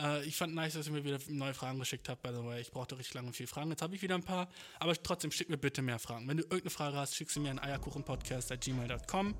äh, 0.00 0.24
ich 0.24 0.36
fand 0.36 0.54
nice, 0.54 0.74
dass 0.74 0.86
ihr 0.86 0.92
mir 0.92 1.04
wieder 1.04 1.18
neue 1.28 1.52
Fragen 1.52 1.80
geschickt 1.80 2.08
habt, 2.08 2.22
by 2.22 2.28
the 2.28 2.44
way. 2.44 2.60
Ich 2.60 2.70
brauchte 2.70 2.96
richtig 2.96 3.14
lange 3.14 3.26
und 3.26 3.34
viele 3.34 3.48
Fragen. 3.48 3.70
Jetzt 3.70 3.82
habe 3.82 3.96
ich 3.96 4.02
wieder 4.02 4.14
ein 4.14 4.22
paar, 4.22 4.48
aber 4.78 4.94
trotzdem 5.02 5.32
schick 5.32 5.48
mir 5.48 5.58
bitte 5.58 5.82
mehr 5.82 5.98
Fragen. 5.98 6.28
Wenn 6.28 6.36
du 6.36 6.44
irgendeine 6.44 6.70
Frage 6.70 6.96
hast, 6.96 7.16
schick 7.16 7.28
sie 7.28 7.40
mir 7.40 7.50
an 7.50 7.58
eierkuchenpodcast.gmail.com. 7.58 9.34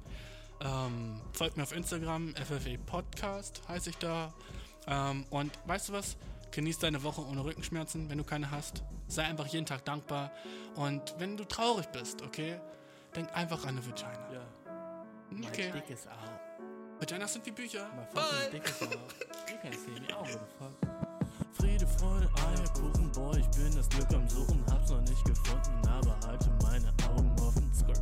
Ähm, 0.65 1.21
folgt 1.33 1.57
mir 1.57 1.65
auf 1.65 1.75
Instagram, 1.75 2.35
FFE 2.37 2.79
Podcast 2.79 3.63
heiße 3.69 3.91
ich 3.91 3.99
da. 3.99 4.33
Ähm, 4.87 5.25
und 5.31 5.51
weißt 5.67 5.89
du 5.89 5.93
was? 5.93 6.17
Genieß 6.53 6.79
deine 6.79 7.03
Woche 7.03 7.23
ohne 7.27 7.45
Rückenschmerzen, 7.45 8.09
wenn 8.11 8.19
du 8.19 8.25
keine 8.25 8.51
hast. 8.51 8.83
Sei 9.09 9.25
einfach 9.25 9.47
jeden 9.47 9.67
Tag 9.67 9.85
dankbar. 9.85 10.31
Und 10.77 11.15
wenn 11.19 11.37
du 11.37 11.45
traurig 11.45 11.87
bist, 11.89 12.23
okay, 12.23 12.61
denk 13.17 13.35
einfach 13.35 13.63
an 13.65 13.71
eine 13.71 13.87
Vagina. 13.87 14.33
Ja. 14.33 14.47
Okay. 15.49 15.73
My 15.73 15.81
dick 15.81 15.91
is 15.91 16.07
out. 16.07 16.41
Vaginas 17.01 17.33
sind 17.33 17.47
wie 17.47 17.51
Bücher. 17.51 17.89
My 17.95 18.05
Bye. 18.15 18.23
fucking 18.23 18.53
dick 18.53 18.65
is 18.65 18.83
out. 18.83 18.91
You 19.49 19.57
can't 19.63 19.75
see 19.75 20.01
me, 20.01 20.09
a 20.15 20.25
fuck. 20.59 21.03
Friede, 21.55 21.87
Freude, 21.87 22.29
Eierkuchen, 22.49 23.11
boy, 23.13 23.39
ich 23.39 23.49
bin 23.49 23.75
das 23.75 23.89
Glück 23.89 24.13
am 24.15 24.29
Suchen, 24.29 24.65
hab's 24.71 24.91
noch 24.91 25.01
nicht 25.03 25.25
gefunden, 25.25 25.87
aber 25.87 26.19
halte 26.27 26.51
meine 26.63 26.93
Augen 27.09 27.35
offen. 27.41 27.71
Skirt. 27.75 28.01